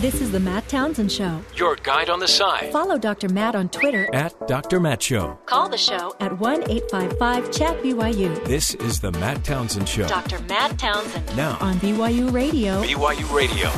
This 0.00 0.22
is 0.22 0.30
the 0.30 0.40
Matt 0.40 0.66
Townsend 0.66 1.12
Show. 1.12 1.42
Your 1.56 1.76
guide 1.76 2.08
on 2.08 2.20
the 2.20 2.26
side. 2.28 2.72
Follow 2.72 2.96
Dr. 2.96 3.28
Matt 3.28 3.54
on 3.54 3.68
Twitter. 3.68 4.08
At 4.14 4.48
Dr. 4.48 4.80
Matt 4.80 5.02
Show. 5.02 5.38
Call 5.44 5.68
the 5.68 5.76
show 5.76 6.14
at 6.20 6.38
1 6.38 6.70
855 6.70 7.52
Chat 7.52 7.82
BYU. 7.82 8.42
This 8.46 8.74
is 8.76 9.00
the 9.00 9.12
Matt 9.12 9.44
Townsend 9.44 9.86
Show. 9.86 10.08
Dr. 10.08 10.38
Matt 10.44 10.78
Townsend. 10.78 11.36
Now 11.36 11.58
on 11.60 11.74
BYU 11.80 12.32
Radio. 12.32 12.82
BYU 12.82 13.34
Radio. 13.34 13.70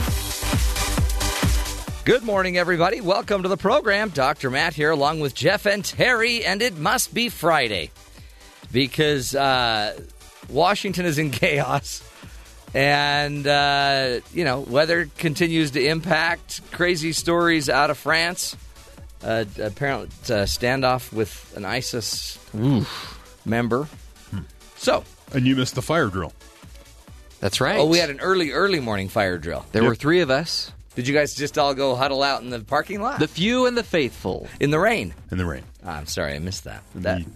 Good 2.05 2.23
morning, 2.23 2.57
everybody. 2.57 3.01
Welcome 3.01 3.43
to 3.43 3.49
the 3.49 3.57
program. 3.57 4.11
Dr. 4.11 4.49
Matt 4.49 4.75
here, 4.75 4.91
along 4.93 5.19
with 5.19 5.35
Jeff 5.35 5.67
and 5.67 5.85
Terry, 5.85 6.45
and 6.45 6.63
it 6.63 6.79
must 6.79 7.13
be 7.13 7.31
Friday 7.31 7.91
because 8.71 9.35
uh, 9.35 9.99
Washington 10.49 11.05
is 11.05 11.19
in 11.19 11.31
chaos. 11.33 12.09
And, 12.75 13.47
uh, 13.47 14.21
you 14.33 14.45
know, 14.45 14.61
weather 14.61 15.09
continues 15.19 15.73
to 15.73 15.87
impact. 15.87 16.61
Crazy 16.73 17.13
stories 17.13 17.69
out 17.69 17.91
of 17.91 17.99
France. 17.99 18.57
Uh, 19.23 19.45
apparently, 19.63 20.09
uh, 20.35 20.45
standoff 20.47 21.13
with 21.13 21.53
an 21.57 21.65
ISIS 21.65 22.39
member. 23.45 23.89
So, 24.77 25.05
And 25.33 25.47
you 25.47 25.55
missed 25.55 25.75
the 25.77 25.83
fire 25.83 26.09
drill. 26.09 26.33
That's 27.41 27.61
right. 27.61 27.79
oh, 27.79 27.87
we 27.87 27.99
had 27.99 28.11
an 28.11 28.21
early, 28.21 28.51
early 28.53 28.81
morning 28.81 29.09
fire 29.09 29.39
drill. 29.39 29.65
there 29.73 29.83
Yep. 29.83 29.89
were 29.89 29.95
three 29.95 30.21
of 30.21 30.31
us 30.31 30.73
Did 30.97 31.07
you 31.09 31.15
guys 31.15 31.35
just 31.35 31.59
all 31.59 31.75
go 31.75 31.95
huddle 31.97 32.23
out 32.23 32.43
in 32.43 32.51
the 32.51 32.61
parking 32.61 33.01
lot? 33.01 33.19
the 33.21 33.29
few 33.29 33.67
and 33.67 33.77
the 33.77 33.83
faithful. 33.85 34.49
in 34.61 34.71
the 34.71 34.79
rain? 34.79 35.15
in 35.31 35.39
the 35.39 35.47
rain. 35.47 35.63
Ah, 35.85 35.99
I'm 35.99 36.07
sorry, 36.07 36.35
I 36.35 36.39
missed 36.39 36.65
that. 36.65 36.83
That 36.97 37.19
Indeed. 37.19 37.33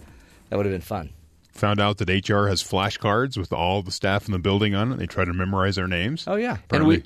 that 0.49 0.55
would 0.57 0.65
have 0.65 0.73
been 0.73 0.81
fun. 0.81 1.09
Found 1.57 1.79
out 1.79 1.97
that 1.97 2.09
HR 2.09 2.47
has 2.47 2.63
flashcards 2.63 3.37
with 3.37 3.51
all 3.51 3.81
the 3.81 3.91
staff 3.91 4.25
in 4.27 4.31
the 4.31 4.39
building 4.39 4.75
on 4.75 4.91
it. 4.91 4.97
They 4.99 5.07
try 5.07 5.25
to 5.25 5.33
memorize 5.33 5.75
their 5.75 5.87
names. 5.87 6.23
Oh 6.27 6.35
yeah, 6.35 6.57
And 6.71 6.85
we, 6.87 7.03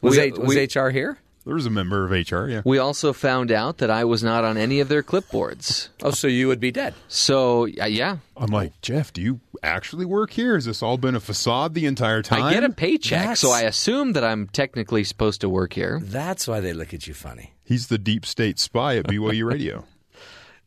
was, 0.00 0.16
we, 0.16 0.22
H- 0.22 0.34
was 0.38 0.56
we, 0.56 0.80
HR 0.80 0.88
here? 0.90 1.18
There 1.46 1.54
was 1.54 1.64
a 1.66 1.70
member 1.70 2.04
of 2.04 2.10
HR, 2.10 2.48
yeah. 2.48 2.60
we 2.66 2.76
also 2.78 3.14
found 3.14 3.50
out 3.50 3.78
that 3.78 3.90
I 3.90 4.04
was 4.04 4.22
not 4.22 4.44
on 4.44 4.58
any 4.58 4.80
of 4.80 4.88
their 4.88 5.02
clipboards. 5.02 5.88
Oh, 6.02 6.10
so 6.12 6.28
you 6.28 6.48
would 6.48 6.60
be 6.60 6.70
dead. 6.70 6.94
So, 7.08 7.64
uh, 7.80 7.84
yeah, 7.84 8.18
I'm 8.36 8.50
like, 8.50 8.72
Jeff, 8.80 9.12
do 9.12 9.20
you 9.20 9.40
actually 9.62 10.06
work 10.06 10.30
here? 10.32 10.54
Has 10.54 10.64
this 10.64 10.82
all 10.82 10.96
been 10.96 11.14
a 11.14 11.20
facade 11.20 11.74
the 11.74 11.84
entire 11.86 12.22
time? 12.22 12.42
I 12.42 12.54
get 12.54 12.64
a 12.64 12.70
paycheck, 12.70 13.18
That's- 13.20 13.40
so 13.40 13.50
I 13.50 13.62
assume 13.62 14.12
that 14.14 14.24
I'm 14.24 14.48
technically 14.48 15.04
supposed 15.04 15.42
to 15.42 15.48
work 15.50 15.74
here. 15.74 16.00
That's 16.02 16.48
why 16.48 16.60
they 16.60 16.72
look 16.72 16.94
at 16.94 17.06
you 17.06 17.12
funny. 17.14 17.52
He's 17.64 17.88
the 17.88 17.98
deep 17.98 18.24
state 18.24 18.58
spy 18.58 18.96
at 18.96 19.06
BYU 19.06 19.44
Radio. 19.44 19.84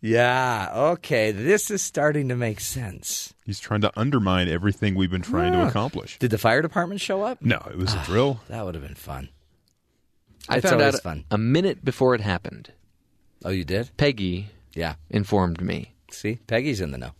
Yeah. 0.05 0.69
Okay. 0.73 1.31
This 1.31 1.71
is 1.71 1.81
starting 1.81 2.27
to 2.27 2.35
make 2.35 2.59
sense. 2.59 3.33
He's 3.45 3.59
trying 3.61 3.79
to 3.81 3.91
undermine 3.97 4.49
everything 4.49 4.95
we've 4.95 5.09
been 5.09 5.21
trying 5.21 5.53
to 5.53 5.59
Ah. 5.61 5.67
accomplish. 5.69 6.19
Did 6.19 6.29
the 6.31 6.37
fire 6.37 6.61
department 6.61 6.99
show 6.99 7.21
up? 7.23 7.41
No, 7.41 7.65
it 7.71 7.77
was 7.77 7.93
a 7.93 8.03
drill. 8.03 8.41
That 8.49 8.65
would 8.65 8.75
have 8.75 8.83
been 8.83 8.95
fun. 8.95 9.29
I 10.49 10.57
It's 10.57 10.69
found 10.69 10.81
always 10.81 10.95
out 10.95 11.03
fun. 11.03 11.23
a 11.31 11.37
minute 11.37 11.85
before 11.85 12.13
it 12.15 12.19
happened. 12.21 12.73
Oh, 13.45 13.49
you 13.49 13.63
did? 13.63 13.91
Peggy 13.95 14.49
Yeah. 14.75 14.95
informed 15.09 15.61
me. 15.61 15.93
See, 16.11 16.39
Peggy's 16.47 16.81
in 16.81 16.91
the 16.91 16.97
know. 16.97 17.11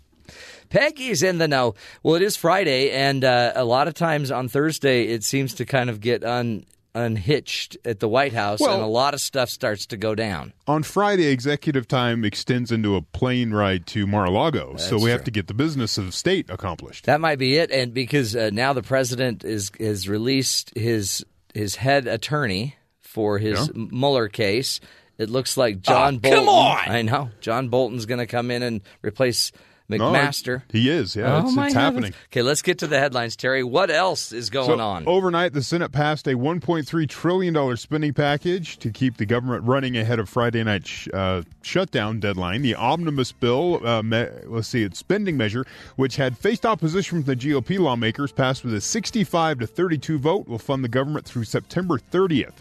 Peggy's 0.70 1.24
in 1.24 1.38
the 1.38 1.48
know. 1.48 1.76
Well, 2.04 2.16
it 2.16 2.22
is 2.22 2.36
Friday, 2.36 2.92
and 2.92 3.24
uh, 3.24 3.54
a 3.56 3.64
lot 3.64 3.88
of 3.88 3.94
times 3.94 4.30
on 4.30 4.50
Thursday, 4.50 5.04
it 5.06 5.24
seems 5.24 5.54
to 5.56 5.66
kind 5.66 5.90
of 5.90 6.02
get 6.02 6.24
un- 6.26 6.66
unhitched 6.96 7.78
at 7.86 8.00
the 8.00 8.08
White 8.08 8.34
House, 8.34 8.60
Well- 8.60 8.74
and 8.76 8.84
a 8.84 8.88
lot 8.88 9.14
of 9.14 9.22
stuff 9.22 9.50
starts 9.50 9.86
to 9.88 9.98
go 9.98 10.16
down. 10.16 10.54
On 10.68 10.84
Friday, 10.84 11.28
executive 11.28 11.88
time 11.88 12.24
extends 12.24 12.72
into 12.72 12.96
a 12.96 13.02
plane 13.02 13.52
ride 13.52 13.86
to 13.88 14.06
Mar-a-Lago, 14.08 14.76
so 14.78 14.92
That's 14.92 15.04
we 15.04 15.10
have 15.10 15.24
to 15.26 15.32
get 15.32 15.48
the 15.48 15.54
business 15.54 15.98
of 15.98 16.14
state 16.14 16.50
accomplished. 16.50 17.06
That 17.06 17.22
might 17.22 17.40
be 17.40 17.58
it, 17.58 17.72
and 17.72 17.94
because 17.94 18.36
uh, 18.36 18.50
now 18.54 18.74
the 18.74 18.84
president 18.84 19.44
is 19.44 19.72
has 19.80 20.08
released 20.08 20.72
his 20.76 21.26
his 21.54 21.76
head 21.76 22.08
attorney 22.08 22.76
for 23.02 23.38
his 23.40 23.68
Yeah. 23.76 23.86
Mueller 23.92 24.28
case. 24.28 24.80
It 25.20 25.30
looks 25.30 25.58
like 25.58 25.82
John 25.82 26.16
Ah, 26.16 26.20
Bolton. 26.20 26.32
come 26.40 26.50
on! 26.50 26.90
I 26.90 27.02
know 27.04 27.30
John 27.40 27.70
Bolton's 27.70 28.08
going 28.08 28.20
to 28.20 28.26
come 28.26 28.50
in 28.50 28.64
and 28.64 28.82
replace 29.04 29.52
No, 30.00 30.12
McMaster. 30.12 30.62
he 30.72 30.90
is, 30.90 31.16
yeah. 31.16 31.36
oh 31.44 31.48
it's 31.48 31.58
it's 31.58 31.74
happening. 31.74 32.14
Okay, 32.32 32.42
let's 32.42 32.62
get 32.62 32.80
to 32.80 32.88
the 32.88 33.00
headlines, 33.00 33.36
Terry. 33.36 33.64
What 33.64 33.90
else 33.90 34.32
is 34.32 34.50
going 34.50 34.68
So, 34.68 34.80
on? 34.80 35.06
Overnight, 35.08 35.54
the 35.54 35.64
Senate 35.64 35.92
passed 35.92 36.28
a 36.28 36.32
$1.3 36.36 37.10
trillion 37.10 37.78
spending 37.78 38.14
package 38.14 38.78
to 38.80 38.90
keep 38.92 39.18
the 39.18 39.26
government 39.26 39.64
running 39.66 39.98
ahead 39.98 40.20
of 40.20 40.30
Friday 40.30 40.64
night 40.64 40.88
sh- 40.88 41.08
uh, 41.14 41.42
shutdown 41.62 42.20
deadline. 42.20 42.62
The 42.62 42.76
omnibus 42.76 43.32
bill, 43.32 43.86
uh, 43.86 44.02
me- 44.04 44.28
let's 44.46 44.68
see, 44.68 44.84
its 44.84 45.00
spending 45.00 45.38
measure, 45.38 45.66
which 45.96 46.16
had 46.16 46.38
faced 46.38 46.66
opposition 46.66 47.24
from 47.24 47.26
the 47.26 47.36
GOP 47.36 47.80
lawmakers, 47.80 48.32
passed 48.32 48.64
with 48.64 48.74
a 48.74 48.82
65 48.82 49.60
to 49.60 49.68
32 49.68 50.18
vote, 50.20 50.48
will 50.48 50.60
fund 50.60 50.84
the 50.84 50.88
government 50.90 51.26
through 51.26 51.44
September 51.46 51.98
30th. 51.98 52.54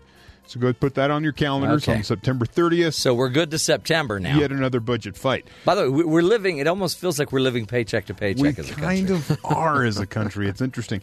So 0.46 0.60
go 0.60 0.72
put 0.72 0.94
that 0.96 1.10
on 1.10 1.22
your 1.24 1.32
calendars 1.32 1.84
Okay. 1.84 1.96
on 1.98 2.02
September 2.04 2.44
30th. 2.44 2.94
so 2.94 3.14
we're 3.14 3.30
good 3.30 3.50
to 3.52 3.58
September 3.58 4.20
now. 4.20 4.38
Yet 4.38 4.52
another 4.52 4.80
budget 4.80 5.16
fight. 5.16 5.46
By 5.64 5.74
the 5.74 5.82
way, 5.82 5.88
we- 5.88 6.04
we're 6.04 6.22
living. 6.22 6.58
It 6.58 6.66
almost 6.66 6.98
feels 6.98 7.18
like 7.18 7.32
we're 7.32 7.40
living 7.40 7.64
paycheck 7.66 8.06
to 8.06 8.12
We 8.12 8.18
paycheck 8.18 8.58
as 8.58 8.70
a 8.70 8.74
kind 8.74 9.10
of 9.10 9.38
are 9.44 9.84
as 9.84 9.98
a 9.98 10.06
country. 10.06 10.48
It's 10.48 10.60
interesting. 10.60 11.00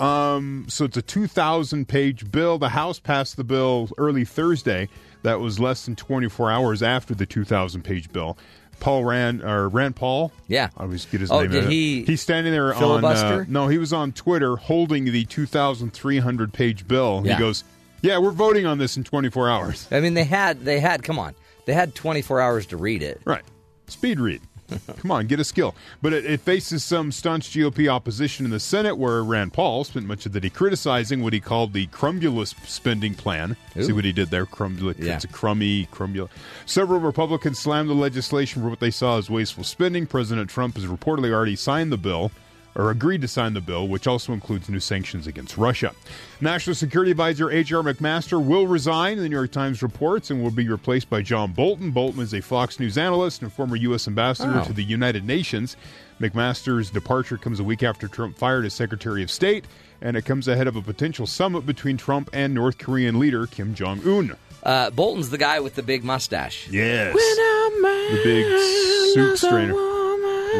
Um, 0.00 0.66
so 0.68 0.84
it's 0.84 0.96
a 0.96 1.02
2,000 1.02 1.88
page 1.88 2.30
bill. 2.30 2.58
The 2.58 2.70
House 2.70 2.98
passed 2.98 3.36
the 3.36 3.44
bill 3.44 3.88
early 3.98 4.24
Thursday. 4.24 4.88
That 5.22 5.40
was 5.40 5.58
less 5.58 5.84
than 5.86 5.96
24 5.96 6.50
hours 6.50 6.82
after 6.82 7.14
the 7.14 7.26
2,000 7.26 7.82
page 7.82 8.12
bill. 8.12 8.36
Paul 8.78 9.04
Rand 9.04 9.42
or 9.42 9.68
Rand 9.70 9.96
Paul. 9.96 10.32
Yeah. 10.48 10.68
I 10.76 10.82
always 10.82 11.06
get 11.06 11.22
his 11.22 11.30
Oh, 11.30 11.40
name. 11.40 11.50
did 11.50 11.64
he 11.64 12.04
He's 12.04 12.20
standing 12.20 12.52
there 12.52 12.74
on. 12.74 12.78
filibuster? 12.78 13.40
Uh, 13.42 13.44
no, 13.48 13.68
he 13.68 13.78
was 13.78 13.92
on 13.94 14.12
Twitter 14.12 14.56
holding 14.56 15.06
the 15.06 15.24
2,300 15.24 16.52
page 16.52 16.86
bill. 16.86 17.22
Yeah. 17.24 17.34
He 17.34 17.38
goes, 17.40 17.64
"Yeah, 18.02 18.18
we're 18.18 18.30
voting 18.30 18.66
on 18.66 18.78
this 18.78 18.96
in 18.96 19.04
24 19.04 19.48
hours." 19.48 19.88
I 19.90 20.00
mean, 20.00 20.14
they 20.14 20.24
had 20.24 20.64
they 20.64 20.80
had. 20.80 21.02
Come 21.02 21.18
on, 21.18 21.34
they 21.64 21.74
had 21.74 21.94
24 21.94 22.40
hours 22.40 22.66
to 22.66 22.76
read 22.76 23.02
it. 23.02 23.20
Right. 23.24 23.44
Speed 23.88 24.20
read. 24.20 24.40
Come 24.96 25.10
on, 25.10 25.26
get 25.26 25.40
a 25.40 25.44
skill. 25.44 25.74
But 26.02 26.12
it, 26.12 26.24
it 26.24 26.40
faces 26.40 26.82
some 26.82 27.12
staunch 27.12 27.50
GOP 27.50 27.88
opposition 27.88 28.44
in 28.44 28.50
the 28.50 28.60
Senate, 28.60 28.96
where 28.96 29.22
Rand 29.22 29.52
Paul 29.52 29.84
spent 29.84 30.06
much 30.06 30.26
of 30.26 30.32
the 30.32 30.40
day 30.40 30.50
criticizing 30.50 31.22
what 31.22 31.32
he 31.32 31.40
called 31.40 31.72
the 31.72 31.86
crumbulous 31.88 32.54
spending 32.68 33.14
plan. 33.14 33.56
See 33.80 33.92
what 33.92 34.04
he 34.04 34.12
did 34.12 34.30
there? 34.30 34.46
Crumulous. 34.46 34.98
Yeah. 34.98 35.14
It's 35.14 35.24
a 35.24 35.28
crummy, 35.28 35.86
crumulous. 35.90 36.32
Several 36.64 37.00
Republicans 37.00 37.58
slammed 37.58 37.88
the 37.88 37.94
legislation 37.94 38.62
for 38.62 38.68
what 38.68 38.80
they 38.80 38.90
saw 38.90 39.18
as 39.18 39.30
wasteful 39.30 39.64
spending. 39.64 40.06
President 40.06 40.50
Trump 40.50 40.76
has 40.76 40.86
reportedly 40.86 41.32
already 41.32 41.56
signed 41.56 41.92
the 41.92 41.98
bill 41.98 42.32
or 42.76 42.90
agreed 42.90 43.22
to 43.22 43.28
sign 43.28 43.54
the 43.54 43.60
bill, 43.60 43.88
which 43.88 44.06
also 44.06 44.32
includes 44.32 44.68
new 44.68 44.78
sanctions 44.78 45.26
against 45.26 45.56
Russia. 45.56 45.92
National 46.40 46.74
Security 46.76 47.10
Advisor 47.10 47.50
H.R. 47.50 47.82
McMaster 47.82 48.40
will 48.44 48.66
resign, 48.66 49.16
the 49.16 49.28
New 49.28 49.34
York 49.34 49.50
Times 49.50 49.82
reports, 49.82 50.30
and 50.30 50.42
will 50.42 50.50
be 50.50 50.68
replaced 50.68 51.08
by 51.10 51.22
John 51.22 51.52
Bolton. 51.52 51.90
Bolton 51.90 52.20
is 52.22 52.34
a 52.34 52.42
Fox 52.42 52.78
News 52.78 52.98
analyst 52.98 53.40
and 53.42 53.50
former 53.52 53.76
U.S. 53.76 54.06
ambassador 54.06 54.60
Oh. 54.62 54.64
to 54.64 54.72
the 54.74 54.84
United 54.84 55.24
Nations. 55.24 55.74
McMaster's 56.20 56.90
departure 56.90 57.36
comes 57.38 57.60
a 57.60 57.64
week 57.64 57.82
after 57.82 58.08
Trump 58.08 58.36
fired 58.36 58.64
his 58.64 58.74
Secretary 58.74 59.22
of 59.22 59.30
State, 59.30 59.64
and 60.02 60.16
it 60.16 60.26
comes 60.26 60.46
ahead 60.46 60.66
of 60.66 60.76
a 60.76 60.82
potential 60.82 61.26
summit 61.26 61.64
between 61.66 61.96
Trump 61.96 62.28
and 62.34 62.52
North 62.54 62.76
Korean 62.78 63.18
leader 63.18 63.46
Kim 63.46 63.74
Jong 63.74 64.00
Un. 64.06 64.36
Uh, 64.62 64.90
Bolton's 64.90 65.30
the 65.30 65.38
guy 65.38 65.60
with 65.60 65.74
the 65.76 65.82
big 65.82 66.04
mustache. 66.04 66.68
Yes. 66.70 67.14
The 67.14 68.20
big 68.22 69.14
suit 69.14 69.38
strainer. 69.38 69.95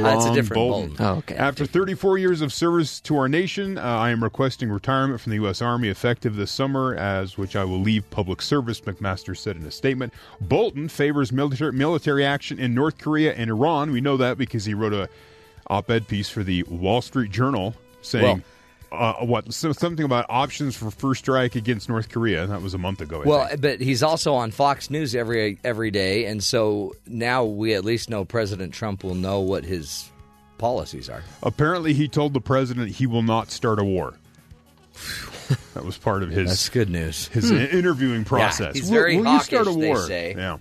That's 0.03 0.25
a 0.25 0.29
Ron 0.29 0.35
different 0.35 0.55
Bolton. 0.55 0.89
Bolton. 0.89 1.07
Oh, 1.07 1.19
okay. 1.19 1.37
After 1.37 1.67
34 1.67 2.19
years 2.19 2.41
of 2.41 2.53
service 2.53 3.01
to 3.03 3.17
our 3.17 3.29
nation, 3.29 3.79
uh, 3.79 3.83
I 3.83 4.11
am 4.11 4.23
requesting 4.23 4.71
retirement 4.71 5.21
from 5.21 5.31
the 5.31 5.37
U.S. 5.37 5.63
Army 5.63 5.89
effective 5.89 6.37
this 6.37 6.51
summer, 6.51 6.95
as 6.95 7.37
which 7.37 7.57
I 7.57 7.65
will 7.65 7.81
leave 7.81 8.09
public 8.11 8.43
service, 8.43 8.81
McMaster 8.81 9.37
said 9.37 9.57
in 9.57 9.65
a 9.65 9.71
statement. 9.71 10.13
Bolton 10.41 10.89
favors 10.89 11.33
military, 11.33 11.73
military 11.73 12.25
action 12.25 12.59
in 12.59 12.75
North 12.75 12.99
Korea 12.99 13.35
and 13.35 13.51
Iran. 13.51 13.91
We 13.91 14.01
know 14.01 14.17
that 14.17 14.39
because 14.39 14.65
he 14.65 14.75
wrote 14.75 14.93
a 14.93 15.09
op-ed 15.69 16.07
piece 16.09 16.29
for 16.29 16.43
the 16.43 16.63
Wall 16.65 17.03
Street 17.03 17.31
Journal 17.31 17.75
saying 18.03 18.45
uh, 18.93 19.15
what 19.15 19.53
so, 19.53 19.73
something 19.73 20.05
about 20.05 20.27
options 20.29 20.77
for 20.77 20.91
first 20.91 21.21
strike 21.25 21.55
against 21.57 21.89
North 21.89 22.09
Korea. 22.09 22.47
That 22.47 22.63
was 22.63 22.75
a 22.75 22.79
month 22.79 23.01
ago. 23.01 23.23
I 23.23 23.27
Well, 23.27 23.49
think. 23.49 23.61
but 23.61 23.81
he's 23.81 24.03
also 24.03 24.35
on 24.35 24.51
Fox 24.53 24.91
News 24.91 25.15
every 25.15 25.59
every 25.65 25.91
day, 25.91 26.27
and 26.27 26.43
so 26.43 26.95
now 27.07 27.45
we 27.45 27.75
at 27.75 27.85
least 27.85 28.09
know 28.11 28.25
President 28.25 28.73
Trump 28.73 29.03
will 29.05 29.15
know 29.15 29.41
what 29.41 29.65
his 29.65 30.11
policies 30.59 31.09
are. 31.11 31.23
apparently 31.43 31.93
he 31.93 32.09
told 32.09 32.33
the 32.33 32.41
president 32.41 32.91
he 32.91 33.07
will 33.07 33.23
not 33.23 33.51
start 33.51 33.79
a 33.79 33.85
war. 33.85 34.15
that 35.75 35.85
was 35.85 35.99
part 35.99 36.23
of 36.23 36.31
his 36.31 36.49
That's 36.49 36.69
good 36.71 36.89
news. 36.89 37.29
his 37.29 37.53
i- 37.53 37.57
interviewing 37.57 38.25
process. 38.25 38.75
he's 38.75 38.85
Will- 38.85 38.93
very 38.93 39.19
will, 39.19 39.33
you 39.35 39.41
start 39.41 39.67
a 39.67 39.71
hawkish, 39.71 39.81
they 39.83 39.89
war? 39.89 39.99
say. 40.07 40.35
Yeah. 40.37 40.57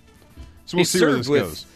So 0.66 0.76
we'll 0.76 0.80
He 0.80 0.84
see 0.84 1.00
where 1.00 1.14
this 1.16 1.28
with 1.28 1.42
goes. 1.44 1.66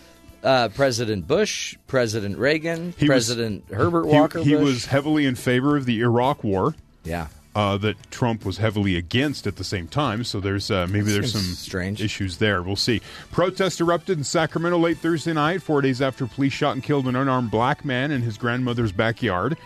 Uh, 0.43 0.69
President 0.71 1.27
Bush, 1.29 1.77
President 1.87 2.39
Reagan, 2.39 2.95
He 2.97 3.05
was- 3.09 3.27
President 3.27 3.65
Herbert 3.73 4.07
Walker 4.07 4.41
he 4.43 4.55
Bush. 4.55 4.63
was 4.65 4.87
heavily 4.87 5.27
in 5.27 5.35
favor 5.35 5.77
of 5.77 5.85
the 5.87 6.01
Iraq 6.01 6.43
War. 6.45 6.75
yeah. 7.05 7.27
Uh, 7.53 7.77
that 7.77 7.97
Trump 8.13 8.45
was 8.45 8.59
heavily 8.59 8.95
against 8.95 9.45
at 9.45 9.57
the 9.57 9.65
same 9.65 9.89
time, 9.89 10.23
so 10.23 10.39
there's 10.39 10.71
uh, 10.71 10.87
maybe 10.89 11.11
there's 11.11 11.33
some 11.33 11.41
strange. 11.43 12.01
issues 12.01 12.37
there. 12.37 12.63
We'll 12.63 12.77
see. 12.77 13.01
Protests 13.33 13.81
erupted 13.81 14.19
in 14.19 14.23
Sacramento 14.25 14.79
late 14.79 14.99
Thursday 14.99 15.33
night, 15.33 15.61
four 15.61 15.83
days 15.83 16.01
after 16.01 16.27
police 16.29 16.53
shot 16.53 16.75
and 16.75 16.83
killed 16.83 17.09
an 17.09 17.17
unarmed 17.17 17.51
black 17.51 17.85
man 17.85 18.13
in 18.13 18.23
his 18.23 18.39
grandmother's 18.39 18.93
backyard. 18.93 19.57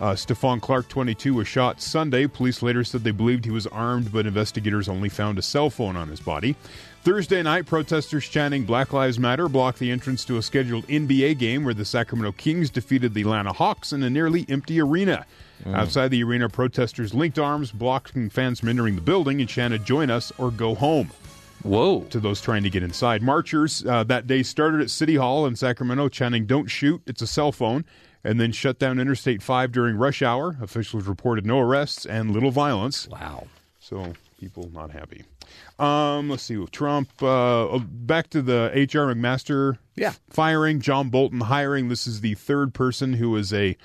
Uh, 0.00 0.12
Stephon 0.14 0.58
Clark, 0.58 0.88
22, 0.88 1.34
was 1.34 1.46
shot 1.46 1.82
Sunday. 1.82 2.26
Police 2.26 2.62
later 2.62 2.82
said 2.82 3.04
they 3.04 3.10
believed 3.10 3.44
he 3.44 3.50
was 3.50 3.66
armed, 3.66 4.10
but 4.10 4.24
investigators 4.24 4.88
only 4.88 5.10
found 5.10 5.36
a 5.38 5.42
cell 5.42 5.68
phone 5.68 5.96
on 5.96 6.08
his 6.08 6.20
body. 6.20 6.56
Thursday 7.04 7.42
night, 7.42 7.66
protesters 7.66 8.26
chanting 8.26 8.64
Black 8.64 8.94
Lives 8.94 9.18
Matter 9.18 9.46
blocked 9.46 9.78
the 9.78 9.90
entrance 9.90 10.24
to 10.24 10.38
a 10.38 10.42
scheduled 10.42 10.86
NBA 10.86 11.36
game 11.36 11.62
where 11.62 11.74
the 11.74 11.84
Sacramento 11.84 12.32
Kings 12.32 12.70
defeated 12.70 13.12
the 13.12 13.20
Atlanta 13.20 13.52
Hawks 13.52 13.92
in 13.92 14.02
a 14.02 14.08
nearly 14.08 14.46
empty 14.48 14.80
arena. 14.80 15.26
Outside 15.66 16.08
the 16.08 16.24
arena, 16.24 16.48
protesters 16.48 17.12
linked 17.12 17.38
arms, 17.38 17.72
blocking 17.72 18.30
fans 18.30 18.60
from 18.60 18.70
entering 18.70 18.94
the 18.94 19.02
building, 19.02 19.40
and 19.40 19.48
chanted, 19.50 19.84
Join 19.84 20.08
us 20.08 20.32
or 20.38 20.50
go 20.50 20.74
home 20.74 21.10
Whoa. 21.62 22.04
to 22.04 22.20
those 22.20 22.40
trying 22.40 22.62
to 22.62 22.70
get 22.70 22.82
inside. 22.82 23.20
Marchers 23.20 23.84
uh, 23.84 24.04
that 24.04 24.26
day 24.26 24.42
started 24.42 24.80
at 24.80 24.88
City 24.88 25.16
Hall 25.16 25.44
in 25.44 25.56
Sacramento 25.56 26.08
chanting, 26.08 26.46
Don't 26.46 26.68
shoot, 26.68 27.02
it's 27.06 27.20
a 27.20 27.26
cell 27.26 27.52
phone, 27.52 27.84
and 28.24 28.40
then 28.40 28.50
shut 28.50 28.78
down 28.78 28.98
Interstate 28.98 29.42
5 29.42 29.72
during 29.72 29.96
rush 29.96 30.22
hour. 30.22 30.56
Officials 30.62 31.04
reported 31.04 31.44
no 31.44 31.60
arrests 31.60 32.06
and 32.06 32.30
little 32.30 32.50
violence. 32.50 33.08
Wow. 33.08 33.48
So 33.78 34.14
people 34.40 34.70
not 34.72 34.90
happy. 34.90 35.24
Um, 35.78 36.30
let's 36.30 36.42
see. 36.44 36.64
Trump. 36.72 37.10
Uh, 37.22 37.78
back 37.78 38.30
to 38.30 38.42
the 38.42 38.70
H.R. 38.72 39.06
McMaster. 39.14 39.78
Yeah. 39.96 40.12
Firing 40.30 40.80
John 40.80 41.08
Bolton 41.08 41.40
hiring. 41.40 41.88
This 41.88 42.06
is 42.06 42.20
the 42.20 42.34
third 42.34 42.74
person 42.74 43.14
who 43.14 43.34
is 43.36 43.52
a 43.52 43.76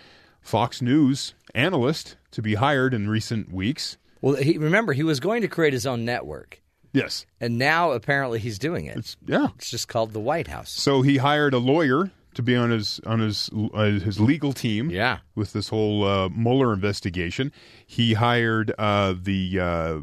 Fox 0.42 0.82
News 0.82 1.34
analyst 1.56 2.16
to 2.32 2.42
be 2.42 2.56
hired 2.56 2.94
in 2.94 3.10
recent 3.10 3.52
weeks. 3.52 3.98
Well, 4.22 4.36
he, 4.36 4.58
remember, 4.58 4.94
he 4.94 5.04
was 5.04 5.20
going 5.20 5.42
to 5.42 5.48
create 5.48 5.74
his 5.74 5.86
own 5.88 6.04
network, 6.06 6.62
Yes. 6.92 7.26
and 7.40 7.58
now 7.58 7.92
apparently 7.92 8.40
he's 8.40 8.60
doing 8.60 8.86
it. 8.86 8.98
It's, 8.98 9.18
It's 9.28 9.70
just 9.72 9.88
called 9.88 10.12
the 10.14 10.20
White 10.20 10.48
House. 10.48 10.70
So 10.72 11.02
he 11.02 11.18
hired 11.18 11.54
a 11.54 11.58
lawyer 11.60 12.12
to 12.36 12.42
be 12.44 12.56
on 12.56 12.70
his 12.70 13.00
on 13.06 13.20
his 13.20 13.50
uh, 13.74 13.84
his 13.86 14.20
legal 14.20 14.54
team. 14.54 14.90
Yeah. 14.92 15.20
With 15.36 15.54
this 15.54 15.70
whole 15.70 16.04
uh, 16.04 16.30
Mueller 16.30 16.74
investigation, 16.74 17.52
he 17.88 18.14
hired 18.14 18.74
uh, 18.78 19.16
the 19.22 19.60
uh, 19.60 19.98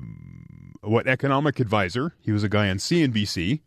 what 0.87 1.07
economic 1.07 1.61
advisor. 1.61 2.15
He 2.21 2.33
was 2.33 2.43
a 2.43 2.49
guy 2.49 2.69
on 2.71 2.77
CNBC. 2.79 3.61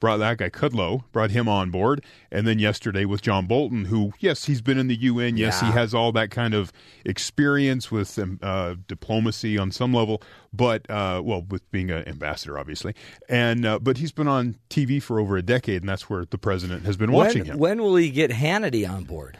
Brought 0.00 0.16
that 0.16 0.38
guy 0.38 0.50
Kudlow, 0.50 1.04
brought 1.12 1.30
him 1.30 1.48
on 1.48 1.70
board, 1.70 2.04
and 2.32 2.44
then 2.44 2.58
yesterday 2.58 3.04
with 3.04 3.22
John 3.22 3.46
Bolton, 3.46 3.84
who 3.84 4.12
yes, 4.18 4.46
he's 4.46 4.60
been 4.60 4.76
in 4.76 4.88
the 4.88 4.96
UN. 4.96 5.36
Yes, 5.36 5.60
he 5.60 5.66
has 5.68 5.94
all 5.94 6.10
that 6.10 6.32
kind 6.32 6.54
of 6.54 6.72
experience 7.04 7.92
with 7.92 8.18
um, 8.18 8.40
uh, 8.42 8.74
diplomacy 8.88 9.56
on 9.58 9.70
some 9.70 9.94
level, 9.94 10.20
but 10.52 10.90
uh, 10.90 11.22
well, 11.24 11.42
with 11.48 11.70
being 11.70 11.92
an 11.92 12.08
ambassador, 12.08 12.58
obviously, 12.58 12.96
and 13.28 13.64
uh, 13.64 13.78
but 13.78 13.98
he's 13.98 14.10
been 14.10 14.26
on 14.26 14.56
TV 14.70 15.00
for 15.00 15.20
over 15.20 15.36
a 15.36 15.42
decade, 15.42 15.82
and 15.82 15.88
that's 15.88 16.10
where 16.10 16.24
the 16.24 16.36
president 16.38 16.84
has 16.84 16.96
been 16.96 17.12
watching 17.12 17.42
When, 17.42 17.50
him. 17.52 17.58
when 17.60 17.82
will 17.82 17.94
he 17.94 18.10
get 18.10 18.32
Hannity 18.32 18.88
on 18.90 19.04
board? 19.04 19.38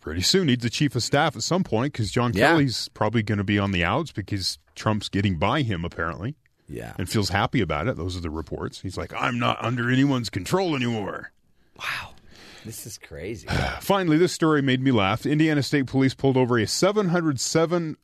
Pretty 0.00 0.22
soon, 0.22 0.48
needs 0.48 0.64
a 0.64 0.70
chief 0.70 0.96
of 0.96 1.04
staff 1.04 1.36
at 1.36 1.44
some 1.44 1.62
point 1.62 1.92
because 1.92 2.10
John 2.10 2.32
Yeah. 2.34 2.48
Kelly's 2.48 2.88
probably 2.88 3.22
going 3.22 3.38
to 3.38 3.44
be 3.44 3.60
on 3.60 3.70
the 3.70 3.84
outs 3.84 4.10
because 4.10 4.58
Trump's 4.74 5.08
getting 5.08 5.36
by 5.38 5.62
him 5.62 5.84
apparently 5.84 6.34
Yeah. 6.68 6.94
and 6.98 7.08
feels 7.08 7.28
happy 7.30 7.60
about 7.60 7.88
it. 7.88 7.96
Those 7.96 8.16
are 8.16 8.20
the 8.20 8.30
reports. 8.30 8.80
He's 8.80 8.96
like, 8.96 9.12
I'm 9.14 9.38
not 9.38 9.62
under 9.62 9.90
anyone's 9.90 10.30
control 10.30 10.74
anymore. 10.76 11.32
Wow. 11.78 12.10
This 12.64 12.86
is 12.86 12.96
crazy. 12.98 13.48
Finally, 13.80 14.18
this 14.18 14.32
story 14.32 14.62
made 14.62 14.80
me 14.80 14.90
laugh. 14.92 15.26
Indiana 15.26 15.62
State 15.62 15.86
Police 15.86 16.14
pulled 16.14 16.36
over 16.36 16.58
a 16.58 16.66
707 16.66 17.96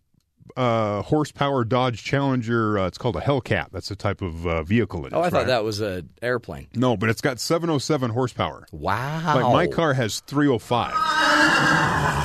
uh, 0.57 1.03
horsepower 1.03 1.63
Dodge 1.65 2.03
Challenger. 2.03 2.79
Uh, 2.79 2.87
it's 2.87 2.99
called 2.99 3.15
a 3.17 3.21
Hellcat. 3.21 3.67
That's 3.71 3.89
the 3.91 3.95
type 3.97 4.21
of 4.23 4.47
uh, 4.47 4.63
vehicle 4.65 5.05
it 5.05 5.09
is. 5.09 5.13
oh, 5.13 5.21
I 5.21 5.31
thought 5.31 5.39
right? 5.41 5.47
that 5.49 5.63
was 5.63 5.81
an 5.81 6.09
airplane. 6.23 6.67
No, 6.75 6.97
but 6.97 7.09
it's 7.11 7.21
got 7.21 7.39
707 7.39 8.11
horsepower. 8.11 8.67
Wow. 8.73 9.35
Like 9.41 9.53
my 9.53 9.67
car 9.69 9.95
has 9.95 10.21
305. 10.21 10.95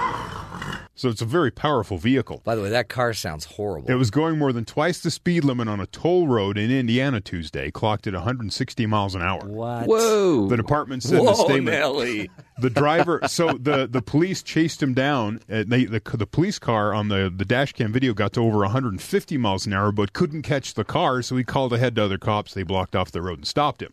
So 0.97 1.09
it's 1.09 1.21
a 1.21 1.27
very 1.27 1.51
powerful 1.51 1.99
vehicle. 1.99 2.41
By 2.45 2.55
the 2.55 2.63
way, 2.63 2.71
that 2.71 2.89
car 2.89 3.13
sounds 3.15 3.45
horrible. 3.45 3.91
It 3.91 3.95
was 3.97 4.11
going 4.13 4.39
more 4.39 4.53
than 4.53 4.65
twice 4.65 5.01
the 5.01 5.11
speed 5.11 5.43
limit 5.43 5.67
on 5.67 5.81
a 5.81 5.87
toll 5.87 6.29
road 6.29 6.57
in 6.57 6.71
Indiana 6.71 7.21
Tuesday, 7.21 7.73
clocked 7.73 8.07
at 8.07 8.15
160 8.15 8.87
miles 8.87 9.17
an 9.17 9.23
hour. 9.23 9.41
what? 9.45 9.87
Whoa. 9.87 10.47
The 10.47 10.57
department 10.57 11.03
said 11.03 11.19
in 11.19 11.27
a 11.27 11.33
Whoa, 11.33 11.45
statement. 11.45 11.77
Nelly. 11.77 12.31
The 12.61 12.71
driver, 12.71 13.19
so 13.27 13.59
the, 13.59 13.89
the 13.89 14.01
police 14.01 14.41
chased 14.41 14.81
him 14.81 14.95
down. 14.95 15.41
Uh, 15.51 15.65
they, 15.67 15.87
the 15.87 15.99
the 15.99 16.25
police 16.25 16.61
car 16.61 16.95
on 16.95 17.09
the 17.09 17.33
the 17.37 17.45
dash 17.45 17.73
cam 17.73 17.93
video 17.93 18.15
got 18.15 18.33
to 18.35 18.41
over 18.43 18.59
150 18.59 19.37
miles 19.39 19.67
an 19.67 19.73
hour, 19.73 19.91
but 19.91 20.13
couldn't 20.13 20.43
catch 20.43 20.75
the 20.75 20.85
car. 20.85 21.21
So 21.23 21.37
he 21.37 21.43
called 21.43 21.73
ahead 21.73 21.97
to 21.97 22.05
other 22.05 22.17
cops. 22.17 22.55
They 22.55 22.63
blocked 22.63 22.95
off 22.95 23.11
the 23.11 23.23
road 23.23 23.39
and 23.41 23.47
stopped 23.47 23.83
him. 23.83 23.93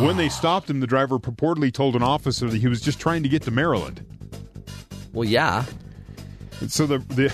When 0.00 0.16
they 0.16 0.28
stopped 0.28 0.68
him, 0.68 0.80
the 0.80 0.88
driver 0.88 1.20
purportedly 1.20 1.72
told 1.72 1.94
an 1.94 2.02
officer 2.02 2.50
that 2.50 2.58
he 2.60 2.66
was 2.66 2.80
just 2.80 2.98
trying 2.98 3.22
to 3.22 3.28
get 3.28 3.42
to 3.42 3.52
Maryland. 3.52 4.04
Well, 5.12 5.28
yeah. 5.28 5.64
So 6.68 6.86
the 6.86 6.98
the 6.98 7.32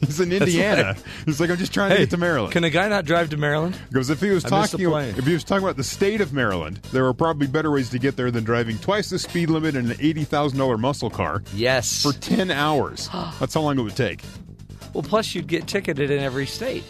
he's 0.06 0.20
in 0.20 0.32
Indiana. 0.32 0.94
he's 1.24 1.40
like, 1.40 1.50
I'm 1.50 1.56
just 1.56 1.72
trying 1.72 1.90
to 1.90 1.96
get 1.98 2.10
to 2.10 2.16
Maryland. 2.16 2.52
Can 2.52 2.64
a 2.64 2.70
guy 2.70 2.88
not 2.88 3.04
drive 3.04 3.30
to 3.30 3.36
Maryland? 3.36 3.78
Because 3.88 4.10
if 4.10 4.20
he 4.20 4.30
was 4.30 4.44
I 4.44 4.48
talking, 4.48 4.80
if 4.80 5.26
he 5.26 5.32
was 5.32 5.44
talking 5.44 5.64
about 5.64 5.76
the 5.76 5.84
state 5.84 6.20
of 6.20 6.32
Maryland, 6.32 6.76
there 6.92 7.06
are 7.06 7.14
probably 7.14 7.46
better 7.46 7.70
ways 7.70 7.90
to 7.90 7.98
get 7.98 8.16
there 8.16 8.30
than 8.30 8.44
driving 8.44 8.78
twice 8.78 9.10
the 9.10 9.18
speed 9.18 9.50
limit 9.50 9.74
in 9.76 9.90
an 9.90 9.96
eighty 10.00 10.24
thousand 10.24 10.58
dollar 10.58 10.76
muscle 10.78 11.10
car 11.10 11.42
Yes. 11.54 12.02
for 12.02 12.12
ten 12.12 12.50
hours. 12.50 13.08
That's 13.40 13.54
how 13.54 13.60
long 13.62 13.78
it 13.78 13.82
would 13.82 13.96
take. 13.96 14.22
well, 14.92 15.02
plus 15.02 15.34
you'd 15.34 15.46
get 15.46 15.66
ticketed 15.66 16.10
in 16.10 16.18
every 16.20 16.46
state. 16.46 16.84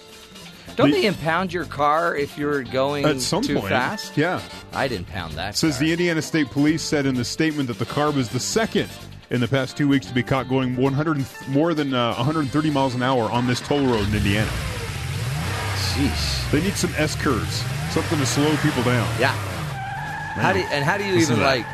Don't 0.77 0.91
The- 0.91 1.01
they 1.01 1.07
impound 1.07 1.53
your 1.55 1.65
car 1.65 2.15
if 2.17 2.37
you're 2.37 2.63
going 2.63 3.07
At 3.07 3.21
some 3.21 3.43
too 3.43 3.55
point, 3.55 3.69
fast? 3.69 4.17
yeah. 4.17 4.43
I'd 4.75 4.93
impound 4.93 5.33
that. 5.35 5.57
Says 5.57 5.77
car. 5.77 5.87
the 5.87 5.93
Indiana 5.93 6.21
State 6.21 6.51
Police 6.51 6.83
said 6.83 7.07
in 7.07 7.15
the 7.15 7.25
statement 7.25 7.69
that 7.69 7.79
the 7.79 7.87
car 7.87 8.11
was 8.11 8.29
the 8.29 8.41
second 8.41 8.89
in 9.31 9.41
the 9.41 9.49
past 9.49 9.77
two 9.77 9.89
weeks 9.89 10.07
to 10.07 10.15
be 10.15 10.23
caught 10.23 10.49
going 10.49 10.77
100 10.77 11.25
more 11.49 11.75
than 11.75 11.93
uh, 11.95 12.15
130 12.15 12.71
miles 12.71 12.95
an 12.95 13.03
hour 13.03 13.31
on 13.31 13.47
this 13.47 13.61
toll 13.61 13.85
road 13.87 14.07
in 14.09 14.15
Indiana. 14.15 14.51
Sheesh. 15.77 16.51
They 16.51 16.63
need 16.63 16.75
some 16.75 16.93
S 16.97 17.17
curves, 17.17 17.63
something 17.91 18.19
to 18.19 18.27
slow 18.27 18.55
people 18.59 18.83
down. 18.83 19.09
Yeah. 19.21 19.33
How 20.37 20.53
do 20.53 20.61
you, 20.61 20.67
and 20.71 20.85
how 20.85 20.99
do 20.99 21.05
you 21.05 21.15
even 21.17 21.41
like? 21.41 21.65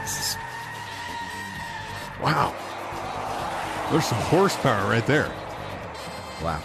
Wow, 2.22 2.54
there's 3.90 4.04
some 4.06 4.18
horsepower 4.18 4.88
right 4.88 5.04
there. 5.06 5.28
Wow. 6.42 6.62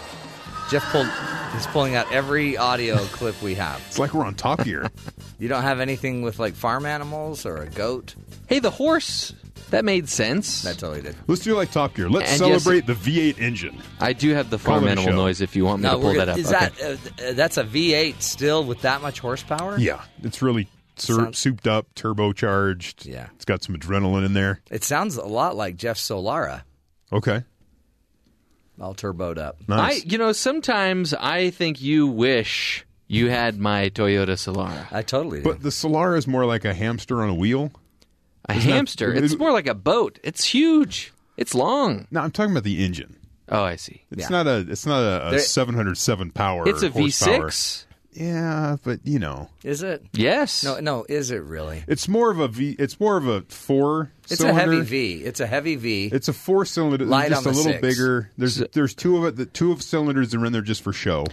Jeff 0.70 0.84
pulled. 0.92 1.08
He's 1.52 1.66
pulling 1.68 1.96
out 1.96 2.12
every 2.12 2.56
audio 2.56 2.96
clip 3.12 3.40
we 3.42 3.54
have. 3.56 3.82
It's 3.88 3.98
like 3.98 4.14
we're 4.14 4.24
on 4.24 4.34
Top 4.34 4.64
Gear. 4.64 4.88
You 5.40 5.46
don't 5.46 5.62
have 5.62 5.78
anything 5.78 6.22
with 6.22 6.40
like 6.40 6.54
farm 6.54 6.84
animals 6.84 7.46
or 7.46 7.58
a 7.58 7.68
goat? 7.68 8.16
Hey, 8.48 8.58
the 8.58 8.70
horse. 8.70 9.32
That 9.70 9.84
made 9.84 10.08
sense. 10.08 10.62
That 10.62 10.78
totally 10.78 11.02
did. 11.02 11.14
Let's 11.26 11.42
do 11.42 11.54
like 11.54 11.70
Top 11.70 11.94
Gear. 11.94 12.08
Let's 12.08 12.32
And 12.32 12.40
yes- 12.40 12.62
celebrate 12.62 12.86
the 12.86 12.94
V8 12.94 13.38
engine. 13.38 13.82
I 14.00 14.14
do 14.14 14.30
have 14.30 14.48
the 14.48 14.56
Call 14.56 14.76
farm 14.76 14.84
it 14.84 14.88
a 14.88 14.90
animal 14.92 15.10
show. 15.10 15.16
noise 15.16 15.40
if 15.42 15.54
you 15.54 15.66
want 15.66 15.82
me 15.82 15.90
to 15.90 15.96
we're 15.98 16.02
pull 16.02 16.12
gonna- 16.14 16.24
that 16.26 16.28
up. 16.32 16.38
Is 16.38 16.50
Okay. 16.52 16.68
that 16.78 17.22
uh, 17.22 17.28
uh, 17.28 17.32
that's 17.34 17.58
a 17.58 17.64
V8 17.64 18.22
still 18.22 18.64
with 18.64 18.80
that 18.82 19.02
much 19.02 19.20
horsepower? 19.20 19.76
Yeah, 19.78 20.00
it's 20.22 20.40
really 20.40 20.68
sur- 20.96 21.16
Sounds- 21.16 21.38
souped 21.38 21.68
up, 21.68 21.86
turbocharged. 21.94 23.04
Yeah. 23.04 23.26
it's 23.34 23.44
got 23.44 23.62
some 23.62 23.76
adrenaline 23.76 24.24
in 24.24 24.32
there. 24.32 24.62
It 24.70 24.84
sounds 24.84 25.16
a 25.18 25.26
lot 25.26 25.54
like 25.54 25.76
Jeff 25.76 25.98
Solara, 25.98 26.62
Okay, 27.12 27.42
all 28.80 28.94
turboed 28.94 29.36
up. 29.36 29.58
nice. 29.68 30.00
I, 30.02 30.04
you 30.08 30.16
know, 30.16 30.32
sometimes 30.32 31.12
I 31.12 31.50
think 31.50 31.82
you 31.82 32.06
wish 32.06 32.86
you 33.06 33.28
had 33.28 33.58
my 33.58 33.90
Toyota 33.90 34.28
Solara. 34.30 34.86
I 34.90 35.02
totally 35.02 35.40
do. 35.40 35.44
but 35.44 35.60
the 35.62 35.68
Solara 35.68 36.16
is 36.16 36.26
more 36.26 36.46
like 36.46 36.64
a 36.64 36.72
hamster 36.72 37.22
on 37.22 37.28
a 37.28 37.34
wheel. 37.34 37.70
A 38.48 38.54
that- 38.54 38.62
hamster. 38.62 39.12
is- 39.12 39.32
it's 39.32 39.38
more 39.38 39.52
like 39.52 39.66
a 39.66 39.74
boat. 39.74 40.18
It's 40.22 40.44
huge. 40.44 41.12
It's 41.36 41.54
long. 41.54 42.06
No, 42.10 42.20
I'm 42.20 42.30
talking 42.30 42.52
about 42.52 42.64
the 42.64 42.84
engine. 42.84 43.16
Oh, 43.50 43.62
I 43.62 43.76
see. 43.76 44.02
It's 44.10 44.22
Yeah. 44.22 44.28
not 44.28 44.46
a. 44.46 44.66
It's 44.68 44.84
not 44.86 45.00
a, 45.02 45.28
a 45.28 45.30
There- 45.32 45.38
707 45.40 46.30
power. 46.32 46.68
It's 46.68 46.82
a 46.82 46.90
horsepower. 46.90 47.48
V6. 47.48 47.84
Yeah, 48.14 48.76
but 48.82 49.00
you 49.04 49.18
know, 49.20 49.48
is 49.62 49.82
it? 49.84 50.04
Yes. 50.12 50.64
No, 50.64 50.80
no. 50.80 51.06
Is 51.08 51.30
it 51.30 51.42
really? 51.44 51.84
it's 51.86 52.08
more 52.08 52.30
of 52.32 52.40
a 52.40 52.48
V. 52.48 52.74
It's 52.78 52.98
more 52.98 53.16
of 53.16 53.28
a 53.28 53.42
four. 53.42 54.10
It's 54.28 54.42
a 54.42 54.52
heavy 54.52 54.80
V. 54.80 55.12
It's 55.24 55.38
a 55.40 55.46
heavy 55.46 55.76
V. 55.76 56.10
It's 56.12 56.26
a 56.26 56.32
four 56.32 56.64
cylinder. 56.64 57.04
Light 57.04 57.28
just 57.28 57.46
on 57.46 57.52
a 57.52 57.56
little 57.56 57.72
six. 57.72 57.80
bigger. 57.80 58.30
There's 58.36 58.56
there's 58.72 58.94
two 58.94 59.18
of 59.18 59.24
it. 59.24 59.36
The 59.36 59.46
two 59.46 59.70
of 59.70 59.82
cylinders 59.82 60.34
are 60.34 60.44
in 60.44 60.52
there 60.52 60.62
just 60.62 60.82
for 60.82 60.92
show. 60.92 61.26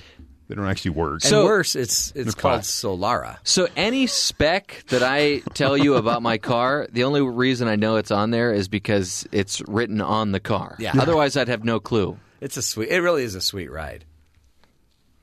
They 0.48 0.56
don't 0.56 0.68
actually 0.68 0.92
work. 0.92 1.22
and 1.26 1.44
worse, 1.44 1.76
it's 1.76 2.12
it's 2.16 2.36
called 2.36 2.62
class. 2.62 2.70
Solara. 2.70 3.38
So 3.44 3.68
any 3.76 4.06
spec 4.06 4.84
that 4.90 5.02
I 5.02 5.40
tell 5.56 5.76
you 5.76 5.96
about 5.96 6.22
my 6.22 6.38
car, 6.38 6.88
the 6.92 7.04
only 7.04 7.22
reason 7.22 7.68
I 7.68 7.76
know 7.76 7.96
it's 7.96 8.12
on 8.12 8.30
there 8.30 8.54
is 8.54 8.68
because 8.68 9.28
it's 9.32 9.62
written 9.68 10.02
on 10.02 10.32
the 10.34 10.40
car. 10.40 10.76
Yeah. 10.78 10.94
Otherwise, 11.00 11.36
I'd 11.36 11.48
have 11.48 11.64
no 11.64 11.80
clue. 11.80 12.18
It's 12.42 12.58
a 12.58 12.62
sweet. 12.62 12.90
It 12.90 13.00
really 13.00 13.24
is 13.24 13.34
a 13.34 13.42
sweet 13.42 13.72
ride. 13.72 14.06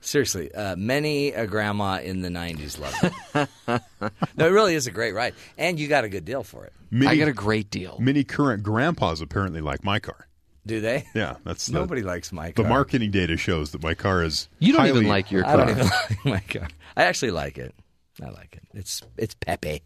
Seriously, 0.01 0.53
uh, 0.53 0.75
many 0.75 1.31
a 1.31 1.47
grandma 1.47 1.99
in 2.01 2.21
the 2.21 2.27
'90s 2.27 2.77
loved 2.77 3.47
it. 3.65 3.81
no, 4.35 4.47
it 4.47 4.51
really 4.51 4.75
is 4.75 4.85
a 4.87 4.91
great 4.91 5.13
ride, 5.13 5.33
and 5.57 5.79
you 5.79 5.87
got 5.87 6.03
a 6.03 6.09
good 6.09 6.25
deal 6.25 6.43
for 6.43 6.65
it. 6.65 6.73
many, 6.91 7.09
I 7.09 7.15
got 7.15 7.29
a 7.29 7.33
great 7.33 7.69
deal. 7.69 7.97
many 8.01 8.25
current 8.25 8.63
grandpas 8.63 9.21
apparently 9.21 9.61
like 9.61 9.85
my 9.85 9.99
car. 9.99 10.27
Do 10.65 10.79
they? 10.79 11.05
Yeah, 11.13 11.35
that's 11.43 11.67
the, 11.67 11.73
Nobody 11.73 12.01
likes 12.03 12.31
my 12.31 12.51
car. 12.51 12.63
The 12.63 12.69
marketing 12.69 13.11
data 13.11 13.35
shows 13.37 13.71
that 13.71 13.83
my 13.83 13.93
car 13.93 14.23
is. 14.23 14.47
You 14.59 14.73
don't 14.73 14.81
highly, 14.81 14.99
even 14.99 15.09
like 15.09 15.31
your 15.31 15.43
car. 15.43 15.51
I 15.51 15.55
car. 15.55 15.65
don't 15.65 15.77
even 15.77 15.87
like 16.09 16.25
my 16.25 16.59
car. 16.59 16.67
I 16.95 17.03
actually 17.03 17.31
like 17.31 17.57
it. 17.57 17.75
I 18.21 18.29
like 18.29 18.53
it. 18.55 18.63
It's 18.73 19.01
it's 19.17 19.35
peppy. 19.35 19.81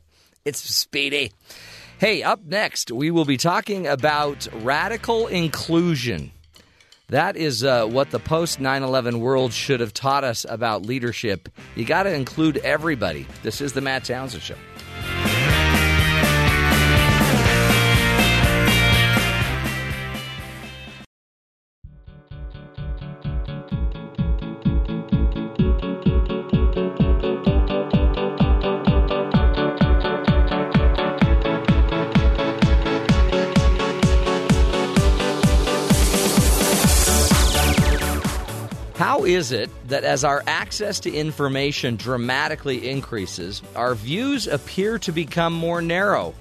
It's 0.46 0.60
speedy. 0.60 1.32
Hey, 2.00 2.22
up 2.22 2.46
next 2.46 2.92
we 2.92 3.10
will 3.10 3.26
be 3.26 3.38
talking 3.38 3.88
about 3.88 4.48
radical 4.62 5.28
inclusion. 5.28 6.32
That 7.10 7.38
is 7.38 7.64
uh, 7.64 7.86
what 7.86 8.12
the 8.12 8.20
post 8.20 8.60
9 8.60 8.84
11 8.84 9.20
world 9.22 9.54
should 9.54 9.80
have 9.80 9.94
taught 9.94 10.26
us 10.26 10.46
about 10.48 10.86
leadership. 10.86 11.48
You 11.76 11.86
got 11.86 12.04
to 12.04 12.14
include 12.14 12.58
everybody. 12.58 13.26
This 13.44 13.62
is 13.62 13.72
the 13.74 13.80
Matt 13.82 14.04
Townsend 14.04 14.44
Show. 14.44 14.56
Is 39.28 39.52
it 39.52 39.70
that 39.90 40.06
as 40.06 40.24
our 40.24 40.42
access 40.48 41.02
to 41.02 41.12
information 41.12 41.98
dramatically 41.98 42.90
increases, 42.90 43.62
our 43.76 43.94
views 43.94 44.48
appear 44.48 44.98
to 45.00 45.12
become 45.12 45.52
more 45.52 45.82
narrow? 45.82 46.34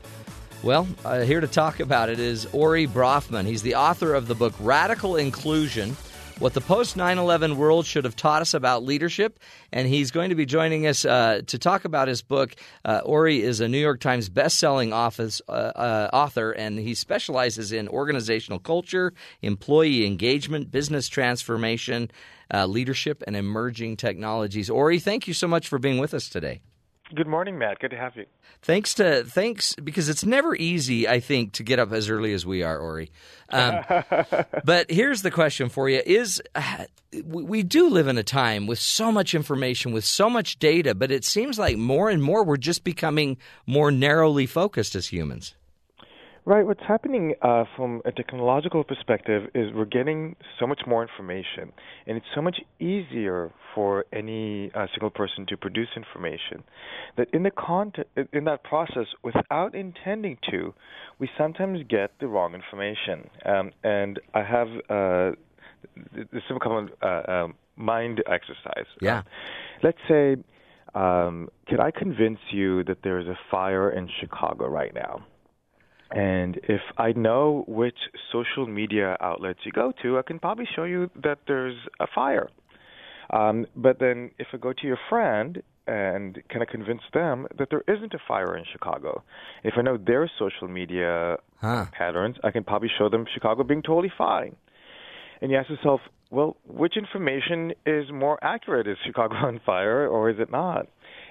Well, 0.62 0.86
uh, 1.04 1.22
here 1.22 1.40
to 1.40 1.48
talk 1.48 1.80
about 1.80 2.10
it 2.10 2.20
is 2.20 2.46
Ori 2.52 2.86
Brafman. 2.86 3.44
He's 3.44 3.62
the 3.62 3.74
author 3.74 4.14
of 4.14 4.28
the 4.28 4.36
book 4.36 4.54
Radical 4.60 5.16
Inclusion 5.16 5.96
What 6.38 6.52
the 6.52 6.60
Post 6.60 6.98
9 6.98 7.16
11 7.16 7.56
World 7.56 7.86
Should 7.86 8.04
Have 8.04 8.14
Taught 8.14 8.42
Us 8.42 8.52
About 8.52 8.84
Leadership. 8.84 9.40
And 9.72 9.88
he's 9.88 10.10
going 10.10 10.28
to 10.28 10.34
be 10.34 10.44
joining 10.44 10.86
us 10.86 11.06
uh, 11.06 11.40
to 11.46 11.58
talk 11.58 11.86
about 11.86 12.08
his 12.08 12.20
book. 12.20 12.54
Uh, 12.84 13.00
Ori 13.06 13.40
is 13.40 13.60
a 13.60 13.68
New 13.68 13.78
York 13.78 14.00
Times 14.00 14.28
bestselling 14.28 14.92
office, 14.92 15.40
uh, 15.48 15.52
uh, 15.52 16.10
author, 16.12 16.50
and 16.50 16.78
he 16.78 16.94
specializes 16.94 17.72
in 17.72 17.88
organizational 17.88 18.58
culture, 18.58 19.14
employee 19.40 20.04
engagement, 20.04 20.70
business 20.70 21.08
transformation, 21.08 22.10
uh, 22.52 22.66
leadership, 22.66 23.24
and 23.26 23.34
emerging 23.34 23.96
technologies. 23.96 24.68
Ori, 24.68 24.98
thank 24.98 25.26
you 25.26 25.32
so 25.32 25.48
much 25.48 25.68
for 25.68 25.78
being 25.78 25.96
with 25.96 26.12
us 26.12 26.28
today. 26.28 26.60
Good 27.14 27.28
morning, 27.28 27.56
Matt. 27.56 27.78
Good 27.78 27.92
to 27.92 27.96
have 27.96 28.14
you. 28.14 28.26
Thanks 28.62 28.94
to 28.94 29.24
thanks 29.24 29.74
because 29.76 30.08
it's 30.08 30.24
never 30.24 30.54
easy, 30.56 31.08
I 31.08 31.20
think, 31.20 31.52
to 31.52 31.62
get 31.62 31.78
up 31.78 31.92
as 31.92 32.10
early 32.10 32.32
as 32.32 32.44
we 32.44 32.62
are, 32.62 32.78
Ori. 32.78 33.10
Um, 33.50 33.84
but 34.64 34.90
here's 34.90 35.22
the 35.22 35.30
question 35.30 35.68
for 35.68 35.88
you: 35.88 36.02
Is 36.04 36.42
uh, 36.54 36.84
we, 37.12 37.42
we 37.42 37.62
do 37.62 37.88
live 37.88 38.08
in 38.08 38.18
a 38.18 38.24
time 38.24 38.66
with 38.66 38.78
so 38.78 39.12
much 39.12 39.34
information, 39.34 39.92
with 39.92 40.04
so 40.04 40.28
much 40.28 40.58
data, 40.58 40.94
but 40.94 41.10
it 41.10 41.24
seems 41.24 41.58
like 41.58 41.76
more 41.76 42.10
and 42.10 42.22
more 42.22 42.44
we're 42.44 42.56
just 42.56 42.84
becoming 42.84 43.36
more 43.66 43.90
narrowly 43.90 44.46
focused 44.46 44.94
as 44.94 45.08
humans. 45.08 45.54
Right. 46.48 46.64
What's 46.64 46.82
happening 46.86 47.34
uh, 47.42 47.64
from 47.74 48.02
a 48.04 48.12
technological 48.12 48.84
perspective 48.84 49.50
is 49.52 49.72
we're 49.74 49.84
getting 49.84 50.36
so 50.60 50.66
much 50.68 50.82
more 50.86 51.02
information, 51.02 51.72
and 52.06 52.16
it's 52.16 52.26
so 52.36 52.40
much 52.40 52.60
easier 52.78 53.50
for 53.74 54.04
any 54.12 54.70
uh, 54.72 54.86
single 54.94 55.10
person 55.10 55.44
to 55.48 55.56
produce 55.56 55.88
information 55.96 56.62
that 57.16 57.26
in 57.32 57.42
the 57.42 57.50
content, 57.50 58.06
in 58.32 58.44
that 58.44 58.62
process, 58.62 59.06
without 59.24 59.74
intending 59.74 60.38
to, 60.48 60.72
we 61.18 61.28
sometimes 61.36 61.80
get 61.88 62.12
the 62.20 62.28
wrong 62.28 62.54
information. 62.54 63.28
Um, 63.44 63.72
and 63.82 64.20
I 64.32 64.44
have 64.44 64.68
uh, 64.88 65.32
this 66.14 66.42
simple 66.46 66.60
common 66.60 66.90
uh, 67.02 67.48
mind 67.74 68.22
exercise. 68.30 68.86
Yeah. 69.02 69.18
Um, 69.18 69.24
let's 69.82 69.98
say, 70.06 70.36
um, 70.94 71.48
can 71.66 71.80
I 71.80 71.90
convince 71.90 72.38
you 72.52 72.84
that 72.84 72.98
there 73.02 73.18
is 73.18 73.26
a 73.26 73.36
fire 73.50 73.90
in 73.90 74.08
Chicago 74.20 74.68
right 74.68 74.94
now? 74.94 75.26
And 76.10 76.58
if 76.64 76.80
I 76.98 77.12
know 77.12 77.64
which 77.66 77.98
social 78.32 78.66
media 78.66 79.16
outlets 79.20 79.60
you 79.64 79.72
go 79.72 79.92
to, 80.02 80.18
I 80.18 80.22
can 80.22 80.38
probably 80.38 80.66
show 80.74 80.84
you 80.84 81.10
that 81.22 81.38
there's 81.46 81.76
a 82.00 82.06
fire. 82.14 82.48
Um, 83.30 83.66
but 83.74 83.98
then 83.98 84.30
if 84.38 84.46
I 84.52 84.56
go 84.56 84.72
to 84.72 84.86
your 84.86 84.98
friend 85.08 85.62
and 85.88 86.40
kind 86.48 86.62
of 86.62 86.68
convince 86.68 87.02
them 87.12 87.46
that 87.58 87.68
there 87.70 87.82
isn't 87.88 88.14
a 88.14 88.18
fire 88.26 88.56
in 88.56 88.64
Chicago, 88.72 89.22
if 89.64 89.74
I 89.76 89.82
know 89.82 89.96
their 89.96 90.30
social 90.38 90.68
media 90.68 91.36
Huh. 91.60 91.86
patterns, 91.92 92.36
I 92.44 92.50
can 92.50 92.64
probably 92.64 92.90
show 92.98 93.08
them 93.08 93.24
Chicago 93.32 93.64
being 93.64 93.82
totally 93.82 94.12
fine. 94.16 94.56
And 95.40 95.50
you 95.50 95.56
ask 95.56 95.68
yourself, 95.70 96.00
well, 96.30 96.56
which 96.66 96.96
information 96.96 97.72
is 97.84 98.10
more 98.12 98.38
accurate? 98.42 98.86
Is 98.86 98.96
Chicago 99.04 99.34
on 99.42 99.60
fire 99.64 100.06
or 100.06 100.30
is 100.30 100.36
it 100.38 100.50
not? 100.50 100.86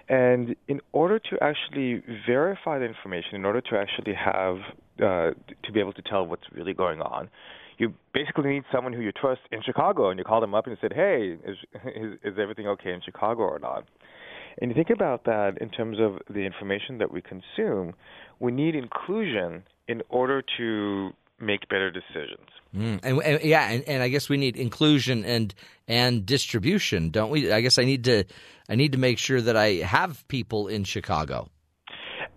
And 0.08 0.56
in 0.68 0.82
order 0.92 1.18
to 1.18 1.38
actually 1.42 2.04
verify 2.28 2.78
the 2.80 2.86
information, 2.86 3.36
in 3.36 3.46
order 3.46 3.62
to 3.62 3.78
actually 3.78 4.14
have 4.14 4.58
uh, 5.02 5.32
to 5.64 5.72
be 5.74 5.80
able 5.80 5.94
to 5.94 6.02
tell 6.04 6.26
what's 6.26 6.44
really 6.54 6.74
going 6.74 7.02
on, 7.02 7.30
you 7.78 7.94
basically 8.14 8.52
need 8.52 8.64
someone 8.72 8.94
who 8.94 9.02
you 9.02 9.12
trust 9.12 9.42
in 9.52 9.62
Chicago, 9.64 10.10
and 10.10 10.18
you 10.18 10.24
call 10.24 10.42
them 10.42 10.54
up 10.54 10.68
and 10.68 10.78
said, 10.80 10.94
"Hey, 10.94 11.38
is 11.46 11.58
is, 11.86 12.20
is 12.24 12.40
everything 12.40 12.68
okay 12.68 12.94
in 12.94 13.02
Chicago 13.04 13.42
or 13.42 13.60
not?" 13.60 13.86
And 14.62 14.72
you 14.72 14.76
think 14.76 14.90
about 14.90 15.26
that 15.26 15.58
in 15.60 15.70
terms 15.70 15.98
of 16.00 16.20
the 16.34 16.42
information 16.42 17.00
that 17.00 17.12
we 17.12 17.22
consume, 17.22 17.94
we 18.40 18.52
need 18.52 18.76
inclusion 18.76 19.64
in 19.88 20.02
order 20.10 20.42
to 20.58 21.12
make 21.40 21.68
better 21.70 21.92
decisions. 21.92 22.48
Mm. 22.76 23.00
And, 23.04 23.22
and 23.22 23.44
yeah, 23.44 23.70
and, 23.70 23.84
and 23.88 24.04
I 24.04 24.10
guess 24.10 24.30
we 24.30 24.38
need 24.38 24.58
inclusion 24.58 25.24
and 25.26 25.54
and 25.88 26.26
distribution, 26.26 27.10
don't 27.10 27.30
we? 27.30 27.52
I 27.52 27.62
guess 27.62 27.78
I 27.78 27.86
need 27.86 28.04
to 28.06 28.26
I 28.70 28.76
need 28.76 28.92
to 28.94 28.98
make 28.98 29.18
sure 29.18 29.42
that 29.42 29.56
I 29.56 29.76
have 29.76 30.28
people 30.28 30.68
in 30.68 30.84
Chicago. 30.84 31.50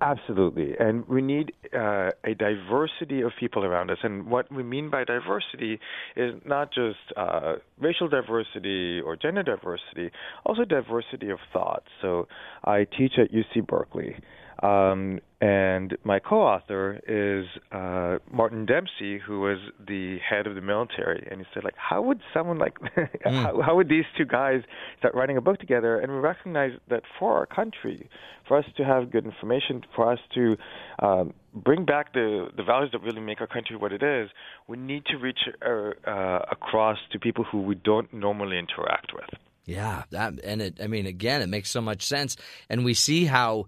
Absolutely. 0.01 0.75
And 0.79 1.07
we 1.09 1.21
need 1.21 1.53
uh, 1.75 2.11
a 2.25 2.35
diversity 2.35 3.23
of 3.23 3.33
people 3.39 3.65
around 3.65 3.91
us. 3.91 3.99
And 4.05 4.27
what 4.27 4.51
we 4.53 4.63
mean 4.63 4.91
by 4.91 5.03
diversity 5.03 5.81
is 6.15 6.35
not 6.45 6.73
just 6.73 6.99
uh, 7.17 7.55
racial 7.81 8.09
diversity 8.09 9.01
or 9.01 9.17
gender 9.17 9.43
diversity, 9.43 10.13
also 10.47 10.65
diversity 10.65 11.31
of 11.31 11.39
thought. 11.53 11.83
So 12.01 12.29
I 12.65 12.87
teach 12.97 13.15
at 13.19 13.33
UC 13.33 13.67
Berkeley. 13.67 14.15
Um, 14.63 15.21
and 15.41 15.97
my 16.03 16.19
co-author 16.19 17.01
is 17.07 17.47
uh, 17.71 18.19
Martin 18.29 18.67
Dempsey, 18.67 19.19
who 19.19 19.41
was 19.41 19.59
the 19.87 20.19
head 20.19 20.49
of 20.49 20.57
the 20.57 20.61
military, 20.61 21.29
and 21.31 21.41
he 21.41 21.47
said, 21.55 21.63
like, 21.63 21.77
how 21.77 22.03
would 22.03 22.21
someone 22.35 22.59
like, 22.59 22.77
how, 23.25 23.63
how 23.63 23.77
would 23.77 23.89
these 23.89 24.05
two 24.17 24.25
guys 24.25 24.63
start 24.99 25.15
writing 25.15 25.37
a 25.37 25.41
book 25.41 25.61
together? 25.61 26.01
And 26.01 26.11
we 26.11 26.19
recognize 26.19 26.73
that 26.91 27.03
for 27.21 27.37
our 27.37 27.47
country, 27.47 28.11
for 28.49 28.59
us 28.59 28.65
to 28.79 28.85
have 28.85 29.13
good 29.13 29.27
information, 29.27 29.83
for 29.95 30.13
us 30.13 30.19
to 30.35 30.57
um, 30.99 31.33
bring 31.55 31.85
back 31.85 32.15
the 32.15 32.49
the 32.57 32.65
values 32.65 32.91
that 32.93 33.03
really 33.03 33.21
make 33.21 33.41
our 33.41 33.47
country 33.47 33.77
what 33.77 33.93
it 33.93 34.03
is, 34.03 34.31
we 34.67 34.77
need 34.77 35.05
to 35.07 35.19
reach 35.19 35.39
uh, 35.65 35.91
uh, 36.11 36.41
across 36.51 36.99
to 37.13 37.21
people 37.21 37.45
who 37.45 37.63
we 37.63 37.77
don't 37.77 38.13
normally 38.13 38.59
interact 38.59 39.13
with. 39.15 39.29
Yeah, 39.67 40.05
that 40.11 40.41
and 40.43 40.63
it. 40.63 40.81
I 40.83 40.89
mean, 40.89 41.07
again, 41.07 41.43
it 41.43 41.49
makes 41.49 41.71
so 41.71 41.81
much 41.81 42.03
sense, 42.03 42.37
and 42.69 42.85
we 42.85 42.95
see 42.95 43.27
how 43.27 43.67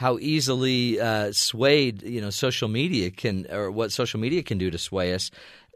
how 0.00 0.16
easily 0.18 0.98
uh, 0.98 1.30
swayed 1.30 2.02
you 2.02 2.22
know 2.22 2.30
social 2.30 2.68
media 2.68 3.10
can 3.10 3.46
or 3.52 3.70
what 3.70 3.92
social 3.92 4.18
media 4.18 4.42
can 4.42 4.56
do 4.56 4.70
to 4.70 4.78
sway 4.78 5.12
us. 5.12 5.30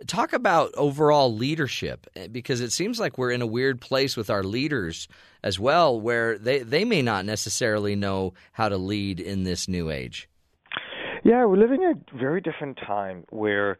Talk 0.06 0.32
about 0.32 0.72
overall 0.76 1.32
leadership 1.32 2.06
eh, 2.16 2.28
because 2.28 2.62
it 2.62 2.72
seems 2.72 2.98
like 2.98 3.18
we're 3.18 3.32
in 3.32 3.42
a 3.42 3.46
weird 3.46 3.82
place 3.82 4.16
with 4.16 4.30
our 4.30 4.42
leaders 4.42 5.08
as 5.42 5.60
well, 5.60 6.00
where 6.00 6.38
they 6.38 6.60
they 6.60 6.86
may 6.86 7.02
not 7.02 7.26
necessarily 7.26 7.94
know 7.94 8.32
how 8.52 8.70
to 8.70 8.78
lead 8.78 9.20
in 9.20 9.44
this 9.44 9.68
new 9.68 9.90
age. 9.90 10.26
Yeah, 11.22 11.44
we're 11.44 11.58
living 11.58 11.82
in 11.82 11.90
a 11.90 12.18
very 12.18 12.40
different 12.40 12.78
time 12.78 13.24
where 13.28 13.76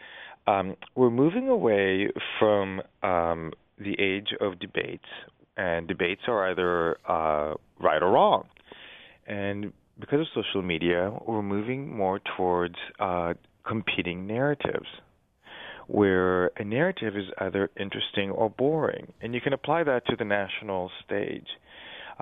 um, 0.46 0.76
we're 0.94 1.10
moving 1.10 1.48
away 1.48 2.10
from 2.38 2.82
um, 3.02 3.52
the 3.78 3.98
age 3.98 4.34
of 4.42 4.58
debates, 4.58 5.08
and 5.56 5.88
debates 5.88 6.22
are 6.28 6.50
either 6.50 6.98
uh, 7.08 7.54
right 7.80 8.02
or 8.02 8.10
wrong. 8.12 8.46
And 9.26 9.72
because 9.98 10.20
of 10.20 10.26
social 10.34 10.62
media, 10.62 11.12
we're 11.26 11.42
moving 11.42 11.94
more 11.94 12.20
towards 12.36 12.76
uh, 12.98 13.34
competing 13.66 14.26
narratives, 14.26 14.86
where 15.86 16.46
a 16.58 16.64
narrative 16.64 17.16
is 17.16 17.24
either 17.38 17.70
interesting 17.78 18.30
or 18.30 18.50
boring. 18.50 19.12
And 19.20 19.34
you 19.34 19.40
can 19.40 19.52
apply 19.52 19.84
that 19.84 20.06
to 20.06 20.16
the 20.16 20.24
national 20.24 20.90
stage. 21.04 21.46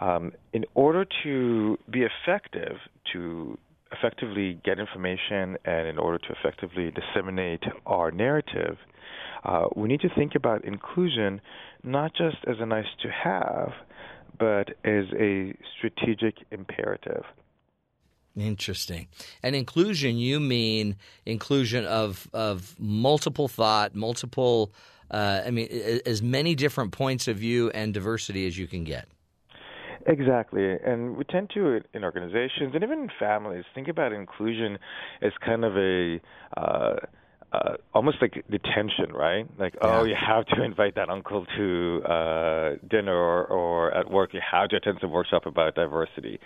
Um, 0.00 0.32
in 0.52 0.64
order 0.74 1.06
to 1.22 1.78
be 1.90 2.02
effective, 2.02 2.76
to 3.12 3.58
effectively 3.92 4.58
get 4.64 4.78
information 4.78 5.56
and 5.64 5.86
in 5.86 5.98
order 5.98 6.18
to 6.18 6.34
effectively 6.40 6.90
disseminate 6.90 7.62
our 7.86 8.10
narrative, 8.10 8.76
uh, 9.44 9.64
we 9.76 9.88
need 9.88 10.00
to 10.00 10.08
think 10.16 10.34
about 10.34 10.64
inclusion 10.64 11.40
not 11.82 12.12
just 12.14 12.36
as 12.46 12.56
a 12.60 12.66
nice 12.66 12.86
to 13.02 13.08
have, 13.10 13.72
but 14.38 14.70
as 14.84 15.04
a 15.18 15.54
strategic 15.76 16.36
imperative. 16.50 17.24
Interesting. 18.36 19.08
And 19.42 19.54
inclusion, 19.54 20.16
you 20.16 20.40
mean 20.40 20.96
inclusion 21.26 21.84
of 21.84 22.28
of 22.32 22.74
multiple 22.78 23.48
thought, 23.48 23.94
multiple. 23.94 24.72
Uh, 25.10 25.42
I 25.44 25.50
mean, 25.50 25.68
as 26.06 26.22
many 26.22 26.54
different 26.54 26.92
points 26.92 27.28
of 27.28 27.36
view 27.36 27.70
and 27.74 27.92
diversity 27.92 28.46
as 28.46 28.56
you 28.56 28.66
can 28.66 28.82
get. 28.82 29.08
Exactly. 30.06 30.78
And 30.84 31.16
we 31.16 31.24
tend 31.24 31.50
to, 31.54 31.80
in 31.92 32.02
organizations 32.02 32.74
and 32.74 32.82
even 32.82 33.00
in 33.00 33.10
families, 33.18 33.64
think 33.74 33.88
about 33.88 34.12
inclusion 34.12 34.78
as 35.20 35.32
kind 35.44 35.64
of 35.64 35.76
a 35.76 36.20
uh, 36.56 36.96
uh, 37.52 37.74
almost 37.92 38.16
like 38.20 38.42
detention, 38.50 39.12
right? 39.14 39.46
Like, 39.58 39.74
oh, 39.82 40.04
you 40.04 40.14
have 40.14 40.46
to 40.46 40.62
invite 40.64 40.94
that 40.94 41.10
uncle 41.10 41.46
to 41.56 42.02
uh, 42.04 42.70
dinner, 42.88 43.14
or, 43.14 43.44
or 43.46 43.94
at 43.94 44.10
work, 44.10 44.32
you 44.32 44.40
have 44.50 44.70
to 44.70 44.76
attend 44.76 44.98
some 45.00 45.10
workshop 45.10 45.46
about 45.46 45.74
diversity. 45.74 46.38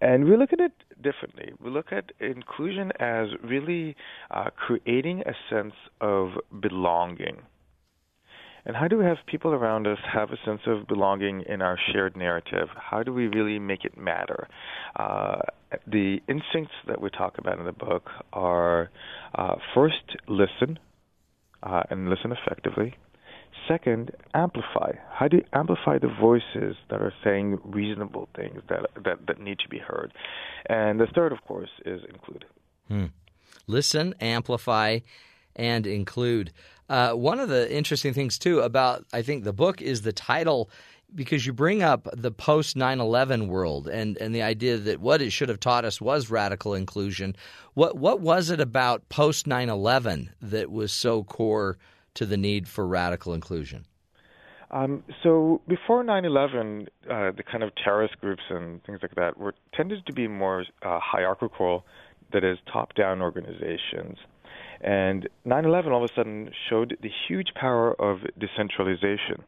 And 0.00 0.24
we 0.24 0.36
look 0.36 0.52
at 0.52 0.60
it 0.60 0.72
differently. 1.02 1.52
We 1.60 1.70
look 1.70 1.92
at 1.92 2.12
inclusion 2.20 2.92
as 3.00 3.28
really 3.42 3.96
uh, 4.30 4.50
creating 4.56 5.22
a 5.26 5.32
sense 5.52 5.74
of 6.00 6.30
belonging. 6.60 7.38
And 8.66 8.74
how 8.74 8.88
do 8.88 8.98
we 8.98 9.04
have 9.04 9.18
people 9.26 9.52
around 9.52 9.86
us 9.86 9.98
have 10.12 10.30
a 10.30 10.36
sense 10.44 10.62
of 10.66 10.88
belonging 10.88 11.44
in 11.48 11.62
our 11.62 11.78
shared 11.92 12.16
narrative? 12.16 12.68
How 12.74 13.04
do 13.04 13.12
we 13.12 13.28
really 13.28 13.60
make 13.60 13.84
it 13.84 13.96
matter? 13.96 14.48
Uh, 14.96 15.38
the 15.86 16.18
instincts 16.28 16.74
that 16.88 17.00
we 17.00 17.08
talk 17.10 17.38
about 17.38 17.60
in 17.60 17.64
the 17.64 17.72
book 17.72 18.10
are 18.32 18.90
uh, 19.36 19.54
first, 19.72 20.16
listen, 20.26 20.80
uh, 21.62 21.84
and 21.90 22.10
listen 22.10 22.32
effectively. 22.32 22.94
Second, 23.68 24.10
amplify. 24.34 24.92
How 25.12 25.28
do 25.28 25.38
you 25.38 25.44
amplify 25.52 25.98
the 25.98 26.12
voices 26.20 26.76
that 26.90 27.00
are 27.00 27.12
saying 27.22 27.60
reasonable 27.64 28.28
things 28.34 28.60
that 28.68 28.90
that, 29.04 29.26
that 29.28 29.40
need 29.40 29.60
to 29.60 29.68
be 29.68 29.78
heard? 29.78 30.12
And 30.68 31.00
the 31.00 31.06
third, 31.06 31.32
of 31.32 31.38
course, 31.46 31.70
is 31.84 32.00
include. 32.08 32.44
Hmm. 32.88 33.06
Listen, 33.68 34.14
amplify, 34.20 34.98
and 35.54 35.86
include. 35.86 36.52
Uh, 36.88 37.12
one 37.12 37.40
of 37.40 37.48
the 37.48 37.72
interesting 37.74 38.12
things 38.12 38.38
too 38.38 38.60
about 38.60 39.04
I 39.12 39.22
think 39.22 39.44
the 39.44 39.52
book 39.52 39.82
is 39.82 40.02
the 40.02 40.12
title 40.12 40.70
because 41.14 41.46
you 41.46 41.52
bring 41.52 41.82
up 41.82 42.08
the 42.12 42.30
post 42.30 42.76
9/11 42.76 43.48
world 43.48 43.88
and 43.88 44.16
and 44.18 44.34
the 44.34 44.42
idea 44.42 44.76
that 44.76 45.00
what 45.00 45.22
it 45.22 45.30
should 45.30 45.48
have 45.48 45.60
taught 45.60 45.84
us 45.84 46.00
was 46.00 46.30
radical 46.30 46.74
inclusion. 46.74 47.36
What 47.74 47.96
what 47.96 48.20
was 48.20 48.50
it 48.50 48.60
about 48.60 49.08
post 49.08 49.46
9/11 49.46 50.30
that 50.40 50.70
was 50.70 50.92
so 50.92 51.24
core 51.24 51.78
to 52.14 52.26
the 52.26 52.36
need 52.36 52.68
for 52.68 52.86
radical 52.86 53.34
inclusion? 53.34 53.86
Um, 54.70 55.04
so 55.22 55.60
before 55.68 56.02
9/11, 56.02 56.88
uh, 57.08 57.30
the 57.30 57.42
kind 57.42 57.62
of 57.62 57.70
terrorist 57.76 58.20
groups 58.20 58.42
and 58.50 58.82
things 58.84 58.98
like 59.02 59.14
that 59.14 59.38
were 59.38 59.54
tended 59.74 60.04
to 60.06 60.12
be 60.12 60.26
more 60.26 60.64
uh, 60.82 60.98
hierarchical, 61.00 61.84
that 62.32 62.42
is, 62.42 62.58
top-down 62.72 63.22
organizations. 63.22 64.18
And 64.80 65.28
9/11 65.46 65.92
all 65.92 66.04
of 66.04 66.10
a 66.10 66.14
sudden 66.14 66.50
showed 66.68 66.96
the 67.00 67.10
huge 67.28 67.48
power 67.54 67.94
of 68.00 68.18
decentralization. 68.38 69.44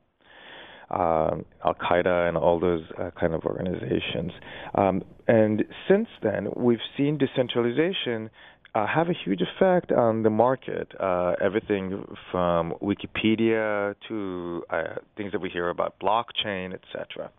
Um, 0.91 1.45
Al 1.65 1.75
Qaeda 1.75 2.29
and 2.29 2.39
all 2.39 2.59
those 2.59 2.85
uh, 2.99 3.11
kind 3.19 3.35
of 3.35 3.45
organizations. 3.45 4.33
Um, 4.75 5.03
and 5.27 5.65
since 5.87 6.09
then, 6.23 6.49
we've 6.57 6.79
seen 6.97 7.19
decentralization 7.19 8.31
uh, 8.75 8.87
have 8.87 9.09
a 9.09 9.13
huge 9.13 9.41
effect 9.43 9.93
on 9.93 10.23
the 10.23 10.31
market. 10.31 10.93
Uh, 10.99 11.35
everything 11.43 12.05
from 12.31 12.73
Wikipedia 12.83 13.95
to 14.09 14.63
uh, 14.71 14.83
things 15.17 15.33
that 15.33 15.41
we 15.41 15.51
hear 15.51 15.69
about 15.69 15.99
blockchain, 16.01 16.73
etc. 16.75 17.31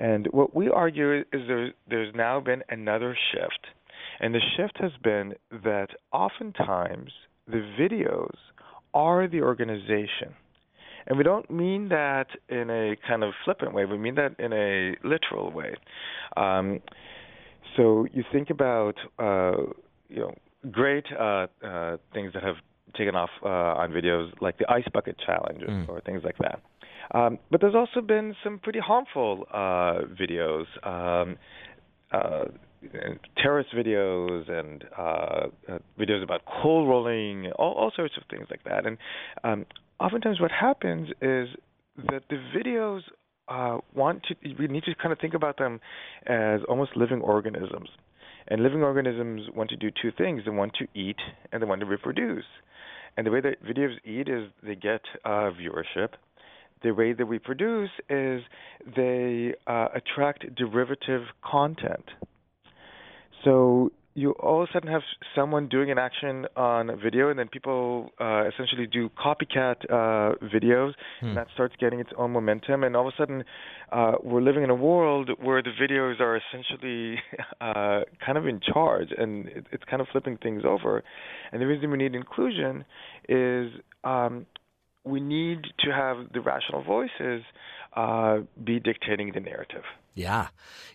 And 0.00 0.26
what 0.32 0.54
we 0.54 0.68
argue 0.68 1.20
is 1.20 1.24
there, 1.46 1.72
there's 1.88 2.14
now 2.14 2.40
been 2.40 2.62
another 2.68 3.16
shift 3.32 3.66
and 4.20 4.34
the 4.34 4.40
shift 4.56 4.78
has 4.80 4.92
been 5.02 5.34
that 5.50 5.88
oftentimes 6.12 7.10
the 7.46 7.62
videos 7.78 8.36
are 8.92 9.28
the 9.28 9.42
organization. 9.42 10.34
And 11.06 11.18
we 11.18 11.24
don't 11.24 11.50
mean 11.50 11.88
that 11.90 12.28
in 12.48 12.70
a 12.70 12.96
kind 13.06 13.22
of 13.22 13.32
flippant 13.44 13.74
way, 13.74 13.84
we 13.84 13.98
mean 13.98 14.14
that 14.14 14.36
in 14.38 14.52
a 14.52 14.94
literal 15.06 15.50
way. 15.52 15.74
Um, 16.36 16.80
so 17.76 18.06
you 18.12 18.24
think 18.32 18.50
about, 18.50 18.94
uh, 19.18 19.52
you 20.08 20.20
know, 20.20 20.34
great 20.70 21.04
uh, 21.12 21.46
uh, 21.62 21.96
things 22.14 22.32
that 22.32 22.42
have 22.42 22.56
taken 22.96 23.14
off 23.14 23.30
uh, 23.42 23.48
on 23.48 23.90
videos 23.90 24.30
like 24.40 24.56
the 24.58 24.70
ice 24.70 24.86
bucket 24.92 25.16
challenges 25.24 25.68
mm. 25.68 25.88
or 25.88 26.00
things 26.00 26.22
like 26.24 26.36
that. 26.38 26.62
Um, 27.14 27.38
but 27.50 27.60
there's 27.60 27.74
also 27.74 28.00
been 28.00 28.34
some 28.42 28.58
pretty 28.58 28.78
harmful 28.78 29.44
uh, 29.52 30.06
videos. 30.18 30.64
Um, 30.86 31.36
uh, 32.12 32.44
terrorist 33.42 33.70
videos 33.74 34.50
and 34.50 34.84
uh, 34.96 35.02
uh, 35.68 35.78
videos 35.98 36.22
about 36.22 36.42
coal 36.62 36.86
rolling, 36.86 37.50
all, 37.58 37.72
all 37.74 37.92
sorts 37.94 38.14
of 38.16 38.24
things 38.30 38.46
like 38.50 38.64
that. 38.64 38.86
And 38.86 38.98
um, 39.42 39.66
oftentimes, 40.00 40.40
what 40.40 40.50
happens 40.50 41.08
is 41.20 41.48
that 41.96 42.22
the 42.28 42.38
videos 42.56 43.00
uh, 43.48 43.78
want 43.94 44.22
to. 44.24 44.34
We 44.58 44.66
need 44.66 44.84
to 44.84 44.94
kind 44.94 45.12
of 45.12 45.18
think 45.18 45.34
about 45.34 45.58
them 45.58 45.80
as 46.26 46.60
almost 46.68 46.96
living 46.96 47.20
organisms. 47.20 47.88
And 48.46 48.62
living 48.62 48.82
organisms 48.82 49.48
want 49.54 49.70
to 49.70 49.76
do 49.76 49.90
two 49.90 50.10
things: 50.16 50.42
they 50.44 50.50
want 50.50 50.74
to 50.78 50.86
eat 50.94 51.18
and 51.52 51.62
they 51.62 51.66
want 51.66 51.80
to 51.80 51.86
reproduce. 51.86 52.44
And 53.16 53.26
the 53.26 53.30
way 53.30 53.40
that 53.40 53.64
videos 53.64 53.94
eat 54.04 54.28
is 54.28 54.48
they 54.62 54.74
get 54.74 55.02
uh, 55.24 55.50
viewership. 55.52 56.10
The 56.82 56.92
way 56.92 57.12
that 57.14 57.26
we 57.26 57.38
produce 57.38 57.90
is 58.10 58.42
they 58.94 59.54
uh, 59.66 59.88
attract 59.94 60.54
derivative 60.54 61.22
content. 61.42 62.04
So 63.44 63.92
you 64.14 64.30
all 64.32 64.62
of 64.62 64.68
a 64.68 64.72
sudden 64.72 64.90
have 64.90 65.02
someone 65.34 65.68
doing 65.68 65.90
an 65.90 65.98
action 65.98 66.46
on 66.56 66.90
video, 67.02 67.30
and 67.30 67.38
then 67.38 67.48
people 67.48 68.10
uh, 68.20 68.44
essentially 68.48 68.86
do 68.86 69.10
copycat 69.10 69.76
uh, 69.90 70.36
videos, 70.54 70.92
hmm. 71.20 71.26
and 71.26 71.36
that 71.36 71.48
starts 71.52 71.74
getting 71.80 72.00
its 72.00 72.10
own 72.16 72.30
momentum. 72.30 72.84
And 72.84 72.96
all 72.96 73.08
of 73.08 73.14
a 73.14 73.16
sudden, 73.16 73.44
uh, 73.92 74.12
we're 74.22 74.40
living 74.40 74.62
in 74.62 74.70
a 74.70 74.74
world 74.74 75.30
where 75.42 75.62
the 75.62 75.70
videos 75.70 76.20
are 76.20 76.36
essentially 76.36 77.20
uh, 77.60 78.02
kind 78.24 78.38
of 78.38 78.46
in 78.46 78.60
charge, 78.60 79.08
and 79.16 79.48
it, 79.48 79.66
it's 79.72 79.84
kind 79.84 80.00
of 80.00 80.08
flipping 80.12 80.36
things 80.36 80.62
over. 80.64 81.02
And 81.52 81.60
the 81.60 81.66
reason 81.66 81.90
we 81.90 81.98
need 81.98 82.14
inclusion 82.14 82.84
is 83.28 83.72
um, 84.04 84.46
we 85.04 85.20
need 85.20 85.66
to 85.80 85.92
have 85.92 86.32
the 86.32 86.40
rational 86.40 86.82
voices 86.82 87.42
uh, 87.94 88.38
be 88.62 88.80
dictating 88.80 89.32
the 89.32 89.40
narrative. 89.40 89.84
Yeah. 90.14 90.48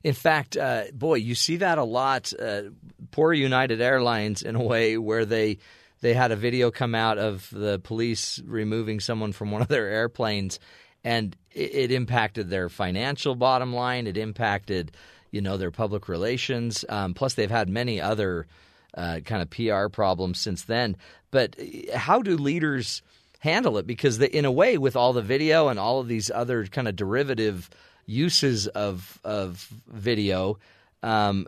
In 0.03 0.13
fact, 0.13 0.57
uh, 0.57 0.85
boy, 0.93 1.15
you 1.15 1.35
see 1.35 1.57
that 1.57 1.77
a 1.77 1.83
lot. 1.83 2.31
Uh, 2.37 2.63
poor 3.11 3.33
United 3.33 3.81
Airlines, 3.81 4.41
in 4.41 4.55
a 4.55 4.63
way, 4.63 4.97
where 4.97 5.25
they 5.25 5.59
they 6.01 6.13
had 6.13 6.31
a 6.31 6.35
video 6.35 6.71
come 6.71 6.95
out 6.95 7.17
of 7.17 7.49
the 7.51 7.79
police 7.79 8.41
removing 8.45 9.01
someone 9.01 9.33
from 9.33 9.51
one 9.51 9.61
of 9.61 9.67
their 9.67 9.87
airplanes, 9.89 10.59
and 11.03 11.35
it, 11.51 11.75
it 11.75 11.91
impacted 11.91 12.49
their 12.49 12.69
financial 12.69 13.35
bottom 13.35 13.73
line. 13.73 14.07
It 14.07 14.17
impacted, 14.17 14.91
you 15.31 15.41
know, 15.41 15.57
their 15.57 15.71
public 15.71 16.07
relations. 16.07 16.85
Um, 16.87 17.13
plus, 17.13 17.33
they've 17.33 17.51
had 17.51 17.69
many 17.69 17.99
other 17.99 18.47
uh, 18.93 19.19
kind 19.25 19.41
of 19.41 19.49
PR 19.49 19.89
problems 19.89 20.39
since 20.39 20.63
then. 20.63 20.95
But 21.31 21.55
uh, 21.59 21.97
how 21.97 22.21
do 22.21 22.37
leaders 22.37 23.01
handle 23.39 23.77
it? 23.77 23.87
Because 23.87 24.19
they, 24.19 24.27
in 24.27 24.45
a 24.45 24.51
way, 24.51 24.77
with 24.77 24.95
all 24.95 25.13
the 25.13 25.21
video 25.21 25.67
and 25.67 25.79
all 25.79 25.99
of 25.99 26.07
these 26.07 26.29
other 26.29 26.65
kind 26.65 26.87
of 26.87 26.95
derivative 26.95 27.69
uses 28.05 28.67
of 28.67 29.19
of 29.23 29.67
video, 29.87 30.57
um, 31.03 31.47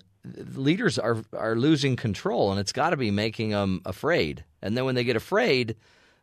leaders 0.56 0.98
are 1.00 1.24
are 1.34 1.56
losing 1.56 1.96
control, 1.96 2.52
and 2.52 2.60
it's 2.60 2.72
got 2.72 2.92
to 2.92 2.98
be 2.98 3.12
making 3.12 3.50
them 3.50 3.82
afraid. 3.86 4.44
And 4.62 4.78
then 4.78 4.86
when 4.86 4.96
they 4.96 5.04
get 5.04 5.16
afraid, 5.16 5.76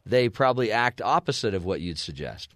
they 0.05 0.29
probably 0.29 0.73
act 0.73 1.01
opposite 1.03 1.55
of 1.55 1.65
what 1.65 1.81
you'd 1.81 1.99
suggest. 1.99 2.55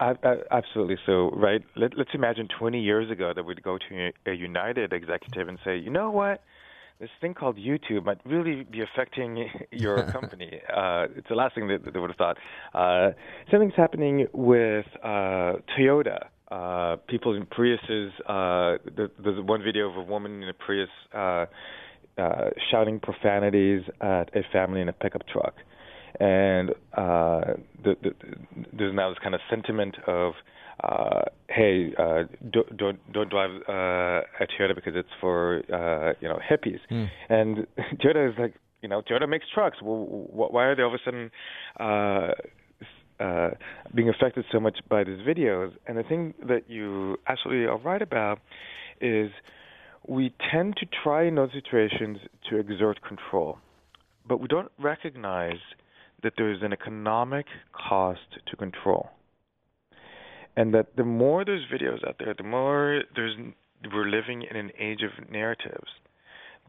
Uh, 0.00 0.14
uh, 0.22 0.36
absolutely. 0.50 0.98
So, 1.06 1.30
right, 1.30 1.62
let, 1.76 1.98
us 1.98 2.06
imagine 2.14 2.48
20 2.58 2.80
years 2.80 3.10
ago 3.10 3.32
that 3.34 3.44
we'd 3.44 3.62
go 3.62 3.78
to 3.78 4.12
a 4.26 4.32
United 4.32 4.92
executive 4.92 5.48
and 5.48 5.58
say, 5.64 5.76
you 5.76 5.90
know 5.90 6.10
what? 6.10 6.42
This 7.00 7.10
thing 7.20 7.34
called 7.34 7.56
YouTube 7.56 8.04
might 8.04 8.18
really 8.24 8.64
be 8.64 8.80
affecting 8.82 9.48
your 9.72 10.10
company. 10.12 10.60
uh, 10.74 11.06
it's 11.16 11.28
the 11.28 11.34
last 11.34 11.54
thing 11.54 11.68
that 11.68 11.92
they 11.92 11.98
would 11.98 12.10
have 12.10 12.16
thought. 12.16 12.36
Uh, 12.74 13.10
something's 13.50 13.74
happening 13.76 14.26
with 14.32 14.86
uh, 15.02 15.54
Toyota 15.76 16.28
uh, 16.50 16.96
people 17.08 17.34
in 17.34 17.46
Priuses. 17.46 18.10
Uh, 18.28 18.78
there's 18.96 19.44
one 19.44 19.62
video 19.62 19.90
of 19.90 19.96
a 19.96 20.02
woman 20.02 20.42
in 20.42 20.48
a 20.48 20.52
Prius 20.52 20.88
uh, 21.14 21.46
uh, 22.16 22.50
shouting 22.70 23.00
profanities 23.00 23.82
at 24.00 24.34
a 24.36 24.42
family 24.52 24.80
in 24.80 24.88
a 24.88 24.92
pickup 24.92 25.26
truck, 25.26 25.54
and 26.20 26.70
uh, 26.96 27.54
the, 27.82 27.96
the, 28.02 28.14
there's 28.72 28.94
now 28.94 29.08
this 29.08 29.18
kind 29.20 29.34
of 29.34 29.40
sentiment 29.50 29.96
of, 30.06 30.34
uh, 30.84 31.22
"Hey, 31.48 31.92
uh, 31.98 32.24
don't 32.50 32.76
don't 32.76 33.12
don't 33.12 33.30
drive 33.30 33.50
uh, 33.68 34.22
a 34.40 34.46
Toyota 34.46 34.74
because 34.74 34.94
it's 34.96 35.08
for 35.20 35.62
uh, 35.72 36.14
you 36.20 36.28
know 36.28 36.38
hippies," 36.38 36.80
mm. 36.90 37.08
and 37.28 37.66
Toyota 38.00 38.30
is 38.30 38.38
like, 38.38 38.54
you 38.82 38.88
know, 38.88 39.02
Toyota 39.02 39.28
makes 39.28 39.46
trucks. 39.52 39.78
Well, 39.82 40.06
why 40.30 40.64
are 40.64 40.76
they 40.76 40.82
all 40.82 40.94
of 40.94 41.00
a 41.00 41.04
sudden 41.04 41.30
uh, 41.80 42.32
uh, 43.20 43.50
being 43.94 44.08
affected 44.08 44.44
so 44.50 44.60
much 44.60 44.78
by 44.88 45.04
these 45.04 45.20
videos. 45.20 45.72
And 45.86 45.96
the 45.96 46.02
thing 46.02 46.34
that 46.48 46.68
you 46.68 47.16
absolutely 47.28 47.66
are 47.66 47.78
right 47.78 48.02
about 48.02 48.40
is 49.00 49.30
we 50.06 50.34
tend 50.52 50.76
to 50.78 50.86
try 51.02 51.26
in 51.26 51.36
those 51.36 51.50
situations 51.52 52.18
to 52.50 52.58
exert 52.58 53.00
control, 53.06 53.58
but 54.26 54.40
we 54.40 54.48
don't 54.48 54.70
recognize 54.78 55.60
that 56.22 56.32
there 56.36 56.52
is 56.52 56.58
an 56.62 56.72
economic 56.72 57.46
cost 57.72 58.20
to 58.50 58.56
control. 58.56 59.10
And 60.56 60.72
that 60.74 60.96
the 60.96 61.04
more 61.04 61.44
there's 61.44 61.66
videos 61.72 62.06
out 62.06 62.16
there, 62.18 62.34
the 62.36 62.44
more 62.44 63.02
there's 63.14 63.36
we're 63.92 64.08
living 64.08 64.42
in 64.48 64.56
an 64.56 64.70
age 64.78 65.00
of 65.02 65.30
narratives, 65.30 65.90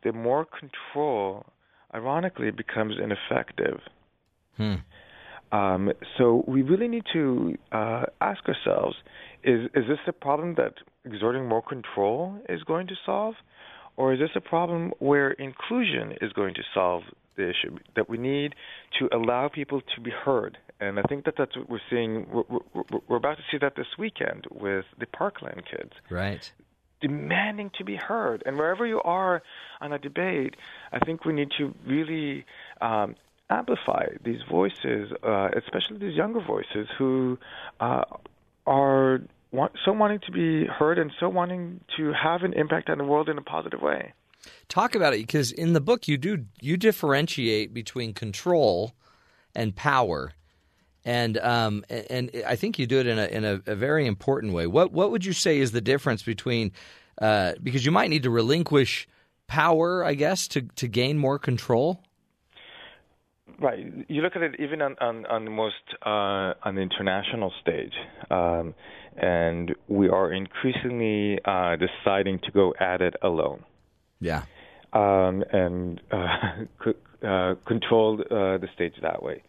the 0.04 0.12
more 0.12 0.46
control 0.46 1.46
ironically, 1.94 2.52
becomes 2.52 2.96
ineffective. 3.02 3.80
Hmm. 4.58 4.76
Um, 5.52 5.92
so 6.18 6.44
we 6.48 6.62
really 6.62 6.88
need 6.88 7.06
to 7.14 7.56
uh, 7.72 8.04
ask 8.22 8.42
ourselves: 8.48 8.96
Is 9.44 9.66
is 9.76 9.86
this 9.88 10.00
a 10.08 10.12
problem 10.12 10.56
that 10.56 10.74
exerting 11.06 11.48
more 11.48 11.62
control 11.62 12.36
is 12.50 12.64
going 12.64 12.88
to 12.88 12.96
solve, 13.06 13.36
or 13.96 14.14
is 14.14 14.20
this 14.20 14.32
a 14.36 14.42
problem 14.42 14.92
where 15.00 15.32
inclusion 15.32 16.14
is 16.22 16.34
going 16.34 16.56
to 16.56 16.64
solve 16.74 17.04
the 17.36 17.50
issue? 17.50 17.78
That 17.96 18.10
we 18.10 18.18
need 18.18 18.56
to 19.00 19.10
allow 19.16 19.48
people 19.48 19.82
to 19.96 20.02
be 20.02 20.12
heard, 20.12 20.58
and 20.80 21.00
I 21.00 21.04
think 21.04 21.26
that 21.26 21.36
that's 21.38 21.56
what 21.56 21.70
we're 21.70 21.80
seeing. 21.90 22.28
We're, 22.32 22.44
we're, 22.74 23.00
we're 23.08 23.18
about 23.18 23.38
to 23.38 23.44
see 23.52 23.58
that 23.60 23.76
this 23.76 23.88
weekend 23.98 24.46
with 24.52 24.86
the 25.00 25.06
Parkland 25.06 25.64
kids 25.70 25.94
Right. 26.10 26.52
demanding 27.02 27.72
to 27.78 27.84
be 27.84 27.96
heard. 27.96 28.44
And 28.46 28.58
wherever 28.58 28.86
you 28.86 29.02
are 29.02 29.42
on 29.82 29.94
a 29.94 30.00
debate, 30.00 30.56
I 30.92 31.00
think 31.00 31.26
we 31.26 31.34
need 31.34 31.52
to 31.58 31.74
really 31.86 32.46
um, 32.82 33.16
amplify 33.50 34.08
these 34.24 34.42
voices, 34.50 35.12
uh, 35.24 35.50
especially 35.56 35.98
these 36.00 36.16
younger 36.16 36.42
voices 36.42 36.88
who 36.98 37.38
uh, 37.80 38.04
are 38.66 39.22
want, 39.52 39.74
so 39.84 39.92
wanting 39.92 40.20
to 40.26 40.32
be 40.32 40.66
heard 40.66 40.98
and 41.00 41.12
so 41.20 41.30
wanting 41.30 41.80
to 41.98 42.12
have 42.14 42.44
an 42.44 42.54
impact 42.54 42.90
on 42.90 42.98
the 42.98 43.04
world 43.04 43.30
in 43.30 43.38
a 43.38 43.42
positive 43.42 43.82
way. 43.82 44.14
Talk 44.68 44.96
about 44.96 45.14
it 45.14 45.18
because 45.18 45.52
in 45.52 45.74
the 45.74 45.82
book 45.82 46.08
you 46.08 46.18
do 46.18 46.46
you 46.62 46.78
differentiate 46.78 47.74
between 47.74 48.14
control 48.14 48.94
and 49.56 49.76
power, 49.76 50.34
and 51.04 51.38
um, 51.38 51.86
and 51.90 52.32
I 52.48 52.56
think 52.56 52.78
you 52.80 52.88
do 52.88 53.00
it 53.00 53.08
in 53.08 53.20
a 53.20 53.26
in 53.26 53.46
a, 53.46 53.62
a 53.68 53.76
very 53.76 54.06
important 54.06 54.54
way. 54.54 54.68
What 54.68 54.92
what 54.92 55.12
would 55.12 55.26
you 55.26 55.34
say 55.34 55.60
is 55.60 55.72
the 55.72 55.82
difference 55.82 56.24
between 56.24 56.72
uh, 57.22 57.54
because 57.62 57.86
you 57.86 57.92
might 57.92 58.10
need 58.10 58.24
to 58.24 58.30
relinquish 58.30 59.08
power, 59.48 60.04
I 60.04 60.16
guess, 60.16 60.48
to 60.50 60.62
to 60.62 60.88
gain 60.88 61.18
more 61.18 61.40
control. 61.40 62.02
Right. 63.60 63.86
You 64.10 64.22
look 64.22 64.36
at 64.36 64.42
it 64.42 64.56
even 64.60 64.82
on 64.82 64.96
on, 65.00 65.26
on 65.28 65.46
the 65.46 65.52
most 65.52 65.76
uh, 66.06 66.54
on 66.64 66.76
the 66.76 66.82
international 66.82 67.54
stage, 67.62 67.94
um, 68.30 68.74
and 69.16 69.74
we 69.88 70.10
are 70.10 70.34
increasingly 70.34 71.40
uh, 71.46 71.78
deciding 71.78 72.40
to 72.40 72.52
go 72.52 72.74
at 72.80 73.02
it 73.02 73.16
alone. 73.22 73.64
Yeah. 74.26 74.44
um, 74.94 75.44
and 75.52 76.02
uh, 76.12 76.88
uh, 77.28 77.56
control 77.68 78.20
uh, 78.22 78.58
the 78.58 78.68
stage 78.74 78.94
that 79.02 79.22
way. 79.22 79.44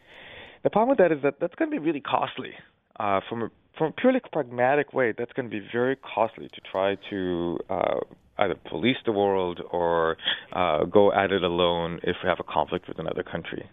The 0.64 0.70
problem 0.70 0.90
with 0.90 0.98
that 0.98 1.12
is 1.12 1.22
that 1.22 1.34
that's 1.40 1.54
going 1.54 1.70
to 1.70 1.78
be 1.78 1.84
really 1.84 2.00
costly. 2.00 2.52
Uh, 2.98 3.20
from 3.28 3.42
a, 3.42 3.48
from 3.78 3.88
a 3.88 3.92
purely 3.92 4.20
pragmatic 4.32 4.92
way, 4.92 5.12
that's 5.16 5.32
going 5.32 5.48
to 5.48 5.60
be 5.60 5.64
very 5.72 5.96
costly 5.96 6.48
to 6.48 6.60
try 6.72 6.96
to 7.10 7.58
uh, 7.70 8.00
either 8.38 8.56
police 8.68 8.96
the 9.04 9.12
world 9.12 9.60
or 9.70 10.16
uh, 10.52 10.84
go 10.84 11.12
at 11.12 11.30
it 11.30 11.42
alone 11.42 12.00
if 12.02 12.16
we 12.22 12.28
have 12.28 12.38
a 12.40 12.52
conflict 12.52 12.88
with 12.88 12.98
another 12.98 13.22
country. 13.22 13.68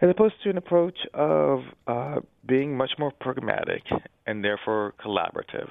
As 0.00 0.10
opposed 0.10 0.34
to 0.44 0.50
an 0.50 0.56
approach 0.56 0.98
of 1.14 1.60
uh, 1.86 2.16
being 2.46 2.76
much 2.76 2.92
more 2.98 3.12
pragmatic 3.20 3.82
and 4.26 4.44
therefore 4.44 4.94
collaborative 5.04 5.68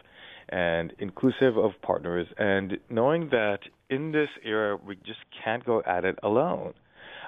and 0.49 0.93
inclusive 0.99 1.57
of 1.57 1.71
partners, 1.81 2.27
and 2.37 2.77
knowing 2.89 3.29
that 3.29 3.59
in 3.89 4.11
this 4.11 4.29
era 4.43 4.77
we 4.85 4.95
just 4.97 5.19
can't 5.43 5.65
go 5.65 5.81
at 5.85 6.05
it 6.05 6.17
alone. 6.23 6.73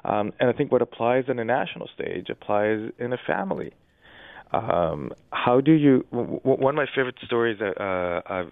Um, 0.06 0.32
and 0.40 0.50
I 0.50 0.54
think 0.54 0.72
what 0.72 0.82
applies 0.82 1.26
on 1.30 1.40
a 1.40 1.44
national 1.46 1.90
stage 1.94 2.28
applies 2.30 2.90
in 3.00 3.12
a 3.14 3.18
family. 3.28 3.74
Um, 4.52 5.12
how 5.32 5.62
do 5.62 5.74
you? 5.74 6.06
W- 6.12 6.40
one 6.44 6.74
of 6.74 6.76
my 6.76 6.88
favorite 6.96 7.16
stories 7.26 7.60
that 7.60 7.80
uh, 7.80 8.22
I've, 8.34 8.52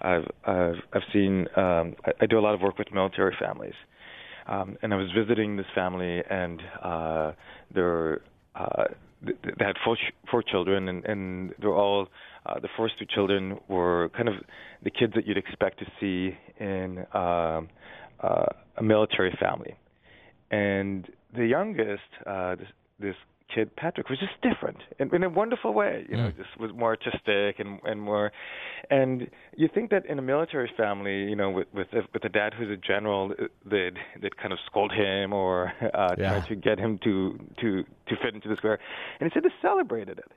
I've 0.00 0.28
I've 0.44 0.82
I've 0.92 1.02
seen. 1.12 1.46
Um, 1.56 1.94
I, 2.04 2.12
I 2.22 2.26
do 2.26 2.38
a 2.38 2.40
lot 2.40 2.54
of 2.54 2.60
work 2.60 2.78
with 2.78 2.92
military 2.92 3.34
families, 3.40 3.74
um, 4.46 4.76
and 4.82 4.92
I 4.92 4.96
was 4.96 5.10
visiting 5.16 5.56
this 5.56 5.66
family, 5.74 6.22
and 6.28 6.60
uh, 6.82 7.32
they're 7.74 8.20
uh, 8.54 8.84
th- 9.24 9.38
they 9.42 9.64
had 9.64 9.76
four 9.84 9.96
four 10.30 10.42
children, 10.42 10.88
and, 10.88 11.04
and 11.06 11.54
they're 11.60 11.74
all 11.74 12.08
uh, 12.48 12.58
the 12.60 12.68
first 12.76 12.98
two 12.98 13.06
children 13.06 13.58
were 13.68 14.10
kind 14.16 14.28
of 14.28 14.34
the 14.82 14.90
kids 14.90 15.12
that 15.14 15.26
you'd 15.26 15.36
expect 15.36 15.78
to 15.80 15.86
see 16.00 16.36
in 16.58 16.98
um, 17.14 17.68
uh, 18.20 18.46
a 18.76 18.82
military 18.82 19.36
family, 19.40 19.74
and 20.50 21.08
the 21.36 21.46
youngest, 21.46 22.02
uh, 22.26 22.54
this, 22.56 22.68
this 22.98 23.14
kid 23.54 23.74
Patrick, 23.76 24.08
was 24.10 24.18
just 24.18 24.32
different 24.42 24.78
in, 24.98 25.14
in 25.14 25.22
a 25.22 25.28
wonderful 25.28 25.72
way. 25.72 26.04
You 26.08 26.16
know, 26.16 26.30
just 26.36 26.58
was 26.60 26.70
more 26.74 26.90
artistic 26.96 27.58
and 27.58 27.80
and 27.84 28.00
more. 28.00 28.30
And 28.90 29.28
you 29.56 29.68
think 29.74 29.90
that 29.90 30.06
in 30.06 30.18
a 30.18 30.22
military 30.22 30.70
family, 30.76 31.24
you 31.24 31.36
know, 31.36 31.50
with 31.50 31.66
with 31.74 31.88
a, 31.92 32.02
with 32.12 32.24
a 32.24 32.28
dad 32.28 32.54
who's 32.56 32.70
a 32.70 32.76
general, 32.76 33.32
uh, 33.32 33.44
they'd 33.64 33.96
they'd 34.20 34.36
kind 34.36 34.52
of 34.52 34.58
scold 34.66 34.92
him 34.92 35.32
or 35.32 35.72
uh, 35.82 36.14
Yeah. 36.18 36.38
try 36.40 36.48
to 36.48 36.54
get 36.56 36.78
him 36.78 36.98
to 37.04 37.38
to 37.60 37.82
to 38.08 38.16
fit 38.22 38.34
into 38.34 38.48
the 38.48 38.56
square. 38.56 38.78
And 39.20 39.26
instead, 39.26 39.42
they 39.44 39.54
celebrated 39.62 40.18
it. 40.18 40.30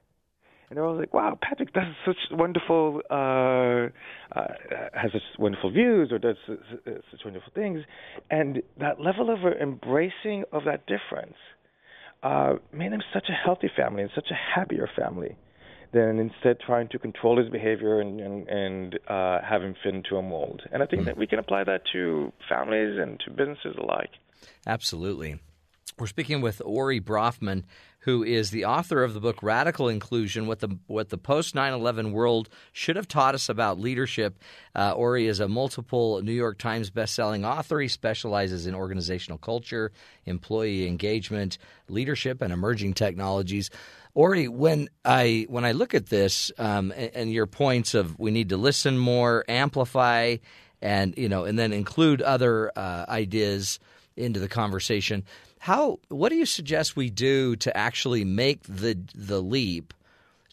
And 0.72 0.78
they 0.78 0.82
were 0.82 0.94
like, 0.94 1.14
"Wow, 1.14 1.38
Patrick 1.42 1.74
does 1.74 1.94
such 2.06 2.16
wonderful, 2.32 3.02
uh, 3.10 3.90
uh, 4.32 4.54
has 4.94 5.12
such 5.12 5.22
wonderful 5.38 5.70
views, 5.70 6.14
or 6.14 6.18
does 6.18 6.38
such, 6.48 6.60
such 7.12 7.26
wonderful 7.26 7.52
things," 7.54 7.84
and 8.30 8.64
that 8.80 9.02
level 9.02 9.30
of 9.30 9.40
embracing 9.62 10.46
of 10.54 10.64
that 10.64 10.86
difference 10.86 11.36
uh, 12.24 12.54
made 12.72 12.94
him 12.94 13.02
such 13.14 13.28
a 13.28 13.34
healthy 13.34 13.70
family 13.76 14.02
and 14.02 14.12
such 14.16 14.32
a 14.32 14.34
happier 14.34 14.90
family 14.96 15.36
than 15.92 16.20
instead 16.20 16.58
trying 16.62 16.88
to 16.88 16.98
control 16.98 17.38
his 17.38 17.50
behavior 17.50 18.00
and 18.00 18.22
and, 18.22 18.48
and 18.48 19.00
uh, 19.10 19.42
have 19.42 19.62
him 19.62 19.76
fit 19.84 19.94
into 19.94 20.16
a 20.16 20.22
mold. 20.22 20.62
And 20.72 20.82
I 20.82 20.86
think 20.86 21.04
that 21.04 21.18
we 21.18 21.28
can 21.28 21.40
apply 21.40 21.66
that 21.66 21.82
to 21.92 22.32
families 22.48 22.98
and 22.98 23.20
to 23.26 23.30
businesses 23.30 23.76
alike. 23.78 24.12
Absolutely. 24.66 25.38
We're 26.00 26.08
speaking 26.08 26.40
with 26.40 26.62
Ori 26.64 27.02
Brafman, 27.02 27.64
who 28.02 28.24
is 28.24 28.52
the 28.52 28.66
author 28.66 29.04
of 29.04 29.14
the 29.14 29.20
book 29.20 29.42
Radical 29.42 29.88
Inclusion 29.88 30.48
What 30.48 30.60
the, 30.60 30.78
what 30.88 31.10
the 31.10 31.18
Post 31.18 31.56
9 31.56 31.74
11 31.74 32.12
World 32.12 32.50
Should 32.72 32.96
Have 32.96 33.08
Taught 33.08 33.36
Us 33.36 33.50
About 33.50 33.80
Leadership. 33.80 34.40
Uh, 34.76 34.92
Ori 34.92 35.28
is 35.28 35.40
a 35.40 35.48
multiple 35.48 36.22
New 36.22 36.32
York 36.32 36.58
Times 36.58 36.90
bestselling 36.90 37.46
author. 37.46 37.80
He 37.80 37.88
specializes 37.88 38.66
in 38.66 38.76
organizational 38.76 39.38
culture, 39.38 39.92
employee 40.26 40.88
engagement, 40.88 41.58
leadership, 41.88 42.42
and 42.42 42.52
emerging 42.52 42.96
technologies. 42.96 43.70
Ori, 44.14 44.48
when 44.48 44.90
I 45.06 45.46
when 45.48 45.64
I 45.64 45.72
look 45.72 45.94
at 45.94 46.08
this 46.08 46.52
um, 46.58 46.92
and, 46.96 47.12
and 47.14 47.32
your 47.32 47.46
points 47.46 47.94
of 47.94 48.20
we 48.20 48.32
need 48.32 48.50
to 48.50 48.58
listen 48.58 48.98
more, 48.98 49.46
amplify, 49.48 50.38
and 50.82 51.14
you 51.18 51.30
know, 51.30 51.46
and 51.46 51.58
then 51.58 51.72
include 51.72 52.22
other 52.22 52.72
uh, 52.76 53.06
ideas 53.08 53.80
into 54.18 54.40
the 54.40 54.50
conversation. 54.50 55.24
How 55.62 56.00
what 56.10 56.30
do 56.30 56.36
you 56.38 56.48
suggest 56.48 56.96
we 56.96 57.12
do 57.12 57.56
to 57.58 57.78
actually 57.78 58.26
make 58.26 58.64
the 58.64 58.98
the 59.14 59.40
leap 59.44 59.94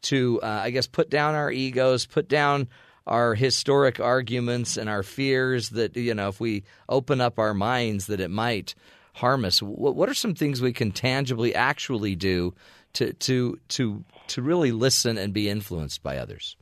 to 0.02 0.38
uh, 0.42 0.60
I 0.64 0.68
guess 0.68 0.86
put 0.86 1.08
down 1.08 1.34
our 1.34 1.50
egos, 1.50 2.04
put 2.04 2.28
down 2.28 2.68
our 3.06 3.34
historic 3.34 4.00
arguments 4.00 4.76
and 4.76 4.86
our 4.86 5.02
fears 5.02 5.70
that 5.70 5.96
you 5.96 6.12
know 6.12 6.28
if 6.28 6.40
we 6.40 6.62
open 6.90 7.22
up 7.22 7.38
our 7.38 7.54
minds 7.54 8.06
that 8.08 8.20
it 8.20 8.30
might 8.30 8.74
harm 9.14 9.46
us. 9.46 9.62
What, 9.62 10.10
are 10.10 10.14
some 10.14 10.34
things 10.34 10.60
we 10.60 10.74
can 10.74 10.92
tangibly 10.92 11.54
actually 11.54 12.14
do 12.14 12.52
to 12.92 13.14
to 13.14 13.58
to 13.68 14.04
to 14.26 14.42
really 14.42 14.72
listen 14.72 15.16
and 15.16 15.32
be 15.32 15.48
influenced 15.48 16.02
by 16.02 16.18
others? 16.18 16.54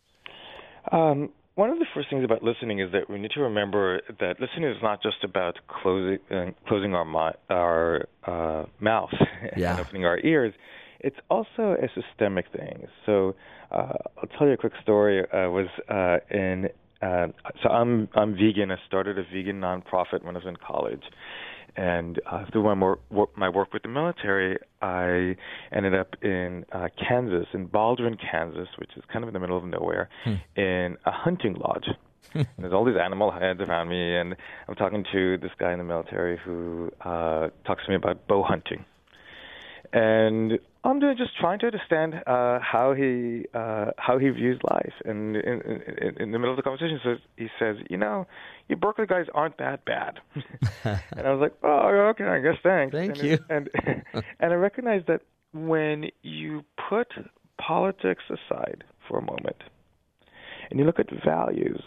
Um, 0.93 1.31
one 1.57 1.71
of 1.71 1.79
the 1.79 1.87
first 1.95 2.09
things 2.11 2.23
about 2.23 2.43
listening 2.43 2.81
is 2.81 2.93
that 2.93 3.11
we 3.11 3.19
need 3.19 3.31
to 3.33 3.41
remember 3.41 4.01
that 4.21 4.39
listening 4.41 4.71
is 4.71 4.77
not 4.83 5.03
just 5.03 5.25
about 5.25 5.59
closing 5.83 6.19
uh, 6.31 6.47
closing 6.69 6.95
our 6.95 7.05
mi- 7.05 7.39
our 7.51 8.07
uh, 8.27 8.67
mouth 8.79 9.11
Yeah. 9.57 9.71
and 9.73 9.81
opening 9.81 10.05
our 10.05 10.19
ears. 10.21 10.53
It's 11.01 11.17
also 11.31 11.77
a 11.83 11.89
systemic 11.95 12.47
thing. 12.55 12.87
So 13.07 13.35
uh, 13.71 13.93
I'll 14.19 14.29
tell 14.39 14.47
you 14.47 14.53
a 14.53 14.57
quick 14.57 14.75
story. 14.83 15.25
I 15.33 15.47
was 15.47 15.67
uh, 15.89 16.19
in 16.31 16.69
uh, 17.03 17.29
so 17.63 17.71
I'm 17.71 18.09
I'm 18.15 18.35
vegan. 18.35 18.71
I 18.71 18.77
started 18.87 19.19
a 19.19 19.23
vegan 19.23 19.61
nonprofit 19.61 20.25
when 20.25 20.37
I 20.37 20.39
was 20.39 20.47
in 20.47 20.57
college, 20.57 21.03
and 21.77 22.21
uh, 22.31 22.45
through 22.51 22.63
my 22.65 22.75
work, 22.75 23.01
work, 23.11 23.37
my 23.37 23.49
work 23.49 23.73
with 23.73 23.83
the 23.83 23.89
military, 23.89 24.59
I 24.81 25.37
ended 25.73 25.95
up 25.95 26.17
in 26.23 26.65
uh, 26.73 26.89
Kansas, 27.09 27.47
in 27.53 27.67
Baldwin, 27.67 28.17
Kansas, 28.17 28.69
which 28.79 28.91
is 28.97 29.03
kind 29.13 29.23
of 29.23 29.29
in 29.29 29.35
the 29.35 29.41
middle 29.41 29.59
of 29.59 29.65
nowhere, 29.65 30.09
in 30.57 30.97
a 31.05 31.11
hunting 31.11 31.55
lodge. 31.55 31.87
and 32.35 32.47
there's 32.59 32.73
all 32.73 32.85
these 32.85 32.97
animal 33.03 33.31
heads 33.31 33.61
around 33.61 33.89
me, 33.89 34.17
and 34.17 34.35
I'm 34.69 34.75
talking 34.75 35.05
to 35.13 35.39
this 35.39 35.53
guy 35.59 35.73
in 35.73 35.79
the 35.79 35.85
military 35.85 36.39
who 36.45 36.91
uh, 37.03 37.49
talks 37.67 37.85
to 37.85 37.91
me 37.91 37.97
about 37.97 38.27
bow 38.27 38.43
hunting. 38.43 38.85
And 39.93 40.59
I'm 40.85 41.01
just 41.01 41.37
trying 41.41 41.59
to 41.61 41.67
understand 41.67 42.15
uh, 42.27 42.59
how 42.61 42.95
he 42.95 43.45
uh, 43.55 43.91
how 43.99 44.19
he 44.19 44.29
views 44.29 44.61
life. 44.71 44.93
And 45.05 45.37
in, 45.37 45.61
in, 45.63 46.17
in 46.21 46.33
the 46.33 46.39
middle 46.39 46.51
of 46.51 46.57
the 46.57 46.63
conversation, 46.63 47.01
says 47.05 47.19
he 47.37 47.49
says, 47.59 47.77
"You 47.91 47.97
know, 47.97 48.27
you 48.69 48.77
Berkeley 48.77 49.07
guys 49.07 49.27
aren't 49.35 49.59
that 49.59 49.85
bad." 49.85 50.21
and 50.85 51.27
I 51.27 51.33
was 51.33 51.41
like, 51.41 51.55
"Oh, 51.63 51.89
okay, 52.11 52.25
I 52.25 52.41
guess 52.41 52.57
thanks." 52.63 52.95
Thank 52.95 53.19
and, 53.19 53.27
you. 53.27 53.39
And 53.51 53.71
and 54.41 54.53
I 54.53 54.57
recognize 54.57 55.03
that 55.09 55.23
when 55.53 56.11
you 56.23 56.65
put 56.89 57.09
politics 57.59 58.25
aside 58.29 58.85
for 59.09 59.19
a 59.19 59.23
moment, 59.23 59.63
and 60.71 60.79
you 60.79 60.87
look 60.87 60.99
at 60.99 61.09
values, 61.25 61.83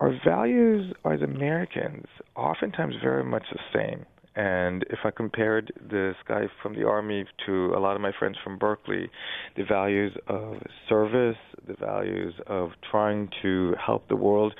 our 0.00 0.18
values 0.24 0.92
as 1.04 1.20
Americans 1.20 2.06
oftentimes 2.34 2.94
very 3.02 3.24
much 3.24 3.44
the 3.52 3.60
same. 3.72 4.06
And 4.36 4.84
if 4.90 5.00
I 5.04 5.10
compared 5.10 5.72
this 5.90 6.14
guy 6.28 6.42
from 6.62 6.74
the 6.74 6.86
Army 6.86 7.24
to 7.46 7.74
a 7.76 7.80
lot 7.80 7.96
of 7.96 8.00
my 8.00 8.12
friends 8.18 8.36
from 8.44 8.58
Berkeley, 8.58 9.10
the 9.56 9.64
values 9.64 10.12
of 10.28 10.56
service, 10.88 11.36
the 11.66 11.74
values 11.74 12.34
of 12.46 12.70
trying 12.90 13.28
to 13.42 13.74
help 13.84 14.08
the 14.08 14.16
world 14.16 14.54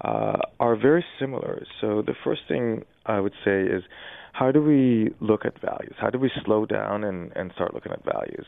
uh, 0.00 0.38
are 0.60 0.76
very 0.76 1.04
similar. 1.18 1.64
So 1.80 2.02
the 2.02 2.14
first 2.22 2.42
thing 2.48 2.84
I 3.04 3.20
would 3.20 3.34
say 3.44 3.62
is 3.62 3.82
how 4.32 4.52
do 4.52 4.62
we 4.62 5.14
look 5.20 5.46
at 5.46 5.58
values? 5.62 5.94
How 5.98 6.10
do 6.10 6.18
we 6.18 6.30
slow 6.44 6.66
down 6.66 7.04
and, 7.04 7.32
and 7.34 7.50
start 7.54 7.72
looking 7.72 7.92
at 7.92 8.04
values? 8.04 8.44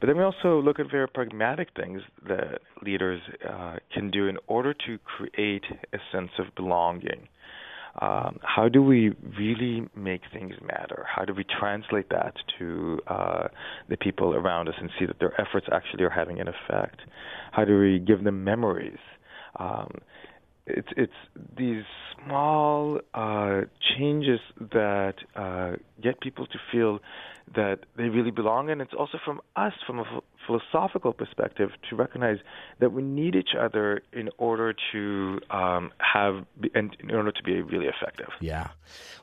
But 0.00 0.06
then 0.06 0.16
we 0.16 0.22
also 0.22 0.60
look 0.60 0.78
at 0.78 0.88
very 0.90 1.08
pragmatic 1.08 1.68
things 1.74 2.00
that 2.28 2.60
leaders 2.80 3.20
uh, 3.48 3.76
can 3.92 4.10
do 4.10 4.28
in 4.28 4.38
order 4.46 4.72
to 4.72 4.98
create 4.98 5.64
a 5.92 5.98
sense 6.12 6.30
of 6.38 6.54
belonging. 6.54 7.26
Um, 8.00 8.38
how 8.42 8.68
do 8.68 8.82
we 8.82 9.10
really 9.38 9.86
make 9.94 10.22
things 10.32 10.54
matter? 10.62 11.04
How 11.06 11.24
do 11.24 11.34
we 11.34 11.44
translate 11.44 12.08
that 12.08 12.34
to 12.58 13.00
uh, 13.06 13.48
the 13.88 13.96
people 13.98 14.34
around 14.34 14.68
us 14.68 14.74
and 14.80 14.90
see 14.98 15.04
that 15.04 15.18
their 15.18 15.38
efforts 15.38 15.66
actually 15.70 16.04
are 16.04 16.10
having 16.10 16.40
an 16.40 16.48
effect? 16.48 17.00
How 17.50 17.64
do 17.64 17.78
we 17.78 17.98
give 17.98 18.24
them 18.24 18.44
memories? 18.44 18.98
Um, 19.58 19.90
it's 20.66 20.88
it's 20.96 21.12
these 21.58 21.82
small 22.24 23.00
uh, 23.14 23.62
changes 23.96 24.40
that 24.58 25.14
uh, 25.34 25.72
get 26.02 26.20
people 26.20 26.46
to 26.46 26.58
feel 26.70 27.00
that 27.54 27.80
they 27.96 28.08
really 28.08 28.30
belong, 28.30 28.70
and 28.70 28.80
it's 28.80 28.94
also 28.94 29.18
from 29.24 29.40
us, 29.56 29.72
from 29.86 29.98
a 29.98 30.22
philosophical 30.46 31.12
perspective, 31.12 31.70
to 31.88 31.96
recognize 31.96 32.38
that 32.80 32.92
we 32.92 33.02
need 33.02 33.34
each 33.34 33.54
other 33.58 34.02
in 34.12 34.30
order 34.38 34.74
to 34.92 35.40
um, 35.50 35.92
have 35.98 36.44
and 36.74 36.96
in 37.00 37.10
order 37.10 37.32
to 37.32 37.42
be 37.42 37.60
really 37.60 37.86
effective. 37.86 38.28
Yeah. 38.40 38.68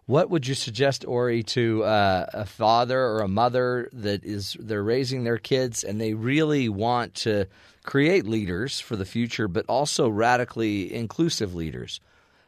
What 0.06 0.30
would 0.30 0.48
you 0.48 0.56
suggest, 0.56 1.06
Ori, 1.08 1.44
to 1.44 1.84
uh, 1.84 2.26
a 2.34 2.46
father 2.46 3.00
or 3.00 3.22
a 3.22 3.28
mother 3.28 3.90
that 3.94 4.24
is 4.24 4.58
they're 4.60 4.84
raising 4.84 5.24
their 5.24 5.38
kids 5.38 5.84
and 5.84 6.00
they 6.00 6.14
really 6.14 6.70
want 6.70 7.14
to 7.16 7.48
create 7.84 8.26
leaders 8.26 8.80
for 8.80 8.96
the 8.96 9.06
future, 9.06 9.48
but 9.48 9.66
also 9.68 10.10
radically 10.10 10.94
inclusive 10.94 11.56
leaders? 11.56 12.00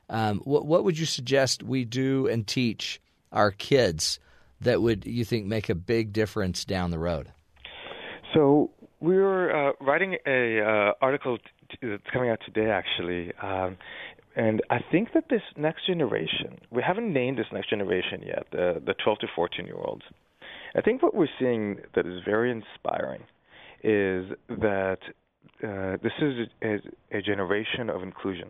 Um, 0.09 0.39
what, 0.39 0.65
what 0.65 0.83
would 0.83 0.99
you 0.99 1.05
suggest 1.05 1.63
we 1.63 1.85
do 1.85 2.27
and 2.27 2.45
teach 2.45 2.99
our 3.31 3.51
kids 3.51 4.19
that 4.61 4.81
would 4.81 5.05
you 5.05 5.25
think 5.25 5.45
make 5.45 5.69
a 5.69 5.75
big 5.75 6.13
difference 6.13 6.65
down 6.65 6.91
the 6.91 6.99
road? 6.99 7.31
So 8.33 8.71
we 8.99 9.17
were 9.17 9.69
uh, 9.69 9.73
writing 9.81 10.17
a 10.25 10.61
uh, 10.61 10.93
article 11.01 11.37
t- 11.37 11.77
that's 11.81 12.03
coming 12.13 12.29
out 12.29 12.39
today, 12.45 12.69
actually, 12.69 13.33
um, 13.41 13.77
and 14.35 14.61
I 14.69 14.79
think 14.91 15.09
that 15.13 15.25
this 15.29 15.41
next 15.57 15.85
generation, 15.85 16.59
we 16.71 16.81
haven't 16.81 17.11
named 17.11 17.37
this 17.37 17.47
next 17.51 17.69
generation 17.69 18.21
yet, 18.25 18.47
the, 18.51 18.81
the 18.85 18.93
12 19.03 19.19
to 19.19 19.27
14 19.35 19.65
year 19.65 19.75
olds. 19.75 20.03
I 20.75 20.81
think 20.81 21.03
what 21.03 21.13
we're 21.13 21.27
seeing 21.37 21.79
that 21.95 22.05
is 22.05 22.21
very 22.23 22.49
inspiring 22.49 23.23
is 23.83 24.31
that 24.47 24.99
uh, 25.63 25.97
this 26.01 26.13
is 26.21 26.47
a, 26.63 27.17
a, 27.17 27.21
generation 27.21 27.89
of 27.89 28.03
inclusion, 28.03 28.49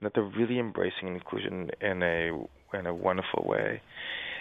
that 0.00 0.12
they're 0.14 0.24
really 0.24 0.58
embracing 0.58 1.08
inclusion 1.08 1.70
in 1.80 2.02
a 2.02 2.30
in 2.76 2.86
a 2.86 2.94
wonderful 2.94 3.44
way. 3.46 3.80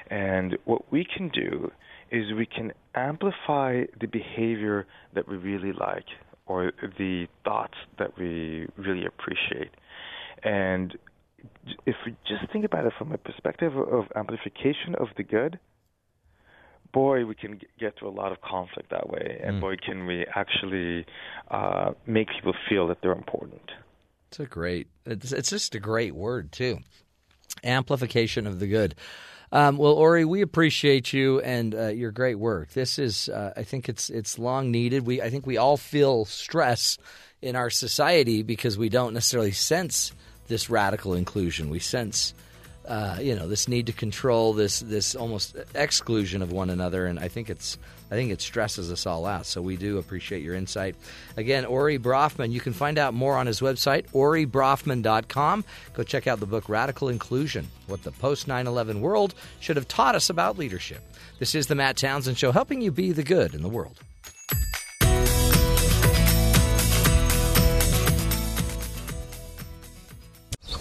And 0.09 0.57
what 0.65 0.91
we 0.91 1.05
can 1.05 1.29
do 1.29 1.71
is 2.11 2.33
we 2.33 2.45
can 2.45 2.71
amplify 2.95 3.83
the 3.99 4.07
behavior 4.07 4.85
that 5.13 5.27
we 5.27 5.37
really 5.37 5.73
like 5.73 6.05
or 6.45 6.71
the 6.97 7.27
thoughts 7.43 7.73
that 7.99 8.17
we 8.17 8.67
really 8.77 9.05
appreciate. 9.05 9.71
And 10.43 10.97
if 11.85 11.95
we 12.05 12.15
just 12.25 12.51
think 12.51 12.63
about 12.63 12.85
it 12.85 12.93
from 12.97 13.11
a 13.11 13.17
perspective 13.17 13.75
of 13.75 14.05
amplification 14.15 14.95
of 14.97 15.07
the 15.17 15.23
good, 15.23 15.59
boy, 16.93 17.25
we 17.25 17.35
can 17.35 17.59
get 17.79 17.97
to 17.99 18.07
a 18.07 18.09
lot 18.09 18.31
of 18.31 18.41
conflict 18.41 18.89
that 18.91 19.09
way, 19.09 19.39
and 19.43 19.57
mm. 19.57 19.61
boy, 19.61 19.75
can 19.75 20.05
we 20.05 20.25
actually 20.35 21.05
uh, 21.51 21.91
make 22.05 22.27
people 22.29 22.53
feel 22.69 22.87
that 22.87 22.97
they're 23.01 23.11
important. 23.11 23.69
It's 24.29 24.39
a 24.39 24.45
great. 24.45 24.87
It's, 25.05 25.31
it's 25.31 25.49
just 25.49 25.75
a 25.75 25.79
great 25.79 26.15
word 26.15 26.51
too. 26.51 26.79
Amplification 27.63 28.47
of 28.47 28.59
the 28.59 28.67
good. 28.67 28.95
Um, 29.51 29.77
well, 29.77 29.93
Ori, 29.93 30.25
we 30.25 30.41
appreciate 30.41 31.13
you 31.13 31.39
and 31.39 31.73
uh, 31.73 31.87
your 31.87 32.11
great 32.11 32.35
work. 32.35 32.71
This 32.73 32.99
is, 32.99 33.29
uh, 33.29 33.53
I 33.55 33.63
think, 33.63 33.87
it's 33.87 34.09
it's 34.09 34.37
long 34.37 34.71
needed. 34.71 35.05
We, 35.05 35.21
I 35.21 35.29
think, 35.29 35.47
we 35.47 35.57
all 35.57 35.77
feel 35.77 36.25
stress 36.25 36.97
in 37.41 37.55
our 37.55 37.69
society 37.69 38.43
because 38.43 38.77
we 38.77 38.89
don't 38.89 39.13
necessarily 39.13 39.51
sense 39.51 40.11
this 40.47 40.69
radical 40.69 41.13
inclusion. 41.13 41.69
We 41.69 41.79
sense, 41.79 42.33
uh, 42.87 43.17
you 43.21 43.35
know, 43.35 43.47
this 43.47 43.67
need 43.67 43.87
to 43.87 43.93
control, 43.93 44.53
this 44.53 44.79
this 44.79 45.13
almost 45.15 45.55
exclusion 45.75 46.41
of 46.41 46.51
one 46.51 46.69
another, 46.69 47.05
and 47.05 47.19
I 47.19 47.27
think 47.27 47.49
it's 47.49 47.77
I 48.09 48.15
think 48.15 48.31
it 48.31 48.41
stresses 48.41 48.91
us 48.91 49.05
all 49.05 49.25
out. 49.25 49.45
So 49.45 49.61
we 49.61 49.75
do 49.75 49.97
appreciate 49.97 50.41
your 50.41 50.55
insight. 50.55 50.95
Again, 51.35 51.65
Ori 51.65 51.99
Brafman, 51.99 52.51
you 52.51 52.61
can 52.61 52.71
find 52.71 52.97
out 52.97 53.13
more 53.13 53.35
on 53.35 53.45
his 53.45 53.59
website, 53.59 54.09
oribrafman.com. 54.11 55.65
Go 55.93 56.03
check 56.03 56.27
out 56.27 56.39
the 56.39 56.45
book 56.45 56.69
Radical 56.69 57.09
Inclusion: 57.09 57.67
What 57.87 58.03
the 58.03 58.11
Post 58.11 58.47
9/11 58.47 59.01
World 59.01 59.35
Should 59.59 59.75
Have 59.75 59.87
Taught 59.87 60.15
Us 60.15 60.29
About 60.29 60.57
Leadership. 60.57 61.01
This 61.39 61.55
is 61.55 61.67
the 61.67 61.75
Matt 61.75 61.97
Townsend 61.97 62.37
Show, 62.37 62.51
helping 62.51 62.81
you 62.81 62.91
be 62.91 63.11
the 63.11 63.23
good 63.23 63.53
in 63.53 63.61
the 63.61 63.69
world. 63.69 63.99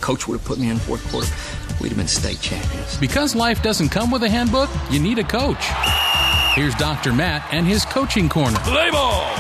coach 0.07 0.29
would 0.29 0.39
have 0.39 0.47
put 0.47 0.57
me 0.61 0.71
in 0.71 0.79
fourth 0.79 1.03
quarter, 1.11 1.27
we'd 1.81 1.89
have 1.89 1.99
been 1.99 2.09
state 2.09 2.41
champions. 2.41 2.97
Because 2.99 3.35
life 3.35 3.63
doesn't 3.63 3.91
come 3.91 4.11
with 4.11 4.23
a 4.23 4.29
handbook, 4.29 4.71
you 4.91 5.01
need 5.01 5.19
a 5.19 5.25
coach. 5.25 5.65
Here's 6.55 6.75
Dr. 6.77 7.13
Matt 7.13 7.47
and 7.53 7.67
his 7.67 7.85
coaching 7.85 8.29
corner. 8.29 8.59
Play 8.61 8.91
ball! 8.91 9.35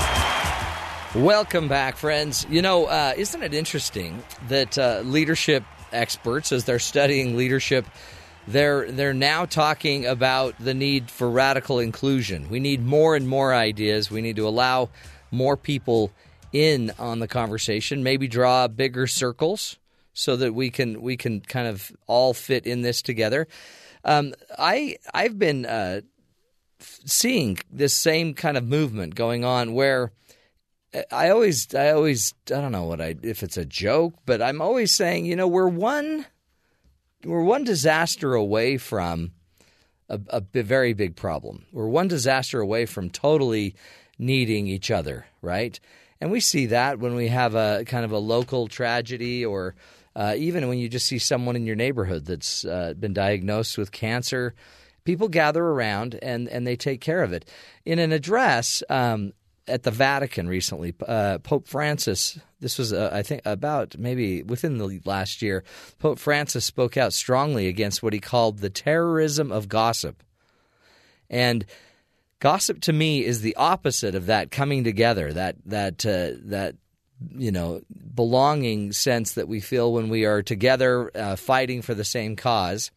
Welcome 1.14 1.66
back, 1.66 1.96
friends. 1.96 2.46
You 2.51 2.61
know, 2.61 2.87
uh, 2.87 3.14
isn't 3.16 3.42
it 3.42 3.55
interesting 3.55 4.22
that 4.49 4.77
uh, 4.77 5.01
leadership 5.03 5.64
experts, 5.90 6.53
as 6.53 6.64
they're 6.64 6.79
studying 6.79 7.37
leadership, 7.37 7.87
they're 8.46 8.90
they're 8.92 9.14
now 9.14 9.46
talking 9.46 10.05
about 10.05 10.55
the 10.59 10.75
need 10.75 11.11
for 11.11 11.31
radical 11.31 11.79
inclusion. 11.79 12.49
We 12.51 12.61
need 12.61 12.85
more 12.85 13.16
and 13.16 13.27
more 13.27 13.55
ideas. 13.55 14.11
We 14.11 14.20
need 14.20 14.37
to 14.37 14.46
allow 14.46 14.90
more 15.31 15.57
people 15.57 16.12
in 16.53 16.92
on 16.99 17.18
the 17.18 17.29
conversation. 17.29 18.03
Maybe 18.03 18.29
draw 18.29 18.68
bigger 18.68 19.07
circles 19.07 19.79
so 20.16 20.35
that 20.35 20.55
we 20.55 20.70
can 20.70 21.02
we 21.02 21.16
can 21.16 21.40
kind 21.42 21.68
of 21.68 21.92
all 22.07 22.33
fit 22.33 22.66
in 22.66 22.81
this 22.81 23.02
together. 23.02 23.46
Um, 24.02 24.33
I 24.59 24.96
I've 25.12 25.38
been 25.38 25.66
uh, 25.66 26.00
seeing 26.81 27.59
this 27.70 27.94
same 27.94 28.33
kind 28.33 28.57
of 28.57 28.64
movement 28.64 29.14
going 29.14 29.44
on 29.44 29.74
where 29.74 30.12
I 31.12 31.29
always 31.29 31.72
I 31.74 31.90
always 31.90 32.33
I 32.46 32.62
don't 32.62 32.72
know 32.72 32.85
what 32.85 33.02
I 33.02 33.14
if 33.22 33.42
it's 33.42 33.59
a 33.59 33.66
joke, 33.66 34.14
but 34.24 34.40
I'm 34.40 34.62
always 34.62 34.90
saying 34.90 35.26
you 35.26 35.37
know 35.37 35.46
we're 35.46 35.68
one 35.68 36.24
we're 37.22 37.44
one 37.44 37.64
disaster 37.64 38.35
away 38.35 38.79
from 38.79 39.33
a, 40.09 40.18
a 40.31 40.40
very 40.40 40.94
big 40.94 41.14
problem. 41.14 41.66
We're 41.72 41.88
one 41.88 42.09
disaster 42.09 42.61
away 42.61 42.87
from 42.87 43.11
totally 43.11 43.74
needing 44.18 44.66
each 44.66 44.90
other, 44.90 45.26
right? 45.42 45.79
And 46.22 46.31
we 46.31 46.40
see 46.40 46.66
that 46.66 47.00
when 47.00 47.14
we 47.14 47.29
have 47.29 47.55
a 47.55 47.85
kind 47.85 48.07
of 48.07 48.12
a 48.12 48.18
local 48.18 48.66
tragedy 48.66 49.44
or 49.44 49.74
uh, 50.16 50.35
even 50.38 50.66
when 50.66 50.79
you 50.79 50.88
just 50.88 51.07
see 51.07 51.18
someone 51.18 51.57
in 51.57 51.66
your 51.66 51.76
neighborhood 51.76 52.24
that's 52.24 52.64
uh, 52.64 52.94
been 52.98 53.12
diagnosed 53.12 53.76
with 53.76 53.92
cancer, 53.92 54.55
people 55.05 55.29
gather 55.29 55.62
around 55.62 56.18
and, 56.22 56.48
and 56.48 56.66
they 56.66 56.74
take 56.74 57.02
care 57.02 57.22
of 57.22 57.35
it. 57.35 57.44
In 57.85 57.98
an 57.98 58.12
address 58.12 58.83
um, 58.88 59.35
at 59.68 59.83
the 59.83 59.90
Vatican 59.90 60.48
recently, 60.48 60.94
uh, 61.07 61.37
Pope 61.38 61.68
Francis, 61.68 62.38
this 62.61 62.79
was, 62.79 62.94
uh, 62.94 63.11
I 63.12 63.22
think, 63.22 63.42
about 63.44 63.98
maybe 63.98 64.42
within 64.42 64.79
the 64.79 65.00
last 65.05 65.42
year, 65.42 65.64
Pope 65.98 66.18
Francis 66.18 66.64
spoke 66.64 66.96
out 66.96 67.12
strongly 67.12 67.68
against 67.68 68.02
what 68.02 68.14
he 68.14 68.18
called 68.18 68.61
the 68.61 68.70
terrorism 68.70 69.52
of 69.52 69.68
gossip. 69.68 70.22
And 71.29 71.66
gossip 72.38 72.81
to 72.83 72.92
me 72.94 73.22
is 73.22 73.42
the 73.42 73.57
opposite 73.57 74.14
of 74.14 74.26
that 74.26 74.50
coming 74.50 74.83
together, 74.83 75.31
that 75.35 75.57
that 75.66 76.07
uh, 76.07 76.40
that 76.46 76.76
you 77.37 77.50
know 77.50 77.81
belonging 78.14 78.92
sense 78.92 79.33
that 79.33 79.48
we 79.48 79.61
feel 79.61 79.92
when 79.92 80.09
we 80.09 80.24
are 80.24 80.42
together 80.42 81.11
uh, 81.14 81.37
fighting 81.37 81.83
for 81.83 81.94
the 81.94 82.05
same 82.05 82.37
cause. 82.37 82.90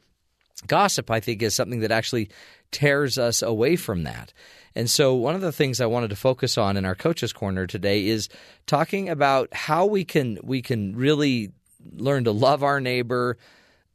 Gossip, 0.68 1.10
I 1.10 1.22
think, 1.22 1.42
is 1.42 1.56
something 1.56 1.80
that 1.82 1.92
actually 1.92 2.30
tears 2.72 3.18
us 3.18 3.42
away 3.42 3.76
from 3.76 4.04
that. 4.04 4.34
And 4.76 4.90
so, 4.90 5.16
one 5.16 5.36
of 5.36 5.42
the 5.42 5.52
things 5.52 5.82
I 5.82 5.86
wanted 5.88 6.10
to 6.10 6.16
focus 6.16 6.58
on 6.58 6.78
in 6.78 6.86
our 6.86 6.96
coaches 6.96 7.34
corner 7.34 7.66
today 7.66 8.08
is 8.08 8.30
talking 8.68 9.10
about 9.10 9.54
how 9.54 9.86
we 9.86 10.06
can 10.06 10.38
we 10.44 10.62
can 10.62 10.96
really 10.96 11.52
learn 11.96 12.26
to 12.26 12.32
love 12.32 12.64
our 12.64 12.80
neighbor, 12.80 13.38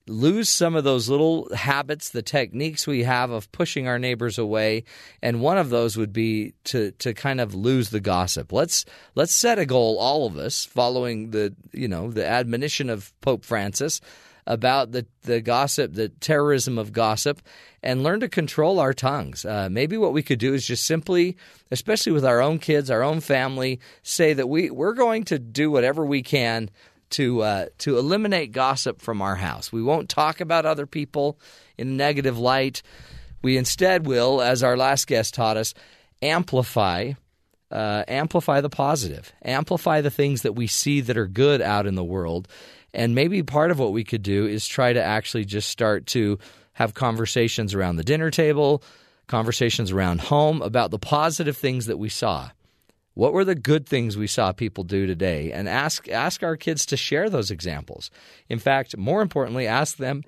lose 0.06 0.50
some 0.50 0.74
of 0.74 0.84
those 0.84 1.08
little 1.08 1.48
habits, 1.54 2.10
the 2.10 2.22
techniques 2.22 2.86
we 2.86 3.04
have 3.04 3.30
of 3.30 3.50
pushing 3.52 3.88
our 3.88 3.98
neighbors 3.98 4.38
away, 4.38 4.84
and 5.22 5.40
one 5.40 5.58
of 5.58 5.70
those 5.70 5.96
would 5.96 6.12
be 6.12 6.54
to 6.64 6.90
to 6.92 7.14
kind 7.14 7.40
of 7.40 7.54
lose 7.54 7.90
the 7.90 8.00
gossip. 8.00 8.52
Let's 8.52 8.84
let's 9.14 9.34
set 9.34 9.58
a 9.58 9.66
goal, 9.66 9.98
all 9.98 10.26
of 10.26 10.36
us, 10.36 10.64
following 10.64 11.30
the 11.30 11.54
you 11.72 11.88
know 11.88 12.10
the 12.10 12.26
admonition 12.26 12.90
of 12.90 13.12
Pope 13.20 13.44
Francis 13.44 14.00
about 14.46 14.92
the 14.92 15.06
the 15.22 15.40
gossip, 15.40 15.94
the 15.94 16.08
terrorism 16.08 16.78
of 16.78 16.92
gossip, 16.92 17.40
and 17.82 18.02
learn 18.02 18.20
to 18.20 18.28
control 18.28 18.78
our 18.78 18.92
tongues. 18.92 19.44
Uh, 19.44 19.68
maybe 19.70 19.96
what 19.96 20.12
we 20.12 20.22
could 20.22 20.38
do 20.38 20.52
is 20.52 20.66
just 20.66 20.84
simply, 20.84 21.36
especially 21.70 22.12
with 22.12 22.24
our 22.24 22.40
own 22.40 22.58
kids, 22.58 22.90
our 22.90 23.02
own 23.02 23.20
family, 23.20 23.80
say 24.02 24.34
that 24.34 24.48
we 24.48 24.70
we're 24.70 24.92
going 24.92 25.24
to 25.24 25.38
do 25.38 25.70
whatever 25.70 26.04
we 26.04 26.22
can 26.22 26.70
to 27.14 27.42
uh, 27.42 27.66
to 27.78 27.98
eliminate 27.98 28.52
gossip 28.52 29.00
from 29.00 29.22
our 29.22 29.36
house. 29.36 29.72
We 29.72 29.82
won't 29.82 30.08
talk 30.08 30.40
about 30.40 30.66
other 30.66 30.86
people 30.86 31.38
in 31.76 31.96
negative 31.96 32.38
light. 32.38 32.82
We 33.42 33.56
instead 33.56 34.06
will, 34.06 34.40
as 34.40 34.62
our 34.62 34.76
last 34.76 35.06
guest 35.06 35.34
taught 35.34 35.56
us, 35.56 35.74
amplify 36.22 37.12
uh, 37.70 38.04
amplify 38.06 38.60
the 38.60 38.70
positive, 38.70 39.32
amplify 39.44 40.00
the 40.00 40.10
things 40.10 40.42
that 40.42 40.52
we 40.54 40.66
see 40.66 41.00
that 41.00 41.16
are 41.16 41.26
good 41.26 41.60
out 41.60 41.86
in 41.86 41.96
the 41.96 42.04
world. 42.04 42.46
And 42.92 43.14
maybe 43.14 43.42
part 43.42 43.72
of 43.72 43.80
what 43.80 43.92
we 43.92 44.04
could 44.04 44.22
do 44.22 44.46
is 44.46 44.66
try 44.66 44.92
to 44.92 45.02
actually 45.02 45.44
just 45.44 45.68
start 45.68 46.06
to 46.08 46.38
have 46.74 46.94
conversations 46.94 47.74
around 47.74 47.96
the 47.96 48.04
dinner 48.04 48.30
table, 48.30 48.82
conversations 49.26 49.90
around 49.90 50.20
home 50.20 50.62
about 50.62 50.92
the 50.92 50.98
positive 50.98 51.56
things 51.56 51.86
that 51.86 51.98
we 51.98 52.08
saw. 52.08 52.50
What 53.14 53.32
were 53.32 53.44
the 53.44 53.54
good 53.54 53.86
things 53.86 54.16
we 54.16 54.26
saw 54.26 54.52
people 54.52 54.84
do 54.84 55.06
today? 55.06 55.52
And 55.52 55.68
ask 55.68 56.08
ask 56.08 56.42
our 56.42 56.56
kids 56.56 56.84
to 56.86 56.96
share 56.96 57.30
those 57.30 57.50
examples. 57.50 58.10
In 58.48 58.58
fact, 58.58 58.96
more 58.96 59.22
importantly, 59.22 59.66
ask 59.66 59.96
them 59.96 60.22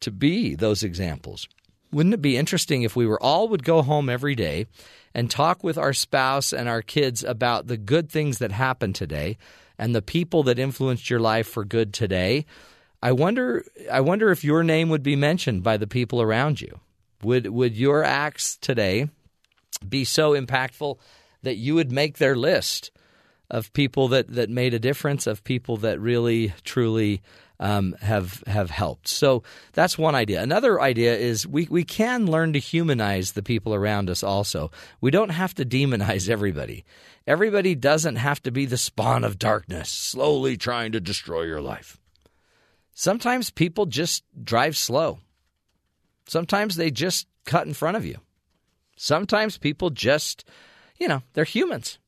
to 0.00 0.10
be 0.10 0.54
those 0.54 0.82
examples. 0.82 1.48
Wouldn't 1.92 2.14
it 2.14 2.22
be 2.22 2.36
interesting 2.36 2.82
if 2.82 2.96
we 2.96 3.06
were 3.06 3.22
all 3.22 3.48
would 3.48 3.62
go 3.62 3.82
home 3.82 4.08
every 4.08 4.34
day 4.34 4.66
and 5.14 5.30
talk 5.30 5.62
with 5.62 5.78
our 5.78 5.92
spouse 5.92 6.52
and 6.52 6.68
our 6.68 6.82
kids 6.82 7.22
about 7.22 7.68
the 7.68 7.76
good 7.76 8.10
things 8.10 8.38
that 8.38 8.50
happened 8.50 8.96
today 8.96 9.38
and 9.78 9.94
the 9.94 10.02
people 10.02 10.42
that 10.42 10.58
influenced 10.58 11.08
your 11.08 11.20
life 11.20 11.46
for 11.46 11.64
good 11.64 11.94
today? 11.94 12.46
I 13.00 13.12
wonder 13.12 13.64
I 13.92 14.00
wonder 14.00 14.30
if 14.32 14.42
your 14.42 14.64
name 14.64 14.88
would 14.88 15.04
be 15.04 15.14
mentioned 15.14 15.62
by 15.62 15.76
the 15.76 15.86
people 15.86 16.20
around 16.20 16.60
you. 16.60 16.80
Would 17.22 17.46
would 17.46 17.76
your 17.76 18.02
acts 18.02 18.56
today 18.56 19.08
be 19.88 20.04
so 20.04 20.32
impactful 20.32 20.98
that 21.44 21.56
you 21.56 21.74
would 21.74 21.92
make 21.92 22.18
their 22.18 22.36
list 22.36 22.90
of 23.50 23.72
people 23.72 24.08
that, 24.08 24.28
that 24.28 24.50
made 24.50 24.74
a 24.74 24.78
difference, 24.78 25.26
of 25.26 25.44
people 25.44 25.76
that 25.78 26.00
really, 26.00 26.52
truly 26.64 27.22
um, 27.60 27.94
have 28.00 28.42
have 28.46 28.70
helped. 28.70 29.06
So 29.08 29.42
that's 29.72 29.96
one 29.96 30.14
idea. 30.14 30.42
Another 30.42 30.80
idea 30.80 31.16
is 31.16 31.46
we, 31.46 31.68
we 31.70 31.84
can 31.84 32.26
learn 32.26 32.52
to 32.54 32.58
humanize 32.58 33.32
the 33.32 33.42
people 33.42 33.74
around 33.74 34.10
us 34.10 34.22
also. 34.22 34.70
We 35.00 35.10
don't 35.10 35.30
have 35.30 35.54
to 35.54 35.64
demonize 35.64 36.28
everybody. 36.28 36.84
Everybody 37.26 37.74
doesn't 37.74 38.16
have 38.16 38.42
to 38.42 38.50
be 38.50 38.66
the 38.66 38.76
spawn 38.76 39.24
of 39.24 39.38
darkness, 39.38 39.88
slowly 39.88 40.56
trying 40.56 40.92
to 40.92 41.00
destroy 41.00 41.42
your 41.42 41.62
life. 41.62 41.98
Sometimes 42.92 43.50
people 43.50 43.86
just 43.86 44.24
drive 44.42 44.76
slow. 44.76 45.20
Sometimes 46.26 46.76
they 46.76 46.90
just 46.90 47.26
cut 47.44 47.66
in 47.66 47.74
front 47.74 47.96
of 47.96 48.04
you. 48.04 48.18
Sometimes 48.96 49.58
people 49.58 49.90
just 49.90 50.44
you 50.98 51.08
know, 51.08 51.22
they're 51.32 51.44
humans. 51.44 51.98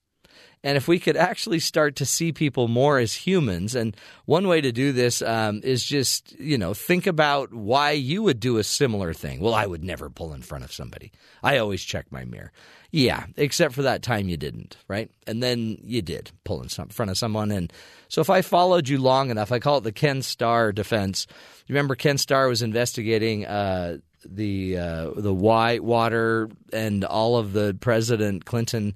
And 0.62 0.77
if 0.77 0.88
we 0.88 0.99
could 0.99 1.16
actually 1.16 1.61
start 1.61 1.96
to 1.96 2.07
see 2.07 2.33
people 2.33 2.66
more 2.66 2.99
as 2.99 3.14
humans, 3.14 3.77
and 3.77 3.96
one 4.25 4.49
way 4.49 4.61
to 4.61 4.72
do 4.72 4.90
this 4.90 5.22
um, 5.22 5.61
is 5.62 5.85
just, 5.85 6.33
you 6.40 6.59
know, 6.59 6.75
think 6.75 7.07
about 7.07 7.55
why 7.55 7.92
you 7.92 8.22
would 8.25 8.40
do 8.40 8.57
a 8.57 8.64
similar 8.64 9.14
thing. 9.14 9.38
Well, 9.38 9.55
I 9.55 9.66
would 9.66 9.85
never 9.85 10.11
pull 10.11 10.33
in 10.33 10.42
front 10.42 10.64
of 10.64 10.72
somebody. 10.72 11.12
I 11.42 11.59
always 11.59 11.85
check 11.85 12.07
my 12.11 12.25
mirror. 12.25 12.51
Yeah, 12.90 13.27
except 13.37 13.75
for 13.75 13.83
that 13.83 14.03
time 14.03 14.29
you 14.29 14.37
didn't, 14.37 14.77
right? 14.88 15.11
And 15.27 15.42
then 15.42 15.79
you 15.83 16.03
did 16.03 16.31
pull 16.44 16.62
in 16.62 16.68
front 16.68 17.11
of 17.11 17.18
someone. 17.18 17.51
And 17.51 17.72
so 18.09 18.20
if 18.20 18.31
I 18.31 18.42
followed 18.42 18.88
you 18.88 18.99
long 18.99 19.31
enough, 19.31 19.53
I 19.53 19.59
call 19.59 19.79
it 19.79 19.85
the 19.85 19.92
Ken 19.92 20.22
Starr 20.22 20.72
defense. 20.72 21.27
You 21.66 21.75
remember 21.75 21.94
Ken 21.94 22.18
Starr 22.18 22.49
was 22.49 22.62
investigating 22.62 23.46
uh, 23.46 23.99
the 24.31 24.79
uh, 24.79 25.11
the 25.17 25.35
Whitewater 25.35 26.49
and 26.73 27.05
all 27.05 27.37
of 27.37 27.53
the 27.53 27.77
President 27.81 28.45
Clinton, 28.45 28.95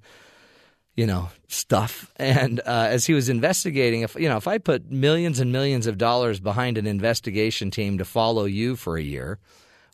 you 0.95 1.07
know, 1.07 1.29
stuff. 1.49 2.13
And 2.17 2.61
uh, 2.61 2.89
as 2.91 3.07
he 3.07 3.15
was 3.15 3.29
investigating, 3.29 4.03
if 4.03 4.15
you 4.15 4.29
know, 4.29 4.37
if 4.37 4.47
I 4.47 4.59
put 4.59 4.91
millions 4.91 5.41
and 5.41 5.53
millions 5.53 5.87
of 5.87 5.99
dollars 5.99 6.41
behind 6.41 6.79
an 6.79 6.87
investigation 6.87 7.71
team 7.71 7.99
to 7.99 8.05
follow 8.05 8.45
you 8.45 8.77
for 8.77 8.97
a 8.97 9.03
year, 9.03 9.39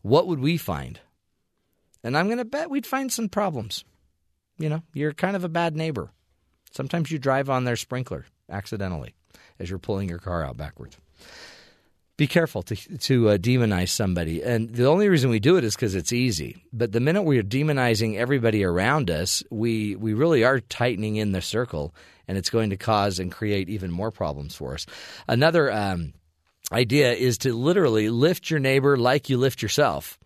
what 0.02 0.26
would 0.26 0.40
we 0.40 0.56
find? 0.56 1.00
And 2.02 2.16
I'm 2.16 2.26
going 2.26 2.38
to 2.38 2.44
bet 2.44 2.70
we'd 2.70 2.86
find 2.86 3.12
some 3.12 3.28
problems. 3.28 3.84
You 4.58 4.68
know, 4.68 4.82
you're 4.94 5.12
kind 5.12 5.36
of 5.36 5.44
a 5.44 5.48
bad 5.48 5.76
neighbor. 5.76 6.10
Sometimes 6.70 7.10
you 7.10 7.18
drive 7.18 7.50
on 7.50 7.64
their 7.64 7.76
sprinkler 7.76 8.26
accidentally 8.48 9.14
as 9.58 9.68
you're 9.68 9.78
pulling 9.78 10.08
your 10.08 10.18
car 10.18 10.44
out 10.44 10.56
backwards 10.56 10.96
be 12.16 12.26
careful 12.26 12.62
to 12.62 12.76
to 12.76 13.30
uh, 13.30 13.36
demonize 13.36 13.90
somebody. 13.90 14.42
And 14.42 14.70
the 14.70 14.86
only 14.86 15.08
reason 15.08 15.30
we 15.30 15.40
do 15.40 15.56
it 15.56 15.64
is 15.64 15.74
because 15.74 15.94
it's 15.94 16.12
easy. 16.12 16.64
But 16.72 16.92
the 16.92 17.00
minute 17.00 17.22
we 17.22 17.38
are 17.38 17.42
demonizing 17.42 18.16
everybody 18.16 18.64
around 18.64 19.10
us, 19.10 19.42
we 19.50 19.96
we 19.96 20.14
really 20.14 20.44
are 20.44 20.60
tightening 20.60 21.16
in 21.16 21.32
the 21.32 21.42
circle, 21.42 21.94
and 22.26 22.38
it's 22.38 22.50
going 22.50 22.70
to 22.70 22.76
cause 22.76 23.18
and 23.18 23.30
create 23.30 23.68
even 23.68 23.90
more 23.90 24.10
problems 24.10 24.54
for 24.54 24.74
us. 24.74 24.86
Another 25.28 25.70
um, 25.70 26.14
idea 26.72 27.12
is 27.12 27.38
to 27.38 27.52
literally 27.52 28.08
lift 28.08 28.50
your 28.50 28.60
neighbor 28.60 28.96
like 28.96 29.28
you 29.28 29.36
lift 29.36 29.62
yourself. 29.62 30.18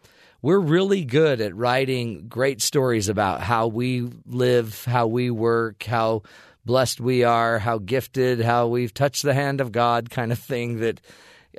We're 0.43 0.61
really 0.61 1.05
good 1.05 1.43
at 1.43 1.55
writing 1.55 2.29
great 2.29 2.63
stories 2.63 3.11
about 3.11 3.43
how 3.43 3.67
we 3.67 4.09
live, 4.25 4.85
how 4.87 5.07
we 5.07 5.31
work, 5.31 5.83
how 5.83 6.23
blessed 6.65 6.99
we 6.99 7.25
are, 7.25 7.59
how 7.59 7.77
gifted, 7.77 8.41
how 8.41 8.69
we've 8.69 8.95
touched 8.95 9.23
the 9.23 9.35
hand 9.35 9.61
of 9.61 9.73
God, 9.73 10.09
kind 10.09 10.33
of 10.33 10.39
thing 10.39 10.81
that 10.81 11.01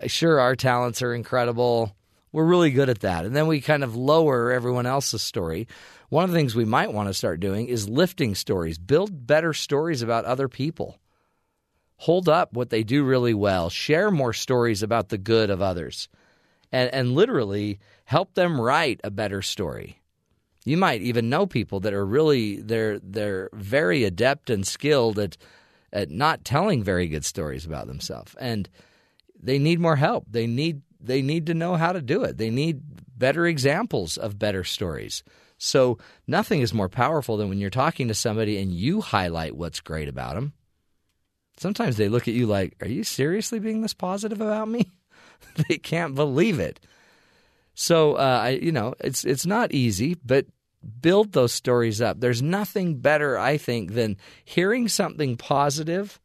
sure, 0.07 0.39
our 0.39 0.55
talents 0.55 1.01
are 1.01 1.13
incredible. 1.13 1.95
We're 2.31 2.45
really 2.45 2.71
good 2.71 2.89
at 2.89 3.01
that. 3.01 3.25
And 3.25 3.35
then 3.35 3.47
we 3.47 3.61
kind 3.61 3.83
of 3.83 3.95
lower 3.95 4.51
everyone 4.51 4.85
else's 4.85 5.21
story. 5.21 5.67
One 6.09 6.23
of 6.23 6.31
the 6.31 6.37
things 6.37 6.55
we 6.55 6.65
might 6.65 6.93
want 6.93 7.09
to 7.09 7.13
start 7.13 7.39
doing 7.39 7.67
is 7.67 7.89
lifting 7.89 8.35
stories, 8.35 8.77
build 8.77 9.27
better 9.27 9.53
stories 9.53 10.01
about 10.01 10.25
other 10.25 10.47
people. 10.47 10.97
Hold 11.97 12.27
up 12.27 12.53
what 12.53 12.69
they 12.69 12.83
do 12.83 13.03
really 13.03 13.33
well, 13.33 13.69
share 13.69 14.09
more 14.09 14.33
stories 14.33 14.81
about 14.81 15.09
the 15.09 15.17
good 15.17 15.49
of 15.49 15.61
others, 15.61 16.09
and, 16.71 16.91
and 16.93 17.13
literally 17.13 17.79
help 18.05 18.33
them 18.33 18.59
write 18.59 18.99
a 19.03 19.11
better 19.11 19.41
story. 19.41 20.01
You 20.65 20.77
might 20.77 21.01
even 21.01 21.29
know 21.29 21.45
people 21.45 21.79
that 21.81 21.93
are 21.93 22.05
really 22.05 22.61
they're 22.61 22.99
they're 22.99 23.49
very 23.53 24.03
adept 24.03 24.49
and 24.49 24.65
skilled 24.65 25.17
at 25.19 25.37
at 25.93 26.09
not 26.09 26.45
telling 26.45 26.83
very 26.83 27.07
good 27.07 27.25
stories 27.25 27.65
about 27.65 27.87
themselves. 27.87 28.35
And 28.39 28.69
they 29.41 29.59
need 29.59 29.79
more 29.79 29.95
help. 29.95 30.25
They 30.29 30.47
need 30.47 30.81
they 30.99 31.21
need 31.21 31.47
to 31.47 31.53
know 31.53 31.75
how 31.75 31.93
to 31.93 32.01
do 32.01 32.23
it. 32.23 32.37
They 32.37 32.49
need 32.49 32.81
better 33.17 33.45
examples 33.45 34.17
of 34.17 34.39
better 34.39 34.63
stories. 34.63 35.23
So 35.57 35.97
nothing 36.27 36.61
is 36.61 36.73
more 36.73 36.89
powerful 36.89 37.37
than 37.37 37.49
when 37.49 37.59
you're 37.59 37.69
talking 37.69 38.07
to 38.07 38.13
somebody 38.13 38.57
and 38.57 38.71
you 38.71 39.01
highlight 39.01 39.55
what's 39.55 39.79
great 39.79 40.07
about 40.07 40.35
them. 40.35 40.53
Sometimes 41.57 41.97
they 41.97 42.09
look 42.09 42.27
at 42.27 42.33
you 42.33 42.47
like, 42.47 42.75
"Are 42.81 42.87
you 42.87 43.03
seriously 43.03 43.59
being 43.59 43.81
this 43.81 43.93
positive 43.93 44.41
about 44.41 44.67
me?" 44.67 44.91
they 45.69 45.77
can't 45.77 46.15
believe 46.15 46.59
it. 46.59 46.79
So 47.73 48.13
uh, 48.13 48.39
I, 48.43 48.49
you 48.49 48.71
know, 48.71 48.93
it's 48.99 49.25
it's 49.25 49.45
not 49.45 49.73
easy, 49.73 50.15
but 50.15 50.45
build 51.01 51.33
those 51.33 51.53
stories 51.53 52.01
up. 52.01 52.19
There's 52.19 52.41
nothing 52.41 52.99
better, 52.99 53.37
I 53.37 53.57
think, 53.57 53.93
than 53.93 54.17
hearing 54.43 54.87
something 54.87 55.37
positive 55.37 56.19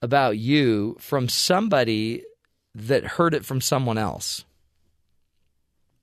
about 0.00 0.38
you 0.38 0.96
from 0.98 1.28
somebody 1.28 2.24
that 2.74 3.04
heard 3.04 3.34
it 3.34 3.44
from 3.44 3.60
someone 3.60 3.98
else. 3.98 4.44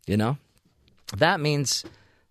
You 0.05 0.17
know? 0.17 0.37
That 1.15 1.39
means 1.39 1.85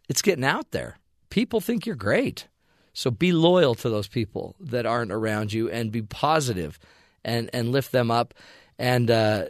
it's 0.09 0.23
getting 0.23 0.45
out 0.45 0.71
there. 0.71 0.99
People 1.31 1.61
think 1.61 1.87
you're 1.87 1.97
great. 1.97 2.49
So 2.93 3.11
be 3.11 3.33
loyal 3.33 3.75
to 3.77 3.91
those 3.91 4.07
people 4.07 4.55
that 4.61 4.87
aren't 4.87 5.11
around 5.13 5.53
you 5.53 5.69
and 5.71 5.91
be 5.91 6.03
positive 6.03 6.79
and, 7.25 7.51
and 7.53 7.73
lift 7.73 7.93
them 7.93 8.11
up. 8.11 8.35
And 8.79 9.11
uh, 9.11 9.47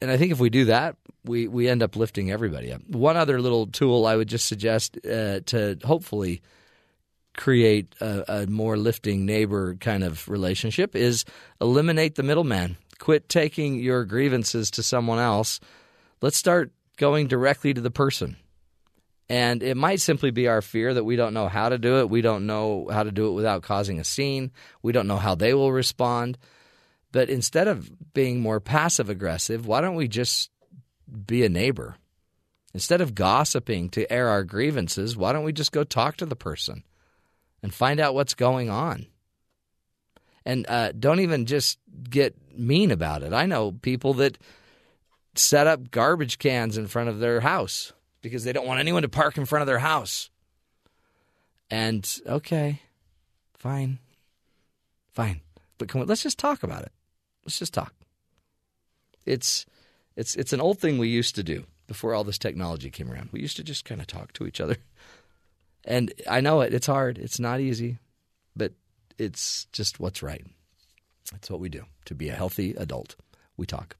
and 0.00 0.10
I 0.10 0.16
think 0.16 0.32
if 0.32 0.40
we 0.40 0.50
do 0.50 0.64
that, 0.64 0.96
we, 1.24 1.46
we 1.46 1.68
end 1.68 1.80
up 1.80 1.94
lifting 1.94 2.32
everybody 2.32 2.72
up. 2.72 2.82
One 2.88 3.16
other 3.16 3.40
little 3.40 3.68
tool 3.68 4.04
I 4.04 4.16
would 4.16 4.28
just 4.28 4.46
suggest 4.46 4.98
uh, 5.06 5.40
to 5.46 5.78
hopefully 5.84 6.42
create 7.36 7.94
a, 8.00 8.42
a, 8.42 8.46
more 8.46 8.76
lifting 8.76 9.24
neighbor 9.24 9.74
kind 9.76 10.04
of 10.04 10.28
relationship 10.28 10.94
is 10.94 11.24
eliminate 11.60 12.14
the 12.14 12.22
middleman. 12.22 12.76
Quit 12.98 13.28
taking 13.28 13.80
your 13.80 14.04
grievances 14.04 14.70
to 14.72 14.82
someone 14.82 15.18
else. 15.18 15.58
Let's 16.20 16.36
start 16.36 16.72
going 16.96 17.26
directly 17.26 17.74
to 17.74 17.80
the 17.80 17.90
person. 17.90 18.36
And 19.28 19.62
it 19.62 19.76
might 19.76 20.00
simply 20.00 20.30
be 20.30 20.46
our 20.46 20.60
fear 20.60 20.92
that 20.92 21.04
we 21.04 21.16
don't 21.16 21.32
know 21.32 21.48
how 21.48 21.70
to 21.70 21.78
do 21.78 22.00
it. 22.00 22.10
We 22.10 22.20
don't 22.20 22.46
know 22.46 22.88
how 22.92 23.02
to 23.02 23.10
do 23.10 23.28
it 23.28 23.32
without 23.32 23.62
causing 23.62 23.98
a 23.98 24.04
scene. 24.04 24.52
We 24.82 24.92
don't 24.92 25.06
know 25.06 25.16
how 25.16 25.34
they 25.34 25.54
will 25.54 25.72
respond. 25.72 26.36
But 27.12 27.30
instead 27.30 27.66
of 27.66 27.90
being 28.12 28.40
more 28.40 28.60
passive 28.60 29.08
aggressive, 29.08 29.66
why 29.66 29.80
don't 29.80 29.94
we 29.94 30.06
just 30.06 30.50
be 31.26 31.44
a 31.44 31.48
neighbor. 31.48 31.96
Instead 32.74 33.00
of 33.00 33.14
gossiping 33.14 33.88
to 33.90 34.10
air 34.10 34.28
our 34.28 34.44
grievances, 34.44 35.16
why 35.16 35.32
don't 35.32 35.44
we 35.44 35.52
just 35.52 35.72
go 35.72 35.84
talk 35.84 36.16
to 36.18 36.26
the 36.26 36.36
person 36.36 36.84
and 37.62 37.72
find 37.72 38.00
out 38.00 38.14
what's 38.14 38.34
going 38.34 38.70
on? 38.70 39.06
And 40.44 40.66
uh, 40.68 40.92
don't 40.92 41.20
even 41.20 41.46
just 41.46 41.78
get 42.08 42.34
mean 42.56 42.90
about 42.90 43.22
it. 43.22 43.32
I 43.32 43.46
know 43.46 43.72
people 43.72 44.14
that 44.14 44.38
set 45.34 45.66
up 45.66 45.90
garbage 45.90 46.38
cans 46.38 46.76
in 46.76 46.86
front 46.86 47.08
of 47.08 47.20
their 47.20 47.40
house 47.40 47.92
because 48.20 48.44
they 48.44 48.52
don't 48.52 48.66
want 48.66 48.80
anyone 48.80 49.02
to 49.02 49.08
park 49.08 49.38
in 49.38 49.46
front 49.46 49.62
of 49.62 49.66
their 49.66 49.78
house. 49.78 50.30
And 51.70 52.08
okay, 52.26 52.80
fine, 53.54 53.98
fine, 55.10 55.40
but 55.78 55.88
come 55.88 56.02
on, 56.02 56.06
let's 56.06 56.22
just 56.22 56.38
talk 56.38 56.62
about 56.62 56.82
it. 56.82 56.92
Let's 57.44 57.58
just 57.58 57.72
talk. 57.72 57.94
It's 59.24 59.64
it's 60.16 60.34
it's 60.34 60.52
an 60.52 60.60
old 60.60 60.78
thing 60.78 60.98
we 60.98 61.08
used 61.08 61.34
to 61.36 61.42
do 61.42 61.64
before 61.86 62.14
all 62.14 62.24
this 62.24 62.38
technology 62.38 62.90
came 62.90 63.10
around. 63.10 63.30
We 63.32 63.40
used 63.40 63.56
to 63.56 63.64
just 63.64 63.84
kind 63.84 64.00
of 64.00 64.06
talk 64.06 64.32
to 64.34 64.46
each 64.46 64.60
other. 64.60 64.76
And 65.84 66.12
I 66.28 66.40
know 66.40 66.60
it, 66.60 66.72
it's 66.74 66.86
hard. 66.86 67.18
It's 67.18 67.40
not 67.40 67.60
easy, 67.60 67.98
but 68.54 68.72
it's 69.18 69.66
just 69.72 70.00
what's 70.00 70.22
right. 70.22 70.44
That's 71.32 71.50
what 71.50 71.60
we 71.60 71.68
do. 71.68 71.84
To 72.06 72.14
be 72.14 72.28
a 72.28 72.34
healthy 72.34 72.74
adult, 72.74 73.16
we 73.56 73.66
talk. 73.66 73.96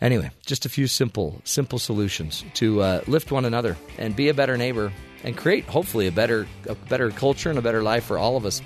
Anyway, 0.00 0.30
just 0.44 0.66
a 0.66 0.68
few 0.68 0.88
simple, 0.88 1.40
simple 1.44 1.78
solutions 1.78 2.44
to 2.54 2.80
uh, 2.80 3.02
lift 3.06 3.30
one 3.30 3.44
another 3.44 3.76
and 3.98 4.16
be 4.16 4.28
a 4.28 4.34
better 4.34 4.56
neighbor 4.56 4.92
and 5.22 5.36
create, 5.36 5.64
hopefully, 5.66 6.08
a 6.08 6.12
better, 6.12 6.48
a 6.68 6.74
better 6.74 7.10
culture 7.10 7.50
and 7.50 7.58
a 7.58 7.62
better 7.62 7.84
life 7.84 8.04
for 8.04 8.18
all 8.18 8.36
of 8.36 8.44
us. 8.44 8.60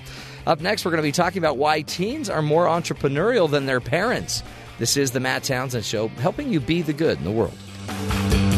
Up 0.46 0.60
next, 0.60 0.84
we're 0.84 0.92
going 0.92 1.02
to 1.02 1.06
be 1.06 1.12
talking 1.12 1.38
about 1.38 1.58
why 1.58 1.82
teens 1.82 2.30
are 2.30 2.40
more 2.40 2.66
entrepreneurial 2.66 3.50
than 3.50 3.66
their 3.66 3.80
parents. 3.80 4.42
This 4.78 4.96
is 4.96 5.10
the 5.10 5.20
Matt 5.20 5.42
Townsend 5.42 5.84
Show, 5.84 6.08
helping 6.08 6.50
you 6.50 6.60
be 6.60 6.80
the 6.80 6.94
good 6.94 7.18
in 7.18 7.24
the 7.24 7.30
world. 7.30 8.55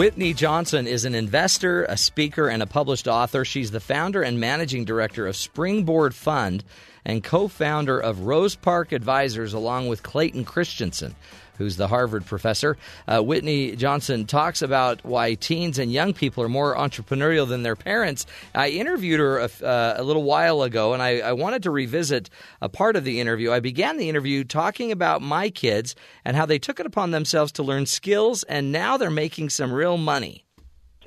Whitney 0.00 0.32
Johnson 0.32 0.86
is 0.86 1.04
an 1.04 1.14
investor, 1.14 1.84
a 1.84 1.94
speaker, 1.98 2.48
and 2.48 2.62
a 2.62 2.66
published 2.66 3.06
author. 3.06 3.44
She's 3.44 3.70
the 3.70 3.80
founder 3.80 4.22
and 4.22 4.40
managing 4.40 4.86
director 4.86 5.26
of 5.26 5.36
Springboard 5.36 6.14
Fund 6.14 6.64
and 7.04 7.22
co 7.22 7.48
founder 7.48 8.00
of 8.00 8.20
Rose 8.20 8.54
Park 8.54 8.92
Advisors, 8.92 9.52
along 9.52 9.88
with 9.88 10.02
Clayton 10.02 10.46
Christensen 10.46 11.16
who's 11.60 11.76
the 11.76 11.88
Harvard 11.88 12.24
professor. 12.24 12.78
Uh, 13.06 13.20
Whitney 13.20 13.76
Johnson 13.76 14.24
talks 14.24 14.62
about 14.62 15.04
why 15.04 15.34
teens 15.34 15.78
and 15.78 15.92
young 15.92 16.14
people 16.14 16.42
are 16.42 16.48
more 16.48 16.74
entrepreneurial 16.74 17.46
than 17.46 17.62
their 17.62 17.76
parents. 17.76 18.24
I 18.54 18.70
interviewed 18.70 19.20
her 19.20 19.40
a, 19.40 19.50
uh, 19.62 19.94
a 19.98 20.02
little 20.02 20.22
while 20.22 20.62
ago, 20.62 20.94
and 20.94 21.02
I, 21.02 21.18
I 21.18 21.34
wanted 21.34 21.62
to 21.64 21.70
revisit 21.70 22.30
a 22.62 22.70
part 22.70 22.96
of 22.96 23.04
the 23.04 23.20
interview. 23.20 23.52
I 23.52 23.60
began 23.60 23.98
the 23.98 24.08
interview 24.08 24.42
talking 24.42 24.90
about 24.90 25.20
my 25.20 25.50
kids 25.50 25.94
and 26.24 26.34
how 26.34 26.46
they 26.46 26.58
took 26.58 26.80
it 26.80 26.86
upon 26.86 27.10
themselves 27.10 27.52
to 27.52 27.62
learn 27.62 27.84
skills, 27.84 28.42
and 28.44 28.72
now 28.72 28.96
they're 28.96 29.10
making 29.10 29.50
some 29.50 29.70
real 29.70 29.98
money 29.98 30.46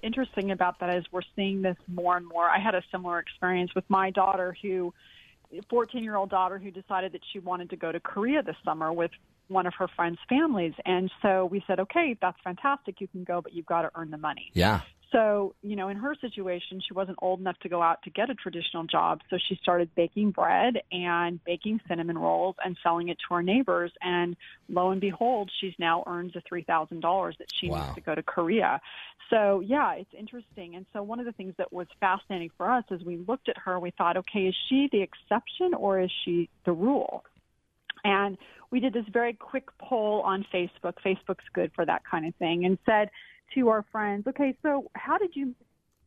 interesting 0.04 0.52
about 0.52 0.82
that 0.82 0.94
is 0.94 1.06
we're 1.14 1.22
seeing 1.34 1.62
this 1.62 1.78
more 1.88 2.18
and 2.18 2.28
more. 2.28 2.50
I 2.50 2.60
had 2.60 2.76
a 2.76 2.84
similar 2.92 3.20
experience 3.20 3.74
with 3.74 3.86
my 3.88 4.12
daughter 4.12 4.54
who 4.62 4.94
14 5.70 6.04
year 6.04 6.16
old 6.16 6.30
daughter 6.30 6.58
who 6.58 6.72
decided 6.72 7.12
that 7.14 7.22
she 7.32 7.40
wanted 7.40 7.70
to 7.70 7.76
go 7.76 7.92
to 7.92 8.00
Korea 8.00 8.42
this 8.44 8.56
summer 8.64 8.92
with 8.92 9.12
one 9.48 9.66
of 9.68 9.74
her 9.78 9.88
friends' 9.96 10.20
families. 10.30 10.74
And 10.86 11.12
so 11.22 11.46
we 11.46 11.64
said, 11.68 11.80
okay, 11.80 12.18
that's 12.22 12.38
fantastic. 12.44 13.02
You 13.02 13.08
can 13.08 13.24
go, 13.24 13.42
but 13.42 13.54
you've 13.54 13.66
got 13.66 13.84
to 13.84 13.92
earn 13.96 14.12
the 14.12 14.18
money. 14.18 14.52
Yeah. 14.54 14.82
So, 15.12 15.54
you 15.62 15.76
know, 15.76 15.90
in 15.90 15.98
her 15.98 16.16
situation, 16.20 16.82
she 16.86 16.96
wasn't 16.96 17.20
old 17.22 17.40
enough 17.40 17.60
to 17.60 17.70
go 17.70 17.84
out 17.84 18.02
to 18.04 18.10
get 18.10 18.32
a 18.32 18.34
traditional 18.34 18.86
job. 18.86 19.22
So 19.30 19.38
she 19.48 19.60
started 19.62 19.92
baking 19.96 20.32
bread 20.32 20.82
and 20.92 21.40
baking 21.44 21.82
cinnamon 21.88 22.18
rolls 22.18 22.56
and 22.66 22.76
selling 22.82 23.10
it 23.10 23.18
to 23.28 23.36
her 23.36 23.44
neighbors. 23.44 23.92
And 24.02 24.36
lo 24.70 24.90
and 24.90 25.00
behold, 25.00 25.52
she's 25.62 25.74
now 25.78 26.04
earns 26.08 26.34
the 26.34 26.42
$3,000 26.52 27.38
that 27.38 27.48
she 27.62 27.70
Wow. 27.70 27.86
needs 27.86 27.96
to 27.96 28.02
go 28.02 28.16
to 28.16 28.24
Korea. 28.24 28.82
So, 29.30 29.60
yeah, 29.60 29.94
it's 29.94 30.14
interesting. 30.18 30.76
And 30.76 30.88
so 30.94 31.04
one 31.04 31.20
of 31.20 31.28
the 31.28 31.32
things 31.32 31.54
that 31.60 31.72
was 31.72 31.86
fascinating 32.00 32.50
for 32.58 32.72
us 32.72 32.84
as 32.90 33.04
we 33.04 33.18
looked 33.18 33.50
at 33.50 33.58
her, 33.60 33.80
we 33.80 33.92
thought, 33.92 34.18
okay, 34.18 34.48
is 34.48 34.56
she 34.68 34.90
the 34.92 35.02
exception 35.04 35.76
or 35.76 36.00
is 36.00 36.12
she 36.26 36.50
the 36.66 36.72
rule? 36.72 37.24
And 38.04 38.38
we 38.74 38.80
did 38.80 38.92
this 38.92 39.06
very 39.14 39.34
quick 39.34 39.66
poll 39.78 40.22
on 40.26 40.44
Facebook. 40.52 40.96
Facebook's 41.06 41.46
good 41.54 41.72
for 41.76 41.86
that 41.86 42.02
kind 42.10 42.26
of 42.26 42.34
thing, 42.38 42.66
and 42.66 42.80
said 42.88 43.12
to 43.54 43.70
our 43.70 43.86
friends, 43.92 44.26
okay, 44.26 44.58
so 44.64 44.90
how 44.96 45.20
did 45.20 45.36
you 45.36 45.54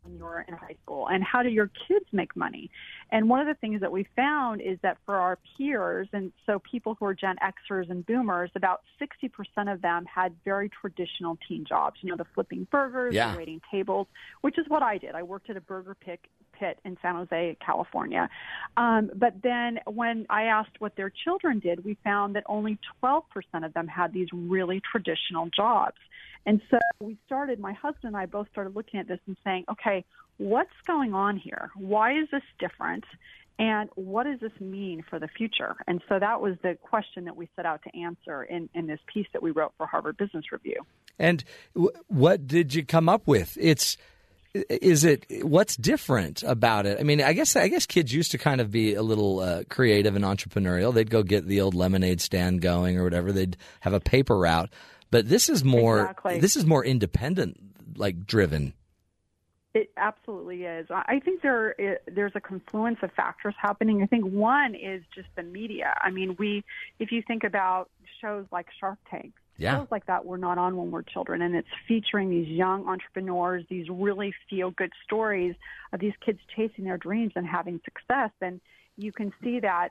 when 0.02 0.16
you 0.16 0.24
were 0.24 0.44
in 0.46 0.54
high 0.54 0.76
school 0.84 1.08
and 1.08 1.24
how 1.24 1.42
do 1.42 1.48
your 1.48 1.68
kids 1.88 2.04
make 2.12 2.36
money 2.36 2.70
and 3.10 3.28
one 3.28 3.40
of 3.40 3.48
the 3.48 3.54
things 3.54 3.80
that 3.80 3.90
we 3.90 4.06
found 4.14 4.60
is 4.60 4.78
that 4.80 4.96
for 5.04 5.16
our 5.16 5.36
peers 5.58 6.06
and 6.12 6.32
so 6.46 6.60
people 6.60 6.96
who 7.00 7.04
are 7.04 7.14
gen 7.14 7.34
xers 7.42 7.90
and 7.90 8.06
boomers 8.06 8.48
about 8.54 8.82
60% 9.00 9.72
of 9.72 9.82
them 9.82 10.04
had 10.06 10.32
very 10.44 10.68
traditional 10.80 11.36
teen 11.48 11.64
jobs 11.68 11.96
you 12.02 12.10
know 12.10 12.16
the 12.16 12.26
flipping 12.36 12.68
burgers 12.70 13.14
Yeah. 13.16 13.32
the 13.32 13.38
waiting 13.38 13.60
tables 13.68 14.06
which 14.42 14.58
is 14.60 14.66
what 14.68 14.80
i 14.84 14.96
did 14.96 15.16
i 15.16 15.24
worked 15.24 15.50
at 15.50 15.56
a 15.56 15.60
burger 15.60 15.96
pick 15.96 16.28
pit 16.58 16.78
in 16.84 16.96
san 17.02 17.14
jose 17.14 17.56
california 17.64 18.28
um, 18.76 19.10
but 19.14 19.34
then 19.42 19.78
when 19.86 20.26
i 20.30 20.44
asked 20.44 20.80
what 20.80 20.94
their 20.96 21.10
children 21.24 21.58
did 21.58 21.84
we 21.84 21.96
found 22.04 22.34
that 22.34 22.44
only 22.46 22.78
12% 23.02 23.22
of 23.64 23.72
them 23.74 23.86
had 23.86 24.12
these 24.12 24.28
really 24.32 24.80
traditional 24.92 25.48
jobs 25.54 25.96
and 26.46 26.62
so 26.70 26.78
we 27.00 27.18
started, 27.26 27.58
my 27.58 27.72
husband 27.72 28.14
and 28.14 28.16
I 28.16 28.26
both 28.26 28.48
started 28.52 28.76
looking 28.76 29.00
at 29.00 29.08
this 29.08 29.18
and 29.26 29.36
saying, 29.44 29.64
okay, 29.70 30.04
what's 30.38 30.70
going 30.86 31.12
on 31.12 31.36
here? 31.36 31.70
Why 31.74 32.12
is 32.18 32.28
this 32.30 32.42
different? 32.60 33.04
And 33.58 33.90
what 33.96 34.24
does 34.24 34.38
this 34.38 34.52
mean 34.60 35.02
for 35.08 35.18
the 35.18 35.28
future? 35.28 35.74
And 35.88 36.02
so 36.08 36.18
that 36.18 36.40
was 36.40 36.54
the 36.62 36.76
question 36.80 37.24
that 37.24 37.36
we 37.36 37.48
set 37.56 37.66
out 37.66 37.80
to 37.82 37.98
answer 37.98 38.44
in, 38.44 38.68
in 38.74 38.86
this 38.86 39.00
piece 39.12 39.26
that 39.32 39.42
we 39.42 39.50
wrote 39.50 39.72
for 39.76 39.86
Harvard 39.86 40.18
Business 40.18 40.52
Review. 40.52 40.82
And 41.18 41.42
w- 41.74 41.90
what 42.06 42.46
did 42.46 42.74
you 42.74 42.84
come 42.84 43.08
up 43.08 43.26
with? 43.26 43.56
It's 43.60 43.96
is 44.68 45.04
it 45.04 45.26
what's 45.42 45.76
different 45.76 46.42
about 46.42 46.86
it? 46.86 46.98
I 47.00 47.02
mean, 47.02 47.22
I 47.22 47.32
guess 47.32 47.56
I 47.56 47.68
guess 47.68 47.86
kids 47.86 48.12
used 48.12 48.30
to 48.32 48.38
kind 48.38 48.60
of 48.60 48.70
be 48.70 48.94
a 48.94 49.02
little 49.02 49.40
uh, 49.40 49.62
creative 49.68 50.16
and 50.16 50.24
entrepreneurial. 50.24 50.92
They'd 50.92 51.10
go 51.10 51.22
get 51.22 51.46
the 51.46 51.60
old 51.60 51.74
lemonade 51.74 52.20
stand 52.20 52.62
going 52.62 52.98
or 52.98 53.04
whatever. 53.04 53.32
They'd 53.32 53.56
have 53.80 53.92
a 53.92 54.00
paper 54.00 54.38
route. 54.38 54.70
But 55.10 55.28
this 55.28 55.48
is 55.48 55.64
more 55.64 56.00
Exactly. 56.00 56.40
this 56.40 56.56
is 56.56 56.66
more 56.66 56.84
independent, 56.84 57.58
like 57.96 58.26
driven. 58.26 58.72
It 59.74 59.90
absolutely 59.96 60.64
is. 60.64 60.86
I 60.90 61.02
I 61.06 61.20
think 61.20 61.42
there 61.42 61.98
there's 62.06 62.32
a 62.34 62.40
confluence 62.40 62.98
of 63.02 63.12
factors 63.12 63.54
happening. 63.60 64.02
I 64.02 64.06
think 64.06 64.24
one 64.24 64.74
is 64.74 65.02
just 65.14 65.28
the 65.36 65.42
media. 65.42 65.94
I 66.00 66.10
mean, 66.10 66.34
we 66.38 66.64
if 66.98 67.12
you 67.12 67.22
think 67.26 67.44
about 67.44 67.90
shows 68.20 68.46
like 68.50 68.66
Shark 68.80 68.98
Tank, 69.10 69.34
Yeah. 69.58 69.78
shows 69.78 69.88
like 69.90 70.06
that 70.06 70.24
were 70.24 70.38
not 70.38 70.58
on 70.58 70.76
when 70.76 70.90
we're 70.90 71.02
children, 71.02 71.42
and 71.42 71.54
it's 71.54 71.68
featuring 71.88 72.30
these 72.30 72.48
young 72.48 72.86
entrepreneurs, 72.86 73.64
these 73.68 73.88
really 73.88 74.34
feel 74.50 74.70
good 74.70 74.92
stories 75.04 75.54
of 75.92 76.00
these 76.00 76.14
kids 76.24 76.38
chasing 76.54 76.84
their 76.84 76.98
dreams 76.98 77.32
and 77.36 77.46
having 77.46 77.80
success. 77.84 78.30
And 78.40 78.60
you 78.98 79.12
can 79.12 79.32
see 79.42 79.60
that 79.60 79.90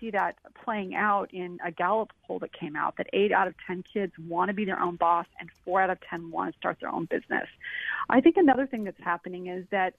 see 0.00 0.10
that 0.10 0.36
playing 0.64 0.94
out 0.94 1.32
in 1.32 1.58
a 1.64 1.72
Gallup 1.72 2.12
poll 2.26 2.38
that 2.40 2.52
came 2.52 2.76
out 2.76 2.96
that 2.98 3.08
eight 3.12 3.32
out 3.32 3.48
of 3.48 3.54
ten 3.66 3.82
kids 3.92 4.12
want 4.18 4.48
to 4.48 4.54
be 4.54 4.64
their 4.64 4.80
own 4.80 4.96
boss, 4.96 5.26
and 5.40 5.50
four 5.64 5.80
out 5.80 5.90
of 5.90 5.98
ten 6.08 6.30
want 6.30 6.52
to 6.52 6.58
start 6.58 6.78
their 6.80 6.90
own 6.90 7.06
business. 7.06 7.48
I 8.08 8.20
think 8.20 8.36
another 8.36 8.66
thing 8.66 8.84
that's 8.84 9.02
happening 9.02 9.48
is 9.48 9.64
that 9.70 9.94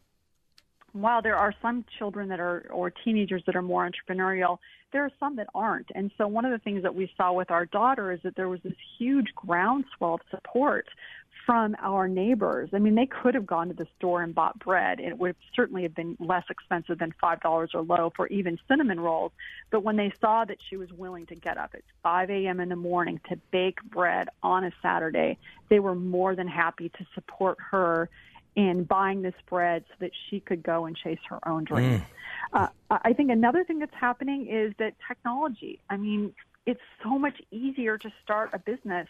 while 0.95 1.21
there 1.21 1.35
are 1.35 1.53
some 1.61 1.83
children 1.97 2.29
that 2.29 2.39
are 2.39 2.67
or 2.71 2.89
teenagers 2.89 3.43
that 3.45 3.55
are 3.55 3.61
more 3.61 3.89
entrepreneurial, 3.89 4.59
there 4.93 5.03
are 5.03 5.11
some 5.19 5.35
that 5.35 5.47
aren't. 5.53 5.87
And 5.93 6.09
so 6.17 6.25
one 6.25 6.45
of 6.45 6.51
the 6.51 6.57
things 6.59 6.83
that 6.83 6.95
we 6.95 7.11
saw 7.17 7.33
with 7.33 7.51
our 7.51 7.65
daughter 7.65 8.13
is 8.13 8.21
that 8.23 8.37
there 8.37 8.47
was 8.47 8.61
this 8.63 8.73
huge 8.97 9.27
groundswell 9.35 10.13
of 10.15 10.21
support 10.29 10.87
from 11.45 11.75
our 11.79 12.07
neighbors. 12.07 12.69
I 12.73 12.79
mean, 12.79 12.95
they 12.95 13.07
could 13.07 13.35
have 13.35 13.45
gone 13.45 13.67
to 13.67 13.73
the 13.73 13.87
store 13.97 14.23
and 14.23 14.33
bought 14.33 14.57
bread. 14.57 15.01
It 15.01 15.17
would 15.17 15.35
certainly 15.53 15.83
have 15.83 15.93
been 15.93 16.15
less 16.19 16.45
expensive 16.49 16.97
than 16.97 17.13
five 17.19 17.41
dollars 17.41 17.71
or 17.73 17.81
low 17.81 18.13
for 18.15 18.27
even 18.27 18.57
cinnamon 18.67 19.01
rolls. 19.01 19.33
But 19.71 19.83
when 19.83 19.97
they 19.97 20.13
saw 20.21 20.45
that 20.45 20.57
she 20.69 20.77
was 20.77 20.93
willing 20.93 21.25
to 21.27 21.35
get 21.35 21.57
up 21.57 21.71
at 21.73 21.81
5 22.01 22.29
a.m. 22.29 22.61
in 22.61 22.69
the 22.69 22.77
morning 22.77 23.19
to 23.29 23.35
bake 23.51 23.83
bread 23.83 24.29
on 24.41 24.63
a 24.63 24.71
Saturday, 24.81 25.37
they 25.69 25.79
were 25.79 25.93
more 25.93 26.35
than 26.35 26.47
happy 26.47 26.87
to 26.89 27.05
support 27.13 27.57
her 27.71 28.09
in 28.55 28.83
buying 28.83 29.21
this 29.21 29.35
bread 29.49 29.83
so 29.89 29.95
that 29.99 30.11
she 30.29 30.39
could 30.39 30.63
go 30.63 30.85
and 30.85 30.95
chase 30.95 31.19
her 31.29 31.45
own 31.47 31.65
dreams. 31.65 32.01
Uh, 32.53 32.67
I 32.89 33.13
think 33.13 33.29
another 33.31 33.63
thing 33.63 33.79
that's 33.79 33.93
happening 33.93 34.47
is 34.47 34.73
that 34.77 34.93
technology. 35.07 35.79
I 35.89 35.97
mean, 35.97 36.33
it's 36.65 36.81
so 37.03 37.19
much 37.19 37.41
easier 37.51 37.97
to 37.97 38.11
start 38.23 38.51
a 38.53 38.59
business 38.59 39.07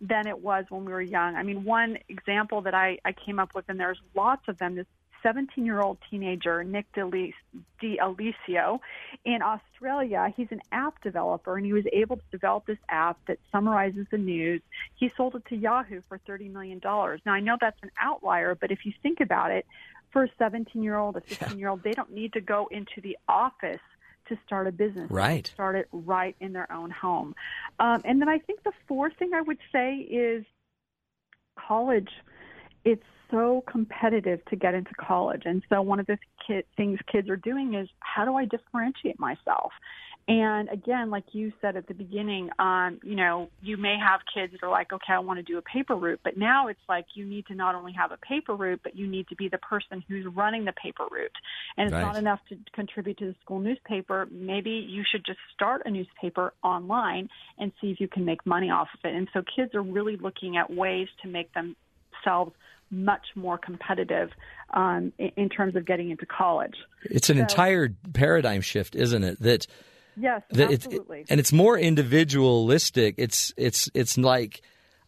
than 0.00 0.26
it 0.26 0.40
was 0.40 0.64
when 0.68 0.84
we 0.84 0.92
were 0.92 1.02
young. 1.02 1.36
I 1.36 1.42
mean, 1.42 1.64
one 1.64 1.98
example 2.08 2.60
that 2.62 2.74
I, 2.74 2.98
I 3.04 3.12
came 3.12 3.38
up 3.38 3.54
with, 3.54 3.64
and 3.68 3.78
there's 3.78 4.00
lots 4.14 4.48
of 4.48 4.58
them, 4.58 4.74
this 4.74 4.86
17 5.22 5.64
year 5.64 5.80
old 5.80 5.98
teenager, 6.10 6.62
Nick 6.64 6.86
D'Aloisio, 6.92 8.80
in 9.24 9.42
Australia. 9.42 10.32
He's 10.36 10.48
an 10.50 10.60
app 10.72 11.02
developer, 11.02 11.56
and 11.56 11.66
he 11.66 11.72
was 11.72 11.84
able 11.92 12.16
to 12.16 12.22
develop 12.30 12.66
this 12.66 12.78
app 12.88 13.18
that 13.26 13.38
summarizes 13.50 14.06
the 14.10 14.18
news. 14.18 14.62
He 14.94 15.10
sold 15.16 15.34
it 15.34 15.44
to 15.46 15.56
Yahoo 15.56 16.02
for 16.08 16.18
$30 16.28 16.52
million. 16.52 16.80
Now, 16.82 17.32
I 17.32 17.40
know 17.40 17.56
that's 17.60 17.82
an 17.82 17.90
outlier, 18.00 18.54
but 18.54 18.70
if 18.70 18.84
you 18.84 18.92
think 19.02 19.20
about 19.20 19.50
it, 19.50 19.66
for 20.10 20.24
a 20.24 20.28
17 20.38 20.82
year 20.82 20.96
old, 20.96 21.16
a 21.16 21.20
15 21.20 21.58
year 21.58 21.68
old, 21.68 21.82
they 21.82 21.92
don't 21.92 22.12
need 22.12 22.32
to 22.32 22.40
go 22.40 22.68
into 22.70 23.00
the 23.02 23.18
office 23.28 23.80
to 24.28 24.38
start 24.46 24.66
a 24.66 24.72
business. 24.72 25.10
Right. 25.10 25.46
Start 25.46 25.76
it 25.76 25.88
right 25.92 26.36
in 26.40 26.52
their 26.52 26.70
own 26.72 26.90
home. 26.90 27.34
Um, 27.78 28.02
and 28.04 28.20
then 28.20 28.28
I 28.28 28.38
think 28.38 28.62
the 28.62 28.72
fourth 28.86 29.14
thing 29.18 29.32
I 29.34 29.42
would 29.42 29.58
say 29.72 29.96
is 29.96 30.44
college. 31.58 32.10
It's 32.88 33.02
so 33.30 33.62
competitive 33.70 34.42
to 34.46 34.56
get 34.56 34.72
into 34.72 34.94
college. 34.94 35.42
And 35.44 35.62
so 35.68 35.82
one 35.82 36.00
of 36.00 36.06
the 36.06 36.16
ki- 36.46 36.62
things 36.74 36.98
kids 37.12 37.28
are 37.28 37.36
doing 37.36 37.74
is 37.74 37.86
how 38.00 38.24
do 38.24 38.34
I 38.34 38.46
differentiate 38.46 39.20
myself? 39.20 39.72
And 40.26 40.68
again, 40.70 41.10
like 41.10 41.24
you 41.32 41.52
said 41.60 41.76
at 41.76 41.86
the 41.86 41.94
beginning, 41.94 42.48
um, 42.58 42.98
you 43.02 43.14
know, 43.14 43.50
you 43.60 43.76
may 43.76 43.96
have 43.98 44.20
kids 44.34 44.52
that 44.52 44.62
are 44.66 44.70
like, 44.70 44.90
okay, 44.92 45.12
I 45.12 45.18
want 45.18 45.38
to 45.38 45.42
do 45.42 45.58
a 45.58 45.62
paper 45.62 45.96
route, 45.96 46.20
but 46.24 46.38
now 46.38 46.68
it's 46.68 46.80
like 46.88 47.04
you 47.14 47.26
need 47.26 47.44
to 47.46 47.54
not 47.54 47.74
only 47.74 47.92
have 47.92 48.10
a 48.12 48.18
paper 48.18 48.54
route, 48.54 48.80
but 48.82 48.96
you 48.96 49.06
need 49.06 49.26
to 49.28 49.36
be 49.36 49.48
the 49.48 49.58
person 49.58 50.02
who's 50.08 50.26
running 50.34 50.64
the 50.64 50.72
paper 50.82 51.04
route. 51.10 51.32
And 51.76 51.88
it's 51.88 51.94
Right. 51.94 52.02
not 52.02 52.16
enough 52.16 52.40
to 52.48 52.56
contribute 52.74 53.18
to 53.18 53.26
the 53.26 53.36
school 53.42 53.60
newspaper. 53.60 54.26
Maybe 54.30 54.70
you 54.70 55.02
should 55.10 55.24
just 55.26 55.40
start 55.54 55.82
a 55.86 55.90
newspaper 55.90 56.52
online 56.62 57.28
and 57.58 57.72
see 57.80 57.90
if 57.90 58.00
you 58.00 58.08
can 58.08 58.24
make 58.24 58.44
money 58.46 58.70
off 58.70 58.88
of 58.94 59.00
it. 59.10 59.14
And 59.14 59.28
so 59.34 59.42
kids 59.54 59.74
are 59.74 59.82
really 59.82 60.16
looking 60.16 60.56
at 60.56 60.70
ways 60.70 61.08
to 61.22 61.28
make 61.28 61.50
themselves 61.52 62.52
much 62.90 63.26
more 63.34 63.58
competitive 63.58 64.30
um, 64.74 65.12
in, 65.18 65.30
in 65.36 65.48
terms 65.48 65.76
of 65.76 65.86
getting 65.86 66.10
into 66.10 66.26
college. 66.26 66.74
It's 67.04 67.30
an 67.30 67.36
So- 67.36 67.42
entire 67.42 67.94
paradigm 68.12 68.60
shift, 68.60 68.94
isn't 68.94 69.22
it? 69.24 69.40
That 69.40 69.66
Yes, 70.20 70.42
that 70.50 70.72
absolutely. 70.72 71.24
and 71.30 71.38
it's 71.38 71.52
more 71.52 71.78
individualistic. 71.78 73.14
It's 73.18 73.52
it's 73.56 73.88
it's 73.94 74.18
like 74.18 74.60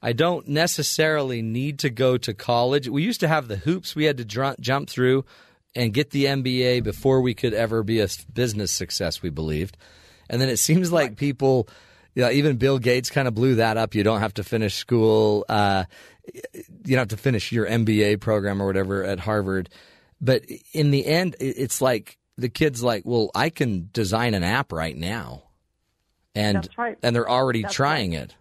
I 0.02 0.12
don't 0.12 0.48
necessarily 0.48 1.42
need 1.42 1.80
to 1.80 1.90
go 1.90 2.16
to 2.18 2.32
college. 2.32 2.88
We 2.88 3.02
used 3.02 3.20
to 3.20 3.28
have 3.28 3.48
the 3.48 3.56
hoops 3.56 3.94
we 3.96 4.04
had 4.04 4.16
to 4.18 4.24
dr- 4.24 4.60
jump 4.60 4.88
through 4.88 5.24
and 5.74 5.92
get 5.92 6.10
the 6.10 6.24
MBA 6.26 6.82
before 6.82 7.20
we 7.20 7.34
could 7.34 7.54
ever 7.54 7.82
be 7.82 8.00
a 8.00 8.08
business 8.32 8.72
success. 8.72 9.20
We 9.22 9.30
believed, 9.30 9.76
and 10.28 10.40
then 10.40 10.48
it 10.48 10.58
seems 10.58 10.90
like 10.92 11.16
people, 11.16 11.68
you 12.14 12.22
know, 12.22 12.30
even 12.30 12.56
Bill 12.56 12.78
Gates 12.78 13.10
kind 13.10 13.28
of 13.28 13.34
blew 13.34 13.56
that 13.56 13.76
up. 13.76 13.94
You 13.94 14.02
don't 14.04 14.20
have 14.20 14.34
to 14.34 14.44
finish 14.44 14.74
school. 14.76 15.44
Uh, 15.48 15.84
you 16.34 16.96
don't 16.96 16.98
have 16.98 17.08
to 17.08 17.16
finish 17.16 17.52
your 17.52 17.66
MBA 17.66 18.20
program 18.20 18.60
or 18.60 18.66
whatever 18.66 19.04
at 19.04 19.20
Harvard. 19.20 19.68
But 20.20 20.44
in 20.72 20.90
the 20.90 21.06
end, 21.06 21.36
it's 21.40 21.80
like 21.80 22.18
the 22.36 22.48
kid's 22.48 22.82
like, 22.82 23.02
well, 23.04 23.30
I 23.34 23.50
can 23.50 23.88
design 23.92 24.34
an 24.34 24.42
app 24.42 24.72
right 24.72 24.96
now, 24.96 25.44
and 26.34 26.68
right. 26.76 26.98
and 27.02 27.14
they're 27.14 27.28
already 27.28 27.62
That's 27.62 27.74
trying 27.74 28.12
it, 28.12 28.34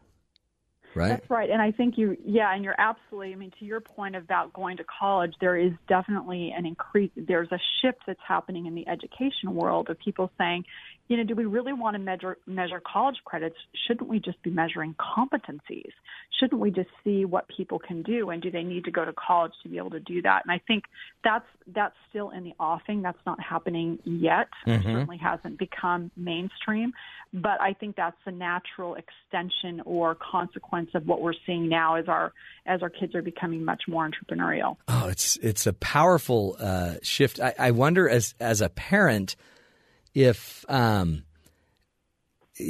right? 0.96 1.10
That's 1.10 1.30
right. 1.30 1.50
And 1.50 1.62
I 1.62 1.72
think 1.72 1.98
you, 1.98 2.18
yeah, 2.26 2.54
and 2.54 2.64
you're 2.64 2.76
absolutely, 2.78 3.34
I 3.34 3.36
mean, 3.36 3.52
to 3.60 3.66
your 3.66 3.82
point 3.82 4.16
about 4.16 4.54
going 4.54 4.78
to 4.78 4.84
college, 4.84 5.34
there 5.40 5.58
is 5.58 5.72
definitely 5.88 6.54
an 6.56 6.66
increase, 6.66 7.12
there's 7.16 7.52
a 7.52 7.60
shift 7.82 8.00
that's 8.08 8.20
happening 8.28 8.66
in 8.66 8.76
the 8.76 8.88
education 8.88 9.56
world 9.56 9.90
of 9.90 10.00
people 10.00 10.32
saying, 10.38 10.66
you 11.10 11.18
know, 11.18 11.24
do 11.24 11.34
we 11.34 11.46
really 11.46 11.74
want 11.74 11.96
to 11.96 12.00
measure, 12.00 12.38
measure 12.46 12.80
college 12.80 13.18
credits? 13.26 13.56
Shouldn't 13.88 14.08
we 14.08 14.20
just 14.20 14.42
be 14.44 14.52
measuring 14.52 14.94
competencies? 14.96 15.90
Shouldn't 16.40 16.62
we 16.62 16.70
just 16.70 16.90
see 17.04 17.26
what 17.26 17.48
people 17.50 17.80
can 17.80 18.04
do? 18.04 18.30
And 18.30 18.42
do 18.44 18.52
they 18.52 18.62
need 18.62 18.86
to 18.86 18.92
go 18.92 19.04
to 19.04 19.14
college 19.14 19.54
to 19.64 19.70
be 19.70 19.78
able 19.78 19.90
to 19.90 20.00
do 20.00 20.22
that? 20.22 20.44
And 20.46 20.52
I 20.52 20.62
think 20.68 20.84
that's, 21.24 21.48
that's 21.74 21.96
still 22.10 22.30
in 22.30 22.44
the 22.44 22.54
offing. 22.60 23.02
That's 23.02 23.18
not 23.26 23.42
happening 23.42 23.98
yet. 24.04 24.50
It 24.68 24.84
certainly 24.84 25.18
hasn't 25.18 25.58
become 25.58 26.12
mainstream. 26.16 26.94
But 27.34 27.60
I 27.60 27.74
think 27.74 27.96
that's 27.96 28.18
the 28.24 28.32
natural 28.32 28.96
extension 28.96 29.82
or 29.86 30.16
consequence 30.16 30.92
of 30.94 31.08
what 31.08 31.22
we're 31.22 31.34
seeing 31.46 31.70
now 31.70 31.96
as 31.96 32.08
our 32.08 32.34
as 32.66 32.84
our 32.84 32.90
kids 32.90 33.16
are 33.16 33.22
becoming 33.22 33.66
much 33.66 33.84
more 33.88 34.10
entrepreneurial. 34.10 34.78
Oh, 34.88 35.08
it's 35.10 35.38
it's 35.38 35.68
a 35.68 35.74
powerful 35.74 36.56
uh, 36.60 36.96
shift. 37.04 37.40
I, 37.40 37.54
I 37.60 37.72
wonder 37.72 38.10
as 38.10 38.34
as 38.40 38.62
a 38.62 38.70
parent 38.70 39.36
if 40.14 40.66
um, 40.70 41.24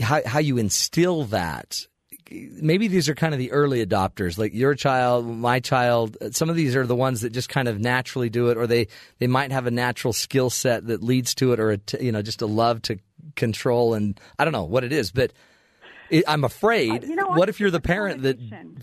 how 0.02 0.22
how 0.26 0.40
you 0.40 0.58
instill 0.58 1.26
that. 1.26 1.86
Maybe 2.32 2.88
these 2.88 3.10
are 3.10 3.16
kind 3.16 3.34
of 3.34 3.40
the 3.40 3.52
early 3.52 3.84
adopters, 3.84 4.38
like 4.38 4.54
your 4.54 4.76
child, 4.76 5.26
my 5.26 5.60
child. 5.60 6.16
Some 6.32 6.48
of 6.48 6.56
these 6.56 6.76
are 6.76 6.86
the 6.86 6.96
ones 6.96 7.22
that 7.22 7.32
just 7.32 7.50
kind 7.50 7.68
of 7.68 7.80
naturally 7.80 8.30
do 8.30 8.50
it, 8.50 8.58
or 8.58 8.68
they 8.68 8.88
they 9.18 9.26
might 9.26 9.52
have 9.52 9.66
a 9.66 9.72
natural 9.72 10.14
skill 10.14 10.52
set 10.52 10.86
that 10.88 11.02
leads 11.02 11.34
to 11.36 11.54
it, 11.54 11.60
or 11.60 11.72
a 11.72 11.78
t- 11.80 12.06
you 12.06 12.12
know 12.12 12.22
just 12.22 12.44
a 12.44 12.46
love 12.46 12.84
to 12.84 13.00
control 13.36 13.96
and 13.96 14.20
I 14.38 14.44
don't 14.44 14.54
know 14.54 14.66
what 14.66 14.84
it 14.84 14.92
is, 14.94 15.12
but. 15.12 15.32
it- 16.12 16.24
I'm 16.28 16.44
afraid. 16.44 17.04
You 17.04 17.16
know, 17.16 17.30
what 17.30 17.50
if 17.50 17.60
you're 17.60 17.70
the 17.72 17.80
parent 17.82 18.22
that? 18.24 18.38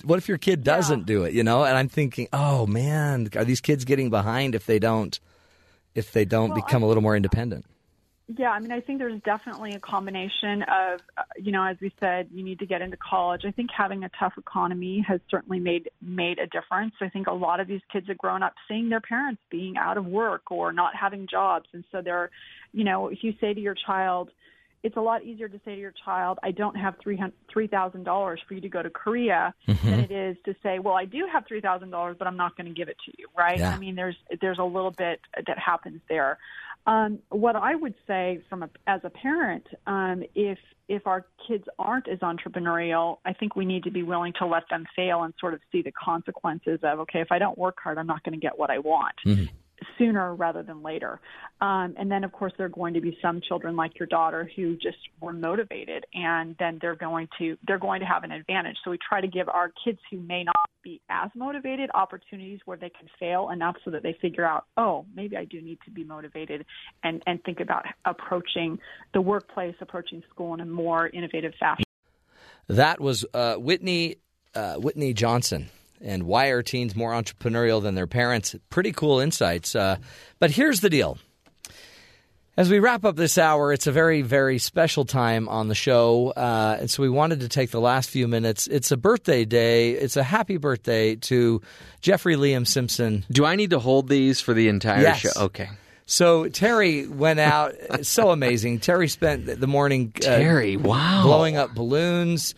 What 0.05 0.19
if 0.19 0.29
your 0.29 0.39
kid 0.39 0.65
doesn't 0.65 1.07
do 1.07 1.23
it? 1.25 1.33
You 1.35 1.43
know, 1.45 1.65
and 1.65 1.77
I'm 1.77 1.89
thinking, 1.89 2.27
oh 2.33 2.67
man, 2.67 3.29
are 3.37 3.45
these 3.45 3.61
kids 3.61 3.85
getting 3.85 4.11
behind 4.11 4.55
if 4.57 4.67
they 4.67 4.79
don't, 4.81 5.19
if 5.95 6.11
they 6.13 6.25
don't 6.25 6.51
Well, 6.51 6.63
become 6.65 6.83
I- 6.83 6.87
a 6.87 6.89
little 6.89 7.03
more 7.03 7.15
independent? 7.17 7.65
Yeah, 8.29 8.51
I 8.51 8.59
mean, 8.59 8.73
I 8.73 8.81
think 8.81 8.99
there's 8.99 9.23
definitely 9.23 9.75
a 9.75 9.79
combination 9.79 10.63
of, 10.63 11.01
uh, 11.17 11.23
you 11.37 11.53
know, 11.53 11.63
as 11.65 11.77
we 11.81 11.93
said, 12.01 12.29
you 12.33 12.43
need 12.43 12.59
to 12.59 12.67
get 12.67 12.83
into 12.83 12.97
college. 12.97 13.43
I 13.47 13.53
think 13.53 13.71
having 13.71 14.03
a 14.03 14.11
tough 14.19 14.33
economy 14.37 15.05
has 15.07 15.21
certainly 15.31 15.61
made 15.61 15.91
made 16.03 16.41
a 16.41 16.47
difference. 16.49 16.95
I 17.01 17.09
think 17.09 17.29
a 17.29 17.33
lot 17.33 17.61
of 17.61 17.69
these 17.69 17.83
kids 17.93 18.09
have 18.09 18.19
grown 18.19 18.43
up 18.43 18.55
seeing 18.67 18.89
their 18.89 19.01
parents 19.01 19.41
being 19.49 19.77
out 19.77 19.97
of 19.97 20.07
work 20.07 20.51
or 20.51 20.73
not 20.73 20.97
having 20.97 21.29
jobs, 21.31 21.69
and 21.73 21.85
so 21.93 22.03
they're, 22.03 22.31
you 22.73 22.83
know, 22.83 23.09
if 23.09 23.23
you 23.23 23.33
say 23.41 23.55
to 23.55 23.61
your 23.61 23.77
child, 23.77 24.31
it's 24.83 24.97
a 24.97 25.01
lot 25.01 25.25
easier 25.25 25.49
to 25.49 25.61
say 25.65 25.77
to 25.77 25.81
your 25.81 25.95
child, 26.05 26.41
"I 26.43 26.51
don't 26.51 26.77
have 26.77 26.95
three 27.01 27.21
three 27.53 27.69
thousand 27.69 28.05
dollars 28.05 28.41
for 28.47 28.55
you 28.55 28.61
to 28.61 28.69
go 28.69 28.83
to 28.83 28.91
Korea," 28.91 29.55
than 29.67 30.01
it 30.01 30.11
is 30.11 30.37
to 30.47 30.55
say, 30.65 30.81
"Well, 30.81 30.95
I 30.95 31.05
do 31.05 31.27
have 31.33 31.45
three 31.47 31.61
thousand 31.61 31.91
dollars, 31.91 32.17
but 32.19 32.27
I'm 32.27 32.37
not 32.37 32.57
going 32.57 32.67
to 32.67 32.75
give 32.75 32.89
it 32.89 32.97
to 33.07 33.13
you." 33.19 33.29
Right? 33.39 33.59
Yeah. 33.59 33.71
I 33.71 33.79
mean, 33.79 33.95
there's 33.95 34.17
there's 34.41 34.59
a 34.59 34.65
little 34.65 34.91
bit 34.91 35.21
that 35.47 35.59
happens 35.59 36.01
there. 36.09 36.39
Um, 36.87 37.19
what 37.31 37.57
I 37.57 37.75
would 37.75 37.95
say 38.07 38.41
from 38.49 38.63
a, 38.63 38.71
as 38.87 39.01
a 39.05 39.11
parent, 39.11 39.67
um, 39.87 40.23
if 40.35 40.59
if 40.89 41.05
our 41.07 41.27
kids 41.49 41.65
aren't 41.81 42.09
as 42.09 42.21
entrepreneurial, 42.21 43.19
I 43.25 43.33
think 43.33 43.57
we 43.57 43.65
need 43.65 43.83
to 43.85 43.91
be 43.91 44.05
willing 44.05 44.33
to 44.39 44.47
let 44.47 44.63
them 44.71 44.85
fail 44.95 45.25
and 45.25 45.35
sort 45.41 45.55
of 45.55 45.61
see 45.73 45.83
the 45.83 45.91
consequences 45.93 46.79
of 46.85 47.01
okay, 47.01 47.21
if 47.21 47.33
I 47.33 47.39
don't 47.39 47.59
work 47.59 47.79
hard, 47.83 47.99
I'm 47.99 48.07
not 48.07 48.23
going 48.23 48.35
to 48.35 48.41
get 48.41 48.57
what 48.57 48.71
I 48.71 48.79
want 48.79 49.17
sooner 49.99 50.35
rather 50.35 50.63
than 50.63 50.83
later. 50.83 51.21
Um, 51.61 51.95
and 51.99 52.11
then, 52.11 52.25
of 52.25 52.33
course, 52.33 52.53
there 52.57 52.67
are 52.67 52.71
going 52.71 52.95
to 52.95 53.01
be 53.01 53.17
some 53.23 53.41
children 53.41 53.77
like 53.77 53.99
your 53.99 54.07
daughter 54.07 54.51
who 54.57 54.77
just 54.77 54.99
were 55.21 55.33
motivated, 55.33 56.05
and 56.15 56.55
then 56.59 56.79
they're 56.81 56.97
going 56.97 57.29
to 57.39 57.57
they're 57.67 57.79
going 57.79 58.01
to 58.01 58.07
have 58.07 58.25
an 58.25 58.33
advantage. 58.33 58.77
So 58.85 58.91
we 58.91 58.99
try 58.99 59.21
to 59.21 59.29
give 59.29 59.49
our 59.49 59.73
kids 59.85 59.99
who 60.11 60.21
may 60.21 60.45
not 60.45 60.57
be 60.83 61.01
as 61.09 61.31
motivated 61.35 61.91
opportunities 61.95 62.61
where 62.65 62.77
they 62.77 62.91
can 62.91 63.09
fail 63.19 63.51
enough 63.51 63.77
so 63.85 63.91
that 63.91 64.03
they 64.03 64.17
figure 64.21 64.45
out, 64.45 64.67
oh, 64.77 65.07
maybe 65.15 65.37
I 65.37 65.45
do 65.45 65.61
need 65.61 65.79
to 65.87 65.91
be 65.91 66.05
motivated, 66.05 66.67
and 67.03 67.23
and 67.27 67.43
think 67.45 67.61
about 67.61 67.87
approaching 68.05 68.79
the 69.15 69.21
workplace, 69.21 69.75
approaching 69.81 70.23
school 70.31 70.55
in 70.55 70.61
a 70.61 70.67
more 70.67 71.09
innovative 71.09 71.55
fashion. 71.59 71.85
That 72.69 73.01
was 73.01 73.25
uh, 73.33 73.55
Whitney 73.55 74.17
uh, 74.55 74.75
Whitney 74.75 75.15
Johnson. 75.15 75.69
And 76.01 76.25
why 76.25 76.49
are 76.49 76.63
teens 76.63 76.95
more 76.97 77.13
entrepreneurial 77.13 77.83
than 77.83 77.95
their 77.95 78.07
parents? 78.07 78.55
Pretty 78.71 78.93
cool 78.93 79.21
insights. 79.21 79.75
Uh, 79.75 79.97
but 80.39 80.51
here's 80.51 80.81
the 80.81 80.91
deal. 80.91 81.19
As 82.59 82.71
we 82.71 82.79
wrap 82.79 83.05
up 83.05 83.17
this 83.17 83.37
hour, 83.37 83.71
it's 83.71 83.87
a 83.87 83.93
very, 83.93 84.23
very 84.23 84.59
special 84.59 85.05
time 85.05 85.47
on 85.47 85.69
the 85.69 85.75
show. 85.75 86.31
Uh, 86.31 86.79
and 86.81 86.91
so 86.91 87.03
we 87.03 87.11
wanted 87.11 87.41
to 87.41 87.49
take 87.51 87.71
the 87.71 87.81
last 87.83 88.09
few 88.09 88.27
minutes. 88.27 88.67
It's 88.67 88.91
a 88.91 88.97
birthday 88.97 89.45
day. 89.45 89.91
It's 89.91 90.17
a 90.17 90.23
happy 90.23 90.57
birthday 90.57 91.17
to 91.17 91.61
Jeffrey 92.01 92.35
Liam 92.35 92.67
Simpson. 92.67 93.27
Do 93.31 93.45
I 93.45 93.57
need 93.57 93.71
to 93.71 93.79
hold 93.79 94.09
these 94.09 94.41
for 94.41 94.55
the 94.55 94.69
entire 94.69 95.03
Yes. 95.03 95.19
show? 95.19 95.31
Okay. 95.37 95.69
So 96.07 96.49
Terry 96.49 97.07
went 97.07 97.41
out. 97.41 97.75
so 98.07 98.31
amazing. 98.31 98.81
Terry 98.81 99.09
spent 99.09 99.45
the 99.61 99.67
morning 99.67 100.13
uh, 100.17 100.21
Terry, 100.21 100.79
wow. 100.79 101.25
blowing 101.25 101.59
up 101.59 101.75
balloons, 101.75 102.55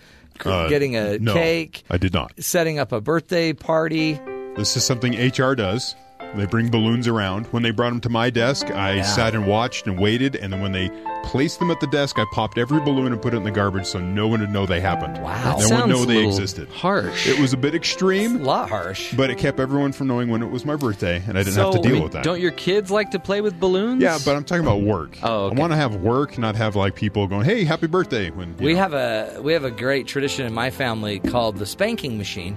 Uh, 0.47 0.69
getting 0.69 0.97
a 0.97 1.19
no, 1.19 1.35
cake, 1.35 1.85
I 1.91 1.99
did 1.99 2.13
not. 2.13 2.33
setting 2.43 2.79
up 2.79 2.93
a 2.93 3.01
birthday 3.01 3.53
party. 3.53 4.21
This 4.57 4.77
is 4.77 4.85
something 4.85 5.15
HR 5.15 5.55
does. 5.55 5.95
They 6.37 6.47
bring 6.47 6.71
balloons 6.71 7.09
around. 7.09 7.47
When 7.47 7.63
they 7.63 7.71
brought 7.71 7.91
them 7.91 8.01
to 8.03 8.09
my 8.11 8.31
desk, 8.31 8.71
I 8.71 9.03
sat 9.03 9.35
and 9.35 9.47
watched 9.47 9.87
and 9.87 9.99
waited. 9.99 10.37
And 10.37 10.53
then 10.53 10.61
when 10.61 10.73
they 10.73 10.91
placed 11.25 11.59
them 11.59 11.71
at 11.71 11.81
the 11.81 11.87
desk, 11.89 12.19
I 12.19 12.25
popped 12.33 12.59
every 12.59 12.81
balloon 12.81 13.13
and 13.13 13.21
put 13.21 13.35
it 13.35 13.39
in 13.39 13.45
the 13.45 13.51
garbage 13.51 13.87
so 13.87 13.99
no 13.99 14.29
one 14.29 14.41
would 14.41 14.51
know 14.51 14.67
they 14.67 14.81
happened. 14.81 15.19
Wow. 15.23 15.35
No 15.35 15.43
That 15.43 15.55
one 15.57 15.69
sounds 15.69 15.89
know 15.91 16.05
they 16.05 16.25
existed. 16.25 16.69
Harsh. 16.69 17.27
It 17.27 17.39
was 17.41 17.53
a 17.53 17.57
bit 17.57 17.75
extreme. 17.75 18.37
A 18.37 18.45
lot 18.45 18.69
harsh. 18.69 19.15
but 19.15 19.31
it 19.31 19.39
kept 19.39 19.59
everyone 19.59 19.93
from 19.93 20.07
knowing 20.07 20.29
when 20.29 20.43
it 20.43 20.51
was 20.51 20.65
my 20.65 20.77
birthday, 20.77 21.23
and 21.27 21.37
I 21.39 21.43
didn't 21.43 21.55
So, 21.55 21.65
have 21.65 21.73
to 21.75 21.79
I 21.81 21.83
deal 21.83 21.93
mean, 21.95 22.03
with 22.05 22.13
that. 22.13 22.25
Don't 22.25 22.41
your 22.41 22.53
kids 22.53 22.91
like 22.91 23.11
to 23.13 23.19
play 23.19 23.41
with 23.41 23.59
balloons? 23.59 24.03
yeah, 24.03 24.19
but 24.25 24.37
I'm 24.37 24.45
talking 24.45 24.63
about 24.65 24.83
work. 24.83 25.17
Oh, 25.23 25.47
okay. 25.47 25.57
I 25.57 25.61
want 25.61 25.73
to 25.73 25.77
have 25.77 25.97
work, 25.97 26.39
not 26.39 26.55
have 26.57 26.77
like 26.77 26.95
people 26.95 27.27
going, 27.27 27.45
"Hey, 27.47 27.65
happy 27.65 27.87
birthday!" 27.89 28.31
When 28.31 28.57
We 28.59 28.75
know. 28.75 28.79
have 28.81 28.93
a 28.93 29.41
we 29.43 29.55
have 29.55 29.65
a 29.65 29.71
great 29.71 30.07
tradition 30.07 30.47
in 30.47 30.53
my 30.53 30.71
family 30.71 31.19
called 31.21 31.57
the 31.57 31.67
spanking 31.67 32.17
machine, 32.19 32.55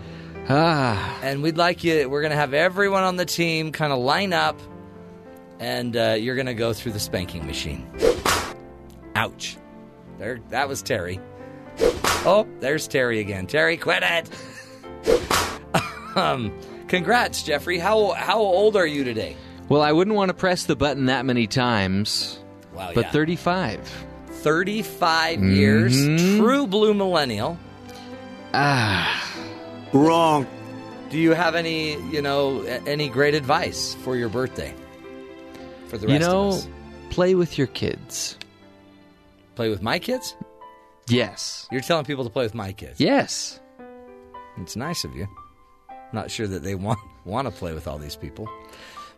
ah, 0.51 1.19
and 1.23 1.41
we'd 1.41 1.57
like 1.57 1.83
you. 1.83 2.09
We're 2.09 2.21
going 2.21 2.31
to 2.31 2.37
have 2.37 2.53
everyone 2.53 3.03
on 3.03 3.15
the 3.15 3.25
team 3.25 3.71
kind 3.71 3.93
of 3.93 3.99
line 3.99 4.33
up 4.33 4.59
and 5.61 5.95
uh, 5.95 6.15
you're 6.19 6.35
going 6.35 6.47
to 6.47 6.55
go 6.55 6.73
through 6.73 6.91
the 6.91 6.99
spanking 6.99 7.45
machine. 7.45 7.87
Ouch. 9.15 9.57
There, 10.17 10.39
that 10.49 10.67
was 10.67 10.81
Terry. 10.81 11.19
Oh, 12.25 12.47
there's 12.59 12.87
Terry 12.87 13.19
again. 13.19 13.45
Terry, 13.47 13.77
quit 13.77 14.03
it. 14.03 14.29
um, 16.15 16.51
congrats, 16.87 17.43
Jeffrey. 17.43 17.77
How 17.77 18.11
how 18.11 18.39
old 18.39 18.75
are 18.75 18.85
you 18.85 19.03
today? 19.03 19.35
Well, 19.69 19.81
I 19.81 19.91
wouldn't 19.91 20.15
want 20.15 20.29
to 20.29 20.33
press 20.33 20.65
the 20.65 20.75
button 20.75 21.05
that 21.05 21.25
many 21.25 21.47
times, 21.47 22.39
Wow, 22.73 22.91
but 22.93 23.05
yeah. 23.05 23.11
35. 23.11 24.05
35 24.27 25.43
years, 25.43 25.95
true 26.37 26.65
blue 26.67 26.93
millennial. 26.93 27.57
Ah, 28.53 29.20
Wrong. 29.93 30.47
Do 31.09 31.17
you 31.17 31.31
have 31.33 31.55
any, 31.55 31.93
you 32.09 32.21
know, 32.21 32.61
any 32.63 33.09
great 33.09 33.33
advice 33.35 33.95
for 33.95 34.15
your 34.15 34.29
birthday? 34.29 34.73
For 35.87 35.97
the 35.97 36.07
you 36.07 36.13
rest 36.13 36.21
know, 36.29 36.47
of 36.47 36.53
us. 36.55 36.67
play 37.09 37.35
with 37.35 37.57
your 37.57 37.67
kids. 37.67 38.37
Play 39.55 39.69
with 39.69 39.81
my 39.81 39.99
kids? 39.99 40.35
Yes. 41.09 41.67
You're 41.71 41.81
telling 41.81 42.05
people 42.05 42.23
to 42.23 42.29
play 42.29 42.43
with 42.45 42.55
my 42.55 42.71
kids. 42.71 42.99
Yes. 42.99 43.59
It's 44.57 44.77
nice 44.77 45.03
of 45.03 45.13
you. 45.15 45.27
I'm 45.89 45.97
Not 46.13 46.31
sure 46.31 46.47
that 46.47 46.63
they 46.63 46.75
want 46.87 46.99
want 47.25 47.47
to 47.47 47.51
play 47.53 47.73
with 47.73 47.87
all 47.87 47.97
these 47.97 48.15
people. 48.15 48.47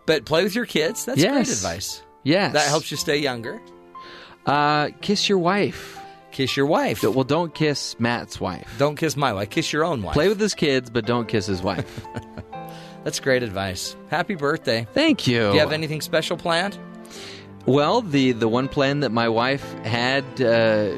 But 0.07 0.25
play 0.25 0.43
with 0.43 0.55
your 0.55 0.65
kids. 0.65 1.05
That's 1.05 1.23
great 1.23 1.47
advice. 1.47 2.01
Yes. 2.23 2.53
That 2.53 2.67
helps 2.67 2.89
you 2.89 2.97
stay 2.97 3.17
younger. 3.17 3.61
Uh, 4.45 4.89
kiss 5.01 5.29
your 5.29 5.37
wife. 5.37 5.99
Kiss 6.33 6.57
your 6.57 6.65
wife. 6.65 7.03
Well, 7.03 7.23
don't 7.23 7.53
kiss 7.53 7.95
Matt's 7.99 8.41
wife. 8.41 8.67
Don't 8.79 8.95
kiss 8.95 9.15
my 9.15 9.31
wife. 9.33 9.51
Kiss 9.51 9.71
your 9.71 9.85
own 9.85 10.01
wife. 10.01 10.15
Play 10.15 10.29
with 10.29 10.39
his 10.39 10.55
kids, 10.55 10.89
but 10.89 11.05
don't 11.05 11.27
kiss 11.27 11.45
his 11.45 11.61
wife. 11.61 12.05
That's 13.03 13.19
great 13.19 13.43
advice. 13.43 13.95
Happy 14.09 14.33
birthday. 14.33 14.87
Thank 14.93 15.27
you. 15.27 15.49
Do 15.49 15.53
you 15.53 15.59
have 15.59 15.71
anything 15.71 16.01
special 16.01 16.35
planned? 16.35 16.77
Well, 17.67 18.01
the 18.01 18.31
the 18.31 18.47
one 18.47 18.67
plan 18.67 19.01
that 19.01 19.11
my 19.11 19.29
wife 19.29 19.71
had 19.83 20.25
uh, 20.41 20.95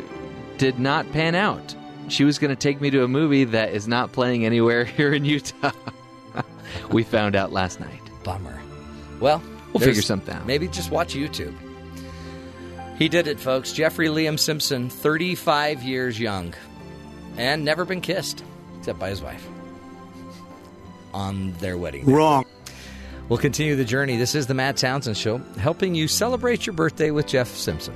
did 0.57 0.79
not 0.79 1.11
pan 1.11 1.35
out. 1.35 1.75
She 2.07 2.23
was 2.23 2.39
going 2.39 2.49
to 2.49 2.55
take 2.55 2.79
me 2.79 2.89
to 2.91 3.03
a 3.03 3.07
movie 3.07 3.43
that 3.43 3.73
is 3.73 3.89
not 3.89 4.13
playing 4.13 4.45
anywhere 4.45 4.85
here 4.97 5.13
in 5.13 5.25
Utah. 5.25 5.71
we 6.91 7.03
found 7.03 7.35
out 7.35 7.51
last 7.51 7.81
night. 7.81 7.99
Bummer. 8.23 8.61
Well, 9.19 9.43
We'll 9.73 9.83
figure 9.83 10.01
something 10.01 10.33
out. 10.33 10.45
Maybe 10.45 10.69
just 10.69 10.91
watch 10.91 11.13
YouTube. 11.15 11.53
He 12.97 13.09
did 13.09 13.27
it, 13.27 13.39
folks. 13.39 13.73
Jeffrey 13.73 14.07
Liam 14.07 14.39
Simpson, 14.39 14.89
35 14.89 15.83
years 15.83 16.19
young, 16.19 16.53
and 17.37 17.65
never 17.65 17.83
been 17.85 18.01
kissed, 18.01 18.43
except 18.79 18.99
by 18.99 19.09
his 19.09 19.21
wife, 19.21 19.45
on 21.13 21.51
their 21.53 21.77
wedding. 21.77 22.05
day. 22.05 22.11
Wrong. 22.11 22.45
We'll 23.27 23.39
continue 23.39 23.75
the 23.75 23.85
journey. 23.85 24.17
This 24.17 24.35
is 24.35 24.47
the 24.47 24.53
Matt 24.53 24.77
Townsend 24.77 25.17
Show, 25.17 25.39
helping 25.57 25.95
you 25.95 26.07
celebrate 26.07 26.65
your 26.65 26.73
birthday 26.73 27.11
with 27.11 27.25
Jeff 27.27 27.47
Simpson. 27.49 27.95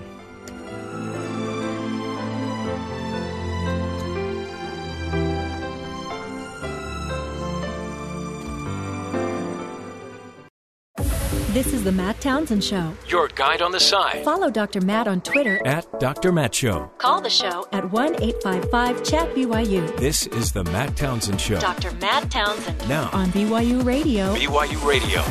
This 11.60 11.74
is 11.74 11.84
the 11.84 11.92
Matt 11.92 12.22
Townsend 12.22 12.64
Show. 12.64 12.94
Your 13.10 13.28
guide 13.28 13.62
on 13.62 13.74
the 13.74 13.82
side. 13.82 14.24
Follow 14.24 14.50
Dr. 14.50 14.80
Matt 14.80 15.10
on 15.10 15.20
Twitter. 15.20 15.62
At 15.68 16.00
Dr. 16.00 16.32
Matt 16.32 16.56
Show. 16.56 16.90
Call 17.00 17.20
the 17.20 17.30
show 17.30 17.68
at 17.74 17.92
1 17.92 18.24
855 18.24 19.04
Chat 19.04 19.36
BYU. 19.36 19.98
This 19.98 20.26
is 20.28 20.54
the 20.54 20.64
Matt 20.64 20.96
Townsend 20.96 21.42
Show. 21.42 21.60
Dr. 21.60 21.92
Matt 21.96 22.32
Townsend 22.32 22.88
Now, 22.88 23.10
on 23.12 23.28
BYU 23.34 23.84
Radio. 23.84 24.34
BYU 24.36 24.88
Radio. 24.88 25.22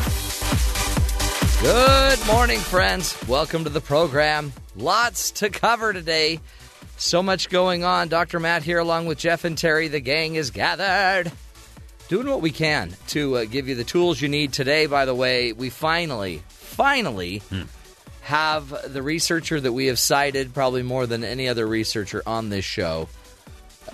Good 1.62 2.26
morning, 2.26 2.58
friends. 2.58 3.16
Welcome 3.26 3.64
to 3.64 3.70
the 3.70 3.80
program. 3.80 4.52
Lots 4.76 5.30
to 5.30 5.48
cover 5.48 5.94
today. 5.94 6.40
So 6.98 7.22
much 7.22 7.48
going 7.48 7.84
on. 7.84 8.08
Dr. 8.08 8.38
Matt 8.38 8.64
here, 8.64 8.80
along 8.80 9.06
with 9.06 9.16
Jeff 9.16 9.46
and 9.46 9.56
Terry. 9.56 9.88
The 9.88 10.00
gang 10.00 10.34
is 10.34 10.50
gathered. 10.50 11.32
Doing 12.08 12.26
what 12.26 12.40
we 12.40 12.52
can 12.52 12.94
to 13.08 13.36
uh, 13.36 13.44
give 13.44 13.68
you 13.68 13.74
the 13.74 13.84
tools 13.84 14.20
you 14.20 14.28
need 14.28 14.54
today. 14.54 14.86
By 14.86 15.04
the 15.04 15.14
way, 15.14 15.52
we 15.52 15.68
finally, 15.68 16.42
finally 16.48 17.42
have 18.22 18.92
the 18.92 19.02
researcher 19.02 19.60
that 19.60 19.72
we 19.72 19.86
have 19.86 19.98
cited, 19.98 20.54
probably 20.54 20.82
more 20.82 21.06
than 21.06 21.22
any 21.22 21.48
other 21.48 21.66
researcher 21.66 22.22
on 22.26 22.48
this 22.48 22.64
show, 22.64 23.10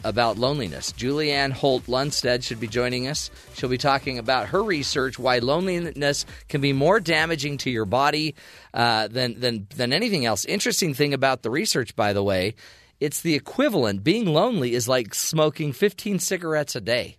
about 0.05 0.39
loneliness. 0.39 0.93
Julianne 0.93 1.51
Holt 1.51 1.87
Lunstad 1.87 2.45
should 2.45 2.61
be 2.61 2.69
joining 2.69 3.09
us. 3.09 3.33
She'll 3.55 3.69
be 3.69 3.79
talking 3.79 4.19
about 4.19 4.49
her 4.49 4.62
research, 4.62 5.19
why 5.19 5.41
loneliness 5.41 6.25
can 6.49 6.61
be 6.61 6.73
more 6.73 7.01
damaging 7.01 7.59
to 7.59 7.71
your 7.71 7.85
body 7.85 8.37
uh, 8.73 9.09
than, 9.09 9.41
than, 9.41 9.67
than 9.75 9.93
anything 9.93 10.25
else. 10.25 10.45
Interesting 10.45 10.95
thing 10.95 11.15
about 11.15 11.43
the 11.43 11.51
research, 11.51 11.97
by 11.97 12.12
the 12.12 12.23
way, 12.23 12.55
it's 13.01 13.23
the 13.23 13.35
equivalent. 13.35 14.05
Being 14.05 14.27
lonely 14.27 14.75
is 14.75 14.87
like 14.87 15.15
smoking 15.15 15.73
15 15.73 16.21
cigarettes 16.21 16.77
a 16.77 16.81
day. 16.81 17.17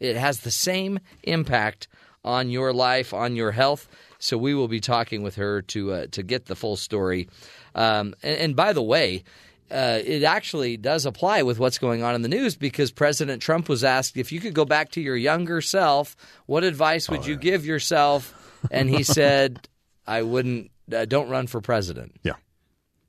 It 0.00 0.16
has 0.16 0.40
the 0.40 0.50
same 0.50 0.98
impact 1.22 1.88
on 2.24 2.50
your 2.50 2.72
life, 2.72 3.14
on 3.14 3.36
your 3.36 3.52
health. 3.52 3.88
So 4.18 4.36
we 4.36 4.54
will 4.54 4.68
be 4.68 4.80
talking 4.80 5.22
with 5.22 5.36
her 5.36 5.62
to 5.62 5.92
uh, 5.92 6.06
to 6.12 6.22
get 6.22 6.46
the 6.46 6.56
full 6.56 6.76
story. 6.76 7.28
Um, 7.74 8.14
and, 8.22 8.38
and 8.38 8.56
by 8.56 8.72
the 8.72 8.82
way, 8.82 9.24
uh, 9.70 10.00
it 10.04 10.22
actually 10.22 10.76
does 10.76 11.06
apply 11.06 11.42
with 11.42 11.58
what's 11.58 11.78
going 11.78 12.02
on 12.02 12.14
in 12.14 12.22
the 12.22 12.28
news 12.28 12.56
because 12.56 12.90
President 12.90 13.42
Trump 13.42 13.68
was 13.68 13.84
asked 13.84 14.16
if 14.16 14.32
you 14.32 14.40
could 14.40 14.54
go 14.54 14.64
back 14.64 14.90
to 14.92 15.00
your 15.00 15.16
younger 15.16 15.60
self, 15.60 16.16
what 16.46 16.64
advice 16.64 17.08
would 17.08 17.26
you 17.26 17.36
give 17.36 17.66
yourself? 17.66 18.34
And 18.70 18.88
he 18.88 19.02
said, 19.18 19.68
"I 20.06 20.22
wouldn't. 20.22 20.70
Uh, 20.92 21.04
don't 21.04 21.28
run 21.28 21.46
for 21.46 21.60
president." 21.60 22.16
Yeah. 22.22 22.34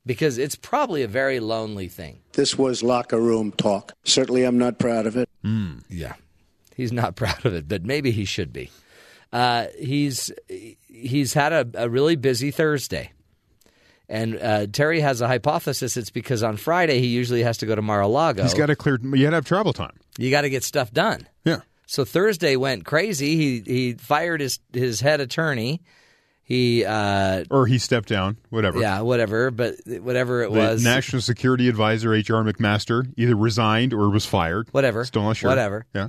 Because 0.06 0.38
it's 0.38 0.56
probably 0.56 1.02
a 1.02 1.08
very 1.08 1.38
lonely 1.38 1.88
thing. 1.88 2.20
This 2.32 2.56
was 2.56 2.82
locker 2.82 3.20
room 3.20 3.52
talk. 3.52 3.92
Certainly, 4.04 4.44
I'm 4.44 4.56
not 4.56 4.78
proud 4.78 5.06
of 5.06 5.16
it. 5.16 5.28
Yeah, 5.90 6.14
he's 6.78 6.92
not 6.92 7.14
proud 7.22 7.44
of 7.44 7.52
it, 7.54 7.68
but 7.68 7.84
maybe 7.84 8.10
he 8.10 8.24
should 8.24 8.50
be. 8.54 8.70
Uh, 9.30 9.66
he's 9.78 10.30
he's 10.88 11.34
had 11.34 11.52
a, 11.52 11.68
a 11.74 11.88
really 11.90 12.16
busy 12.16 12.50
Thursday, 12.50 13.12
and 14.08 14.38
uh, 14.40 14.66
Terry 14.68 15.00
has 15.00 15.20
a 15.20 15.26
hypothesis. 15.28 15.98
It's 15.98 16.08
because 16.08 16.42
on 16.42 16.56
Friday 16.56 17.00
he 17.00 17.08
usually 17.08 17.42
has 17.42 17.58
to 17.58 17.66
go 17.66 17.74
to 17.74 17.82
Mar-a-Lago. 17.82 18.42
He's 18.42 18.54
got 18.54 18.66
to 18.66 18.76
clear. 18.76 18.98
You 19.02 19.24
got 19.24 19.30
to 19.30 19.36
have 19.36 19.44
travel 19.44 19.74
time. 19.74 19.92
you 20.16 20.30
got 20.30 20.40
to 20.42 20.50
get 20.50 20.64
stuff 20.64 20.90
done. 20.92 21.28
Yeah. 21.44 21.60
So 21.86 22.06
Thursday 22.06 22.56
went 22.56 22.86
crazy. 22.86 23.36
He 23.36 23.60
he 23.66 23.92
fired 23.94 24.40
his 24.40 24.60
his 24.72 25.00
head 25.02 25.20
attorney. 25.20 25.82
He 26.42 26.82
uh, 26.86 27.44
Or 27.50 27.66
he 27.66 27.76
stepped 27.76 28.08
down. 28.08 28.38
Whatever. 28.48 28.80
yeah 28.80 29.02
whatever, 29.02 29.50
but 29.50 29.74
whatever 29.86 30.42
it 30.44 30.50
The 30.50 30.58
was 30.58 30.82
National 30.82 31.20
Security 31.20 31.68
Advisor 31.68 32.14
H.R. 32.14 32.42
McMaster 32.44 33.12
either 33.18 33.36
resigned 33.36 33.92
or 33.92 34.08
was 34.08 34.24
fired. 34.24 34.68
Whatever. 34.72 35.04
Still 35.04 35.24
not 35.24 35.36
sure. 35.36 35.50
Whatever. 35.50 35.84
Yeah. 35.94 36.08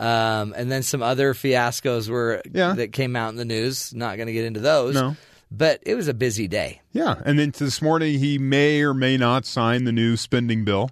Um, 0.00 0.54
and 0.56 0.72
then 0.72 0.82
some 0.82 1.02
other 1.02 1.34
fiascos 1.34 2.08
were 2.08 2.42
Yeah. 2.52 2.72
that 2.72 2.92
came 2.92 3.14
out 3.16 3.28
in 3.28 3.36
the 3.36 3.44
news. 3.44 3.92
Not 3.94 4.16
going 4.16 4.28
to 4.28 4.32
get 4.32 4.46
into 4.46 4.60
those. 4.60 4.94
No. 4.94 5.14
But 5.52 5.80
it 5.84 5.94
was 5.94 6.08
a 6.08 6.14
busy 6.14 6.48
day. 6.48 6.80
Yeah. 6.92 7.16
And 7.24 7.38
then 7.38 7.52
this 7.56 7.82
morning 7.82 8.18
he 8.18 8.38
may 8.38 8.80
or 8.82 8.94
may 8.94 9.16
not 9.16 9.44
sign 9.44 9.84
the 9.84 9.92
new 9.92 10.16
spending 10.16 10.64
bill 10.64 10.90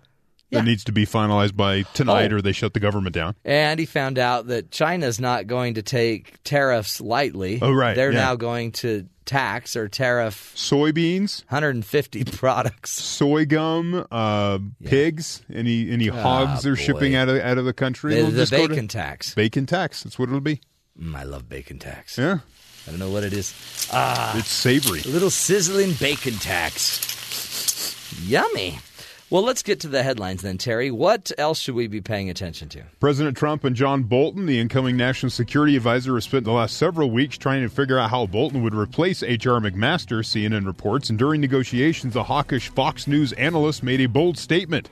Yeah. 0.51 0.61
that 0.61 0.64
needs 0.66 0.84
to 0.84 0.92
be 0.92 1.05
finalized 1.05 1.57
by 1.57 1.82
tonight 1.92 2.32
Oh. 2.32 2.36
or 2.36 2.40
they 2.42 2.53
shut 2.53 2.72
the 2.74 2.80
government 2.80 3.14
down. 3.14 3.34
And 3.44 3.78
he 3.78 3.84
found 3.86 4.18
out 4.18 4.46
that 4.46 4.70
China's 4.70 5.20
not 5.20 5.46
going 5.46 5.74
to 5.74 5.82
take 5.82 6.42
tariffs 6.42 7.01
lightly. 7.03 7.59
Oh, 7.61 7.72
right, 7.72 7.94
They're 7.94 8.12
yeah. 8.12 8.20
now 8.20 8.34
going 8.36 8.72
to 8.72 9.07
tax 9.26 9.76
or 9.76 9.88
tariff 9.88 10.55
Soybeans, 10.57 11.44
150 11.51 12.24
products. 12.32 12.92
soy 12.92 13.44
gum, 13.44 14.07
uh, 14.11 14.59
pigs, 14.86 15.42
any 15.53 15.90
any 15.90 16.07
hogs 16.09 16.62
they're 16.62 16.72
Ah, 16.72 16.76
boy. 16.76 16.80
shipping 16.82 17.14
out 17.14 17.28
of 17.28 17.38
out 17.42 17.59
of 17.59 17.66
the 17.66 17.74
country. 17.74 18.14
The, 18.14 18.30
the 18.30 18.36
just 18.38 18.53
go 18.53 18.62
to- 18.62 18.68
bacon 18.68 18.88
tax. 18.88 19.34
bacon 19.34 19.66
tax. 19.66 20.03
That's 20.03 20.18
what 20.18 20.30
it'll 20.30 20.40
be. 20.40 20.62
Mm, 20.99 21.14
I 21.14 21.24
love 21.24 21.46
bacon 21.49 21.78
tax. 21.78 22.16
Yeah. 22.16 22.38
I 22.86 22.90
don't 22.90 23.01
know 23.01 23.11
what 23.11 23.22
it 23.22 23.34
is. 23.34 23.53
Ah, 23.92 24.38
it's 24.38 24.49
savory. 24.49 25.01
A 25.03 25.09
little 25.09 25.28
sizzling 25.28 25.92
bacon 26.01 26.32
tax. 26.34 27.05
Yummy. 28.26 28.78
Well, 29.31 29.43
let's 29.43 29.62
get 29.62 29.81
to 29.81 29.89
the 29.89 30.03
headlines 30.03 30.41
then, 30.41 30.57
Terry. 30.57 30.91
What 30.91 31.31
else 31.37 31.59
should 31.59 31.74
we 31.74 31.87
be 31.87 32.01
paying 32.01 32.31
attention 32.31 32.70
to? 32.70 32.85
President 32.99 33.37
Trump 33.37 33.62
and 33.62 33.76
John 33.76 34.05
Bolton, 34.05 34.47
the 34.47 34.59
incoming 34.59 34.97
national 34.97 35.29
security 35.29 35.76
advisor, 35.76 36.14
have 36.14 36.24
spent 36.24 36.45
the 36.47 36.53
last 36.53 36.79
several 36.79 37.11
weeks 37.11 37.37
trying 37.37 37.61
to 37.61 37.68
figure 37.68 37.99
out 37.99 38.09
how 38.09 38.24
Bolton 38.24 38.62
would 38.62 38.74
replace 38.74 39.22
H.R. 39.22 39.61
McMaster, 39.61 40.24
CNN 40.24 40.64
reports. 40.64 41.11
And 41.11 41.18
during 41.18 41.43
negotiations, 41.43 42.16
a 42.16 42.22
hawkish 42.22 42.70
Fox 42.70 43.07
News 43.07 43.35
analyst 43.35 43.83
made 43.83 44.01
a 44.01 44.07
bold 44.07 44.39
statement. 44.39 44.89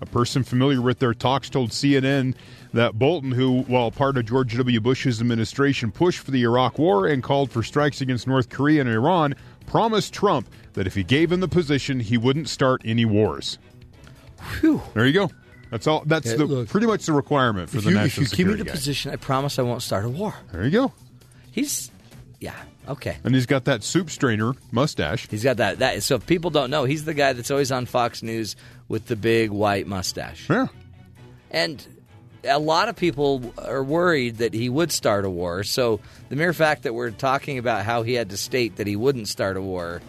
A 0.00 0.06
person 0.06 0.44
familiar 0.44 0.80
with 0.80 1.00
their 1.00 1.12
talks 1.12 1.50
told 1.50 1.70
CNN 1.70 2.36
that 2.72 3.00
Bolton, 3.00 3.32
who, 3.32 3.62
while 3.62 3.90
part 3.90 4.16
of 4.16 4.26
George 4.26 4.56
W. 4.56 4.80
Bush's 4.80 5.20
administration, 5.20 5.90
pushed 5.90 6.20
for 6.20 6.30
the 6.30 6.44
Iraq 6.44 6.78
War 6.78 7.08
and 7.08 7.20
called 7.20 7.50
for 7.50 7.64
strikes 7.64 8.00
against 8.00 8.28
North 8.28 8.48
Korea 8.48 8.82
and 8.82 8.90
Iran, 8.90 9.34
promised 9.66 10.14
Trump 10.14 10.48
that 10.74 10.86
if 10.86 10.94
he 10.94 11.02
gave 11.02 11.32
him 11.32 11.40
the 11.40 11.48
position, 11.48 11.98
he 11.98 12.16
wouldn't 12.16 12.48
start 12.48 12.80
any 12.84 13.04
wars. 13.04 13.58
Whew. 14.60 14.82
There 14.94 15.06
you 15.06 15.12
go. 15.12 15.30
That's 15.70 15.86
all. 15.86 16.02
That's 16.04 16.34
the, 16.34 16.66
pretty 16.68 16.86
much 16.86 17.06
the 17.06 17.12
requirement 17.14 17.70
for 17.70 17.80
the 17.80 17.90
you, 17.90 17.96
if 17.96 18.02
national 18.02 18.24
you 18.24 18.28
give 18.28 18.46
me 18.46 18.52
security 18.52 18.62
the 18.62 18.64
guy. 18.66 18.72
position, 18.72 19.12
I 19.12 19.16
promise 19.16 19.58
I 19.58 19.62
won't 19.62 19.82
start 19.82 20.04
a 20.04 20.08
war. 20.10 20.34
There 20.52 20.64
you 20.64 20.70
go. 20.70 20.92
He's 21.50 21.90
Yeah. 22.40 22.54
Okay. 22.88 23.16
And 23.22 23.34
he's 23.34 23.46
got 23.46 23.66
that 23.66 23.84
soup 23.84 24.10
strainer 24.10 24.54
mustache. 24.72 25.28
He's 25.30 25.44
got 25.44 25.58
that. 25.58 25.78
That 25.78 26.02
so 26.02 26.16
if 26.16 26.26
people 26.26 26.50
don't 26.50 26.70
know, 26.70 26.84
he's 26.84 27.04
the 27.04 27.14
guy 27.14 27.32
that's 27.32 27.50
always 27.50 27.70
on 27.70 27.86
Fox 27.86 28.22
News 28.22 28.56
with 28.88 29.06
the 29.06 29.16
big 29.16 29.50
white 29.50 29.86
mustache. 29.86 30.50
Yeah. 30.50 30.66
And 31.50 31.86
a 32.44 32.58
lot 32.58 32.88
of 32.88 32.96
people 32.96 33.54
are 33.56 33.84
worried 33.84 34.38
that 34.38 34.52
he 34.52 34.68
would 34.68 34.90
start 34.90 35.24
a 35.24 35.30
war. 35.30 35.62
So 35.62 36.00
the 36.28 36.36
mere 36.36 36.52
fact 36.52 36.82
that 36.82 36.92
we're 36.92 37.12
talking 37.12 37.58
about 37.58 37.84
how 37.84 38.02
he 38.02 38.14
had 38.14 38.30
to 38.30 38.36
state 38.36 38.76
that 38.76 38.88
he 38.88 38.96
wouldn't 38.96 39.28
start 39.28 39.56
a 39.56 39.62
war, 39.62 40.02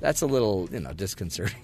that's 0.00 0.22
a 0.22 0.26
little, 0.26 0.68
you 0.70 0.78
know, 0.80 0.92
disconcerting. 0.92 1.58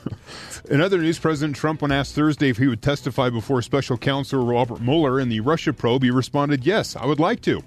In 0.70 0.80
other 0.80 0.98
news, 0.98 1.18
President 1.18 1.56
Trump, 1.56 1.82
when 1.82 1.92
asked 1.92 2.14
Thursday 2.14 2.48
if 2.48 2.58
he 2.58 2.66
would 2.66 2.82
testify 2.82 3.30
before 3.30 3.62
Special 3.62 3.96
Counsel 3.96 4.44
Robert 4.44 4.80
Mueller 4.80 5.20
in 5.20 5.28
the 5.28 5.40
Russia 5.40 5.72
probe, 5.72 6.02
he 6.02 6.10
responded, 6.10 6.66
Yes, 6.66 6.96
I 6.96 7.06
would 7.06 7.20
like 7.20 7.40
to. 7.42 7.62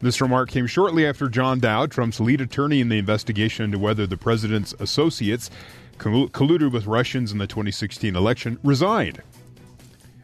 This 0.00 0.20
remark 0.20 0.48
came 0.48 0.66
shortly 0.66 1.06
after 1.06 1.28
John 1.28 1.60
Dowd, 1.60 1.90
Trump's 1.90 2.20
lead 2.20 2.40
attorney 2.40 2.80
in 2.80 2.88
the 2.88 2.98
investigation 2.98 3.66
into 3.66 3.78
whether 3.78 4.06
the 4.06 4.16
president's 4.16 4.74
associates 4.80 5.50
colluded 5.98 6.72
with 6.72 6.86
Russians 6.86 7.32
in 7.32 7.38
the 7.38 7.46
2016 7.46 8.16
election, 8.16 8.58
resigned. 8.64 9.22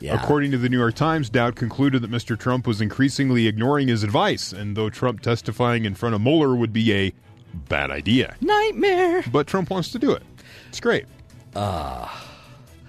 Yeah. 0.00 0.14
According 0.14 0.50
to 0.52 0.58
the 0.58 0.68
New 0.68 0.78
York 0.78 0.94
Times, 0.94 1.30
Dowd 1.30 1.56
concluded 1.56 2.02
that 2.02 2.10
Mr. 2.10 2.38
Trump 2.38 2.66
was 2.66 2.80
increasingly 2.80 3.46
ignoring 3.46 3.88
his 3.88 4.02
advice, 4.02 4.52
and 4.52 4.76
though 4.76 4.90
Trump 4.90 5.20
testifying 5.20 5.84
in 5.84 5.94
front 5.94 6.14
of 6.14 6.20
Mueller 6.20 6.54
would 6.54 6.72
be 6.72 6.92
a 6.92 7.12
bad 7.68 7.90
idea. 7.90 8.34
Nightmare. 8.40 9.24
But 9.30 9.46
Trump 9.46 9.70
wants 9.70 9.90
to 9.92 9.98
do 9.98 10.12
it. 10.12 10.22
It's 10.68 10.80
great. 10.80 11.06
Uh, 11.56 12.08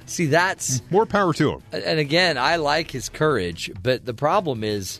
see, 0.06 0.26
that's 0.28 0.82
more 0.92 1.06
power 1.06 1.34
to 1.34 1.52
him. 1.54 1.64
And 1.72 2.00
again, 2.00 2.38
I 2.38 2.58
like 2.58 2.92
his 2.92 3.10
courage, 3.10 3.72
but 3.82 4.06
the 4.06 4.14
problem 4.14 4.64
is 4.64 5.00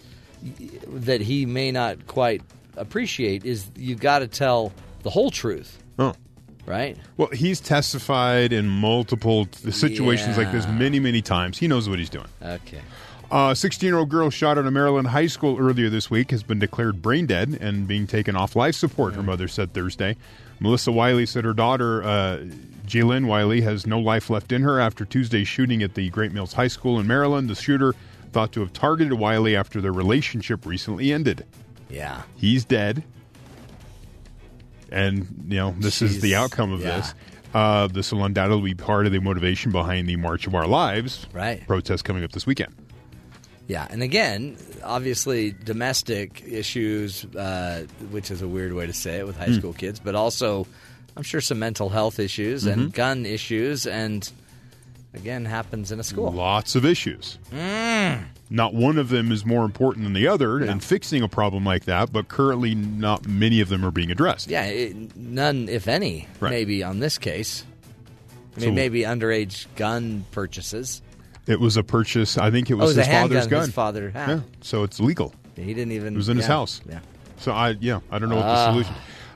that 0.88 1.22
he 1.22 1.46
may 1.46 1.72
not 1.72 2.08
quite 2.08 2.42
appreciate 2.76 3.44
is 3.46 3.70
you've 3.76 4.00
got 4.00 4.20
to 4.20 4.28
tell 4.28 4.72
the 5.04 5.10
whole 5.10 5.32
truth. 5.32 5.82
Oh. 6.00 6.14
Right? 6.66 6.98
Well, 7.16 7.30
he's 7.30 7.60
testified 7.62 8.52
in 8.54 8.68
multiple 8.68 9.48
situations 9.70 10.38
Yeah. 10.38 10.44
like 10.44 10.52
this 10.52 10.68
many, 10.68 11.00
many 11.00 11.22
times. 11.22 11.58
He 11.58 11.68
knows 11.68 11.88
what 11.90 11.98
he's 11.98 12.10
doing. 12.10 12.28
Okay. 12.42 12.82
A 13.32 13.56
16 13.56 13.88
year 13.88 13.98
old 13.98 14.10
girl 14.10 14.30
shot 14.30 14.58
at 14.58 14.66
a 14.66 14.72
Maryland 14.72 15.08
high 15.08 15.28
school 15.28 15.58
earlier 15.60 15.90
this 15.90 16.10
week 16.10 16.32
has 16.32 16.44
been 16.44 16.60
declared 16.60 17.02
brain 17.02 17.26
dead 17.26 17.58
and 17.60 17.88
being 17.88 18.06
taken 18.08 18.36
off 18.36 18.56
life 18.56 18.76
support, 18.76 19.16
her 19.16 19.24
mother 19.24 19.48
said 19.48 19.74
Thursday. 19.74 20.16
Melissa 20.60 20.92
Willey 20.92 21.26
said 21.26 21.44
her 21.46 21.54
daughter, 21.54 22.04
uh, 22.04 22.46
Jaelynn 22.88 23.28
Willey, 23.28 23.62
has 23.62 23.86
no 23.86 24.00
life 24.00 24.30
left 24.30 24.52
in 24.52 24.62
her 24.64 24.80
after 24.80 25.06
Tuesday's 25.06 25.48
shooting 25.48 25.84
at 25.84 25.94
the 25.96 26.10
Great 26.10 26.32
Mills 26.32 26.54
High 26.54 26.68
School 26.70 27.00
in 27.00 27.06
Maryland. 27.08 27.50
The 27.50 27.56
shooter 27.56 27.94
thought 28.32 28.52
to 28.54 28.62
have 28.62 28.74
targeted 28.74 29.14
Willey 29.14 29.56
after 29.56 29.82
their 29.82 29.92
relationship 29.94 30.66
recently 30.66 31.12
ended. 31.12 31.46
Yeah. 31.90 32.24
He's 32.36 32.66
dead. 32.66 33.04
And, 34.92 35.46
you 35.50 35.58
know, 35.58 35.76
this 35.80 36.02
is 36.02 36.22
the 36.22 36.36
outcome 36.36 36.72
of 36.72 36.82
Yeah. 36.82 36.98
this. 36.98 37.14
Uh, 37.54 37.88
this 37.88 38.12
will 38.12 38.24
undoubtedly 38.24 38.74
be 38.74 38.76
part 38.76 39.06
of 39.06 39.12
the 39.12 39.20
motivation 39.20 39.72
behind 39.72 40.08
the 40.08 40.16
March 40.16 40.48
of 40.48 40.56
Our 40.56 40.68
Lives 40.68 41.28
Right. 41.34 41.66
protest 41.68 42.04
coming 42.06 42.24
up 42.24 42.32
this 42.32 42.46
weekend. 42.46 42.74
Yeah, 43.68 43.86
and 43.90 44.02
again, 44.02 44.56
obviously 44.84 45.52
domestic 45.52 46.42
issues, 46.48 47.26
uh, 47.36 47.84
which 48.12 48.32
is 48.32 48.42
a 48.42 48.48
weird 48.48 48.72
way 48.74 48.86
to 48.88 48.94
say 48.94 49.18
it 49.18 49.28
with 49.28 49.38
high 49.38 49.48
Hmm. 49.48 49.56
school 49.56 49.74
kids, 49.74 50.00
but 50.02 50.16
also 50.16 50.68
I'm 51.18 51.24
sure 51.24 51.42
some 51.42 51.60
mental 51.60 51.90
health 51.90 52.20
issues 52.20 52.66
and 52.66 52.94
gun 52.94 53.26
issues, 53.26 53.86
and 53.88 54.30
again 55.14 55.46
happens 55.46 55.92
in 55.92 56.00
a 56.00 56.04
school. 56.04 56.32
Lots 56.32 56.76
of 56.76 56.86
issues. 56.86 57.40
Mm. 57.52 58.26
Not 58.50 58.74
one 58.74 58.98
of 58.98 59.10
them 59.10 59.32
is 59.32 59.46
more 59.46 59.66
important 59.66 60.04
than 60.06 60.14
the 60.14 60.28
other 60.28 60.60
in 60.62 60.80
fixing 60.80 61.22
a 61.24 61.28
problem 61.28 61.66
like 61.66 61.86
that, 61.86 62.14
but 62.14 62.28
currently 62.30 62.76
not 62.76 63.28
many 63.28 63.60
of 63.62 63.68
them 63.70 63.84
are 63.84 63.92
being 63.92 64.12
addressed. 64.12 64.48
Yeah, 64.50 64.66
it, 64.66 65.18
none, 65.18 65.68
if 65.68 65.88
any, 65.88 66.28
Right. 66.40 66.52
maybe 66.52 66.84
on 66.84 67.00
this 67.00 67.18
case. 67.18 67.66
I 68.56 68.60
mean, 68.62 68.70
So- 68.70 68.74
maybe 68.76 69.02
underage 69.02 69.66
gun 69.76 70.24
purchases. 70.32 71.02
It 71.48 71.60
was 71.60 71.78
a 71.78 71.84
purchase. 71.84 72.38
I 72.38 72.52
think 72.52 72.70
it 72.70 72.74
Oh, 72.76 72.78
was 72.78 72.96
it 72.96 73.00
was 73.00 73.08
his 73.08 73.16
father's 73.16 73.48
gun. 73.48 73.62
his 73.66 73.72
father 73.74 74.10
had. 74.12 74.30
Yeah, 74.30 74.40
so 74.62 74.84
it's 74.84 75.00
legal. 75.00 75.34
He 75.56 75.74
didn't 75.74 75.94
even. 75.94 76.14
It 76.14 76.18
was 76.18 76.30
in 76.30 76.38
his 76.38 76.46
house. 76.46 76.82
Yeah. 76.88 77.00
So 77.40 77.52
I 77.54 77.76
yeah 77.80 78.00
I 78.12 78.20
don't 78.20 78.30
know 78.30 78.36
what 78.36 78.44
the 78.44 78.48
Ah. 78.50 78.72
solution. 78.72 78.94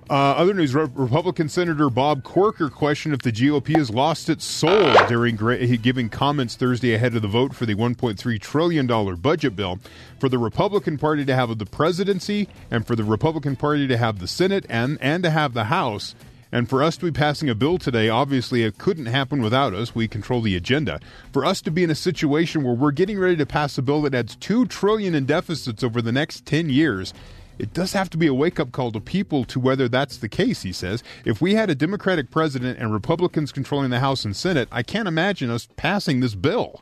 Uh, 0.09 0.33
other 0.33 0.53
news: 0.53 0.75
Re- 0.75 0.89
Republican 0.93 1.47
Senator 1.47 1.89
Bob 1.89 2.23
Corker 2.23 2.69
questioned 2.69 3.13
if 3.13 3.21
the 3.21 3.31
GOP 3.31 3.77
has 3.77 3.89
lost 3.89 4.29
its 4.29 4.43
soul 4.43 4.93
during 5.07 5.35
gra- 5.37 5.65
giving 5.77 6.09
comments 6.09 6.55
Thursday 6.55 6.93
ahead 6.93 7.15
of 7.15 7.21
the 7.21 7.29
vote 7.29 7.55
for 7.55 7.65
the 7.65 7.75
1.3 7.75 8.41
trillion 8.41 8.87
dollar 8.87 9.15
budget 9.15 9.55
bill. 9.55 9.79
For 10.19 10.27
the 10.27 10.37
Republican 10.37 10.97
Party 10.97 11.23
to 11.25 11.35
have 11.35 11.57
the 11.57 11.65
presidency, 11.65 12.49
and 12.69 12.85
for 12.85 12.95
the 12.95 13.03
Republican 13.05 13.55
Party 13.55 13.87
to 13.87 13.97
have 13.97 14.19
the 14.19 14.27
Senate, 14.27 14.65
and 14.69 14.97
and 15.01 15.23
to 15.23 15.29
have 15.29 15.53
the 15.53 15.65
House. 15.65 16.13
And 16.51 16.67
for 16.67 16.83
us 16.83 16.97
to 16.97 17.05
be 17.05 17.11
passing 17.17 17.49
a 17.49 17.55
bill 17.55 17.77
today, 17.77 18.09
obviously 18.09 18.63
it 18.63 18.77
couldn't 18.77 19.05
happen 19.05 19.41
without 19.41 19.73
us. 19.73 19.95
We 19.95 20.09
control 20.09 20.41
the 20.41 20.57
agenda. 20.57 20.99
For 21.31 21.45
us 21.45 21.61
to 21.61 21.71
be 21.71 21.83
in 21.83 21.89
a 21.89 21.95
situation 21.95 22.63
where 22.63 22.73
we're 22.73 22.91
getting 22.91 23.17
ready 23.17 23.37
to 23.37 23.45
pass 23.45 23.77
a 23.77 23.81
bill 23.81 24.01
that 24.01 24.13
adds 24.13 24.35
two 24.35 24.65
trillion 24.65 25.15
in 25.15 25.25
deficits 25.25 25.83
over 25.83 26.01
the 26.01 26.11
next 26.11 26.45
ten 26.45 26.69
years, 26.69 27.13
it 27.61 27.73
does 27.73 27.93
have 27.93 28.09
to 28.09 28.17
be 28.17 28.25
a 28.25 28.33
wake 28.33 28.59
up 28.59 28.71
call 28.71 28.91
to 28.91 28.99
people 28.99 29.43
to 29.45 29.59
whether 29.59 29.87
that's 29.87 30.17
the 30.17 30.27
case, 30.27 30.63
he 30.63 30.73
says. 30.73 31.03
If 31.25 31.41
we 31.41 31.53
had 31.53 31.69
a 31.69 31.75
Democratic 31.75 32.31
president 32.31 32.79
and 32.79 32.91
Republicans 32.91 33.51
controlling 33.51 33.91
the 33.91 33.99
House 33.99 34.25
and 34.25 34.35
Senate, 34.35 34.67
I 34.71 34.81
can't 34.81 35.07
imagine 35.07 35.51
us 35.51 35.67
passing 35.75 36.21
this 36.21 36.33
bill. 36.33 36.81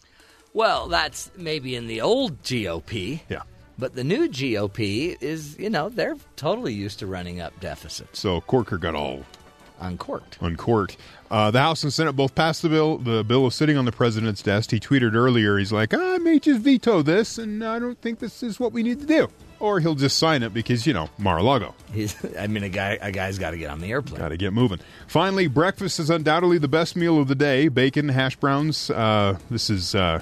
Well, 0.53 0.87
that's 0.87 1.31
maybe 1.35 1.75
in 1.75 1.87
the 1.87 1.99
old 1.99 2.41
GOP. 2.43 3.19
Yeah. 3.27 3.41
But 3.77 3.95
the 3.95 4.05
new 4.05 4.29
GOP 4.29 5.17
is, 5.21 5.59
you 5.59 5.69
know, 5.69 5.89
they're 5.89 6.15
totally 6.37 6.73
used 6.73 6.99
to 6.99 7.07
running 7.07 7.41
up 7.41 7.59
deficits. 7.59 8.17
So 8.17 8.39
Corker 8.41 8.77
got 8.77 8.95
all 8.95 9.25
uncorked. 9.81 10.37
Uncorked. 10.39 10.95
Uh, 11.29 11.51
the 11.51 11.59
House 11.59 11.83
and 11.83 11.91
Senate 11.91 12.13
both 12.13 12.35
passed 12.35 12.61
the 12.61 12.69
bill. 12.69 12.97
The 12.99 13.25
bill 13.25 13.47
is 13.47 13.55
sitting 13.55 13.75
on 13.75 13.83
the 13.83 13.91
president's 13.91 14.41
desk. 14.41 14.71
He 14.71 14.79
tweeted 14.79 15.13
earlier, 15.13 15.57
he's 15.57 15.73
like, 15.73 15.93
I 15.93 16.19
may 16.19 16.39
just 16.39 16.61
veto 16.61 17.01
this, 17.01 17.37
and 17.37 17.65
I 17.65 17.79
don't 17.79 17.99
think 18.01 18.19
this 18.19 18.41
is 18.43 18.61
what 18.61 18.71
we 18.71 18.81
need 18.81 19.01
to 19.01 19.05
do. 19.05 19.27
Or 19.59 19.79
he'll 19.79 19.95
just 19.95 20.17
sign 20.17 20.43
it 20.43 20.53
because, 20.53 20.87
you 20.87 20.93
know, 20.93 21.09
Mar-a-Lago. 21.17 21.75
He's, 21.93 22.15
I 22.37 22.47
mean, 22.47 22.63
a 22.63 22.69
guy, 22.69 22.97
a 23.01 23.11
guy's 23.11 23.37
got 23.37 23.51
to 23.51 23.57
get 23.57 23.69
on 23.69 23.81
the 23.81 23.91
airplane. 23.91 24.19
Got 24.19 24.29
to 24.29 24.37
get 24.37 24.53
moving. 24.53 24.79
Finally, 25.07 25.47
breakfast 25.47 25.99
is 25.99 26.09
undoubtedly 26.09 26.57
the 26.59 26.69
best 26.69 26.95
meal 26.95 27.19
of 27.19 27.27
the 27.27 27.35
day. 27.35 27.67
Bacon, 27.67 28.09
hash 28.09 28.37
browns. 28.37 28.89
Uh, 28.89 29.37
this 29.49 29.69
is 29.69 29.95
uh, 29.95 30.21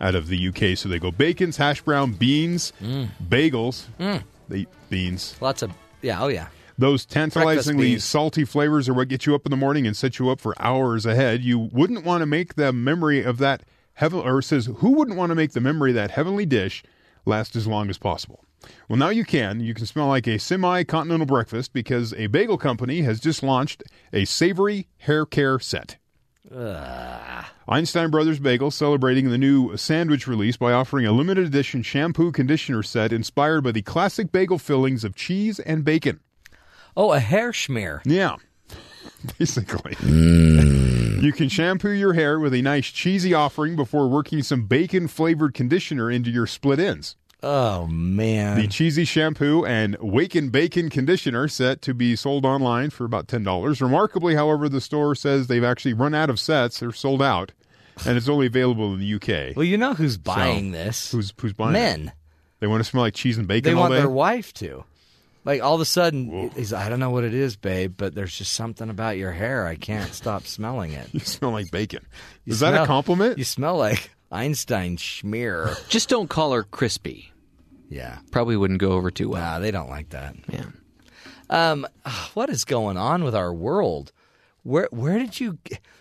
out 0.00 0.14
of 0.14 0.28
the 0.28 0.48
UK, 0.48 0.76
so 0.76 0.88
they 0.88 0.98
go 0.98 1.10
bacons, 1.10 1.56
hash 1.56 1.82
brown, 1.82 2.12
beans, 2.12 2.72
bagels. 2.82 3.84
Mm. 4.00 4.22
They 4.48 4.58
eat 4.60 4.68
beans. 4.90 5.36
Lots 5.40 5.62
of, 5.62 5.72
yeah, 6.02 6.22
oh 6.22 6.28
yeah. 6.28 6.48
Those 6.78 7.04
tantalizingly 7.04 7.98
salty 7.98 8.44
flavors 8.44 8.88
are 8.88 8.94
what 8.94 9.08
get 9.08 9.26
you 9.26 9.34
up 9.34 9.46
in 9.46 9.50
the 9.50 9.56
morning 9.56 9.86
and 9.86 9.96
set 9.96 10.18
you 10.18 10.30
up 10.30 10.40
for 10.40 10.54
hours 10.60 11.06
ahead. 11.06 11.42
You 11.42 11.58
wouldn't 11.58 12.04
want 12.04 12.22
to 12.22 12.26
make 12.26 12.54
the 12.54 12.72
memory 12.72 13.22
of 13.22 13.38
that 13.38 13.62
heaven, 13.94 14.20
or 14.20 14.42
says, 14.42 14.66
who 14.78 14.92
wouldn't 14.92 15.16
want 15.16 15.30
to 15.30 15.34
make 15.34 15.52
the 15.52 15.60
memory 15.60 15.90
of 15.90 15.96
that 15.96 16.10
heavenly 16.10 16.46
dish 16.46 16.82
last 17.24 17.54
as 17.54 17.66
long 17.66 17.90
as 17.90 17.98
possible? 17.98 18.44
Well, 18.88 18.98
now 18.98 19.08
you 19.08 19.24
can. 19.24 19.60
You 19.60 19.74
can 19.74 19.86
smell 19.86 20.08
like 20.08 20.26
a 20.26 20.38
semi 20.38 20.84
continental 20.84 21.26
breakfast 21.26 21.72
because 21.72 22.12
a 22.14 22.26
bagel 22.28 22.58
company 22.58 23.02
has 23.02 23.20
just 23.20 23.42
launched 23.42 23.82
a 24.12 24.24
savory 24.24 24.88
hair 24.98 25.26
care 25.26 25.58
set. 25.58 25.96
Einstein 27.68 28.10
Brothers 28.10 28.40
Bagel 28.40 28.70
celebrating 28.70 29.30
the 29.30 29.38
new 29.38 29.76
sandwich 29.76 30.26
release 30.26 30.56
by 30.56 30.72
offering 30.72 31.06
a 31.06 31.12
limited 31.12 31.46
edition 31.46 31.82
shampoo 31.82 32.32
conditioner 32.32 32.82
set 32.82 33.12
inspired 33.12 33.62
by 33.62 33.72
the 33.72 33.82
classic 33.82 34.32
bagel 34.32 34.58
fillings 34.58 35.04
of 35.04 35.14
cheese 35.14 35.60
and 35.60 35.84
bacon. 35.84 36.20
Oh, 36.96 37.12
a 37.12 37.20
hair 37.20 37.52
schmear. 37.52 38.00
Yeah, 38.04 38.36
basically. 39.38 39.92
Mm. 39.94 41.22
You 41.22 41.32
can 41.32 41.48
shampoo 41.48 41.90
your 41.90 42.12
hair 42.14 42.38
with 42.40 42.52
a 42.52 42.62
nice 42.62 42.86
cheesy 42.86 43.32
offering 43.32 43.76
before 43.76 44.08
working 44.08 44.42
some 44.42 44.66
bacon 44.66 45.06
flavored 45.08 45.54
conditioner 45.54 46.10
into 46.10 46.30
your 46.30 46.46
split 46.46 46.80
ends. 46.80 47.16
Oh 47.42 47.86
man. 47.88 48.56
The 48.60 48.68
cheesy 48.68 49.04
shampoo 49.04 49.64
and 49.64 49.96
Waken 50.00 50.50
Bacon 50.50 50.88
conditioner 50.90 51.48
set 51.48 51.82
to 51.82 51.94
be 51.94 52.14
sold 52.14 52.46
online 52.46 52.90
for 52.90 53.04
about 53.04 53.26
$10. 53.26 53.80
Remarkably, 53.80 54.34
however, 54.34 54.68
the 54.68 54.80
store 54.80 55.14
says 55.14 55.46
they've 55.48 55.64
actually 55.64 55.94
run 55.94 56.14
out 56.14 56.30
of 56.30 56.38
sets. 56.38 56.78
They're 56.78 56.92
sold 56.92 57.20
out, 57.20 57.50
and 58.06 58.16
it's 58.16 58.28
only 58.28 58.46
available 58.46 58.94
in 58.94 59.00
the 59.00 59.14
UK. 59.14 59.56
Well, 59.56 59.64
you 59.64 59.76
know 59.76 59.94
who's 59.94 60.16
buying 60.18 60.70
this? 60.70 61.10
Who's 61.10 61.32
who's 61.40 61.52
buying 61.52 61.70
it? 61.70 61.78
Men. 61.78 62.08
it? 62.08 62.14
They 62.60 62.68
want 62.68 62.80
to 62.84 62.88
smell 62.88 63.02
like 63.02 63.14
cheese 63.14 63.38
and 63.38 63.48
bacon 63.48 63.72
They 63.72 63.74
all 63.74 63.80
want 63.80 63.92
day. 63.94 63.98
their 63.98 64.08
wife 64.08 64.54
to. 64.54 64.84
Like 65.44 65.60
all 65.60 65.74
of 65.74 65.80
a 65.80 65.84
sudden, 65.84 66.50
he's. 66.50 66.72
I 66.72 66.88
don't 66.88 67.00
know 67.00 67.10
what 67.10 67.24
it 67.24 67.34
is, 67.34 67.56
babe, 67.56 67.94
but 67.96 68.14
there's 68.14 68.38
just 68.38 68.52
something 68.52 68.88
about 68.88 69.16
your 69.16 69.32
hair. 69.32 69.66
I 69.66 69.74
can't 69.74 70.14
stop 70.14 70.44
smelling 70.46 70.92
it. 70.92 71.08
you 71.12 71.18
smell 71.18 71.50
like 71.50 71.72
bacon. 71.72 72.06
You 72.44 72.52
Is 72.52 72.60
that 72.60 72.80
a 72.80 72.86
compliment? 72.86 73.38
You 73.38 73.44
smell 73.44 73.76
like 73.76 74.12
Einstein 74.30 74.96
schmear. 74.96 75.76
Just 75.88 76.08
don't 76.08 76.30
call 76.30 76.52
her 76.52 76.62
crispy. 76.62 77.31
Yeah. 77.92 78.18
Probably 78.30 78.56
wouldn't 78.56 78.80
go 78.80 78.92
over 78.92 79.10
too 79.10 79.28
well. 79.28 79.42
Nah, 79.42 79.58
they 79.58 79.70
don't 79.70 79.90
like 79.90 80.08
that. 80.10 80.34
Yeah. 80.48 80.64
Um, 81.50 81.86
what 82.34 82.48
is 82.48 82.64
going 82.64 82.96
on 82.96 83.22
with 83.22 83.34
our 83.34 83.52
world? 83.52 84.12
Where 84.62 84.88
where 84.90 85.18
did 85.18 85.38
you? 85.38 85.58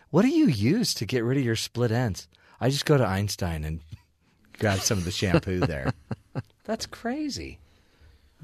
What 0.09 0.21
do 0.21 0.29
you 0.29 0.47
use 0.47 0.93
to 0.95 1.05
get 1.05 1.23
rid 1.23 1.37
of 1.37 1.43
your 1.43 1.55
split 1.57 1.91
ends? 1.91 2.27
I 2.61 2.69
just 2.69 2.85
go 2.85 2.97
to 2.97 3.05
Einstein 3.05 3.63
and 3.65 3.81
grab 4.59 4.79
some 4.79 4.97
of 4.97 5.03
the 5.05 5.11
shampoo 5.11 5.59
there. 5.59 5.91
That's 6.63 6.85
crazy. 6.85 7.59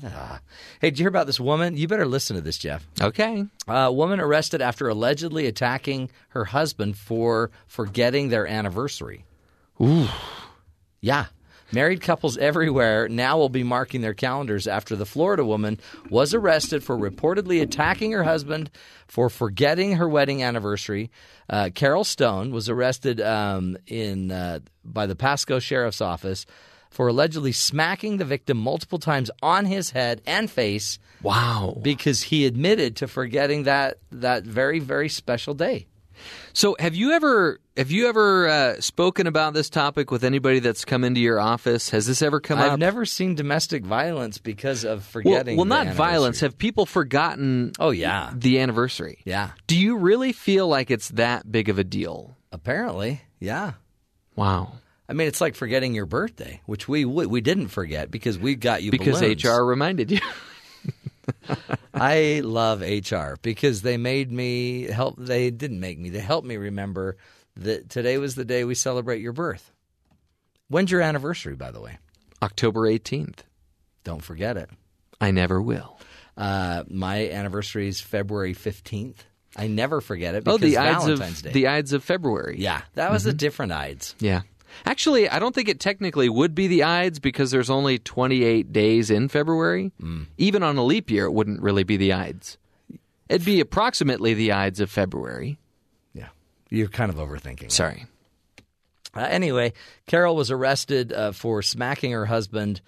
Ah. 0.03 0.41
Hey, 0.81 0.89
did 0.89 0.99
you 0.99 1.03
hear 1.03 1.09
about 1.09 1.25
this 1.27 1.39
woman? 1.39 1.77
You 1.77 1.87
better 1.87 2.05
listen 2.05 2.35
to 2.35 2.41
this, 2.41 2.57
Jeff. 2.57 2.85
Okay. 3.01 3.45
A 3.67 3.91
woman 3.91 4.19
arrested 4.19 4.61
after 4.61 4.89
allegedly 4.89 5.47
attacking 5.47 6.11
her 6.29 6.45
husband 6.45 6.97
for 6.97 7.49
forgetting 7.65 8.29
their 8.29 8.45
anniversary. 8.45 9.25
Ooh. 9.81 10.07
Yeah. 11.01 11.27
Married 11.71 12.01
couples 12.01 12.37
everywhere 12.37 13.09
now 13.09 13.37
will 13.37 13.49
be 13.49 13.63
marking 13.63 14.01
their 14.01 14.13
calendars 14.13 14.67
after 14.67 14.95
the 14.95 15.05
Florida 15.05 15.43
woman 15.43 15.79
was 16.09 16.33
arrested 16.33 16.83
for 16.83 16.97
reportedly 16.97 17.61
attacking 17.61 18.11
her 18.13 18.23
husband 18.23 18.69
for 19.07 19.29
forgetting 19.29 19.97
her 19.97 20.07
wedding 20.07 20.41
anniversary. 20.41 21.11
Uh, 21.49 21.69
Carol 21.73 22.03
Stone 22.03 22.51
was 22.51 22.69
arrested 22.69 23.19
um, 23.19 23.77
in 23.85 24.31
uh, 24.31 24.59
by 24.85 25.05
the 25.05 25.15
Pasco 25.15 25.59
Sheriff's 25.59 26.01
Office 26.01 26.45
for 26.89 27.09
allegedly 27.09 27.51
smacking 27.51 28.17
the 28.17 28.25
victim 28.25 28.57
multiple 28.57 28.99
times 28.99 29.29
on 29.41 29.65
his 29.65 29.91
head 29.91 30.21
and 30.25 30.49
face. 30.49 30.99
Wow! 31.21 31.77
Because 31.81 32.23
he 32.23 32.45
admitted 32.45 32.95
to 32.97 33.07
forgetting 33.07 33.63
that 33.63 33.97
that 34.11 34.43
very 34.43 34.79
very 34.79 35.09
special 35.09 35.53
day. 35.53 35.87
So, 36.53 36.75
have 36.79 36.95
you 36.95 37.11
ever 37.11 37.59
have 37.77 37.91
you 37.91 38.09
ever 38.09 38.47
uh, 38.47 38.81
spoken 38.81 39.27
about 39.27 39.53
this 39.53 39.69
topic 39.69 40.09
with 40.09 40.23
anybody 40.23 40.59
that's 40.59 40.83
come 40.83 41.03
into 41.03 41.21
your 41.21 41.39
office? 41.39 41.91
Has 41.91 42.07
this 42.07 42.23
ever 42.23 42.39
come 42.39 42.57
up? 42.57 42.71
I've 42.71 42.79
never 42.79 43.05
seen 43.05 43.35
domestic 43.35 43.85
violence 43.85 44.39
because 44.39 44.83
of 44.83 45.03
forgetting. 45.03 45.57
well, 45.57 45.65
the 45.65 45.83
not 45.83 45.93
violence. 45.93 46.39
Have 46.39 46.57
people 46.57 46.87
forgotten? 46.87 47.73
Oh 47.79 47.91
yeah, 47.91 48.31
the 48.33 48.59
anniversary. 48.59 49.19
Yeah. 49.25 49.51
Do 49.67 49.77
you 49.77 49.97
really 49.97 50.33
feel 50.33 50.67
like 50.67 50.89
it's 50.89 51.09
that 51.09 51.49
big 51.51 51.69
of 51.69 51.77
a 51.77 51.83
deal? 51.83 52.35
Apparently, 52.51 53.21
yeah. 53.39 53.73
Wow. 54.35 54.73
I 55.07 55.13
mean, 55.13 55.27
it's 55.27 55.39
like 55.39 55.55
forgetting 55.55 55.93
your 55.93 56.07
birthday, 56.07 56.61
which 56.65 56.87
we 56.87 57.05
we, 57.05 57.27
we 57.27 57.41
didn't 57.41 57.67
forget 57.67 58.09
because 58.09 58.39
we 58.39 58.55
got 58.55 58.81
you 58.81 58.89
because 58.89 59.21
balloons. 59.21 59.45
HR 59.45 59.61
reminded 59.63 60.11
you. 60.11 60.19
I 61.93 62.41
love 62.43 62.81
HR 62.81 63.35
because 63.41 63.83
they 63.83 63.97
made 63.97 64.31
me 64.31 64.83
help. 64.83 65.15
They 65.17 65.51
didn't 65.51 65.79
make 65.79 65.99
me. 65.99 66.09
They 66.09 66.19
helped 66.19 66.47
me 66.47 66.57
remember 66.57 67.17
that 67.57 67.89
today 67.89 68.17
was 68.17 68.35
the 68.35 68.45
day 68.45 68.63
we 68.63 68.75
celebrate 68.75 69.21
your 69.21 69.33
birth. 69.33 69.71
When's 70.69 70.91
your 70.91 71.01
anniversary, 71.01 71.55
by 71.55 71.71
the 71.71 71.81
way? 71.81 71.97
October 72.41 72.81
18th. 72.81 73.39
Don't 74.03 74.23
forget 74.23 74.57
it. 74.57 74.69
I 75.19 75.31
never 75.31 75.61
will. 75.61 75.99
Uh, 76.35 76.83
my 76.89 77.29
anniversary 77.29 77.87
is 77.87 77.99
February 77.99 78.53
15th. 78.53 79.17
I 79.55 79.67
never 79.67 80.01
forget 80.01 80.35
it 80.35 80.43
because 80.43 80.55
oh, 80.55 80.65
the 80.65 80.77
Ides 80.77 81.05
Valentine's 81.05 81.39
of 81.39 81.43
Day. 81.45 81.51
the 81.51 81.67
Ides 81.67 81.93
of 81.93 82.03
February. 82.03 82.57
yeah, 82.59 82.81
that 82.93 83.11
was 83.11 83.25
a 83.25 83.33
different 83.33 83.71
Ides. 83.71 84.13
Yeah. 84.19 84.41
Actually, 84.85 85.27
I 85.27 85.39
don't 85.39 85.55
think 85.55 85.69
it 85.69 85.79
technically 85.79 86.29
would 86.29 86.53
be 86.53 86.67
the 86.67 86.83
Ides 86.83 87.19
because 87.19 87.49
there's 87.49 87.69
only 87.69 87.97
28 87.97 88.71
days 88.71 89.09
in 89.09 89.29
February. 89.29 89.91
Mm. 90.01 90.27
Even 90.37 90.61
on 90.61 90.77
a 90.77 90.83
leap 90.83 91.09
year, 91.09 91.25
it 91.25 91.31
wouldn't 91.31 91.61
really 91.61 91.83
be 91.83 91.97
the 91.97 92.13
Ides. 92.13 92.57
It'd 93.29 93.45
be 93.45 93.59
approximately 93.59 94.35
the 94.35 94.51
Ides 94.51 94.79
of 94.79 94.91
February. 94.91 95.57
You're 96.69 96.87
kind 96.89 97.09
of 97.09 97.17
overthinking. 97.17 97.71
Sorry. 97.71 98.05
Uh, 99.15 99.21
anyway, 99.21 99.73
Carol 100.05 100.35
was 100.35 100.51
arrested 100.51 101.11
uh, 101.11 101.31
for 101.31 101.61
smacking 101.61 102.11
her 102.11 102.25
husband. 102.25 102.81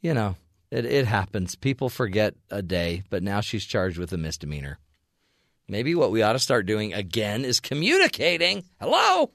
You 0.00 0.14
know, 0.14 0.36
it, 0.70 0.84
it 0.84 1.06
happens. 1.06 1.54
People 1.54 1.88
forget 1.88 2.34
a 2.50 2.62
day, 2.62 3.02
but 3.10 3.22
now 3.22 3.40
she's 3.40 3.64
charged 3.64 3.98
with 3.98 4.12
a 4.12 4.16
misdemeanor. 4.16 4.78
Maybe 5.68 5.94
what 5.94 6.12
we 6.12 6.22
ought 6.22 6.34
to 6.34 6.38
start 6.38 6.66
doing 6.66 6.94
again 6.94 7.44
is 7.44 7.58
communicating. 7.60 8.64
Hello? 8.80 9.30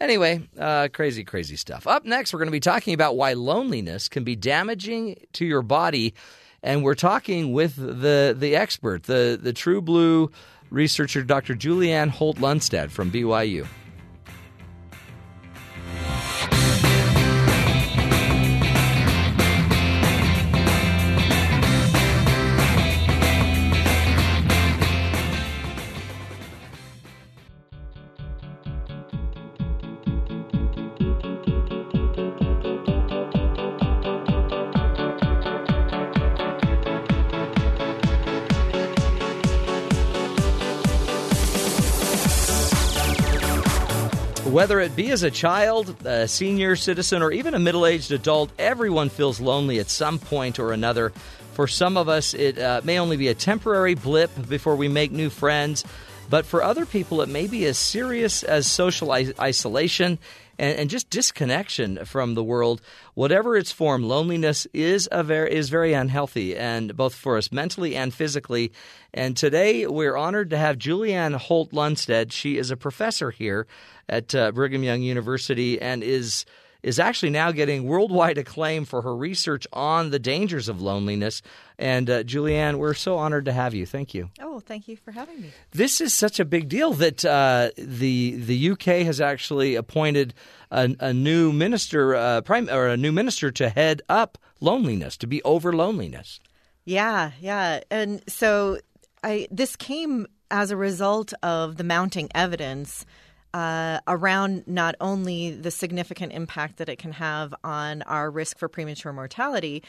Anyway, 0.00 0.48
uh, 0.58 0.88
crazy, 0.92 1.22
crazy 1.22 1.56
stuff. 1.56 1.86
Up 1.86 2.04
next, 2.04 2.32
we're 2.32 2.38
going 2.38 2.48
to 2.48 2.52
be 2.52 2.58
talking 2.58 2.94
about 2.94 3.16
why 3.16 3.34
loneliness 3.34 4.08
can 4.08 4.24
be 4.24 4.34
damaging 4.34 5.16
to 5.34 5.44
your 5.44 5.62
body. 5.62 6.14
And 6.62 6.82
we're 6.82 6.94
talking 6.94 7.52
with 7.52 7.76
the, 7.76 8.34
the 8.36 8.56
expert, 8.56 9.04
the, 9.04 9.38
the 9.40 9.52
true 9.52 9.82
blue 9.82 10.30
researcher, 10.72 11.22
Dr. 11.22 11.54
Julianne 11.54 12.10
Holt 12.10 12.38
Lunstad 12.38 12.90
from 12.90 13.10
BYU. 13.10 13.66
Whether 44.52 44.80
it 44.80 44.94
be 44.94 45.10
as 45.10 45.22
a 45.22 45.30
child, 45.30 45.96
a 46.04 46.28
senior 46.28 46.76
citizen, 46.76 47.22
or 47.22 47.32
even 47.32 47.54
a 47.54 47.58
middle 47.58 47.86
aged 47.86 48.12
adult, 48.12 48.50
everyone 48.58 49.08
feels 49.08 49.40
lonely 49.40 49.78
at 49.78 49.88
some 49.88 50.18
point 50.18 50.58
or 50.58 50.72
another. 50.72 51.10
For 51.54 51.66
some 51.66 51.96
of 51.96 52.06
us, 52.10 52.34
it 52.34 52.58
uh, 52.58 52.82
may 52.84 52.98
only 52.98 53.16
be 53.16 53.28
a 53.28 53.34
temporary 53.34 53.94
blip 53.94 54.30
before 54.50 54.76
we 54.76 54.88
make 54.88 55.10
new 55.10 55.30
friends, 55.30 55.86
but 56.28 56.44
for 56.44 56.62
other 56.62 56.84
people, 56.84 57.22
it 57.22 57.30
may 57.30 57.46
be 57.46 57.64
as 57.64 57.78
serious 57.78 58.42
as 58.42 58.70
social 58.70 59.14
is- 59.14 59.32
isolation 59.40 60.18
and, 60.58 60.78
and 60.80 60.90
just 60.90 61.08
disconnection 61.08 62.04
from 62.04 62.34
the 62.34 62.44
world. 62.44 62.82
Whatever 63.14 63.56
its 63.56 63.72
form, 63.72 64.02
loneliness 64.02 64.66
is 64.74 65.08
a 65.10 65.22
very 65.22 65.50
is 65.54 65.70
very 65.70 65.94
unhealthy, 65.94 66.58
and 66.58 66.94
both 66.94 67.14
for 67.14 67.38
us 67.38 67.52
mentally 67.52 67.96
and 67.96 68.12
physically. 68.12 68.70
And 69.14 69.34
today, 69.34 69.86
we're 69.86 70.16
honored 70.16 70.50
to 70.50 70.58
have 70.58 70.76
Julianne 70.76 71.36
Holt 71.36 71.70
Lunstad. 71.72 72.32
She 72.32 72.58
is 72.58 72.70
a 72.70 72.76
professor 72.76 73.30
here 73.30 73.66
at 74.08 74.34
uh, 74.34 74.52
Brigham 74.52 74.82
Young 74.82 75.02
University 75.02 75.80
and 75.80 76.02
is 76.02 76.44
is 76.82 76.98
actually 76.98 77.30
now 77.30 77.52
getting 77.52 77.84
worldwide 77.84 78.38
acclaim 78.38 78.84
for 78.84 79.02
her 79.02 79.14
research 79.14 79.66
on 79.72 80.10
the 80.10 80.18
dangers 80.18 80.68
of 80.68 80.80
loneliness. 80.80 81.42
And 81.78 82.10
uh, 82.10 82.24
Julianne, 82.24 82.76
we're 82.76 82.94
so 82.94 83.18
honored 83.18 83.44
to 83.44 83.52
have 83.52 83.74
you. 83.74 83.86
Thank 83.86 84.14
you. 84.14 84.30
Oh, 84.40 84.60
thank 84.60 84.88
you 84.88 84.96
for 84.96 85.12
having 85.12 85.40
me. 85.40 85.50
This 85.70 86.00
is 86.00 86.12
such 86.12 86.40
a 86.40 86.44
big 86.44 86.68
deal 86.68 86.92
that 86.94 87.24
uh, 87.24 87.70
the 87.76 88.36
the 88.36 88.70
UK 88.70 89.04
has 89.06 89.20
actually 89.20 89.74
appointed 89.74 90.34
a, 90.70 90.94
a 91.00 91.12
new 91.12 91.52
minister, 91.52 92.14
uh, 92.14 92.40
prime 92.40 92.68
or 92.68 92.88
a 92.88 92.96
new 92.96 93.12
minister 93.12 93.50
to 93.52 93.68
head 93.68 94.02
up 94.08 94.38
loneliness, 94.60 95.16
to 95.18 95.26
be 95.26 95.42
over 95.42 95.72
loneliness. 95.72 96.40
Yeah, 96.84 97.32
yeah. 97.40 97.80
And 97.90 98.22
so 98.28 98.78
I 99.22 99.46
this 99.50 99.76
came 99.76 100.26
as 100.50 100.70
a 100.70 100.76
result 100.76 101.32
of 101.42 101.76
the 101.76 101.84
mounting 101.84 102.28
evidence 102.34 103.06
uh, 103.54 104.00
around 104.06 104.64
not 104.66 104.94
only 105.00 105.50
the 105.50 105.70
significant 105.70 106.32
impact 106.32 106.78
that 106.78 106.88
it 106.88 106.98
can 106.98 107.12
have 107.12 107.54
on 107.62 108.02
our 108.02 108.30
risk 108.30 108.58
for 108.58 108.68
premature 108.68 109.12
mortality, 109.12 109.82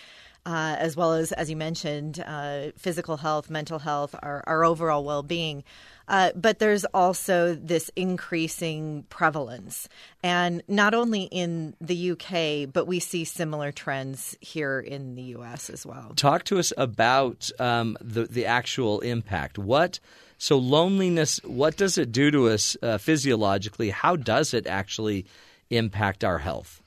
uh, 0.46 0.76
as 0.78 0.98
well 0.98 1.14
as, 1.14 1.32
as 1.32 1.50
you 1.50 1.56
mentioned, 1.56 2.22
uh, 2.26 2.72
physical 2.78 3.18
health, 3.18 3.50
mental 3.50 3.80
health, 3.80 4.14
our, 4.22 4.44
our 4.46 4.66
overall 4.66 5.04
well 5.04 5.24
being. 5.24 5.64
Uh, 6.08 6.32
but 6.36 6.60
there's 6.60 6.84
also 6.86 7.56
this 7.56 7.90
increasing 7.96 9.06
prevalence. 9.10 9.88
And 10.22 10.62
not 10.68 10.94
only 10.94 11.24
in 11.24 11.76
the 11.80 12.12
UK, 12.12 12.72
but 12.72 12.88
we 12.88 13.00
see 13.00 13.24
similar 13.24 13.72
trends 13.72 14.36
here 14.42 14.82
in 14.82 15.16
the 15.16 15.24
US 15.38 15.70
as 15.70 15.86
well. 15.86 16.12
Talk 16.18 16.44
to 16.46 16.60
us 16.60 16.74
about 16.76 17.50
um, 17.58 17.98
the 18.02 18.26
the 18.26 18.46
actual 18.46 19.00
impact. 19.00 19.58
What 19.58 20.02
so 20.44 20.58
loneliness? 20.58 21.40
What 21.46 21.78
does 21.78 21.98
it 21.98 22.12
do 22.12 22.30
to 22.32 22.50
us 22.50 22.76
uh, 22.82 22.98
physiologically? 22.98 23.90
How 23.92 24.16
does 24.18 24.54
it 24.54 24.68
actually 24.68 25.26
impact 25.70 26.24
our 26.24 26.40
health? 26.40 26.82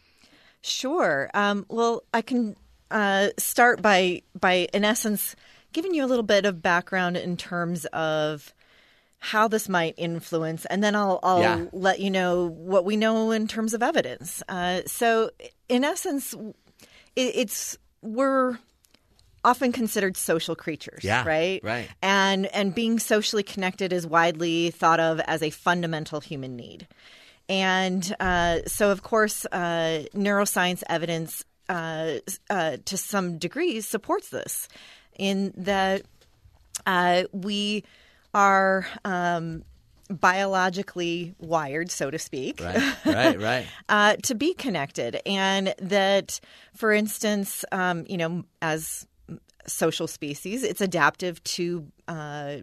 Sure. 0.61 1.31
Um, 1.33 1.65
well, 1.69 2.03
I 2.13 2.23
can 2.23 2.57
uh, 2.91 3.29
start 3.39 3.81
by 3.83 4.23
by 4.39 4.69
in 4.75 4.85
essence 4.85 5.35
giving 5.73 5.95
you 5.95 6.05
a 6.05 6.09
little 6.13 6.23
bit 6.25 6.45
of 6.45 6.61
background 6.63 7.17
in 7.17 7.37
terms 7.37 7.85
of 7.93 8.53
how 9.19 9.49
this 9.49 9.69
might 9.69 9.95
influence, 9.97 10.67
and 10.67 10.85
then 10.85 10.95
I'll, 10.95 11.19
I'll 11.23 11.41
Yeah. 11.41 11.65
let 11.73 12.01
you 12.01 12.11
know 12.11 12.49
what 12.49 12.85
we 12.85 12.97
know 12.97 13.31
in 13.31 13.49
terms 13.49 13.75
of 13.75 13.83
evidence. 13.83 14.43
Uh, 14.49 14.83
so, 14.87 15.31
in 15.69 15.83
essence, 15.85 16.35
it, 17.17 17.33
it's 17.35 17.79
we're 18.03 18.59
often 19.47 19.73
considered 19.73 20.17
social 20.17 20.55
creatures, 20.57 21.03
Yeah, 21.05 21.25
right? 21.27 21.61
right. 21.63 21.89
And 22.03 22.47
and 22.47 22.75
being 22.75 22.99
socially 22.99 23.43
connected 23.43 23.93
is 23.93 24.07
widely 24.07 24.71
thought 24.71 25.01
of 25.01 25.21
as 25.21 25.43
a 25.43 25.51
fundamental 25.51 26.21
human 26.21 26.57
need. 26.57 26.87
And 27.49 28.03
uh, 28.19 28.59
so, 28.67 28.91
of 28.91 29.03
course, 29.03 29.47
uh, 29.47 30.05
neuroscience 30.15 30.83
evidence 30.89 31.45
uh, 31.69 32.15
uh, 32.51 32.79
to 32.85 32.97
some 32.97 33.39
degree 33.39 33.81
supports 33.81 34.31
this 34.31 34.69
in 35.17 35.53
that 35.57 36.03
uh, 36.87 37.25
we 37.33 37.85
are 38.35 38.87
um, 39.05 39.63
biologically 40.11 41.35
wired, 41.39 41.91
so 41.91 42.11
to 42.11 42.19
speak, 42.19 42.61
Right, 42.61 42.97
right, 43.07 43.41
right. 43.41 43.67
uh, 43.89 44.17
to 44.25 44.35
be 44.35 44.55
connected. 44.55 45.21
And 45.25 45.75
that, 45.79 46.41
for 46.75 46.93
instance, 46.93 47.65
um, 47.73 48.05
you 48.09 48.17
know, 48.17 48.45
as 48.61 49.07
social 49.67 50.07
species. 50.07 50.63
It's 50.63 50.81
adaptive 50.81 51.43
to 51.45 51.87
uh, 52.09 52.57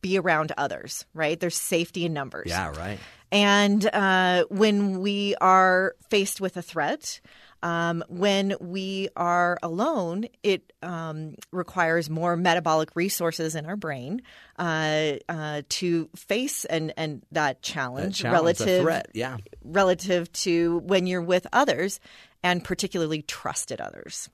be 0.00 0.18
around 0.18 0.52
others, 0.56 1.04
right? 1.14 1.38
There's 1.38 1.56
safety 1.56 2.04
in 2.04 2.12
numbers. 2.12 2.48
Yeah, 2.48 2.70
right. 2.70 2.98
And 3.32 3.86
uh, 3.86 4.44
when 4.48 5.00
we 5.00 5.36
are 5.40 5.94
faced 6.08 6.40
with 6.40 6.56
a 6.56 6.62
threat, 6.62 7.20
um, 7.62 8.02
when 8.08 8.56
we 8.60 9.08
are 9.16 9.58
alone, 9.62 10.26
it 10.42 10.72
um, 10.82 11.34
requires 11.52 12.08
more 12.08 12.36
metabolic 12.36 12.96
resources 12.96 13.54
in 13.54 13.66
our 13.66 13.76
brain 13.76 14.22
uh, 14.58 15.12
uh, 15.28 15.62
to 15.68 16.08
face 16.16 16.64
and, 16.64 16.92
and 16.96 17.22
that 17.32 17.62
challenge, 17.62 18.18
That 18.18 18.30
challenge, 18.30 18.60
relative 18.60 18.82
threat, 18.82 19.10
yeah. 19.12 19.36
relative 19.62 20.32
to 20.32 20.78
when 20.78 21.06
you're 21.06 21.22
with 21.22 21.46
others 21.52 22.00
and 22.42 22.64
particularly 22.64 23.22
trusted 23.22 23.80
others. 23.80 24.30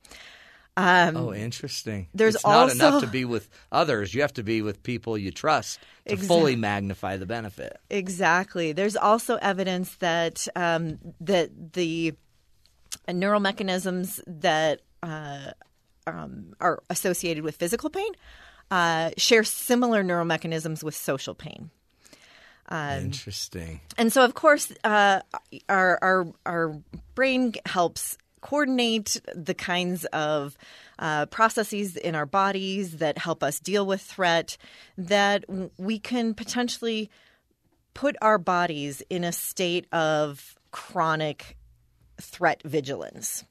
Um, 0.79 1.16
oh, 1.16 1.33
interesting. 1.33 2.09
there's 2.12 2.35
it's 2.35 2.45
not 2.45 2.70
enough 2.70 3.01
to 3.01 3.07
be 3.07 3.24
with 3.24 3.49
others. 3.72 4.12
You 4.12 4.20
have 4.20 4.35
to 4.35 4.43
be 4.43 4.61
with 4.61 4.83
people 4.83 5.16
you 5.16 5.31
trust 5.31 5.79
to 6.07 6.16
fully 6.18 6.55
magnify 6.55 7.16
the 7.16 7.24
benefit. 7.24 7.81
Exactly. 7.89 8.72
There's 8.72 8.97
also 8.97 9.37
evidence 9.37 9.95
that 9.97 10.47
um, 10.55 10.99
that 11.20 11.72
the 11.72 12.14
neural 13.11 13.41
mechanisms 13.41 14.20
that 14.27 14.83
uh, 15.03 15.53
um, 16.07 16.55
are 16.61 16.83
associated 16.91 17.43
with 17.43 17.57
physical 17.57 17.89
pain 17.89 18.12
uh, 18.70 19.11
share 19.16 19.45
similar 19.45 20.03
neural 20.03 20.24
mechanisms 20.24 20.85
with 20.85 20.95
social 20.95 21.35
pain. 21.35 21.70
Um, 22.68 22.99
Interesting. 22.99 23.81
And 23.97 24.12
so, 24.12 24.24
of 24.24 24.35
course, 24.35 24.72
uh, 24.83 25.20
our, 25.68 25.99
our 26.03 26.27
our 26.45 26.83
brain 27.14 27.55
helps 27.64 28.18
coordinate 28.47 29.20
the 29.34 29.55
kinds 29.55 30.05
of 30.07 30.57
uh, 31.01 31.26
processes 31.26 31.97
in 31.97 32.14
our 32.14 32.26
bodies 32.26 32.99
that 32.99 33.18
help 33.18 33.42
us 33.42 33.59
deal 33.59 33.84
with 33.84 34.01
threat. 34.01 34.57
That 34.97 35.44
we 35.76 35.99
can 35.99 36.32
potentially 36.32 37.11
put 37.92 38.14
our 38.22 38.38
bodies 38.38 39.03
in 39.11 39.24
a 39.24 39.32
state 39.32 39.92
of 39.92 40.55
chronic 40.70 41.57
threat 42.20 42.62
vigilance. 42.64 43.44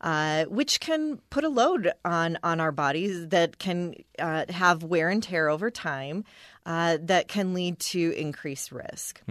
Uh, 0.00 0.44
which 0.46 0.80
can 0.80 1.18
put 1.30 1.44
a 1.44 1.48
load 1.48 1.90
on 2.04 2.36
on 2.42 2.60
our 2.60 2.72
bodies 2.72 3.28
that 3.28 3.58
can 3.58 3.94
uh, 4.18 4.44
have 4.50 4.82
wear 4.82 5.08
and 5.08 5.22
tear 5.22 5.48
over 5.48 5.70
time, 5.70 6.24
uh, 6.66 6.98
that 7.00 7.26
can 7.28 7.54
lead 7.54 7.78
to 7.78 8.12
increased 8.14 8.70
risk. 8.70 9.22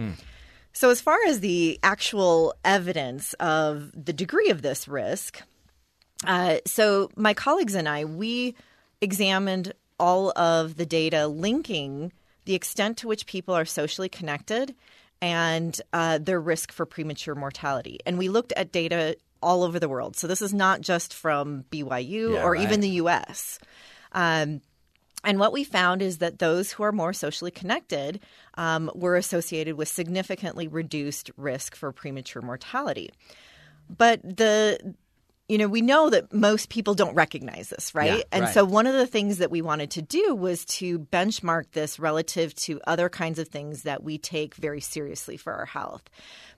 So, 0.74 0.90
as 0.90 1.00
far 1.00 1.16
as 1.28 1.38
the 1.38 1.78
actual 1.84 2.54
evidence 2.64 3.32
of 3.34 3.92
the 3.94 4.12
degree 4.12 4.50
of 4.50 4.60
this 4.60 4.88
risk, 4.88 5.40
uh, 6.26 6.56
so 6.66 7.10
my 7.16 7.32
colleagues 7.32 7.76
and 7.76 7.88
I, 7.88 8.04
we 8.04 8.56
examined 9.00 9.72
all 10.00 10.36
of 10.36 10.76
the 10.76 10.84
data 10.84 11.28
linking 11.28 12.12
the 12.44 12.54
extent 12.54 12.98
to 12.98 13.08
which 13.08 13.26
people 13.26 13.54
are 13.54 13.64
socially 13.64 14.08
connected 14.08 14.74
and 15.22 15.80
uh, 15.92 16.18
their 16.18 16.40
risk 16.40 16.72
for 16.72 16.84
premature 16.84 17.36
mortality. 17.36 18.00
And 18.04 18.18
we 18.18 18.28
looked 18.28 18.52
at 18.52 18.72
data 18.72 19.16
all 19.40 19.62
over 19.62 19.78
the 19.78 19.88
world. 19.88 20.16
So, 20.16 20.26
this 20.26 20.42
is 20.42 20.52
not 20.52 20.80
just 20.80 21.14
from 21.14 21.64
BYU 21.70 22.34
Yeah, 22.34 22.42
or 22.42 22.52
right. 22.52 22.62
even 22.62 22.80
the 22.80 22.88
US. 23.00 23.60
Um, 24.10 24.60
and 25.24 25.38
what 25.38 25.52
we 25.52 25.64
found 25.64 26.02
is 26.02 26.18
that 26.18 26.38
those 26.38 26.72
who 26.72 26.82
are 26.82 26.92
more 26.92 27.12
socially 27.12 27.50
connected 27.50 28.20
um, 28.54 28.90
were 28.94 29.16
associated 29.16 29.76
with 29.76 29.88
significantly 29.88 30.68
reduced 30.68 31.30
risk 31.36 31.74
for 31.74 31.92
premature 31.92 32.42
mortality. 32.42 33.10
But 33.88 34.22
the 34.22 34.94
you 35.48 35.58
know, 35.58 35.68
we 35.68 35.82
know 35.82 36.08
that 36.08 36.32
most 36.32 36.70
people 36.70 36.94
don't 36.94 37.14
recognize 37.14 37.68
this, 37.68 37.94
right? 37.94 38.18
Yeah, 38.18 38.22
and 38.32 38.44
right. 38.44 38.54
so 38.54 38.64
one 38.64 38.86
of 38.86 38.94
the 38.94 39.06
things 39.06 39.38
that 39.38 39.50
we 39.50 39.60
wanted 39.60 39.90
to 39.92 40.02
do 40.02 40.34
was 40.34 40.64
to 40.66 40.98
benchmark 40.98 41.64
this 41.72 41.98
relative 41.98 42.54
to 42.56 42.80
other 42.86 43.10
kinds 43.10 43.38
of 43.38 43.48
things 43.48 43.82
that 43.82 44.02
we 44.02 44.16
take 44.16 44.54
very 44.54 44.80
seriously 44.80 45.36
for 45.36 45.52
our 45.52 45.66
health. 45.66 46.02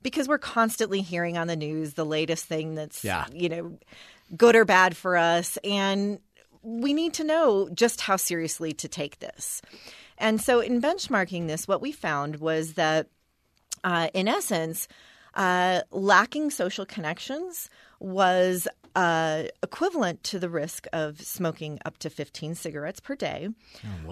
Because 0.03 0.29
we're 0.29 0.39
constantly 0.39 1.01
hearing 1.01 1.37
on 1.37 1.49
the 1.49 1.57
news 1.57 1.95
the 1.95 2.07
latest 2.07 2.45
thing 2.45 2.77
that's, 2.77 3.03
Yeah. 3.03 3.27
you 3.33 3.49
know, 3.49 3.77
good 4.37 4.55
or 4.55 4.65
bad 4.65 4.97
for 4.97 5.17
us. 5.17 5.59
And 5.65 6.21
we 6.67 6.93
need 6.93 7.15
to 7.15 7.23
know 7.23 7.69
just 7.73 8.01
how 8.01 8.17
seriously 8.17 8.73
to 8.73 8.89
take 8.89 9.21
this. 9.21 9.63
And 10.19 10.41
so 10.41 10.59
in 10.59 10.83
benchmarking 10.83 11.47
this, 11.47 11.69
what 11.69 11.81
we 11.81 11.93
found 11.93 12.37
was 12.37 12.73
that 12.73 13.07
uh, 13.85 14.09
in 14.13 14.27
essence, 14.27 14.89
uh, 15.35 15.83
lacking 15.93 16.51
social 16.51 16.85
connections 16.85 17.71
was 18.01 18.67
uh, 18.97 19.45
equivalent 19.63 20.25
to 20.25 20.41
the 20.41 20.49
risk 20.49 20.87
of 20.93 21.21
smoking 21.21 21.79
up 21.85 21.99
to 21.99 22.11
15 22.11 22.57
cigarettes 22.57 22.99
per 22.99 23.15
day. 23.15 23.51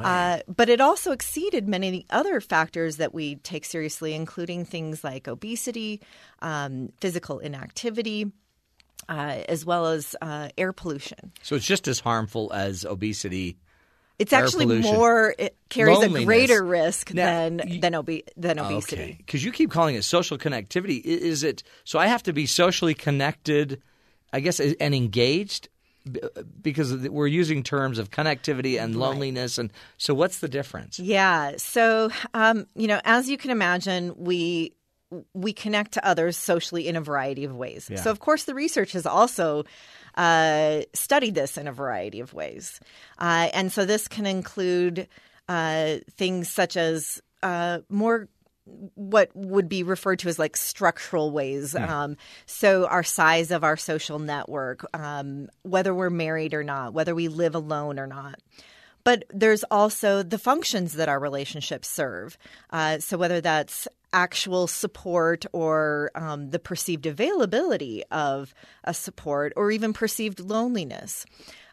Uh, 0.06 0.38
but 0.46 0.68
it 0.68 0.80
also 0.80 1.10
exceeded 1.10 1.66
many 1.66 1.88
of 1.88 1.92
the 1.92 2.06
other 2.10 2.40
factors 2.40 2.98
that 2.98 3.12
we 3.12 3.36
take 3.36 3.64
seriously, 3.64 4.14
including 4.14 4.64
things 4.64 5.02
like 5.02 5.26
obesity, 5.26 6.02
um, 6.40 6.90
physical 7.00 7.40
inactivity, 7.40 8.30
uh, 9.08 9.42
as 9.48 9.64
well 9.64 9.86
as 9.86 10.16
uh, 10.22 10.48
air 10.56 10.72
pollution. 10.72 11.32
So 11.42 11.56
it's 11.56 11.66
just 11.66 11.88
as 11.88 12.00
harmful 12.00 12.52
as 12.52 12.84
obesity. 12.84 13.58
It's 14.18 14.32
actually 14.32 14.66
pollution. 14.66 14.94
more, 14.94 15.34
it 15.38 15.56
carries 15.68 15.96
Loneliness. 15.98 16.22
a 16.22 16.24
greater 16.24 16.62
risk 16.64 17.12
Now, 17.12 17.26
than, 17.26 17.80
than, 17.80 17.94
obe- 17.96 18.22
than 18.36 18.60
obesity. 18.60 19.02
Okay, 19.02 19.14
because 19.18 19.44
you 19.44 19.50
keep 19.50 19.72
calling 19.72 19.96
it 19.96 20.04
social 20.04 20.38
connectivity. 20.38 21.02
Is 21.02 21.42
it 21.42 21.64
so? 21.82 21.98
I 21.98 22.06
have 22.06 22.22
to 22.22 22.32
be 22.32 22.46
socially 22.46 22.94
connected, 22.94 23.82
I 24.32 24.38
guess, 24.38 24.60
and 24.60 24.94
engaged, 24.94 25.68
because 26.62 26.94
we're 27.08 27.26
using 27.26 27.64
terms 27.64 27.98
of 27.98 28.10
connectivity 28.10 28.80
and 28.80 28.94
loneliness. 28.94 29.58
And 29.58 29.72
so, 29.98 30.14
what's 30.14 30.38
the 30.38 30.48
difference? 30.48 31.00
Yeah. 31.00 31.54
So, 31.56 32.10
um, 32.34 32.68
you 32.76 32.86
know, 32.86 33.00
as 33.04 33.28
you 33.28 33.36
can 33.36 33.50
imagine, 33.50 34.14
we 34.16 34.74
we 35.32 35.52
connect 35.52 35.92
to 35.92 36.06
others 36.06 36.36
socially 36.36 36.88
in 36.88 36.96
a 36.96 37.00
variety 37.00 37.44
of 37.44 37.54
ways. 37.54 37.88
Yeah. 37.90 38.00
So, 38.00 38.10
of 38.10 38.20
course, 38.20 38.44
the 38.44 38.54
research 38.54 38.92
has 38.92 39.06
also 39.06 39.64
uh, 40.16 40.82
studied 40.92 41.34
this 41.34 41.56
in 41.56 41.68
a 41.68 41.72
variety 41.72 42.20
of 42.20 42.32
ways, 42.34 42.80
uh, 43.18 43.48
and 43.52 43.72
so 43.72 43.84
this 43.84 44.08
can 44.08 44.26
include 44.26 45.08
uh, 45.48 45.96
things 46.16 46.48
such 46.48 46.76
as 46.76 47.20
uh, 47.42 47.80
more 47.88 48.28
what 48.94 49.30
would 49.34 49.68
be 49.68 49.82
referred 49.82 50.18
to 50.20 50.28
as 50.28 50.38
like 50.38 50.56
structural 50.56 51.30
ways. 51.30 51.74
Um, 51.74 52.16
so, 52.46 52.86
our 52.86 53.02
size 53.02 53.50
of 53.50 53.62
our 53.62 53.76
social 53.76 54.18
network, 54.18 54.86
um, 54.94 55.48
whether 55.62 55.94
we're 55.94 56.10
married 56.10 56.54
or 56.54 56.64
not, 56.64 56.94
whether 56.94 57.14
we 57.14 57.28
live 57.28 57.54
alone 57.54 57.98
or 57.98 58.06
not. 58.06 58.40
But 59.04 59.24
there's 59.30 59.64
also 59.70 60.22
the 60.22 60.38
functions 60.38 60.94
that 60.94 61.08
our 61.08 61.20
relationships 61.20 61.88
serve. 61.88 62.38
Uh, 62.70 62.98
so, 62.98 63.18
whether 63.18 63.40
that's 63.40 63.86
actual 64.14 64.66
support 64.66 65.44
or 65.52 66.10
um, 66.14 66.50
the 66.50 66.58
perceived 66.58 67.04
availability 67.04 68.02
of 68.10 68.54
a 68.84 68.94
support 68.94 69.52
or 69.56 69.70
even 69.70 69.92
perceived 69.92 70.40
loneliness. 70.40 71.26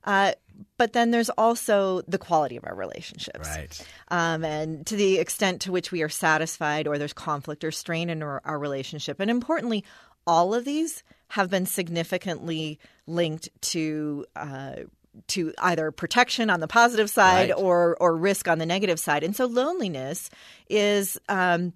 Uh, 0.04 0.34
but 0.78 0.94
then 0.94 1.12
there's 1.12 1.30
also 1.30 2.02
the 2.08 2.18
quality 2.18 2.58
of 2.58 2.66
our 2.66 2.76
relationships. 2.76 3.48
Right. 3.48 3.88
Um, 4.10 4.44
and 4.44 4.86
to 4.88 4.96
the 4.96 5.20
extent 5.20 5.62
to 5.62 5.72
which 5.72 5.92
we 5.92 6.02
are 6.02 6.10
satisfied 6.10 6.88
or 6.88 6.98
there's 6.98 7.14
conflict 7.14 7.64
or 7.64 7.72
strain 7.72 8.10
in 8.10 8.24
our, 8.24 8.42
our 8.44 8.58
relationship. 8.58 9.20
And 9.20 9.30
importantly, 9.30 9.86
all 10.26 10.54
of 10.54 10.66
these 10.66 11.04
have 11.30 11.50
been 11.50 11.66
significantly 11.66 12.80
linked 13.08 13.50
to. 13.62 14.26
Uh, 14.36 14.76
to 15.28 15.53
either 15.59 15.91
protection 15.91 16.49
on 16.49 16.59
the 16.59 16.68
positive 16.68 17.09
side 17.09 17.49
Right. 17.49 17.57
or 17.57 17.97
or 17.99 18.16
risk 18.16 18.47
on 18.47 18.59
the 18.59 18.66
negative 18.66 18.99
side, 18.99 19.24
and 19.24 19.36
so 19.36 19.45
loneliness 19.45 20.30
is 20.70 21.18
um, 21.30 21.74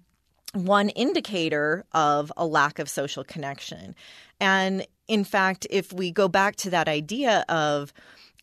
one 0.54 0.88
indicator 0.90 1.84
of 1.92 2.32
a 2.36 2.46
lack 2.46 2.78
of 2.78 2.88
social 2.88 3.24
connection. 3.24 3.94
And 4.40 4.86
in 5.08 5.24
fact, 5.24 5.66
if 5.70 5.92
we 5.92 6.10
go 6.10 6.28
back 6.28 6.56
to 6.56 6.70
that 6.70 6.88
idea 6.88 7.44
of 7.48 7.92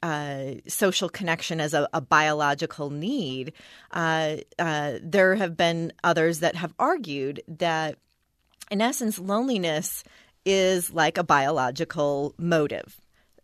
uh, 0.02 0.56
social 0.68 1.10
connection 1.10 1.60
as 1.62 1.74
a, 1.74 1.88
a 1.94 2.02
biological 2.02 2.90
need, 2.90 3.54
uh, 3.92 4.38
uh, 4.60 4.94
there 5.02 5.36
have 5.36 5.56
been 5.56 5.94
others 6.04 6.40
that 6.40 6.56
have 6.56 6.74
argued 6.78 7.42
that, 7.48 7.98
in 8.70 8.82
essence, 8.82 9.18
loneliness 9.18 10.04
is 10.46 10.92
like 10.92 11.18
a 11.18 11.24
biological 11.24 12.36
motive, 12.38 13.00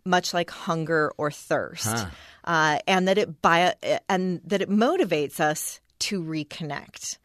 much 0.05 0.33
like 0.33 0.49
hunger 0.49 1.11
or 1.17 1.31
thirst, 1.31 1.85
Huh. 1.87 2.05
uh, 2.45 2.79
and 2.87 3.07
that 3.07 3.17
it 3.17 3.41
bio- 3.41 3.73
and 4.07 4.41
that 4.45 4.61
it 4.61 4.69
motivates 4.69 5.39
us 5.39 5.79
to 5.99 6.21
reconnect. 6.23 7.17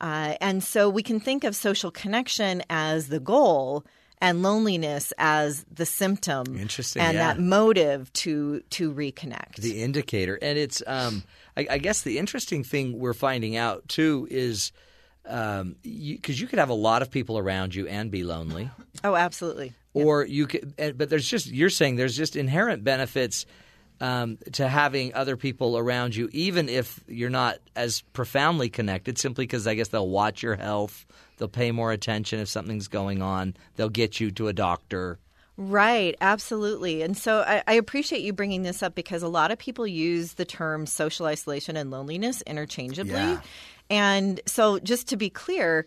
Uh, 0.00 0.34
and 0.40 0.62
so 0.62 0.88
we 0.90 1.02
can 1.02 1.20
think 1.20 1.44
of 1.44 1.56
social 1.56 1.90
connection 1.90 2.62
as 2.68 3.08
the 3.08 3.20
goal 3.20 3.84
and 4.20 4.42
loneliness 4.42 5.12
as 5.18 5.64
the 5.72 5.86
symptom 5.86 6.56
Interesting, 6.58 7.02
and 7.02 7.14
yeah. 7.14 7.32
that 7.34 7.40
motive 7.40 8.12
to 8.14 8.60
to 8.70 8.92
reconnect. 8.92 9.56
The 9.56 9.82
indicator, 9.82 10.38
and 10.42 10.58
it's. 10.58 10.82
Um, 10.86 11.22
I, 11.56 11.66
I 11.70 11.78
guess 11.78 12.02
the 12.02 12.18
interesting 12.18 12.64
thing 12.64 12.98
we're 12.98 13.14
finding 13.14 13.56
out 13.56 13.88
too 13.88 14.26
is. 14.30 14.72
Because 15.22 15.74
you, 15.82 16.18
'cause 16.20 16.38
you 16.38 16.46
could 16.46 16.60
have 16.60 16.68
a 16.68 16.74
lot 16.74 17.02
of 17.02 17.10
people 17.10 17.36
around 17.36 17.74
you 17.74 17.88
and 17.88 18.12
be 18.12 18.22
lonely, 18.22 18.70
oh, 19.02 19.16
absolutely. 19.16 19.72
Or 19.96 20.26
you 20.26 20.46
could, 20.46 20.74
but 20.76 21.08
there's 21.08 21.28
just 21.28 21.46
you're 21.46 21.70
saying 21.70 21.96
there's 21.96 22.16
just 22.16 22.36
inherent 22.36 22.84
benefits 22.84 23.46
um, 24.00 24.36
to 24.52 24.68
having 24.68 25.14
other 25.14 25.38
people 25.38 25.78
around 25.78 26.14
you, 26.14 26.28
even 26.32 26.68
if 26.68 27.02
you're 27.08 27.30
not 27.30 27.56
as 27.74 28.02
profoundly 28.12 28.68
connected, 28.68 29.16
simply 29.16 29.44
because 29.44 29.66
I 29.66 29.74
guess 29.74 29.88
they'll 29.88 30.08
watch 30.08 30.42
your 30.42 30.54
health, 30.54 31.06
they'll 31.38 31.48
pay 31.48 31.72
more 31.72 31.92
attention 31.92 32.40
if 32.40 32.48
something's 32.48 32.88
going 32.88 33.22
on, 33.22 33.56
they'll 33.76 33.88
get 33.88 34.20
you 34.20 34.30
to 34.32 34.48
a 34.48 34.52
doctor. 34.52 35.18
Right, 35.56 36.14
absolutely. 36.20 37.00
And 37.00 37.16
so 37.16 37.40
I, 37.40 37.62
I, 37.66 37.72
appreciate 37.74 38.20
you 38.20 38.34
bringing 38.34 38.62
this 38.62 38.82
up 38.82 38.94
because 38.94 39.22
a 39.22 39.28
lot 39.28 39.50
of 39.50 39.58
people 39.58 39.86
use 39.86 40.34
the 40.34 40.44
term 40.44 40.84
social 40.84 41.24
isolation 41.24 41.78
and 41.78 41.90
loneliness 41.90 42.42
interchangeably. 42.42 43.14
Yeah. 43.14 43.40
And 43.88 44.40
so, 44.44 44.78
just 44.80 45.08
to 45.08 45.16
be 45.16 45.30
clear, 45.30 45.86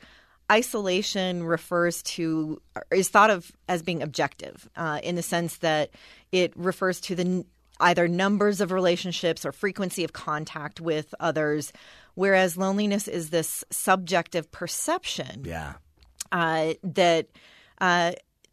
isolation 0.51 1.43
refers 1.43 2.01
to 2.03 2.61
is 2.91 3.09
thought 3.09 3.29
of 3.29 3.51
as 3.67 3.81
being 3.81 4.01
objective 4.01 4.69
uh, 4.75 4.99
in 5.03 5.15
the 5.15 5.21
sense 5.21 5.57
that 5.57 5.91
it 6.31 6.53
refers 6.55 6.99
to 7.01 7.15
the 7.15 7.45
either 7.79 8.07
numbers 8.07 8.61
of 8.61 8.71
relationships 8.71 9.45
or 9.45 9.51
frequency 9.51 10.03
of 10.03 10.13
contact 10.13 10.81
with 10.81 11.15
others, 11.19 11.71
whereas 12.15 12.57
loneliness 12.57 13.07
is 13.07 13.29
this 13.29 13.63
subjective 13.69 14.51
perception. 14.51 15.43
Yeah. 15.45 15.73
Uh, 16.31 16.73
that 16.83 17.27
uh, 17.79 18.11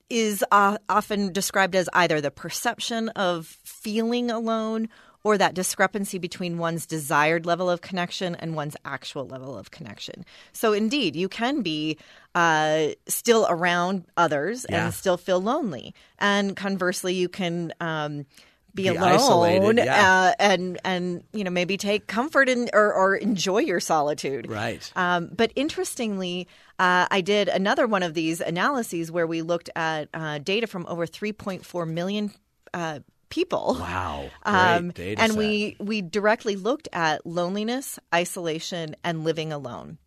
is 0.09 0.45
uh, 0.53 0.79
often 0.89 1.33
described 1.33 1.75
as 1.75 1.89
either 1.93 2.21
the 2.21 2.31
perception 2.31 3.09
of 3.11 3.47
feeling 3.65 4.31
alone 4.31 4.89
or 5.27 5.37
that 5.37 5.55
discrepancy 5.55 6.19
between 6.19 6.57
one's 6.57 6.87
desired 6.87 7.45
level 7.47 7.69
of 7.69 7.81
connection 7.81 8.37
and 8.37 8.55
one's 8.55 8.77
actual 8.85 9.27
level 9.27 9.59
of 9.59 9.73
connection. 9.73 10.25
So, 10.53 10.73
indeed, 10.73 11.17
you 11.17 11.29
can 11.29 11.63
be 11.63 11.99
uh, 12.37 12.89
still 13.09 13.45
around 13.51 14.05
others 14.17 14.65
Yeah. 14.71 14.85
and 14.85 14.95
still 14.95 15.17
feel 15.17 15.41
lonely. 15.41 15.95
And 16.21 16.55
conversely, 16.57 17.15
you 17.15 17.29
can. 17.29 17.73
Um, 17.81 18.27
be, 18.75 18.83
Be 18.91 18.97
alone 18.97 19.79
yeah. 19.79 19.95
uh, 20.07 20.35
and 20.39 20.79
and 20.85 21.25
you 21.33 21.45
know 21.45 21.51
maybe 21.51 21.79
take 21.79 22.07
comfort 22.07 22.47
in 22.51 22.69
or, 22.75 22.93
or 22.93 23.17
enjoy 23.17 23.61
your 23.61 23.81
solitude 23.81 24.51
Right. 24.51 24.93
um, 24.95 25.31
but 25.35 25.51
interestingly, 25.57 26.47
uh, 26.79 27.07
I 27.11 27.23
did 27.23 27.49
another 27.49 27.87
one 27.87 28.03
of 28.03 28.13
these 28.13 28.43
analyses 28.43 29.11
where 29.11 29.27
we 29.27 29.41
looked 29.41 29.71
at 29.75 30.11
uh, 30.13 30.41
data 30.41 30.67
from 30.67 30.85
over 30.89 31.07
3.4 31.07 31.89
million 31.89 32.33
uh, 32.75 32.99
people. 33.29 33.77
Wow. 33.81 34.31
Great 34.45 34.55
Um, 34.55 34.91
data 34.91 35.23
and 35.23 35.33
set. 35.33 35.39
we 35.39 35.77
we 35.81 36.03
directly 36.03 36.57
looked 36.57 36.89
at 36.93 37.27
loneliness, 37.27 37.99
isolation, 38.15 38.97
and 39.05 39.25
living 39.25 39.53
alone. 39.53 39.99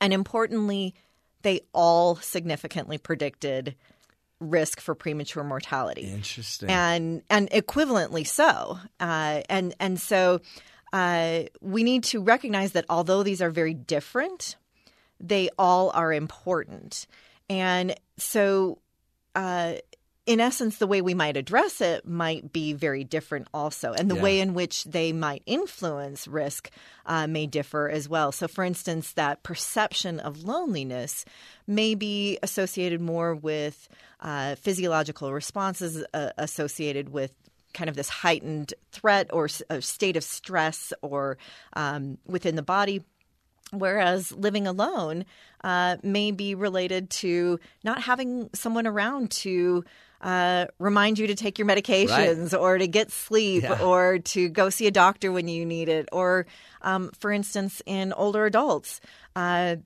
And 0.00 0.12
importantly, 0.12 0.94
they 1.42 1.60
all 1.72 2.16
significantly 2.16 2.98
predicted 2.98 3.76
risk 4.40 4.80
for 4.80 4.94
premature 4.94 5.44
mortality 5.44 6.02
Interesting. 6.10 6.70
and 6.70 7.22
and 7.28 7.50
equivalently 7.50 8.26
so. 8.26 8.78
Uh, 8.98 9.42
and 9.50 9.74
and 9.78 10.00
so 10.00 10.40
uh, 10.92 11.42
we 11.60 11.82
need 11.84 12.04
to 12.04 12.20
recognize 12.22 12.72
that 12.72 12.84
although 12.88 13.22
these 13.22 13.40
are 13.42 13.50
very 13.50 13.74
different, 13.74 14.56
they 15.20 15.50
all 15.58 15.90
are 15.90 16.12
important. 16.12 17.06
And 17.48 17.94
so, 18.16 18.78
uh, 19.34 19.74
in 20.30 20.38
essence, 20.38 20.76
the 20.78 20.86
way 20.86 21.02
we 21.02 21.12
might 21.12 21.36
address 21.36 21.80
it 21.80 22.06
might 22.06 22.52
be 22.52 22.72
very 22.72 23.02
different 23.02 23.48
also. 23.52 23.92
And 23.92 24.08
the 24.08 24.14
Yeah. 24.14 24.22
way 24.22 24.38
in 24.38 24.54
which 24.54 24.84
they 24.84 25.12
might 25.12 25.42
influence 25.44 26.28
risk 26.28 26.70
uh, 27.04 27.26
may 27.26 27.46
differ 27.46 27.88
as 27.88 28.08
well. 28.08 28.30
So, 28.30 28.46
for 28.46 28.62
instance, 28.62 29.10
that 29.14 29.42
perception 29.42 30.20
of 30.20 30.44
loneliness 30.44 31.24
may 31.66 31.96
be 31.96 32.38
associated 32.44 33.00
more 33.00 33.34
with 33.34 33.88
uh, 34.20 34.54
physiological 34.54 35.32
responses 35.32 36.04
uh, 36.14 36.30
associated 36.38 37.08
with 37.08 37.32
kind 37.74 37.90
of 37.90 37.96
this 37.96 38.08
heightened 38.08 38.72
threat 38.92 39.28
or 39.32 39.48
state 39.48 40.16
of 40.16 40.22
stress 40.22 40.92
or 41.02 41.38
um, 41.72 42.18
within 42.26 42.54
the 42.54 42.62
body. 42.62 43.02
Whereas 43.72 44.32
living 44.32 44.66
alone 44.66 45.24
uh, 45.62 45.96
may 46.02 46.32
be 46.32 46.54
related 46.54 47.10
to 47.10 47.60
not 47.84 48.02
having 48.02 48.50
someone 48.52 48.86
around 48.86 49.30
to 49.32 49.84
uh, 50.20 50.66
remind 50.78 51.18
you 51.18 51.28
to 51.28 51.34
take 51.34 51.58
your 51.58 51.66
medications 51.68 52.58
or 52.58 52.78
to 52.78 52.86
get 52.88 53.10
sleep 53.10 53.62
Yeah. 53.62 53.80
or 53.82 54.18
to 54.18 54.48
go 54.48 54.70
see 54.70 54.86
a 54.86 54.90
doctor 54.90 55.30
when 55.32 55.48
you 55.48 55.64
need 55.64 55.88
it. 55.88 56.08
Or, 56.12 56.46
um, 56.82 57.10
for 57.18 57.30
instance, 57.32 57.80
in 57.86 58.12
older 58.12 58.44
adults, 58.44 59.00
uh, 59.36 59.76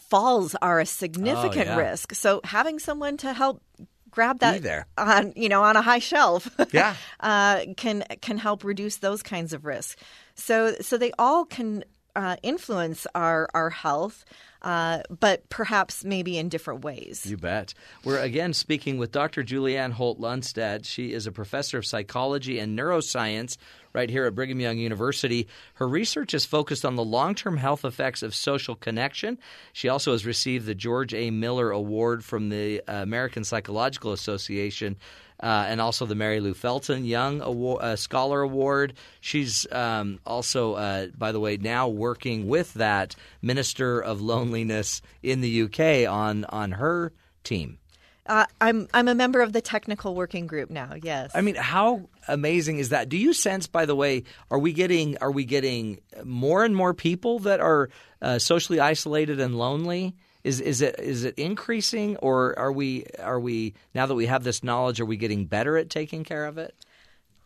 falls 0.00 0.54
are 0.62 0.80
a 0.80 0.86
significant 0.86 1.66
yeah. 1.66 1.76
risk. 1.76 2.14
So 2.14 2.40
having 2.42 2.78
someone 2.78 3.16
to 3.18 3.32
help 3.32 3.62
grab 4.10 4.40
that 4.40 4.86
on 4.98 5.32
you 5.36 5.48
know 5.48 5.62
on 5.62 5.76
a 5.76 5.82
high 5.82 6.00
shelf 6.00 6.48
Yeah. 6.72 6.96
uh, 7.20 7.60
can 7.76 8.02
can 8.20 8.38
help 8.38 8.64
reduce 8.64 8.96
those 8.96 9.22
kinds 9.22 9.52
of 9.52 9.64
risks. 9.64 10.02
So 10.34 10.74
so 10.80 10.96
they 10.98 11.12
all 11.18 11.44
can 11.44 11.84
uh, 12.20 12.36
influence 12.42 13.06
our 13.14 13.48
our 13.54 13.70
health, 13.70 14.24
uh, 14.62 15.00
but 15.18 15.48
perhaps 15.48 16.04
maybe 16.04 16.36
in 16.36 16.48
different 16.48 16.84
ways. 16.84 17.24
You 17.26 17.38
bet. 17.38 17.72
We're 18.04 18.20
again 18.20 18.52
speaking 18.52 18.98
with 18.98 19.10
Dr. 19.10 19.42
Julianne 19.42 19.92
Holt 19.92 20.20
Lunstad. 20.20 20.84
She 20.84 21.12
is 21.12 21.26
a 21.26 21.32
professor 21.32 21.78
of 21.78 21.86
psychology 21.86 22.58
and 22.58 22.78
neuroscience 22.78 23.56
right 23.92 24.10
here 24.10 24.26
at 24.26 24.34
Brigham 24.34 24.60
Young 24.60 24.78
University. 24.78 25.48
Her 25.74 25.88
research 25.88 26.34
is 26.34 26.44
focused 26.44 26.84
on 26.84 26.96
the 26.96 27.04
long 27.04 27.34
term 27.34 27.56
health 27.56 27.84
effects 27.84 28.22
of 28.22 28.34
social 28.34 28.74
connection. 28.74 29.38
She 29.72 29.88
also 29.88 30.12
has 30.12 30.26
received 30.26 30.66
the 30.66 30.74
George 30.74 31.14
A. 31.14 31.30
Miller 31.30 31.70
Award 31.70 32.22
from 32.22 32.50
the 32.50 32.82
American 32.86 33.44
Psychological 33.44 34.12
Association. 34.12 34.96
Uh, 35.42 35.64
and 35.68 35.80
also 35.80 36.04
the 36.04 36.14
Mary 36.14 36.38
Lou 36.40 36.52
Fulton 36.52 37.04
Young 37.04 37.40
Award, 37.40 37.82
uh, 37.82 37.96
Scholar 37.96 38.42
Award. 38.42 38.94
She's 39.20 39.66
um, 39.72 40.20
also, 40.26 40.74
uh, 40.74 41.06
by 41.16 41.32
the 41.32 41.40
way, 41.40 41.56
now 41.56 41.88
working 41.88 42.46
with 42.46 42.74
that 42.74 43.16
Minister 43.40 44.00
of 44.00 44.20
Loneliness 44.20 45.00
in 45.22 45.40
the 45.40 45.62
UK 45.62 46.10
on 46.10 46.44
on 46.44 46.72
her 46.72 47.12
team. 47.42 47.78
Uh, 48.26 48.44
I'm 48.60 48.86
I'm 48.94 49.08
a 49.08 49.14
member 49.14 49.40
of 49.40 49.52
the 49.52 49.60
technical 49.60 50.14
working 50.14 50.46
group 50.46 50.70
now. 50.70 50.92
Yes. 51.02 51.32
I 51.34 51.40
mean, 51.40 51.56
how 51.56 52.08
amazing 52.28 52.78
is 52.78 52.90
that? 52.90 53.08
Do 53.08 53.16
you 53.16 53.32
sense, 53.32 53.66
by 53.66 53.86
the 53.86 53.96
way, 53.96 54.22
are 54.52 54.58
we 54.58 54.72
getting 54.72 55.18
are 55.18 55.32
we 55.32 55.44
getting 55.44 55.98
more 56.22 56.64
and 56.64 56.76
more 56.76 56.94
people 56.94 57.40
that 57.40 57.60
are 57.60 57.90
uh, 58.22 58.38
socially 58.38 58.78
isolated 58.78 59.40
and 59.40 59.58
lonely? 59.58 60.14
Is 60.42 60.60
is 60.60 60.80
it 60.80 60.98
is 60.98 61.24
it 61.24 61.38
increasing, 61.38 62.16
or 62.18 62.58
are 62.58 62.72
we 62.72 63.04
are 63.18 63.40
we 63.40 63.74
now 63.94 64.06
that 64.06 64.14
we 64.14 64.26
have 64.26 64.44
this 64.44 64.64
knowledge, 64.64 65.00
are 65.00 65.06
we 65.06 65.16
getting 65.16 65.44
better 65.44 65.76
at 65.76 65.90
taking 65.90 66.24
care 66.24 66.46
of 66.46 66.58
it? 66.58 66.74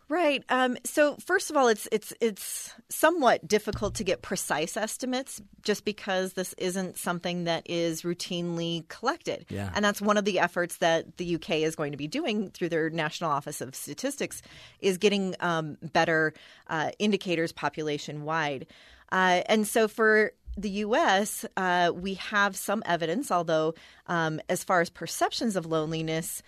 Right. 0.07 0.43
Um, 0.49 0.77
so 0.83 1.15
first 1.15 1.49
of 1.49 1.57
all, 1.57 1.67
it's 1.67 1.87
it's 1.91 2.13
it's 2.21 2.71
somewhat 2.89 3.47
difficult 3.47 3.95
to 3.95 4.03
get 4.03 4.21
precise 4.21 4.77
estimates, 4.77 5.41
just 5.63 5.83
because 5.83 6.33
this 6.33 6.53
isn't 6.59 6.97
something 6.97 7.45
that 7.45 7.63
is 7.65 8.03
routinely 8.03 8.87
collected. 8.87 9.47
Yeah. 9.49 9.71
And 9.73 9.83
that's 9.83 10.01
one 10.01 10.17
of 10.17 10.25
the 10.25 10.39
efforts 10.39 10.77
that 10.77 11.17
the 11.17 11.35
UK 11.35 11.51
is 11.51 11.75
going 11.75 11.91
to 11.91 11.97
be 11.97 12.07
doing 12.07 12.51
through 12.51 12.69
their 12.69 12.91
National 12.91 13.31
Office 13.31 13.61
of 13.61 13.73
Statistics, 13.73 14.43
is 14.79 14.99
getting 14.99 15.35
um, 15.39 15.77
better 15.81 16.35
uh, 16.67 16.91
indicators 16.99 17.51
population 17.51 18.25
wide. 18.25 18.67
Uh, 19.11 19.41
and 19.47 19.65
so 19.67 19.87
for 19.87 20.33
the 20.57 20.69
U.S., 20.69 21.45
uh, 21.57 21.91
we 21.95 22.15
have 22.15 22.55
some 22.55 22.81
evidence, 22.85 23.31
although 23.31 23.73
um, 24.07 24.39
as 24.49 24.63
far 24.63 24.81
as 24.81 24.89
perceptions 24.89 25.55
of 25.55 25.65
loneliness, 25.65 26.41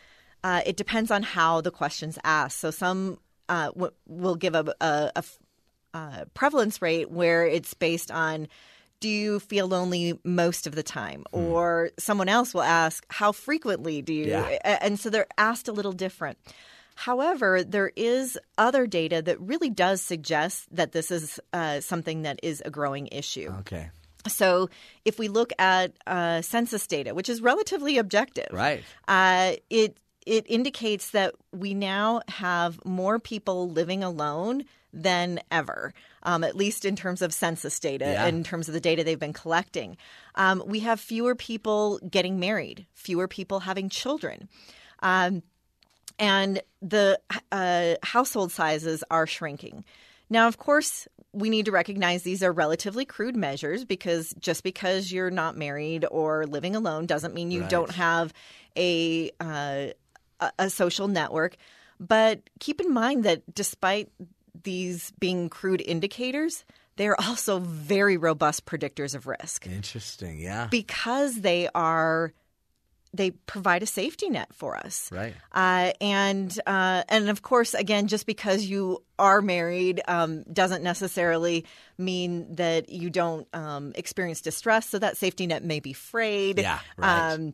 uh, 0.43 0.62
it 0.66 0.78
depends 0.78 1.12
on 1.12 1.24
how 1.24 1.62
the 1.62 1.72
question's 1.72 2.18
asked. 2.24 2.60
So 2.60 2.72
some 2.72 3.20
uh, 3.49 3.68
w- 3.72 3.91
will 4.08 4.36
give 4.36 4.55
a, 4.55 4.74
a- 4.82 5.12
a 5.16 5.18
f- 5.18 5.39
uh, 5.93 6.26
prevalence 6.34 6.82
rate 6.82 7.09
where 7.12 7.46
it's 7.47 7.74
based 7.74 8.12
on 8.12 8.47
do 9.00 9.09
you 9.09 9.39
feel 9.39 9.67
lonely 9.67 10.20
most 10.24 10.66
of 10.66 10.74
the 10.74 10.82
time? 10.84 11.24
Or 11.32 11.92
someone 12.00 12.29
else 12.29 12.54
will 12.54 12.63
ask, 12.63 13.05
how 13.09 13.32
frequently 13.32 14.01
do 14.01 14.12
you? 14.12 14.25
Yeah. 14.28 14.78
And 14.82 15.00
so 15.00 15.12
they're 15.12 15.28
asked 15.38 15.67
a 15.67 15.71
little 15.71 15.92
different. 15.92 16.39
However, 16.96 17.63
there 17.63 17.92
is 17.96 18.39
other 18.58 18.88
data 18.88 19.21
that 19.21 19.39
really 19.39 19.70
does 19.70 20.01
suggest 20.01 20.66
that 20.75 20.93
this 20.93 21.12
is 21.12 21.39
uh, 21.54 21.79
something 21.82 22.24
that 22.24 22.39
is 22.42 22.63
a 22.66 22.71
growing 22.71 23.08
issue. 23.12 23.54
Okay. 23.59 23.92
So, 24.28 24.70
if 25.05 25.20
we 25.20 25.28
look 25.28 25.51
at 25.59 25.93
uh, 26.05 26.41
census 26.41 26.86
data, 26.87 27.13
which 27.13 27.29
is 27.29 27.41
relatively 27.41 27.97
objective, 27.97 28.49
Right. 28.51 28.83
uh, 29.08 29.54
it 29.70 29.97
it 30.25 30.45
indicates 30.49 31.12
that 31.12 31.33
we 31.54 31.74
now 31.74 32.20
have 32.28 32.83
more 32.86 33.17
people 33.17 33.70
living 33.70 34.04
alone 34.04 34.66
than 34.91 35.39
ever, 35.51 35.93
um, 36.24 36.43
at 36.43 36.54
least 36.54 36.83
in 36.83 36.97
terms 36.97 37.21
of 37.21 37.33
census 37.33 37.79
data, 37.79 38.04
Yeah. 38.05 38.25
in 38.25 38.43
terms 38.43 38.67
of 38.67 38.74
the 38.74 38.82
data 38.82 39.05
they've 39.05 39.17
been 39.17 39.32
collecting. 39.32 39.95
Um, 40.36 40.62
we 40.66 40.79
have 40.82 40.99
fewer 40.99 41.33
people 41.33 41.99
getting 41.99 42.39
married, 42.39 42.87
fewer 42.93 43.28
people 43.29 43.62
having 43.62 43.87
children. 43.89 44.49
Um, 44.99 45.43
and 46.20 46.62
the 46.82 47.20
uh, 47.51 47.95
household 48.04 48.51
sizes 48.51 49.04
are 49.09 49.28
shrinking. 49.28 49.86
Now, 50.29 50.47
of 50.49 50.58
course, 50.58 51.08
we 51.38 51.50
need 51.50 51.66
to 51.66 51.72
recognize 51.72 52.24
these 52.24 52.42
are 52.43 52.51
relatively 52.51 53.05
crude 53.05 53.36
measures 53.36 53.86
because 53.86 54.34
just 54.39 54.64
because 54.64 55.12
you're 55.12 55.30
not 55.32 55.55
married 55.58 56.05
or 56.09 56.46
living 56.46 56.76
alone 56.76 57.05
doesn't 57.05 57.34
mean 57.34 57.51
you 57.51 57.62
Right. 57.62 57.70
don't 57.70 57.92
have 57.92 58.34
a 58.76 59.30
uh, 59.39 59.88
a- 60.39 60.51
a 60.59 60.70
social 60.70 61.08
network. 61.08 61.55
But 62.00 62.42
keep 62.59 62.80
in 62.82 62.93
mind 62.93 63.24
that 63.26 63.42
despite 63.54 64.09
these 64.64 65.12
being 65.20 65.50
crude 65.50 65.82
indicators, 65.82 66.64
they're 66.96 67.20
also 67.22 67.59
very 67.59 68.18
robust 68.18 68.66
predictors 68.66 69.14
of 69.16 69.28
risk 69.28 69.68
Interesting. 69.68 70.39
Yeah. 70.39 70.68
because 70.72 71.42
they 71.42 71.70
are 71.76 72.34
they 73.18 73.32
provide 73.32 73.84
a 73.84 73.86
safety 73.86 74.30
net 74.30 74.54
for 74.54 74.78
us. 74.78 75.10
Right. 75.12 75.34
Uh, 75.52 75.92
and 76.00 76.58
uh, 76.66 77.04
and 77.10 77.30
of 77.30 77.42
course, 77.42 77.74
again, 77.74 78.08
just 78.08 78.26
because 78.26 78.64
you 78.66 79.04
are 79.20 79.42
married 79.42 80.02
um, 80.08 80.44
doesn't 80.44 80.84
necessarily 80.84 81.66
mean 81.98 82.56
that 82.56 82.89
you 82.89 83.10
don't 83.10 83.48
um, 83.54 83.94
experience 83.96 84.42
distress. 84.42 84.89
So 84.89 85.00
that 85.00 85.18
safety 85.18 85.48
net 85.48 85.64
may 85.64 85.80
be 85.80 85.94
frayed. 85.94 86.60
Yeah, 86.60 86.80
right. 86.98 87.34
Um, 87.34 87.54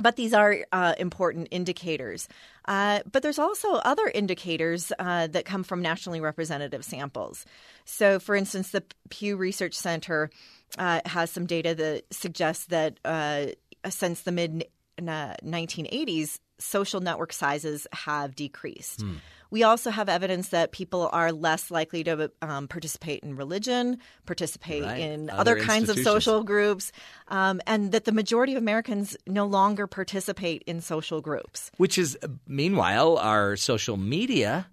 but 0.00 0.16
these 0.16 0.32
are 0.32 0.58
uh, 0.72 0.94
important 0.98 1.48
indicators. 1.50 2.28
Uh, 2.66 3.00
but 3.10 3.22
there's 3.22 3.38
also 3.38 3.74
other 3.74 4.06
indicators 4.06 4.92
uh, 4.98 5.26
that 5.28 5.44
come 5.44 5.64
from 5.64 5.82
nationally 5.82 6.20
representative 6.20 6.84
samples. 6.84 7.44
So, 7.84 8.18
for 8.18 8.36
instance, 8.36 8.70
the 8.70 8.84
Pew 9.08 9.36
Research 9.36 9.74
Center 9.74 10.30
uh, 10.78 11.00
has 11.06 11.30
some 11.30 11.46
data 11.46 11.74
that 11.74 12.04
suggests 12.12 12.66
that 12.66 13.00
uh, 13.04 13.46
since 13.88 14.22
the 14.22 14.32
mid 14.32 14.66
1980s, 15.06 16.38
social 16.58 17.00
network 17.00 17.32
sizes 17.32 17.86
have 17.92 18.34
decreased. 18.34 19.02
Hmm. 19.02 19.14
We 19.50 19.62
also 19.62 19.88
have 19.90 20.10
evidence 20.10 20.50
that 20.50 20.72
people 20.72 21.08
are 21.10 21.32
less 21.32 21.70
likely 21.70 22.04
to 22.04 22.30
um, 22.42 22.68
participate 22.68 23.22
in 23.22 23.34
religion, 23.34 23.98
participate 24.26 24.82
Right. 24.82 25.00
in 25.00 25.30
Other 25.30 25.56
other, 25.56 25.64
kinds 25.64 25.88
of 25.88 25.98
social 26.00 26.44
groups, 26.44 26.92
um, 27.28 27.62
and 27.66 27.92
that 27.92 28.04
the 28.04 28.12
majority 28.12 28.52
of 28.52 28.58
Americans 28.58 29.16
no 29.26 29.46
longer 29.46 29.86
participate 29.86 30.62
in 30.66 30.82
social 30.82 31.22
groups. 31.22 31.70
Which 31.78 31.96
is, 31.96 32.18
meanwhile, 32.46 33.16
our 33.16 33.56
social 33.56 33.96
media 33.96 34.66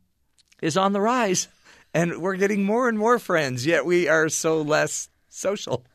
is 0.61 0.76
on 0.76 0.91
the 0.91 0.99
rise, 0.99 1.47
and 1.93 2.22
we're 2.22 2.35
getting 2.35 2.65
more 2.65 2.89
and 2.89 2.97
more 2.97 3.18
friends. 3.18 3.65
Yet 3.65 3.85
we 3.85 4.10
are 4.10 4.27
so 4.27 4.61
less 4.61 5.07
social. 5.30 5.85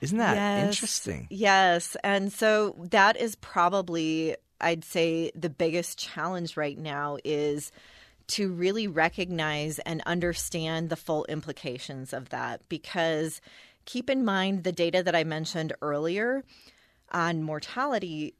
Isn't 0.00 0.18
that 0.18 0.34
Yes. 0.36 0.68
interesting? 0.68 1.26
Yes. 1.30 1.96
And 2.04 2.32
so 2.32 2.76
that 2.90 3.16
is 3.16 3.34
probably, 3.36 4.36
I'd 4.60 4.84
say, 4.84 5.30
the 5.34 5.50
biggest 5.50 5.98
challenge 5.98 6.56
right 6.56 6.78
now 6.78 7.18
is 7.24 7.72
to 8.28 8.52
really 8.52 8.88
recognize 8.88 9.78
and 9.80 10.02
understand 10.04 10.90
the 10.90 10.96
full 10.96 11.24
implications 11.26 12.12
of 12.12 12.28
that. 12.30 12.60
Because 12.68 13.40
keep 13.84 14.10
in 14.10 14.24
mind 14.24 14.64
the 14.64 14.72
data 14.72 15.02
that 15.02 15.14
I 15.14 15.24
mentioned 15.24 15.72
earlier 15.80 16.44
on 17.12 17.42
mortality, 17.42 18.34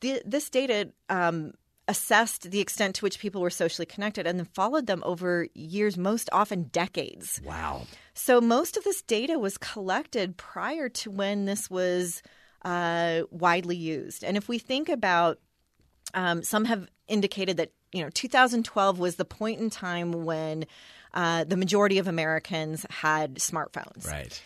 th- 0.00 0.22
this 0.24 0.48
data 0.48 0.90
um, 1.08 1.52
assessed 1.88 2.50
the 2.50 2.60
extent 2.60 2.94
to 2.96 3.04
which 3.04 3.18
people 3.18 3.40
were 3.40 3.50
socially 3.50 3.86
connected 3.86 4.26
and 4.26 4.38
then 4.38 4.46
followed 4.46 4.86
them 4.86 5.02
over 5.04 5.48
years, 5.54 5.96
most 5.96 6.28
often 6.32 6.64
decades. 6.64 7.40
Wow. 7.44 7.86
So 8.14 8.40
most 8.40 8.76
of 8.76 8.84
this 8.84 9.02
data 9.02 9.38
was 9.38 9.58
collected 9.58 10.36
prior 10.36 10.88
to 10.90 11.10
when 11.10 11.46
this 11.46 11.70
was 11.70 12.22
uh, 12.62 13.22
widely 13.30 13.76
used. 13.76 14.22
And 14.22 14.36
if 14.36 14.48
we 14.48 14.58
think 14.58 14.88
about, 14.88 15.38
um, 16.14 16.42
some 16.42 16.66
have 16.66 16.88
indicated 17.08 17.56
that 17.56 17.72
you 17.92 18.02
know 18.02 18.10
2012 18.10 18.98
was 18.98 19.16
the 19.16 19.24
point 19.24 19.60
in 19.60 19.70
time 19.70 20.12
when 20.12 20.66
uh, 21.14 21.44
the 21.44 21.56
majority 21.56 21.98
of 21.98 22.06
Americans 22.06 22.84
had 22.90 23.36
smartphones. 23.36 24.06
Right. 24.06 24.40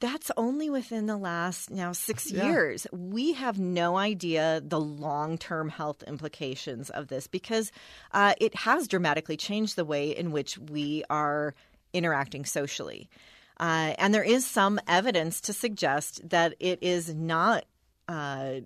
That's 0.00 0.30
only 0.36 0.70
within 0.70 1.06
the 1.06 1.16
last 1.18 1.70
now 1.70 1.92
six 1.92 2.30
Yeah. 2.30 2.46
years. 2.46 2.86
We 2.90 3.34
have 3.34 3.58
no 3.58 3.96
idea 3.98 4.62
the 4.64 4.80
long 4.80 5.36
term 5.38 5.68
health 5.68 6.02
implications 6.04 6.88
of 6.90 7.08
this 7.08 7.26
because 7.26 7.70
uh, 8.12 8.34
it 8.40 8.54
has 8.54 8.88
dramatically 8.88 9.36
changed 9.36 9.76
the 9.76 9.84
way 9.84 10.10
in 10.16 10.32
which 10.32 10.56
we 10.58 11.04
are 11.10 11.54
interacting 11.92 12.44
socially. 12.46 13.08
Uh, 13.58 13.92
and 13.98 14.14
there 14.14 14.22
is 14.24 14.46
some 14.46 14.80
evidence 14.88 15.42
to 15.42 15.52
suggest 15.52 16.26
that 16.30 16.54
it 16.60 16.78
is 16.82 17.14
not 17.14 17.66
uh, 18.08 18.60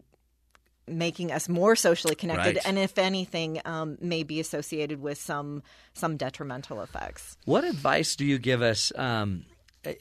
making 0.87 1.33
us 1.33 1.49
more 1.49 1.75
socially 1.75 2.15
connected, 2.15 2.57
Right. 2.57 2.67
and 2.67 2.79
if 2.79 2.97
anything, 2.99 3.61
um, 3.65 3.99
may 4.01 4.23
be 4.23 4.39
associated 4.39 5.01
with 5.01 5.19
some 5.19 5.63
some 5.95 6.17
detrimental 6.17 6.81
effects. 6.83 7.37
What 7.45 7.65
advice 7.65 8.15
do 8.15 8.25
you 8.25 8.39
give 8.39 8.63
us? 8.63 8.93
Um, 8.95 9.47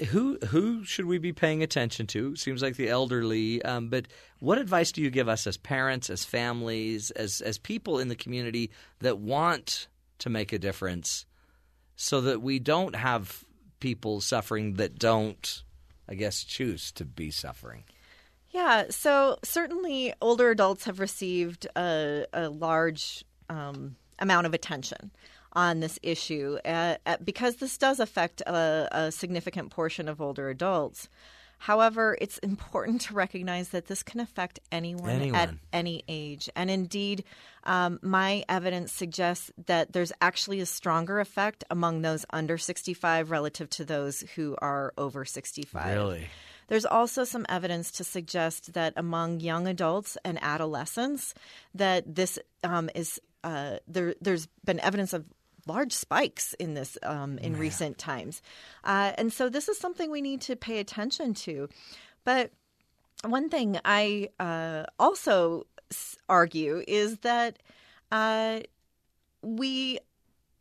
who 0.09 0.37
who 0.47 0.83
should 0.83 1.05
we 1.05 1.17
be 1.17 1.33
paying 1.33 1.63
attention 1.63 2.07
to? 2.07 2.35
Seems 2.35 2.61
like 2.61 2.75
the 2.75 2.89
elderly, 2.89 3.61
um, 3.63 3.89
but 3.89 4.07
what 4.39 4.57
advice 4.57 4.91
do 4.91 5.01
you 5.01 5.09
give 5.09 5.27
us 5.27 5.47
as 5.47 5.57
parents, 5.57 6.09
as 6.09 6.23
families, 6.23 7.11
as 7.11 7.41
as 7.41 7.57
people 7.57 7.99
in 7.99 8.07
the 8.07 8.15
community 8.15 8.71
that 8.99 9.19
want 9.19 9.87
to 10.19 10.29
make 10.29 10.53
a 10.53 10.59
difference, 10.59 11.25
so 11.95 12.21
that 12.21 12.41
we 12.41 12.59
don't 12.59 12.95
have 12.95 13.43
people 13.79 14.21
suffering 14.21 14.73
that 14.75 14.97
don't, 14.97 15.63
I 16.07 16.15
guess, 16.15 16.43
choose 16.43 16.91
to 16.93 17.05
be 17.05 17.31
suffering? 17.31 17.83
Yeah, 18.51 18.85
so 18.89 19.39
certainly 19.43 20.13
older 20.21 20.51
adults 20.51 20.85
have 20.85 20.99
received 20.99 21.67
a, 21.75 22.25
a 22.31 22.49
large 22.49 23.25
um, 23.49 23.95
amount 24.19 24.45
of 24.45 24.53
attention 24.53 25.11
on 25.53 25.79
this 25.79 25.99
issue 26.01 26.57
uh, 26.65 26.95
uh, 27.05 27.17
because 27.23 27.57
this 27.57 27.77
does 27.77 27.99
affect 27.99 28.41
a, 28.41 28.87
a 28.91 29.11
significant 29.11 29.71
portion 29.71 30.07
of 30.07 30.21
older 30.21 30.49
adults. 30.49 31.09
However, 31.63 32.17
it's 32.19 32.39
important 32.39 32.99
to 33.01 33.13
recognize 33.13 33.69
that 33.69 33.85
this 33.85 34.03
can 34.03 34.19
affect 34.19 34.59
anyone, 34.69 35.33
at 35.33 35.55
any 35.71 36.03
age. 36.09 36.49
And 36.57 36.69
indeed, 36.69 37.23
um, 37.63 37.99
my 38.01 38.43
evidence 38.49 38.91
suggests 38.91 39.49
that 39.67 39.93
there's 39.93 40.11
actually 40.19 40.59
a 40.59 40.65
stronger 40.65 41.21
effect 41.21 41.63
among 41.69 42.01
those 42.01 42.25
under 42.31 42.57
65 42.57 43.31
relative 43.31 43.69
to 43.69 43.85
those 43.85 44.25
who 44.35 44.57
are 44.61 44.93
over 44.97 45.23
65. 45.23 45.95
Really? 45.95 46.27
There's 46.67 46.85
also 46.85 47.23
some 47.23 47.45
evidence 47.47 47.91
to 47.91 48.03
suggest 48.03 48.73
that 48.73 48.93
among 48.97 49.39
young 49.39 49.65
adults 49.65 50.17
and 50.25 50.37
adolescents, 50.41 51.33
that 51.75 52.15
this 52.15 52.39
um, 52.65 52.89
is 52.93 53.21
uh, 53.43 53.77
there. 53.87 54.15
There's 54.19 54.47
been 54.65 54.81
evidence 54.81 55.13
of 55.13 55.25
large 55.65 55.93
spikes 55.93 56.53
in 56.55 56.73
this 56.73 56.97
um, 57.03 57.37
in 57.39 57.57
recent 57.57 57.97
times, 57.97 58.41
uh, 58.83 59.13
and 59.17 59.31
so 59.31 59.49
this 59.49 59.69
is 59.69 59.77
something 59.77 60.11
we 60.11 60.21
need 60.21 60.41
to 60.41 60.55
pay 60.55 60.79
attention 60.79 61.33
to. 61.33 61.69
But 62.23 62.51
one 63.25 63.49
thing 63.49 63.79
I 63.85 64.29
uh, 64.39 64.83
also 64.99 65.65
argue 66.27 66.83
is 66.87 67.19
that 67.19 67.57
uh, 68.11 68.59
we 69.41 69.99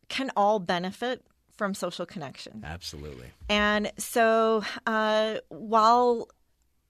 can 0.08 0.30
all 0.36 0.58
benefit 0.58 1.24
from 1.56 1.74
social 1.74 2.06
connection. 2.06 2.62
Absolutely. 2.64 3.26
And 3.48 3.92
so, 3.98 4.64
uh, 4.86 5.36
while 5.48 6.28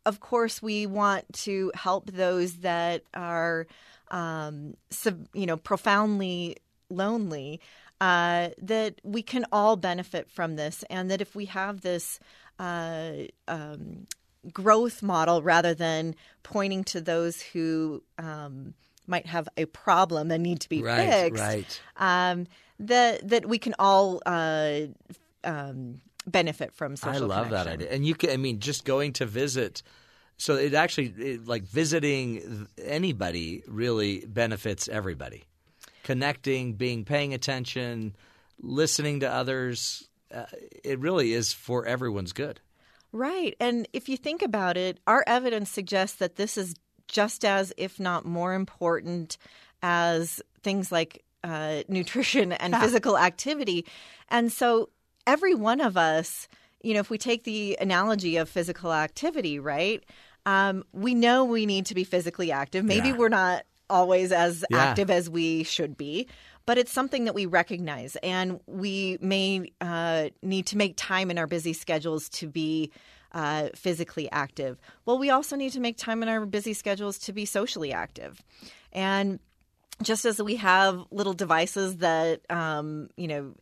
of 0.04 0.20
course 0.20 0.60
we 0.60 0.86
want 0.86 1.32
to 1.32 1.70
help 1.74 2.10
those 2.10 2.54
that 2.58 3.02
are, 3.14 3.66
um, 4.10 4.74
sub, 4.90 5.26
you 5.32 5.46
know, 5.46 5.56
profoundly 5.56 6.56
lonely, 6.90 7.60
uh, 8.02 8.50
that 8.58 9.00
we 9.02 9.22
can 9.22 9.44
all 9.52 9.76
benefit 9.76 10.30
from 10.30 10.56
this, 10.56 10.84
and 10.90 11.10
that 11.10 11.20
if 11.20 11.34
we 11.34 11.46
have 11.46 11.80
this. 11.80 12.20
Uh, 12.58 13.12
um, 13.48 14.06
growth 14.52 15.02
model 15.02 15.42
rather 15.42 15.74
than 15.74 16.14
pointing 16.42 16.84
to 16.84 17.00
those 17.00 17.40
who 17.40 18.02
um, 18.18 18.74
might 19.06 19.26
have 19.26 19.48
a 19.56 19.64
problem 19.66 20.28
that 20.28 20.38
need 20.38 20.60
to 20.60 20.68
be 20.68 20.82
Right, 20.82 21.08
fixed 21.08 21.42
right. 21.42 21.80
um, 21.96 22.46
that 22.80 23.28
that 23.28 23.46
we 23.46 23.58
can 23.58 23.74
all 23.78 24.20
uh, 24.26 24.80
um, 25.44 26.00
benefit 26.26 26.72
from 26.72 26.96
social 26.96 27.32
I 27.32 27.36
love 27.36 27.50
that 27.50 27.66
idea. 27.66 27.90
And 27.90 28.06
you 28.06 28.14
can, 28.14 28.30
I 28.30 28.36
mean, 28.36 28.58
just 28.58 28.84
going 28.84 29.12
to 29.14 29.26
visit. 29.26 29.82
So 30.38 30.56
it 30.56 30.74
actually, 30.74 31.14
it, 31.18 31.46
like 31.46 31.62
visiting 31.64 32.66
anybody 32.82 33.62
really 33.68 34.24
benefits 34.26 34.88
everybody. 34.88 35.44
Connecting, 36.02 36.74
being, 36.74 37.04
paying 37.04 37.34
attention, 37.34 38.16
listening 38.60 39.20
to 39.20 39.30
others. 39.30 40.08
Uh, 40.32 40.44
it 40.82 40.98
really 40.98 41.32
is 41.32 41.52
for 41.52 41.86
everyone's 41.86 42.32
good. 42.32 42.60
Right. 43.12 43.54
And 43.60 43.86
if 43.92 44.08
you 44.08 44.16
think 44.16 44.42
about 44.42 44.76
it, 44.76 44.98
our 45.06 45.22
evidence 45.26 45.70
suggests 45.70 46.16
that 46.18 46.36
this 46.36 46.56
is 46.56 46.74
just 47.08 47.44
as, 47.44 47.72
if 47.76 48.00
not 48.00 48.24
more 48.24 48.54
important, 48.54 49.36
as 49.82 50.40
things 50.62 50.90
like 50.90 51.22
uh, 51.44 51.82
nutrition 51.88 52.52
and 52.52 52.74
physical 52.76 53.18
activity. 53.18 53.84
And 54.28 54.50
so 54.50 54.88
every 55.26 55.54
one 55.54 55.80
of 55.80 55.96
us, 55.98 56.48
you 56.82 56.94
know, 56.94 57.00
if 57.00 57.10
we 57.10 57.18
take 57.18 57.44
the 57.44 57.76
analogy 57.80 58.38
of 58.38 58.48
physical 58.48 58.92
activity, 58.92 59.58
right, 59.58 60.02
um, 60.46 60.82
we 60.92 61.14
know 61.14 61.44
we 61.44 61.66
need 61.66 61.86
to 61.86 61.94
be 61.94 62.04
physically 62.04 62.50
active. 62.50 62.84
Maybe 62.84 63.08
Yeah. 63.08 63.16
we're 63.16 63.28
not 63.28 63.64
always 63.92 64.32
as 64.32 64.64
Yeah. 64.70 64.78
active 64.78 65.10
as 65.10 65.28
we 65.30 65.62
should 65.64 65.96
be. 65.96 66.26
But 66.64 66.78
it's 66.78 66.92
something 66.92 67.24
that 67.24 67.34
we 67.34 67.46
recognize, 67.46 68.16
and 68.22 68.60
we 68.66 69.18
may 69.20 69.72
uh, 69.80 70.28
need 70.42 70.66
to 70.68 70.76
make 70.76 70.94
time 70.96 71.28
in 71.30 71.36
our 71.38 71.48
busy 71.48 71.72
schedules 71.72 72.28
to 72.40 72.46
be 72.46 72.92
uh, 73.32 73.70
physically 73.74 74.30
active. 74.30 74.78
Well, 75.04 75.18
we 75.18 75.30
also 75.30 75.56
need 75.56 75.72
to 75.72 75.80
make 75.80 75.96
time 75.96 76.22
in 76.22 76.28
our 76.28 76.46
busy 76.46 76.72
schedules 76.74 77.18
to 77.20 77.32
be 77.32 77.46
socially 77.46 77.92
active. 77.92 78.40
And 78.92 79.40
just 80.02 80.24
as 80.24 80.40
we 80.40 80.56
have 80.56 81.04
little 81.10 81.32
devices 81.32 81.96
that 81.98 82.40
um, 82.50 83.08
you 83.16 83.28
know 83.28 83.54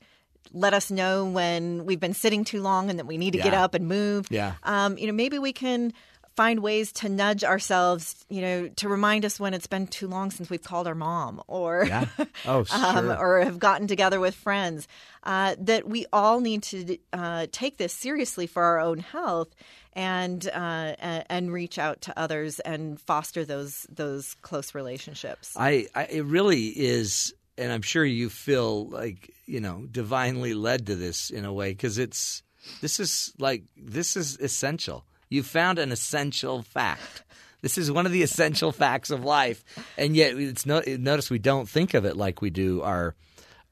let 0.53 0.75
us 0.75 0.91
know 0.91 1.25
when 1.27 1.85
we've 1.87 2.01
been 2.01 2.15
sitting 2.15 2.45
too 2.45 2.61
long 2.61 2.91
and 2.91 2.99
that 2.99 3.07
we 3.07 3.17
need 3.19 3.33
to 3.35 3.39
get 3.39 3.55
up 3.55 3.73
and 3.75 3.87
move. 3.87 4.27
Yeah. 4.31 4.55
Um, 4.65 4.99
you 4.99 5.07
know, 5.07 5.13
maybe 5.13 5.39
we 5.39 5.53
can 5.53 5.93
find 6.37 6.61
ways 6.61 6.93
to 6.93 7.09
nudge 7.09 7.45
ourselves, 7.45 8.25
you 8.29 8.41
know, 8.41 8.69
to 8.77 8.89
remind 8.89 9.25
us 9.25 9.39
when 9.39 9.53
it's 9.53 9.67
been 9.67 9.87
too 9.87 10.09
long 10.09 10.31
since 10.31 10.49
we've 10.49 10.63
called 10.63 10.87
our 10.87 10.95
mom 10.95 11.43
or 11.47 11.85
Yeah. 11.87 12.07
Oh, 12.47 12.61
um, 12.73 13.07
sure. 13.07 13.17
or 13.17 13.41
have 13.41 13.59
gotten 13.59 13.87
together 13.87 14.21
with 14.21 14.35
friends. 14.35 14.89
Uh, 15.23 15.55
that 15.59 15.87
we 15.87 16.07
all 16.13 16.41
need 16.41 16.63
to 16.63 16.97
uh, 17.13 17.47
take 17.53 17.77
this 17.77 17.93
seriously 17.93 18.47
for 18.47 18.63
our 18.63 18.81
own 18.81 18.99
health 19.01 19.55
and 19.93 20.47
uh, 20.47 20.95
and 21.29 21.53
reach 21.53 21.79
out 21.79 22.01
to 22.03 22.19
others 22.19 22.59
and 22.61 22.99
foster 23.01 23.45
those 23.45 23.87
those 23.91 24.35
close 24.41 24.75
relationships. 24.75 25.53
I, 25.57 25.89
I 25.95 26.05
it 26.05 26.25
really 26.25 26.69
is, 26.69 27.35
and 27.59 27.71
I'm 27.73 27.83
sure 27.83 28.05
you 28.05 28.31
feel 28.31 28.87
like 28.87 29.31
you 29.47 29.61
know 29.61 29.87
divinely 29.91 30.55
led 30.55 30.87
to 30.87 30.95
this 30.95 31.29
in 31.29 31.45
a 31.45 31.53
way 31.53 31.71
because 31.73 31.99
it's 31.99 32.43
this 32.81 33.01
is 33.01 33.33
like 33.39 33.65
this 33.77 34.17
is 34.17 34.39
essential. 34.39 35.05
You 35.31 35.43
found 35.43 35.79
an 35.79 35.93
essential 35.93 36.63
fact. 36.63 37.23
This 37.63 37.79
is 37.79 37.91
one 37.91 38.05
of 38.05 38.13
the 38.13 38.23
essential 38.23 38.73
facts 38.73 39.11
of 39.11 39.25
life, 39.25 39.65
and 39.97 40.17
yet 40.17 40.37
it's 40.37 40.67
no, 40.67 40.83
notice 40.87 41.31
we 41.31 41.39
don't 41.39 41.69
think 41.69 41.95
of 41.95 42.05
it 42.05 42.17
like 42.17 42.43
we 42.43 42.51
do 42.51 42.83
our 42.83 43.15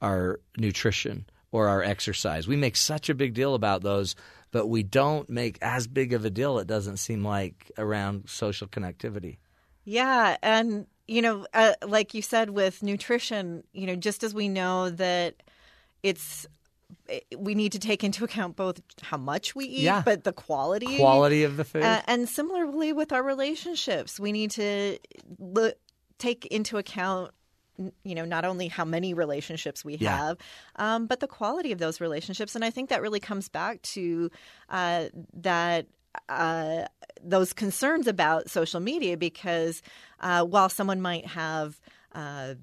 our 0.01 0.39
nutrition 0.57 1.25
or 1.51 1.67
our 1.67 1.83
exercise. 1.83 2.47
We 2.47 2.55
make 2.55 2.75
such 2.75 3.09
a 3.09 3.15
big 3.15 3.33
deal 3.33 3.55
about 3.55 3.81
those, 3.81 4.15
but 4.51 4.67
we 4.67 4.83
don't 4.83 5.29
make 5.29 5.57
as 5.61 5.87
big 5.87 6.13
of 6.13 6.23
a 6.23 6.29
deal. 6.29 6.59
It 6.59 6.67
doesn't 6.67 6.97
seem 6.97 7.23
like 7.23 7.71
around 7.77 8.29
social 8.29 8.67
connectivity. 8.67 9.37
Yeah, 9.83 10.37
and 10.41 10.85
you 11.07 11.21
know, 11.21 11.47
uh, 11.53 11.73
like 11.85 12.13
you 12.13 12.21
said 12.21 12.51
with 12.51 12.83
nutrition, 12.83 13.63
you 13.73 13.87
know, 13.87 13.95
just 13.95 14.23
as 14.23 14.33
we 14.33 14.47
know 14.47 14.91
that 14.91 15.35
it's 16.03 16.45
we 17.37 17.55
need 17.55 17.71
to 17.73 17.79
take 17.79 18.03
into 18.03 18.23
account 18.23 18.55
both 18.55 18.81
how 19.01 19.17
much 19.17 19.55
we 19.55 19.65
eat, 19.65 19.83
Yeah. 19.83 20.01
but 20.05 20.23
the 20.23 20.33
quality 20.33 20.97
Quality 20.97 21.43
of 21.43 21.57
the 21.57 21.63
food. 21.63 21.83
Uh, 21.83 22.01
and 22.07 22.27
similarly 22.29 22.93
with 22.93 23.11
our 23.11 23.23
relationships, 23.23 24.19
we 24.19 24.31
need 24.31 24.51
to 24.51 24.99
look, 25.39 25.75
take 26.17 26.45
into 26.47 26.77
account 26.77 27.31
you 28.03 28.13
know 28.13 28.25
not 28.25 28.43
only 28.43 28.67
how 28.67 28.83
many 28.83 29.13
relationships 29.13 29.85
we 29.85 29.95
Yeah. 29.95 30.17
have 30.17 30.37
um, 30.75 31.07
but 31.07 31.21
the 31.21 31.27
quality 31.27 31.71
of 31.71 31.79
those 31.79 32.01
relationships 32.01 32.53
and 32.53 32.65
i 32.65 32.69
think 32.69 32.89
that 32.89 33.01
really 33.01 33.21
comes 33.21 33.47
back 33.47 33.81
to 33.83 34.29
uh, 34.67 35.05
that 35.33 35.87
uh, 36.27 36.87
those 37.23 37.53
concerns 37.53 38.05
about 38.05 38.49
social 38.49 38.81
media 38.81 39.15
because 39.15 39.81
uh, 40.19 40.43
while 40.43 40.67
someone 40.67 40.99
might 40.99 41.25
have 41.27 41.79
uh, 42.13 42.55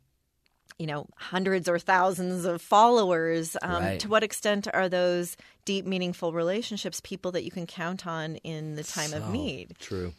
you 0.79 0.87
know 0.87 1.07
hundreds 1.17 1.69
or 1.69 1.79
thousands 1.79 2.45
of 2.45 2.61
followers 2.61 3.57
um, 3.63 3.83
Right. 3.83 4.01
to 4.01 4.09
what 4.09 4.23
extent 4.23 4.69
are 4.73 4.89
those 4.89 5.37
deep 5.65 5.87
meaningful 5.87 6.33
relationships 6.33 7.01
people 7.03 7.33
that 7.33 7.45
you 7.45 7.51
can 7.51 7.67
count 7.67 8.07
on 8.07 8.37
in 8.37 8.77
the 8.77 8.85
time 8.85 9.13
of 9.15 9.31
need 9.31 9.75
True. 9.81 10.13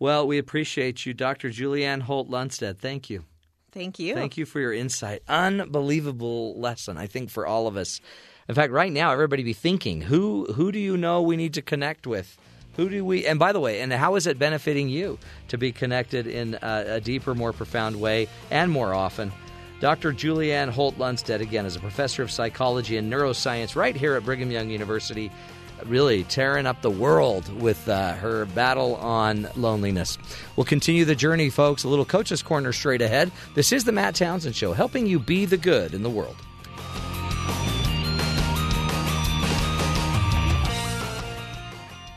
Well, 0.00 0.26
we 0.26 0.38
appreciate 0.38 1.06
you, 1.06 1.14
Dr. 1.14 1.50
Julianne 1.50 2.02
Holt 2.02 2.28
Lunstad. 2.28 2.78
Thank 2.78 3.08
you. 3.08 3.24
thank 3.70 4.00
you 4.00 4.14
Thank 4.14 4.36
you 4.36 4.44
for 4.44 4.58
your 4.58 4.72
insight. 4.72 5.22
Unbelievable 5.28 6.58
lesson, 6.60 6.98
I 6.98 7.06
think, 7.06 7.30
for 7.30 7.46
all 7.46 7.66
of 7.66 7.76
us. 7.76 8.00
In 8.48 8.54
fact, 8.54 8.72
right 8.72 8.92
now, 8.92 9.12
everybody 9.12 9.42
be 9.42 9.52
thinking, 9.52 10.02
who 10.02 10.52
who 10.52 10.72
do 10.72 10.78
you 10.78 10.96
know 10.96 11.22
we 11.22 11.36
need 11.36 11.54
to 11.54 11.62
connect 11.62 12.06
with? 12.06 12.36
Who 12.76 12.88
do 12.88 13.04
we? 13.04 13.24
And 13.24 13.38
by 13.38 13.52
the 13.52 13.60
way, 13.60 13.80
and 13.80 13.92
how 13.92 14.16
is 14.16 14.26
it 14.26 14.38
benefiting 14.38 14.88
you 14.88 15.18
to 15.48 15.56
be 15.56 15.70
connected 15.72 16.26
in 16.26 16.58
a, 16.60 16.96
a 16.96 17.00
deeper, 17.00 17.34
more 17.34 17.52
profound 17.52 18.00
way, 18.00 18.26
and 18.50 18.70
more 18.70 18.92
often? 18.92 19.32
Dr. 19.84 20.14
Julianne 20.14 20.70
Holt 20.70 20.96
Lunstad, 20.96 21.40
again, 21.40 21.66
is 21.66 21.76
a 21.76 21.78
professor 21.78 22.22
of 22.22 22.30
psychology 22.30 22.96
and 22.96 23.12
neuroscience 23.12 23.76
right 23.76 23.94
here 23.94 24.14
at 24.14 24.24
Brigham 24.24 24.50
Young 24.50 24.70
University, 24.70 25.30
really 25.84 26.24
tearing 26.24 26.64
up 26.64 26.80
the 26.80 26.88
world 26.88 27.46
with 27.60 27.86
uh, 27.86 28.14
her 28.14 28.46
battle 28.46 28.96
on 28.96 29.46
loneliness. 29.56 30.16
We'll 30.56 30.64
continue 30.64 31.04
the 31.04 31.14
journey, 31.14 31.50
folks. 31.50 31.84
A 31.84 31.88
little 31.88 32.06
Coach's 32.06 32.42
Corner 32.42 32.72
straight 32.72 33.02
ahead. 33.02 33.30
This 33.54 33.72
is 33.72 33.84
the 33.84 33.92
Matt 33.92 34.14
Townsend 34.14 34.56
Show, 34.56 34.72
helping 34.72 35.06
you 35.06 35.18
be 35.18 35.44
the 35.44 35.58
good 35.58 35.92
in 35.92 36.02
the 36.02 36.08
world. 36.08 36.36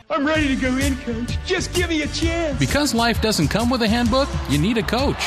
I'm 0.08 0.26
ready 0.26 0.48
to 0.48 0.56
go 0.56 0.74
in, 0.78 0.96
coach. 0.96 1.36
Just 1.44 1.74
give 1.74 1.90
me 1.90 2.00
a 2.00 2.08
chance. 2.08 2.58
Because 2.58 2.94
life 2.94 3.20
doesn't 3.20 3.48
come 3.48 3.68
with 3.68 3.82
a 3.82 3.88
handbook, 3.88 4.30
you 4.48 4.56
need 4.56 4.78
a 4.78 4.82
coach. 4.82 5.22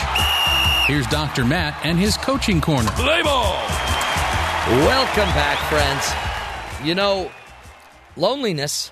Here's 0.88 1.06
Dr. 1.08 1.45
Matt 1.45 1.80
and 1.86 1.98
his 1.99 2.18
coaching 2.18 2.60
corner. 2.60 2.90
Play 2.91 3.22
ball. 3.22 3.53
Welcome 4.68 5.30
back, 5.36 5.60
friends. 5.70 6.86
You 6.86 6.95
know, 6.95 7.32
loneliness, 8.18 8.91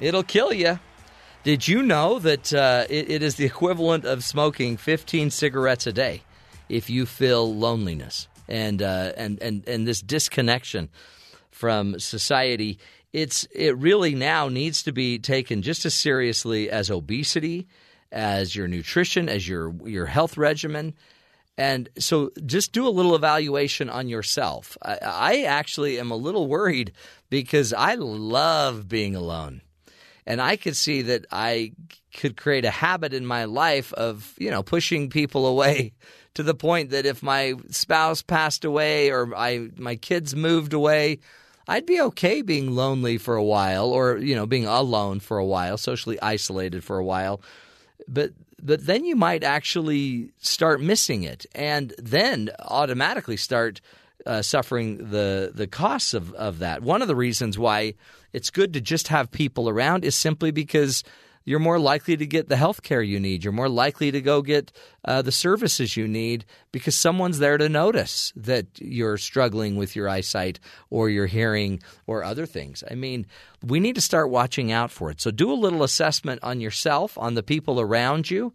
it'll 0.00 0.22
kill 0.22 0.52
you. 0.52 0.78
Did 1.42 1.66
you 1.66 1.82
know 1.82 2.20
that 2.20 2.54
uh, 2.54 2.84
it, 2.88 3.10
it 3.10 3.22
is 3.22 3.34
the 3.34 3.44
equivalent 3.44 4.04
of 4.04 4.22
smoking 4.22 4.76
15 4.76 5.30
cigarettes 5.30 5.88
a 5.88 5.92
day 5.92 6.22
if 6.68 6.88
you 6.88 7.04
feel 7.04 7.52
loneliness 7.52 8.28
and, 8.48 8.80
uh, 8.80 9.12
and, 9.16 9.42
and, 9.42 9.68
and 9.68 9.86
this 9.88 10.00
disconnection 10.00 10.88
from 11.50 11.98
society? 11.98 12.78
It's, 13.12 13.44
it 13.52 13.76
really 13.76 14.14
now 14.14 14.48
needs 14.48 14.84
to 14.84 14.92
be 14.92 15.18
taken 15.18 15.62
just 15.62 15.84
as 15.84 15.94
seriously 15.94 16.70
as 16.70 16.90
obesity, 16.90 17.66
as 18.12 18.54
your 18.54 18.68
nutrition, 18.68 19.28
as 19.28 19.48
your, 19.48 19.74
your 19.84 20.06
health 20.06 20.36
regimen. 20.36 20.94
And 21.56 21.88
so 21.98 22.30
just 22.44 22.72
do 22.72 22.86
a 22.86 22.90
little 22.90 23.14
evaluation 23.14 23.88
on 23.88 24.08
yourself. 24.08 24.76
I, 24.82 24.98
I 25.02 25.42
actually 25.42 26.00
am 26.00 26.10
a 26.10 26.16
little 26.16 26.48
worried 26.48 26.92
because 27.30 27.72
I 27.72 27.94
love 27.94 28.88
being 28.88 29.14
alone. 29.14 29.60
And 30.26 30.40
I 30.40 30.56
could 30.56 30.76
see 30.76 31.02
that 31.02 31.26
I 31.30 31.72
could 32.14 32.36
create 32.36 32.64
a 32.64 32.70
habit 32.70 33.12
in 33.12 33.26
my 33.26 33.44
life 33.44 33.92
of, 33.92 34.34
you 34.38 34.50
know, 34.50 34.62
pushing 34.62 35.10
people 35.10 35.46
away 35.46 35.92
to 36.34 36.42
the 36.42 36.54
point 36.54 36.90
that 36.90 37.06
if 37.06 37.22
my 37.22 37.54
spouse 37.70 38.22
passed 38.22 38.64
away 38.64 39.10
or 39.10 39.34
I 39.36 39.68
my 39.76 39.96
kids 39.96 40.34
moved 40.34 40.72
away, 40.72 41.20
I'd 41.68 41.86
be 41.86 42.00
okay 42.00 42.42
being 42.42 42.74
lonely 42.74 43.18
for 43.18 43.36
a 43.36 43.44
while 43.44 43.90
or, 43.90 44.16
you 44.16 44.34
know, 44.34 44.46
being 44.46 44.66
alone 44.66 45.20
for 45.20 45.38
a 45.38 45.44
while, 45.44 45.76
socially 45.76 46.20
isolated 46.20 46.82
for 46.82 46.98
a 46.98 47.04
while 47.04 47.40
but 48.08 48.32
but 48.64 48.86
then 48.86 49.04
you 49.04 49.14
might 49.14 49.44
actually 49.44 50.32
start 50.38 50.80
missing 50.80 51.22
it, 51.22 51.44
and 51.54 51.94
then 51.98 52.50
automatically 52.60 53.36
start 53.36 53.80
uh, 54.26 54.42
suffering 54.42 55.10
the 55.10 55.52
the 55.54 55.66
costs 55.66 56.14
of 56.14 56.32
of 56.34 56.58
that. 56.60 56.82
One 56.82 57.02
of 57.02 57.08
the 57.08 57.16
reasons 57.16 57.58
why 57.58 57.94
it's 58.32 58.50
good 58.50 58.72
to 58.72 58.80
just 58.80 59.08
have 59.08 59.30
people 59.30 59.68
around 59.68 60.04
is 60.04 60.14
simply 60.14 60.50
because 60.50 61.04
you're 61.44 61.58
more 61.58 61.78
likely 61.78 62.16
to 62.16 62.26
get 62.26 62.48
the 62.48 62.56
health 62.56 62.82
care 62.82 63.02
you 63.02 63.20
need. 63.20 63.44
You're 63.44 63.52
more 63.52 63.68
likely 63.68 64.10
to 64.10 64.20
go 64.20 64.42
get 64.42 64.72
uh, 65.04 65.22
the 65.22 65.32
services 65.32 65.96
you 65.96 66.08
need 66.08 66.44
because 66.72 66.94
someone's 66.94 67.38
there 67.38 67.58
to 67.58 67.68
notice 67.68 68.32
that 68.36 68.66
you're 68.78 69.18
struggling 69.18 69.76
with 69.76 69.94
your 69.94 70.08
eyesight 70.08 70.58
or 70.90 71.10
your 71.10 71.26
hearing 71.26 71.82
or 72.06 72.24
other 72.24 72.46
things. 72.46 72.82
I 72.90 72.94
mean, 72.94 73.26
we 73.62 73.80
need 73.80 73.94
to 73.96 74.00
start 74.00 74.30
watching 74.30 74.72
out 74.72 74.90
for 74.90 75.10
it. 75.10 75.20
So 75.20 75.30
do 75.30 75.52
a 75.52 75.54
little 75.54 75.82
assessment 75.82 76.40
on 76.42 76.60
yourself, 76.60 77.18
on 77.18 77.34
the 77.34 77.42
people 77.42 77.80
around 77.80 78.30
you. 78.30 78.52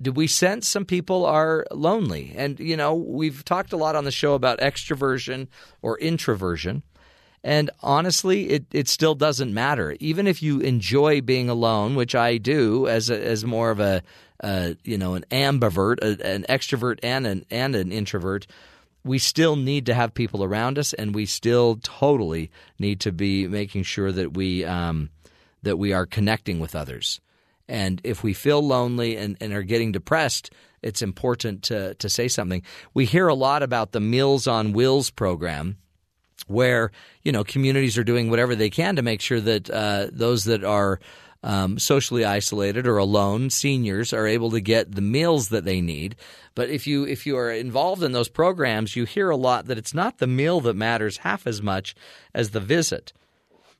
Do 0.00 0.12
we 0.12 0.26
sense 0.26 0.66
some 0.66 0.84
people 0.84 1.24
are 1.24 1.66
lonely? 1.70 2.34
And, 2.36 2.58
you 2.58 2.76
know, 2.76 2.94
we've 2.94 3.44
talked 3.44 3.72
a 3.72 3.78
lot 3.78 3.96
on 3.96 4.04
the 4.04 4.10
show 4.10 4.34
about 4.34 4.58
extroversion 4.60 5.48
or 5.80 5.98
introversion. 5.98 6.82
And 7.46 7.70
honestly, 7.80 8.48
it, 8.48 8.64
it 8.72 8.88
still 8.88 9.14
doesn't 9.14 9.54
matter. 9.54 9.96
Even 10.00 10.26
if 10.26 10.42
you 10.42 10.58
enjoy 10.58 11.20
being 11.20 11.48
alone, 11.48 11.94
which 11.94 12.16
I 12.16 12.38
do 12.38 12.88
as 12.88 13.08
a, 13.08 13.24
as 13.24 13.44
more 13.44 13.70
of 13.70 13.78
a 13.78 14.02
you 14.82 14.98
know 14.98 15.14
an 15.14 15.24
ambivert, 15.30 15.98
a, 16.02 16.26
an 16.26 16.44
extrovert 16.48 16.98
and 17.04 17.24
an 17.24 17.46
and 17.48 17.76
an 17.76 17.92
introvert, 17.92 18.48
we 19.04 19.20
still 19.20 19.54
need 19.54 19.86
to 19.86 19.94
have 19.94 20.12
people 20.12 20.42
around 20.42 20.76
us, 20.76 20.92
and 20.92 21.14
we 21.14 21.24
still 21.24 21.78
totally 21.84 22.50
need 22.80 22.98
to 22.98 23.12
be 23.12 23.46
making 23.46 23.84
sure 23.84 24.10
that 24.10 24.34
we 24.34 24.64
um, 24.64 25.10
that 25.62 25.76
we 25.76 25.92
are 25.92 26.04
connecting 26.04 26.58
with 26.58 26.74
others. 26.74 27.20
And 27.68 28.00
if 28.02 28.24
we 28.24 28.34
feel 28.34 28.60
lonely 28.60 29.16
and, 29.16 29.36
and 29.40 29.52
are 29.52 29.62
getting 29.62 29.92
depressed, 29.92 30.50
it's 30.82 31.00
important 31.00 31.62
to 31.64 31.94
to 31.94 32.08
say 32.08 32.26
something. 32.26 32.62
We 32.92 33.04
hear 33.04 33.28
a 33.28 33.34
lot 33.34 33.62
about 33.62 33.92
the 33.92 34.00
Meals 34.00 34.48
on 34.48 34.72
Wheels 34.72 35.10
program 35.10 35.76
where 36.46 36.90
you 37.22 37.32
know 37.32 37.44
communities 37.44 37.98
are 37.98 38.04
doing 38.04 38.30
whatever 38.30 38.54
they 38.54 38.70
can 38.70 38.96
to 38.96 39.02
make 39.02 39.20
sure 39.20 39.40
that 39.40 39.70
uh, 39.70 40.08
those 40.12 40.44
that 40.44 40.64
are 40.64 41.00
um, 41.42 41.78
socially 41.78 42.24
isolated 42.24 42.86
or 42.86 42.98
alone, 42.98 43.50
seniors, 43.50 44.12
are 44.12 44.26
able 44.26 44.50
to 44.50 44.60
get 44.60 44.94
the 44.94 45.00
meals 45.00 45.50
that 45.50 45.64
they 45.64 45.80
need. 45.80 46.16
But 46.54 46.70
if 46.70 46.86
you 46.86 47.04
if 47.04 47.26
you 47.26 47.36
are 47.36 47.50
involved 47.50 48.02
in 48.02 48.12
those 48.12 48.28
programs, 48.28 48.96
you 48.96 49.04
hear 49.04 49.30
a 49.30 49.36
lot 49.36 49.66
that 49.66 49.78
it's 49.78 49.94
not 49.94 50.18
the 50.18 50.26
meal 50.26 50.60
that 50.62 50.74
matters 50.74 51.18
half 51.18 51.46
as 51.46 51.62
much 51.62 51.94
as 52.34 52.50
the 52.50 52.60
visit 52.60 53.12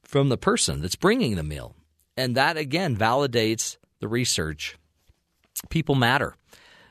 from 0.03 0.29
the 0.29 0.39
person 0.39 0.81
that's 0.81 0.97
bringing 0.97 1.37
the 1.37 1.43
meal, 1.43 1.75
and 2.17 2.37
that 2.37 2.57
again 2.57 2.97
validates 2.97 3.79
the 4.01 4.09
research. 4.09 4.77
People 5.69 5.95
matter. 5.95 6.37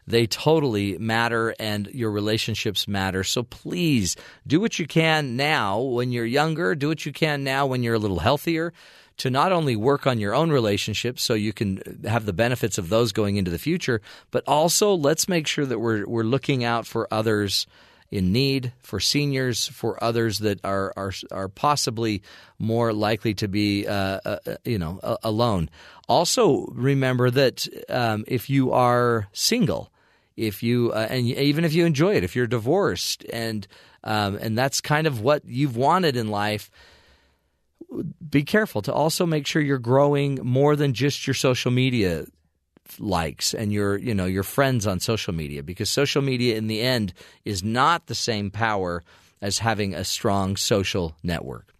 They 0.07 0.27
totally 0.27 0.97
matter 0.97 1.55
and 1.59 1.87
your 1.87 2.11
relationships 2.11 2.87
matter. 2.87 3.23
So 3.23 3.43
please 3.43 4.15
do 4.45 4.59
what 4.59 4.77
you 4.77 4.85
can 4.85 5.35
now 5.35 5.79
when 5.79 6.11
you're 6.11 6.25
younger. 6.25 6.75
Do 6.75 6.89
what 6.89 7.05
you 7.05 7.11
can 7.11 7.43
now 7.43 7.65
when 7.65 7.81
you're 7.81 7.95
a 7.95 7.99
little 7.99 8.19
healthier 8.19 8.73
to 9.17 9.29
not 9.29 9.51
only 9.51 9.75
work 9.75 10.05
on 10.05 10.19
your 10.19 10.35
own 10.35 10.51
relationships 10.51 11.23
so 11.23 11.33
you 11.33 11.53
can 11.53 12.01
have 12.05 12.25
the 12.25 12.33
benefits 12.33 12.77
of 12.77 12.89
those 12.89 13.11
going 13.11 13.37
into 13.37 13.49
the 13.51 13.57
future, 13.57 14.01
but 14.29 14.43
also 14.47 14.93
let's 14.93 15.29
make 15.29 15.47
sure 15.47 15.65
that 15.65 15.79
we're, 15.79 16.05
we're 16.05 16.23
looking 16.23 16.63
out 16.63 16.85
for 16.85 17.07
others 17.11 17.65
in 18.11 18.31
need, 18.31 18.71
for 18.81 18.99
seniors, 18.99 19.67
for 19.67 20.01
others 20.03 20.39
that 20.39 20.63
are 20.63 20.93
are, 20.95 21.11
are 21.31 21.49
possibly 21.49 22.21
more 22.59 22.93
likely 22.93 23.33
to 23.33 23.47
be, 23.47 23.87
uh, 23.87 24.19
uh, 24.23 24.37
you 24.63 24.77
know, 24.77 24.99
uh, 25.01 25.17
alone. 25.23 25.69
Also, 26.07 26.65
remember 26.71 27.31
that 27.31 27.67
um, 27.89 28.23
if 28.27 28.49
you 28.49 28.71
are 28.71 29.27
single, 29.33 29.91
if 30.37 30.63
you 30.63 30.91
uh, 30.91 31.07
and 31.09 31.27
even 31.27 31.65
if 31.65 31.73
you 31.73 31.85
enjoy 31.85 32.15
it, 32.15 32.23
if 32.23 32.35
you're 32.35 32.47
divorced, 32.47 33.25
and 33.31 33.67
um, 34.03 34.35
and 34.35 34.57
that's 34.57 34.81
kind 34.81 35.07
of 35.07 35.21
what 35.21 35.43
you've 35.45 35.77
wanted 35.77 36.15
in 36.15 36.29
life. 36.29 36.69
Be 38.29 38.43
careful 38.43 38.81
to 38.83 38.93
also 38.93 39.25
make 39.25 39.47
sure 39.47 39.61
you're 39.61 39.77
growing 39.77 40.39
more 40.43 40.75
than 40.75 40.93
just 40.93 41.27
your 41.27 41.33
social 41.33 41.71
media 41.71 42.25
likes 42.99 43.53
and 43.53 43.73
your 43.73 43.97
you 43.97 44.13
know 44.13 44.25
your 44.25 44.43
friends 44.43 44.85
on 44.85 44.99
social 44.99 45.33
media 45.33 45.63
because 45.63 45.89
social 45.89 46.21
media 46.21 46.55
in 46.55 46.67
the 46.67 46.81
end 46.81 47.13
is 47.43 47.63
not 47.63 48.07
the 48.07 48.15
same 48.15 48.51
power 48.51 49.03
as 49.41 49.59
having 49.59 49.93
a 49.93 50.03
strong 50.03 50.55
social 50.55 51.15
network. 51.23 51.73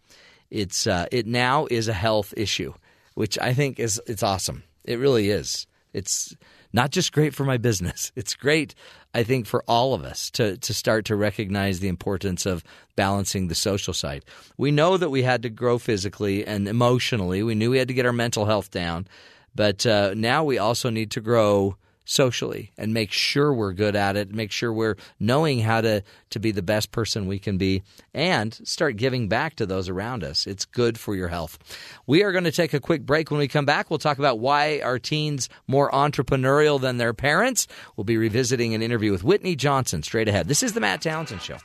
It's 0.50 0.86
uh, 0.86 1.06
it 1.10 1.26
now 1.26 1.66
is 1.70 1.88
a 1.88 1.92
health 1.92 2.32
issue, 2.36 2.74
which 3.14 3.38
I 3.38 3.54
think 3.54 3.78
is 3.78 4.00
it's 4.06 4.22
awesome. 4.22 4.62
It 4.84 4.98
really 4.98 5.30
is. 5.30 5.66
It's 5.92 6.34
not 6.72 6.90
just 6.90 7.12
great 7.12 7.34
for 7.34 7.44
my 7.44 7.56
business. 7.56 8.12
It's 8.16 8.34
great, 8.34 8.74
I 9.14 9.22
think, 9.22 9.46
for 9.46 9.62
all 9.66 9.94
of 9.94 10.04
us 10.04 10.30
to 10.32 10.56
to 10.56 10.74
start 10.74 11.04
to 11.06 11.16
recognize 11.16 11.80
the 11.80 11.88
importance 11.88 12.46
of 12.46 12.64
balancing 12.96 13.48
the 13.48 13.54
social 13.54 13.94
side. 13.94 14.24
We 14.56 14.70
know 14.70 14.96
that 14.96 15.10
we 15.10 15.22
had 15.22 15.42
to 15.42 15.50
grow 15.50 15.78
physically 15.78 16.46
and 16.46 16.68
emotionally. 16.68 17.42
We 17.42 17.54
knew 17.54 17.70
we 17.70 17.78
had 17.78 17.88
to 17.88 17.94
get 17.94 18.06
our 18.06 18.12
mental 18.12 18.46
health 18.46 18.70
down. 18.70 19.06
But 19.54 19.86
uh, 19.86 20.12
now 20.14 20.44
we 20.44 20.58
also 20.58 20.90
need 20.90 21.10
to 21.12 21.20
grow 21.20 21.76
socially 22.06 22.72
and 22.78 22.94
make 22.94 23.12
sure 23.12 23.52
we're 23.52 23.74
good 23.74 23.94
at 23.94 24.16
it, 24.16 24.34
make 24.34 24.50
sure 24.50 24.72
we're 24.72 24.96
knowing 25.20 25.58
how 25.60 25.82
to, 25.82 26.02
to 26.30 26.38
be 26.38 26.52
the 26.52 26.62
best 26.62 26.92
person 26.92 27.26
we 27.26 27.38
can 27.38 27.58
be, 27.58 27.82
and 28.14 28.54
start 28.64 28.96
giving 28.96 29.28
back 29.28 29.56
to 29.56 29.66
those 29.66 29.88
around 29.90 30.24
us. 30.24 30.46
It's 30.46 30.64
good 30.64 30.98
for 30.98 31.14
your 31.14 31.28
health. 31.28 31.58
We 32.06 32.22
are 32.22 32.32
going 32.32 32.44
to 32.44 32.52
take 32.52 32.72
a 32.72 32.80
quick 32.80 33.04
break. 33.04 33.30
When 33.30 33.38
we 33.38 33.48
come 33.48 33.66
back, 33.66 33.90
we'll 33.90 33.98
talk 33.98 34.18
about 34.18 34.38
why 34.38 34.80
are 34.80 34.98
teens 34.98 35.48
more 35.66 35.90
entrepreneurial 35.90 36.80
than 36.80 36.96
their 36.96 37.12
parents. 37.12 37.66
We'll 37.96 38.04
be 38.04 38.16
revisiting 38.16 38.72
an 38.74 38.82
interview 38.82 39.12
with 39.12 39.24
Whitney 39.24 39.56
Johnson 39.56 40.02
straight 40.02 40.28
ahead. 40.28 40.48
This 40.48 40.62
is 40.62 40.72
the 40.72 40.80
Matt 40.80 41.02
Townsend 41.02 41.42
Show. 41.42 41.58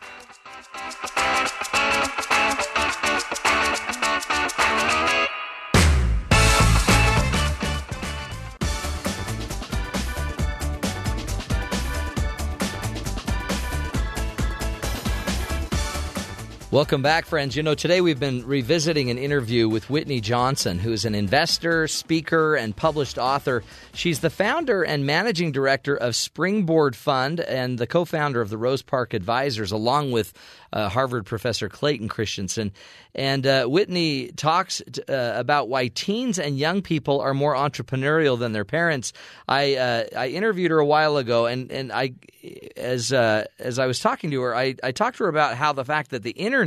Welcome 16.72 17.02
back, 17.02 17.26
friends. 17.26 17.58
You 17.58 17.64
know, 17.64 17.76
today 17.76 18.00
we've 18.00 18.18
been 18.18 18.48
revisiting 18.48 19.10
an 19.10 19.18
interview 19.18 19.68
with 19.68 19.90
Whitney 19.90 20.22
Johnson, 20.22 20.80
who 20.80 20.94
is 20.94 21.04
an 21.04 21.14
investor, 21.14 21.86
speaker, 21.90 22.56
and 22.56 22.74
published 22.74 23.18
author. 23.18 23.62
She's 23.94 24.22
the 24.22 24.30
founder 24.30 24.82
and 24.82 25.06
managing 25.06 25.52
director 25.52 25.98
of 25.98 26.16
Springboard 26.16 26.96
Fund 26.96 27.42
and 27.42 27.78
the 27.78 27.88
co 27.88 28.06
founder 28.06 28.40
of 28.40 28.50
the 28.50 28.58
Rose 28.58 28.84
Park 28.84 29.14
Advisors, 29.14 29.74
along 29.74 30.14
with 30.14 30.32
uh, 30.72 30.88
Harvard 30.88 31.26
professor 31.26 31.68
Clayton 31.68 32.08
Christensen. 32.08 32.72
And 33.14 33.46
uh, 33.46 33.66
Whitney 33.66 34.30
talks 34.30 34.82
uh, 35.10 35.34
about 35.36 35.68
why 35.68 35.90
teens 35.90 36.40
and 36.40 36.58
young 36.58 36.82
people 36.82 37.20
are 37.20 37.34
more 37.34 37.54
entrepreneurial 37.54 38.40
than 38.40 38.54
their 38.54 38.64
parents. 38.64 39.12
I 39.46 39.76
uh, 39.76 40.06
I 40.16 40.28
interviewed 40.30 40.72
her 40.72 40.80
a 40.80 40.86
while 40.86 41.18
ago, 41.18 41.48
and 41.48 41.70
and 41.70 41.92
I 41.92 42.14
as 42.78 43.12
uh, 43.12 43.44
as 43.60 43.78
I 43.78 43.88
was 43.88 44.00
talking 44.00 44.32
to 44.32 44.42
her, 44.44 44.56
I, 44.56 44.76
I 44.82 44.94
talked 44.94 45.18
to 45.18 45.26
her 45.26 45.30
about 45.30 45.58
how 45.58 45.74
the 45.74 45.84
fact 45.84 46.12
that 46.12 46.24
the 46.24 46.32
internet 46.32 46.61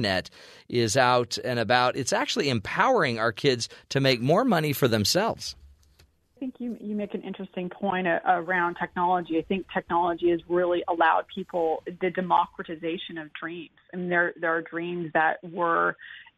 is 0.68 0.96
out 0.96 1.38
and 1.44 1.58
about, 1.58 1.96
it's 1.96 2.12
actually 2.12 2.48
empowering 2.48 3.18
our 3.18 3.32
kids 3.32 3.68
to 3.90 4.00
make 4.00 4.20
more 4.20 4.44
money 4.44 4.72
for 4.72 4.88
themselves. 4.88 5.56
I 6.36 6.40
think 6.40 6.54
you 6.58 6.76
you 6.80 6.94
make 6.96 7.14
an 7.14 7.22
interesting 7.22 7.70
point 7.70 8.06
uh, 8.06 8.18
around 8.26 8.74
technology. 8.74 9.38
I 9.38 9.42
think 9.42 9.66
technology 9.72 10.30
has 10.30 10.40
really 10.48 10.82
allowed 10.88 11.26
people 11.32 11.82
the 12.00 12.10
democratization 12.10 13.18
of 13.18 13.32
dreams. 13.32 13.70
I 13.92 13.96
mean, 13.96 14.08
there 14.08 14.34
there 14.38 14.54
are 14.54 14.60
dreams 14.60 15.10
that 15.14 15.38
were 15.44 15.96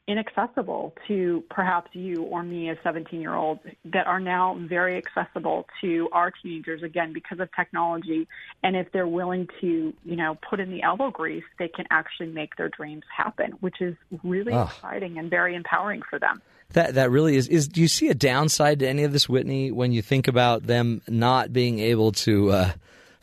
inaccessible 0.08 0.94
to 1.08 1.42
perhaps 1.50 1.90
you 1.92 2.22
or 2.22 2.42
me 2.42 2.68
as 2.70 2.76
17 2.84 3.20
year 3.20 3.34
olds 3.34 3.60
that 3.84 4.06
are 4.06 4.20
now 4.20 4.56
very 4.68 4.96
accessible 4.96 5.66
to 5.80 6.08
our 6.12 6.30
teenagers 6.30 6.82
again 6.82 7.12
because 7.12 7.40
of 7.40 7.48
technology 7.56 8.28
and 8.62 8.76
if 8.76 8.90
they're 8.92 9.08
willing 9.08 9.48
to 9.60 9.92
you 10.04 10.16
know 10.16 10.38
put 10.48 10.60
in 10.60 10.70
the 10.70 10.82
elbow 10.82 11.10
grease 11.10 11.42
they 11.58 11.66
can 11.66 11.84
actually 11.90 12.28
make 12.28 12.54
their 12.56 12.68
dreams 12.68 13.02
happen 13.14 13.52
which 13.60 13.80
is 13.80 13.96
really 14.22 14.52
oh. 14.52 14.62
exciting 14.62 15.18
and 15.18 15.28
very 15.28 15.56
empowering 15.56 16.02
for 16.08 16.20
them 16.20 16.40
that 16.70 16.94
that 16.94 17.10
really 17.10 17.36
is 17.36 17.48
is 17.48 17.66
do 17.66 17.80
you 17.80 17.88
see 17.88 18.08
a 18.08 18.14
downside 18.14 18.78
to 18.78 18.88
any 18.88 19.02
of 19.02 19.12
this 19.12 19.28
Whitney 19.28 19.72
when 19.72 19.90
you 19.90 20.02
think 20.02 20.28
about 20.28 20.66
them 20.66 21.02
not 21.08 21.52
being 21.52 21.80
able 21.80 22.12
to 22.12 22.50
uh, 22.50 22.72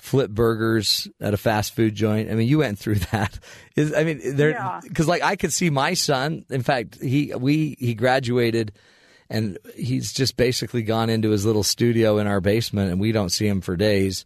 flip 0.03 0.29
burgers 0.29 1.07
at 1.21 1.33
a 1.33 1.37
fast 1.37 1.73
food 1.73 1.95
joint. 1.95 2.29
I 2.29 2.35
mean, 2.35 2.45
you 2.45 2.57
went 2.57 2.77
through 2.77 2.95
that. 3.11 3.39
Is, 3.77 3.93
I 3.93 4.03
mean, 4.03 4.35
there 4.35 4.81
because 4.83 5.07
like 5.07 5.23
I 5.23 5.37
could 5.37 5.53
see 5.53 5.69
my 5.69 5.93
son. 5.93 6.43
In 6.49 6.61
fact, 6.61 7.01
he 7.01 7.33
we 7.33 7.77
he 7.79 7.93
graduated, 7.95 8.73
and 9.29 9.57
he's 9.75 10.11
just 10.11 10.35
basically 10.35 10.83
gone 10.83 11.09
into 11.09 11.29
his 11.29 11.45
little 11.45 11.63
studio 11.63 12.17
in 12.17 12.27
our 12.27 12.41
basement, 12.41 12.91
and 12.91 12.99
we 12.99 13.13
don't 13.13 13.29
see 13.29 13.47
him 13.47 13.61
for 13.61 13.77
days. 13.77 14.25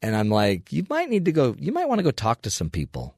And 0.00 0.16
I'm 0.16 0.30
like, 0.30 0.72
you 0.72 0.86
might 0.88 1.10
need 1.10 1.26
to 1.26 1.32
go. 1.32 1.54
You 1.58 1.70
might 1.70 1.86
want 1.86 1.98
to 1.98 2.02
go 2.04 2.10
talk 2.10 2.42
to 2.42 2.50
some 2.50 2.70
people, 2.70 3.14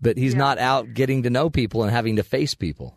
but 0.00 0.16
he's 0.16 0.34
yeah. 0.34 0.38
not 0.38 0.58
out 0.58 0.94
getting 0.94 1.24
to 1.24 1.30
know 1.30 1.50
people 1.50 1.82
and 1.82 1.90
having 1.90 2.14
to 2.16 2.22
face 2.22 2.54
people. 2.54 2.96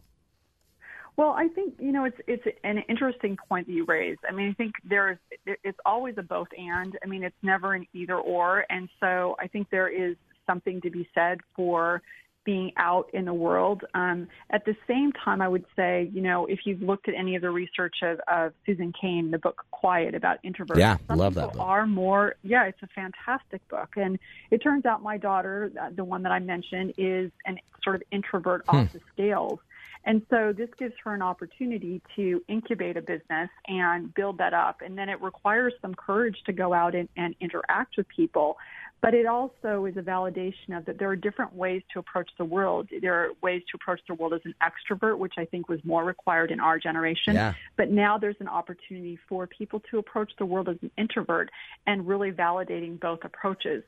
Well, 1.18 1.31
I 1.31 1.48
think 1.48 1.73
you 1.80 1.91
know 1.91 2.06
it's 2.06 2.18
it's 2.27 2.44
an 2.64 2.77
interesting 2.88 3.38
point 3.49 3.65
that 3.65 3.73
you 3.73 3.85
raised. 3.85 4.19
I 4.30 4.31
mean, 4.31 4.52
I 4.52 4.53
think 4.53 4.76
there's 4.88 5.18
it's 5.45 5.80
always 5.84 6.15
a 6.18 6.23
both 6.23 6.49
and. 6.56 6.98
I 7.03 7.07
mean, 7.07 7.23
it's 7.23 7.35
never 7.41 7.73
an 7.73 7.88
either 7.94 8.15
or, 8.15 8.65
and 8.69 8.88
so 8.99 9.35
I 9.39 9.48
think 9.48 9.69
there 9.72 9.89
is 9.89 10.15
something 10.45 10.80
to 10.81 10.91
be 10.91 11.10
said 11.14 11.39
for 11.56 12.03
being 12.45 12.72
out 12.77 13.10
in 13.14 13.26
the 13.26 13.34
world. 13.34 13.84
Um, 13.94 14.27
at 14.52 14.64
the 14.64 14.73
same 14.88 15.11
time, 15.11 15.41
I 15.41 15.49
would 15.49 15.65
say, 15.76 16.10
you 16.14 16.22
know, 16.22 16.45
if 16.45 16.60
you've 16.65 16.81
looked 16.81 17.10
at 17.10 17.15
any 17.15 17.35
of 17.35 17.41
the 17.41 17.49
research 17.49 17.95
of, 18.03 18.22
of 18.31 18.53
Susan 18.65 18.94
Cain, 18.99 19.31
the 19.31 19.38
book 19.38 19.65
Quiet 19.72 20.15
about 20.15 20.41
introverts, 20.44 20.77
yeah, 20.77 20.95
some 21.10 21.18
love 21.18 21.34
people 21.34 21.49
that 21.49 21.57
book. 21.57 21.68
are 21.68 21.85
more, 21.85 22.35
yeah, 22.44 22.64
it's 22.64 22.81
a 22.81 22.88
fantastic 22.88 23.68
book. 23.68 23.89
And 23.98 24.18
it 24.49 24.60
turns 24.60 24.85
out 24.85 25.03
my 25.03 25.18
daughter, 25.18 25.69
the 25.94 26.06
one 26.06 26.23
that 26.23 26.31
I 26.31 26.39
mentioned, 26.39 26.94
is 26.98 27.31
an 27.45 27.57
sort 27.84 27.98
of 27.98 28.03
introvert 28.11 28.64
hmm. 28.69 28.77
off 28.77 28.94
the 28.94 29.02
scales. 29.14 29.60
And 30.06 30.22
so 30.30 30.53
this 30.56 30.69
gives 30.78 30.94
her 31.03 31.14
an 31.14 31.22
opportunity 31.22 32.02
to 32.15 32.41
incubate 32.48 32.98
a 32.98 33.02
business 33.02 33.49
and 33.68 34.14
build 34.14 34.38
that 34.38 34.53
up. 34.53 34.82
And 34.84 34.98
then 34.98 35.10
it 35.10 35.22
requires 35.22 35.74
some 35.82 35.95
courage 35.95 36.38
to 36.45 36.53
go 36.53 36.74
out 36.74 36.95
and, 36.95 37.10
and 37.18 37.36
interact 37.40 37.98
with 37.98 38.07
people. 38.07 38.57
But 38.99 39.14
it 39.14 39.28
also 39.28 39.86
is 39.86 39.95
a 39.95 40.02
validation 40.02 40.76
of 40.76 40.86
that 40.86 40.98
there 40.98 41.10
are 41.10 41.15
different 41.15 41.53
ways 41.53 41.84
to 41.94 41.99
approach 41.99 42.32
the 42.38 42.45
world. 42.45 42.90
There 43.02 43.14
are 43.14 43.30
ways 43.44 43.61
to 43.72 43.76
approach 43.76 43.99
the 44.07 44.15
world 44.15 44.34
as 44.34 44.41
an 44.44 44.56
extrovert, 44.61 45.19
which 45.19 45.36
I 45.38 45.45
think 45.45 45.69
was 45.69 45.80
more 45.84 46.03
required 46.03 46.49
in 46.49 46.60
our 46.60 46.80
generation. 46.80 47.36
Yeah. 47.36 47.53
But 47.76 47.91
now 47.91 48.18
there's 48.18 48.38
an 48.40 48.48
opportunity 48.48 49.19
for 49.30 49.45
people 49.45 49.82
to 49.91 49.99
approach 49.99 50.32
the 50.40 50.45
world 50.45 50.68
as 50.68 50.78
an 50.82 50.90
introvert 50.98 51.52
and 51.86 52.07
really 52.07 52.32
validating 52.32 52.99
both 52.99 53.19
approaches. 53.24 53.84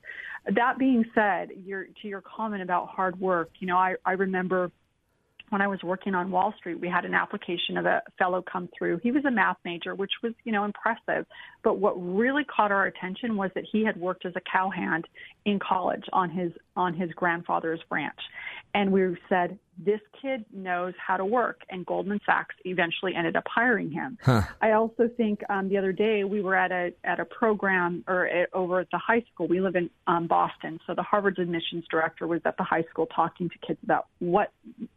That 0.46 0.78
being 0.78 1.04
said, 1.16 1.50
your, 1.66 1.88
to 2.02 2.08
your 2.08 2.22
comment 2.22 2.62
about 2.62 2.90
hard 2.90 3.20
work, 3.20 3.50
you 3.60 3.68
know, 3.68 3.78
I, 3.78 3.96
I 4.06 4.12
remember 4.12 4.72
when 5.50 5.62
I 5.62 5.68
was 5.68 5.82
working 5.84 6.16
on 6.16 6.32
Wall 6.32 6.54
Street, 6.58 6.80
we 6.80 6.88
had 6.88 7.06
an 7.06 7.14
application 7.14 7.78
of 7.78 7.86
a 7.86 8.02
fellow 8.18 8.42
come 8.42 8.70
through. 8.78 9.00
He 9.04 9.12
was 9.12 9.26
a 9.26 9.32
math 9.32 9.58
major, 9.66 9.96
which 9.96 10.12
was, 10.24 10.34
you 10.44 10.52
know, 10.52 10.66
impressive. 10.66 11.26
But 11.64 11.80
what 11.80 11.94
really 11.94 12.44
caught 12.44 12.72
our 12.72 12.86
attention 12.86 13.36
was 13.36 13.52
that 13.56 13.66
he 13.72 13.84
had 13.84 13.98
worked 13.98 14.26
as 14.26 14.34
a 14.36 14.42
cowhand 14.52 15.08
in 15.46 15.60
college 15.60 16.04
on 16.14 16.30
his 16.30 16.52
on 16.76 16.94
his 16.94 17.12
grandfather's 17.12 17.80
ranch. 17.90 18.20
And 18.74 18.92
we 18.92 19.18
said, 19.28 19.58
this 19.84 20.02
kid 20.22 20.44
knows 20.54 20.94
how 21.06 21.16
to 21.16 21.26
work. 21.26 21.62
And 21.70 21.86
Goldman 21.86 22.20
Sachs 22.26 22.56
eventually 22.66 23.16
ended 23.16 23.36
up 23.38 23.46
hiring 23.48 23.90
him. 23.90 24.18
Huh. 24.22 24.42
I 24.62 24.72
also 24.72 25.10
think 25.16 25.42
um, 25.50 25.70
the 25.70 25.78
other 25.78 25.94
day 25.94 26.26
we 26.26 26.42
were 26.42 26.56
at 26.56 26.72
a 26.72 26.92
at 27.04 27.20
a 27.20 27.26
program 27.26 28.04
or 28.08 28.28
at, 28.28 28.50
over 28.54 28.82
at 28.82 28.92
the 28.92 28.98
high 28.98 29.24
school. 29.34 29.48
We 29.48 29.62
live 29.62 29.76
in 29.76 29.90
um, 30.08 30.28
Boston, 30.28 30.80
so 30.86 30.94
the 30.94 31.04
Harvard's 31.04 31.40
admissions 31.40 31.86
director 31.90 32.28
was 32.28 32.42
at 32.46 32.58
the 32.58 32.64
high 32.64 32.84
school 32.90 33.06
talking 33.08 33.50
to 33.50 33.56
kids 33.66 33.80
about 33.84 34.08
what 34.20 34.52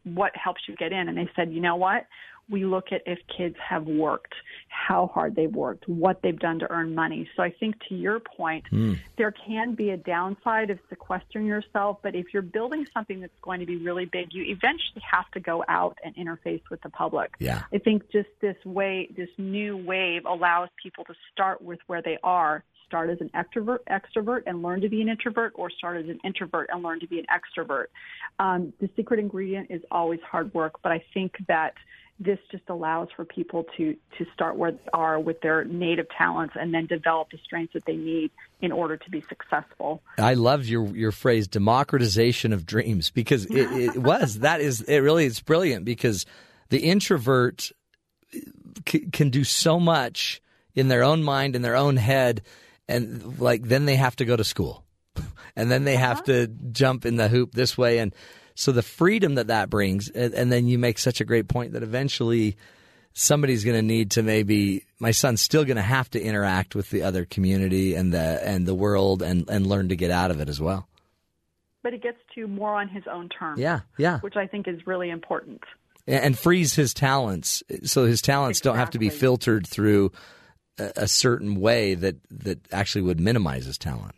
what 0.04 0.32
helps 0.34 0.62
you 0.68 0.74
get 0.74 0.92
in. 0.92 1.08
And 1.08 1.16
they 1.16 1.30
said, 1.36 1.52
you 1.52 1.60
know 1.60 1.76
what? 1.76 2.06
We 2.52 2.64
look 2.64 2.92
at 2.92 3.02
if 3.06 3.18
kids 3.36 3.56
have 3.68 3.86
worked, 3.86 4.34
how 4.68 5.08
hard 5.12 5.34
they've 5.34 5.54
worked, 5.54 5.88
what 5.88 6.20
they've 6.22 6.38
done 6.38 6.58
to 6.60 6.70
earn 6.70 6.94
money. 6.94 7.28
So 7.34 7.42
I 7.42 7.50
think 7.50 7.74
to 7.88 7.94
your 7.94 8.20
point, 8.20 8.64
Hmm. 8.70 8.94
there 9.16 9.32
can 9.32 9.74
be 9.74 9.90
a 9.90 9.96
downside 9.96 10.70
of 10.70 10.78
sequestering 10.88 11.46
yourself, 11.46 11.98
but 12.02 12.14
if 12.14 12.26
you're 12.32 12.42
building 12.42 12.86
something 12.94 13.20
that's 13.20 13.38
going 13.42 13.60
to 13.60 13.66
be 13.66 13.76
really 13.76 14.04
big, 14.04 14.28
you 14.32 14.44
eventually 14.44 15.02
have 15.10 15.28
to 15.32 15.40
go 15.40 15.64
out 15.68 15.98
and 16.04 16.14
interface 16.14 16.62
with 16.70 16.80
the 16.82 16.90
public. 16.90 17.32
Yeah. 17.38 17.62
I 17.72 17.78
think 17.78 18.10
just 18.10 18.28
this 18.40 18.56
way, 18.64 19.08
this 19.16 19.30
new 19.38 19.76
wave 19.76 20.24
allows 20.26 20.68
people 20.82 21.04
to 21.04 21.14
start 21.32 21.62
with 21.62 21.80
where 21.86 22.02
they 22.02 22.18
are. 22.22 22.64
Start 22.86 23.08
as 23.08 23.22
an 23.22 23.30
extrovert, 23.30 23.78
extrovert, 23.88 24.42
and 24.44 24.62
learn 24.62 24.82
to 24.82 24.88
be 24.90 25.00
an 25.00 25.08
introvert, 25.08 25.52
or 25.54 25.70
start 25.70 25.96
as 25.96 26.10
an 26.10 26.18
introvert 26.24 26.68
and 26.70 26.82
learn 26.82 27.00
to 27.00 27.06
be 27.06 27.18
an 27.18 27.24
extrovert. 27.32 27.86
Um, 28.38 28.74
the 28.80 28.90
secret 28.96 29.18
ingredient 29.18 29.70
is 29.70 29.80
always 29.90 30.20
hard 30.20 30.52
work, 30.52 30.74
but 30.82 30.92
I 30.92 31.02
think 31.14 31.32
that 31.48 31.72
this 32.24 32.38
just 32.50 32.64
allows 32.68 33.08
for 33.14 33.24
people 33.24 33.64
to 33.76 33.96
to 34.18 34.26
start 34.32 34.56
where 34.56 34.72
they 34.72 34.88
are 34.92 35.18
with 35.18 35.40
their 35.40 35.64
native 35.64 36.06
talents 36.16 36.54
and 36.58 36.72
then 36.72 36.86
develop 36.86 37.30
the 37.30 37.38
strengths 37.44 37.72
that 37.72 37.84
they 37.84 37.96
need 37.96 38.30
in 38.60 38.72
order 38.72 38.96
to 38.96 39.10
be 39.10 39.22
successful. 39.28 40.02
I 40.18 40.34
love 40.34 40.66
your 40.66 40.86
your 40.96 41.12
phrase 41.12 41.48
democratization 41.48 42.52
of 42.52 42.64
dreams 42.66 43.10
because 43.10 43.46
it, 43.46 43.72
it 43.72 43.96
was 44.02 44.40
that 44.40 44.60
is 44.60 44.80
it 44.82 44.98
really 44.98 45.24
is 45.24 45.40
brilliant 45.40 45.84
because 45.84 46.26
the 46.68 46.78
introvert 46.78 47.70
c- 48.88 49.06
can 49.12 49.30
do 49.30 49.44
so 49.44 49.80
much 49.80 50.40
in 50.74 50.88
their 50.88 51.02
own 51.02 51.22
mind 51.22 51.56
in 51.56 51.62
their 51.62 51.76
own 51.76 51.96
head 51.96 52.42
and 52.88 53.38
like 53.40 53.62
then 53.62 53.84
they 53.84 53.96
have 53.96 54.16
to 54.16 54.24
go 54.24 54.36
to 54.36 54.44
school 54.44 54.84
and 55.56 55.70
then 55.70 55.84
they 55.84 55.96
have 55.96 56.18
uh-huh. 56.18 56.26
to 56.26 56.46
jump 56.70 57.04
in 57.04 57.16
the 57.16 57.28
hoop 57.28 57.52
this 57.52 57.76
way 57.76 57.98
and 57.98 58.14
so 58.54 58.72
the 58.72 58.82
freedom 58.82 59.34
that 59.36 59.46
that 59.48 59.70
brings 59.70 60.08
and, 60.10 60.34
and 60.34 60.52
then 60.52 60.66
you 60.66 60.78
make 60.78 60.98
such 60.98 61.20
a 61.20 61.24
great 61.24 61.48
point 61.48 61.72
that 61.72 61.82
eventually 61.82 62.56
somebody's 63.14 63.64
going 63.64 63.76
to 63.76 63.82
need 63.82 64.10
to 64.12 64.22
maybe 64.22 64.84
my 64.98 65.10
son's 65.10 65.40
still 65.40 65.64
going 65.64 65.76
to 65.76 65.82
have 65.82 66.08
to 66.10 66.20
interact 66.20 66.74
with 66.74 66.90
the 66.90 67.02
other 67.02 67.24
community 67.24 67.94
and 67.94 68.12
the 68.12 68.40
and 68.46 68.66
the 68.66 68.74
world 68.74 69.22
and 69.22 69.48
and 69.50 69.66
learn 69.66 69.88
to 69.88 69.96
get 69.96 70.10
out 70.10 70.30
of 70.30 70.40
it 70.40 70.48
as 70.48 70.60
well 70.60 70.88
But 71.82 71.92
he 71.92 71.98
gets 71.98 72.18
to 72.34 72.46
more 72.46 72.80
on 72.80 72.88
his 72.88 73.04
own 73.10 73.28
terms. 73.28 73.58
Yeah, 73.58 73.80
yeah. 73.98 74.20
Which 74.20 74.36
I 74.36 74.46
think 74.46 74.68
is 74.68 74.86
really 74.86 75.10
important. 75.10 75.62
and 76.06 76.38
frees 76.38 76.74
his 76.74 76.94
talents 76.94 77.62
so 77.84 78.06
his 78.06 78.22
talents 78.22 78.60
don't 78.60 78.76
have 78.76 78.90
to 78.90 78.98
be 78.98 79.08
filtered 79.10 79.66
through 79.66 80.10
a, 80.78 80.92
a 80.96 81.08
certain 81.08 81.60
way 81.60 81.94
that 81.94 82.16
that 82.30 82.58
actually 82.72 83.02
would 83.02 83.20
minimize 83.20 83.66
his 83.66 83.78
talent 83.78 84.14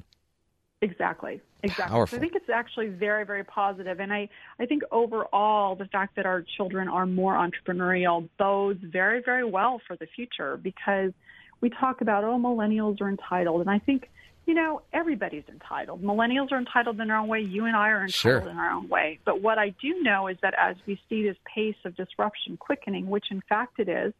Exactly. 0.82 1.40
Exactly. 1.64 1.90
Powerful. 1.90 2.16
So 2.16 2.20
I 2.20 2.20
think 2.20 2.34
it's 2.36 2.50
actually 2.50 2.88
very, 2.88 3.24
very 3.24 3.44
positive. 3.44 3.98
And 4.00 4.12
I, 4.12 4.28
I 4.60 4.66
think 4.66 4.82
overall, 4.92 5.74
the 5.74 5.86
fact 5.86 6.16
that 6.16 6.26
our 6.26 6.44
children 6.56 6.88
are 6.88 7.06
more 7.06 7.34
entrepreneurial 7.34 8.28
bodes 8.38 8.80
very, 8.82 9.22
very 9.22 9.44
well 9.44 9.80
for 9.86 9.96
the 9.96 10.06
future 10.14 10.58
because 10.58 11.12
we 11.60 11.70
talk 11.70 12.00
about, 12.02 12.24
oh, 12.24 12.38
millennials 12.38 13.00
are 13.00 13.08
entitled. 13.08 13.62
And 13.62 13.70
I 13.70 13.78
think, 13.78 14.10
you 14.46 14.52
know, 14.52 14.82
everybody's 14.92 15.44
entitled. 15.48 16.02
Millennials 16.02 16.52
are 16.52 16.58
entitled 16.58 17.00
in 17.00 17.08
their 17.08 17.16
own 17.16 17.28
way. 17.28 17.40
You 17.40 17.64
and 17.64 17.74
I 17.74 17.88
are 17.88 18.02
entitled 18.02 18.42
Sure. 18.42 18.50
in 18.50 18.58
our 18.58 18.70
own 18.70 18.88
way. 18.88 19.18
But 19.24 19.40
what 19.40 19.58
I 19.58 19.70
do 19.70 20.02
know 20.02 20.26
is 20.28 20.36
that 20.42 20.54
as 20.58 20.76
we 20.86 21.00
see 21.08 21.22
this 21.26 21.38
pace 21.52 21.76
of 21.86 21.96
disruption 21.96 22.58
quickening, 22.58 23.08
which 23.08 23.30
in 23.30 23.40
fact 23.48 23.78
it 23.78 23.88
is, 23.88 24.12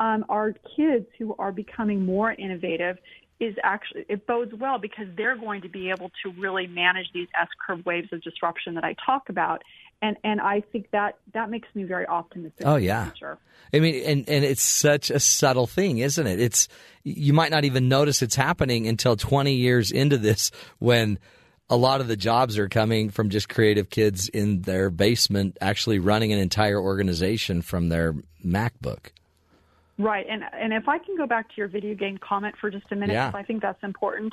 um, 0.00 0.24
our 0.28 0.52
kids 0.76 1.06
who 1.18 1.34
are 1.38 1.52
becoming 1.52 2.04
more 2.04 2.32
innovative 2.32 2.98
is 3.40 3.54
actually 3.62 4.04
it 4.08 4.26
bodes 4.26 4.52
well 4.54 4.78
because 4.78 5.06
they're 5.16 5.36
going 5.36 5.62
to 5.62 5.68
be 5.68 5.90
able 5.90 6.10
to 6.22 6.30
really 6.38 6.66
manage 6.66 7.06
these 7.12 7.28
S 7.40 7.48
curve 7.66 7.84
waves 7.84 8.08
of 8.12 8.22
disruption 8.22 8.74
that 8.74 8.84
I 8.84 8.94
talk 9.04 9.28
about, 9.28 9.62
and 10.00 10.16
and 10.22 10.40
I 10.40 10.60
think 10.60 10.90
that 10.92 11.18
that 11.34 11.50
makes 11.50 11.68
me 11.74 11.84
very 11.84 12.06
optimistic. 12.06 12.66
Oh 12.66 12.76
yeah. 12.76 13.10
I 13.74 13.80
mean, 13.80 14.02
and 14.04 14.28
and 14.28 14.44
it's 14.44 14.62
such 14.62 15.10
a 15.10 15.18
subtle 15.18 15.66
thing, 15.66 15.98
isn't 15.98 16.26
it? 16.26 16.40
It's 16.40 16.68
you 17.04 17.32
might 17.32 17.50
not 17.50 17.64
even 17.64 17.88
notice 17.88 18.22
it's 18.22 18.36
happening 18.36 18.86
until 18.86 19.16
20 19.16 19.54
years 19.54 19.90
into 19.90 20.18
this, 20.18 20.50
when 20.78 21.18
a 21.70 21.76
lot 21.76 22.00
of 22.00 22.08
the 22.08 22.16
jobs 22.16 22.58
are 22.58 22.68
coming 22.68 23.08
from 23.08 23.30
just 23.30 23.48
creative 23.48 23.88
kids 23.88 24.28
in 24.28 24.62
their 24.62 24.90
basement, 24.90 25.56
actually 25.60 25.98
running 25.98 26.32
an 26.32 26.38
entire 26.38 26.78
organization 26.78 27.62
from 27.62 27.88
their 27.88 28.14
MacBook. 28.44 29.10
Right, 29.98 30.26
and 30.28 30.42
and 30.52 30.72
if 30.72 30.88
I 30.88 30.98
can 30.98 31.16
go 31.16 31.26
back 31.26 31.48
to 31.50 31.54
your 31.56 31.68
video 31.68 31.94
game 31.94 32.18
comment 32.18 32.54
for 32.60 32.70
just 32.70 32.90
a 32.90 32.96
minute, 32.96 33.12
Yeah. 33.12 33.30
I 33.34 33.42
think 33.42 33.60
that's 33.60 33.82
important. 33.82 34.32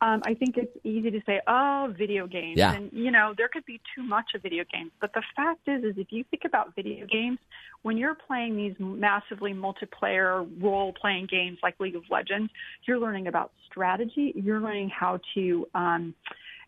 Um, 0.00 0.20
I 0.26 0.34
think 0.34 0.58
it's 0.58 0.76
easy 0.84 1.10
to 1.12 1.22
say, 1.24 1.40
"Oh, 1.46 1.94
video 1.96 2.26
games," 2.26 2.58
Yeah. 2.58 2.74
and 2.74 2.92
you 2.92 3.10
know 3.10 3.32
there 3.36 3.48
could 3.48 3.64
be 3.64 3.80
too 3.94 4.02
much 4.02 4.34
of 4.34 4.42
video 4.42 4.64
games. 4.70 4.90
But 5.00 5.12
the 5.14 5.22
fact 5.36 5.68
is, 5.68 5.84
is 5.84 5.96
if 5.96 6.10
you 6.10 6.24
think 6.24 6.44
about 6.44 6.74
video 6.74 7.06
games, 7.06 7.38
when 7.82 7.96
you're 7.96 8.16
playing 8.16 8.56
these 8.56 8.74
massively 8.80 9.54
multiplayer 9.54 10.46
role-playing 10.60 11.26
games 11.26 11.58
like 11.62 11.78
League 11.78 11.96
of 11.96 12.02
Legends, 12.10 12.52
you're 12.86 12.98
learning 12.98 13.28
about 13.28 13.52
strategy. 13.64 14.32
You're 14.34 14.60
learning 14.60 14.90
how 14.90 15.20
to 15.34 15.68
um, 15.74 16.14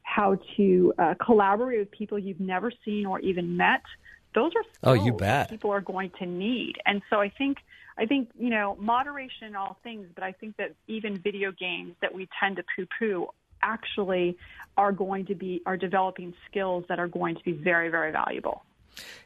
how 0.04 0.38
to 0.56 0.94
uh, 0.98 1.14
collaborate 1.22 1.80
with 1.80 1.90
people 1.90 2.18
you've 2.18 2.40
never 2.40 2.70
seen 2.84 3.04
or 3.04 3.18
even 3.20 3.56
met. 3.56 3.82
Those 4.34 4.52
are 4.54 4.62
Oh, 4.90 4.92
you 4.94 5.12
that 5.12 5.18
bet. 5.18 5.50
people 5.50 5.70
are 5.72 5.80
going 5.80 6.10
to 6.18 6.24
need. 6.26 6.76
And 6.86 7.02
so 7.10 7.20
I 7.20 7.28
think 7.30 7.58
I 7.98 8.06
think 8.06 8.30
you 8.38 8.50
know 8.50 8.76
moderation 8.78 9.48
in 9.48 9.56
all 9.56 9.76
things, 9.82 10.06
but 10.14 10.22
I 10.22 10.32
think 10.32 10.56
that 10.56 10.74
even 10.86 11.18
video 11.18 11.52
games 11.52 11.94
that 12.00 12.14
we 12.14 12.28
tend 12.40 12.56
to 12.56 12.64
poo-poo 12.76 13.28
actually 13.60 14.36
are 14.76 14.92
going 14.92 15.26
to 15.26 15.34
be 15.34 15.62
are 15.66 15.76
developing 15.76 16.34
skills 16.48 16.84
that 16.88 17.00
are 17.00 17.08
going 17.08 17.34
to 17.34 17.42
be 17.42 17.52
very 17.52 17.88
very 17.88 18.12
valuable. 18.12 18.62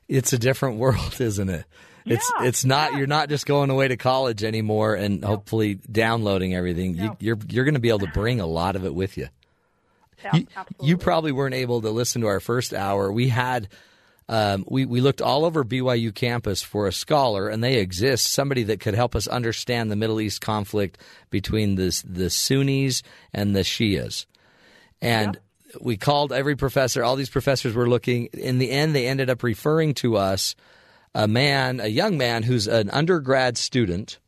It's 0.09 0.33
a 0.33 0.39
different 0.39 0.79
world, 0.79 1.17
isn't 1.21 1.49
it? 1.49 1.65
It's 2.05 2.33
Yeah, 2.39 2.47
it's 2.47 2.65
not 2.65 2.95
you're 2.95 3.07
not 3.07 3.29
just 3.29 3.47
going 3.47 3.71
away 3.71 3.89
to 3.89 3.97
college 3.97 4.43
anymore 4.43 4.95
and 4.95 5.23
hopefully 5.23 5.75
downloading 5.75 6.55
everything. 6.55 6.97
You, 6.97 7.17
you're 7.21 7.39
you're 7.49 7.65
going 7.65 7.75
to 7.75 7.81
be 7.81 7.91
able 7.91 8.01
to 8.01 8.13
bring 8.13 8.41
a 8.41 8.47
lot 8.47 8.75
of 8.75 8.85
it 8.85 8.95
with 8.95 9.17
you. 9.17 9.29
Yeah, 10.25 10.37
you, 10.37 10.47
you 10.81 10.99
probably 10.99 11.33
weren't 11.33 11.55
able 11.55 11.83
to 11.83 11.91
listen 11.91 12.23
to 12.23 12.29
our 12.29 12.41
first 12.41 12.73
hour. 12.73 13.11
We 13.11 13.29
had 13.29 13.69
um, 14.29 14.65
we 14.69 14.85
we 14.85 15.01
looked 15.01 15.21
all 15.21 15.45
over 15.45 15.65
BYU 15.65 16.15
campus 16.15 16.63
for 16.63 16.87
a 16.87 16.93
scholar, 16.93 17.49
and 17.49 17.63
they 17.63 17.77
exist. 17.77 18.33
Somebody 18.33 18.63
that 18.65 18.81
could 18.81 18.95
help 18.95 19.15
us 19.15 19.27
understand 19.27 19.91
the 19.91 19.97
Middle 19.97 20.21
East 20.21 20.41
conflict 20.41 20.99
between 21.31 21.75
the 21.75 22.03
the 22.07 22.31
Sunnis 22.31 23.03
and 23.33 23.55
the 23.55 23.61
Shias, 23.61 24.27
and. 25.01 25.39
We 25.81 25.97
called 25.97 26.35
every 26.35 26.55
professor. 26.55 27.03
All 27.03 27.17
these 27.17 27.31
professors 27.31 27.73
were 27.75 27.89
looking. 27.89 28.27
In 28.35 28.59
the 28.59 28.71
end, 28.71 28.95
they 28.95 29.07
ended 29.07 29.31
up 29.31 29.43
referring 29.43 29.95
to 29.95 30.19
us 30.19 30.55
a 31.15 31.27
man, 31.27 31.81
a 31.81 31.87
young 31.87 32.19
man 32.19 32.43
who's 32.43 32.67
an 32.67 32.91
undergrad 32.91 33.57
student 33.57 34.19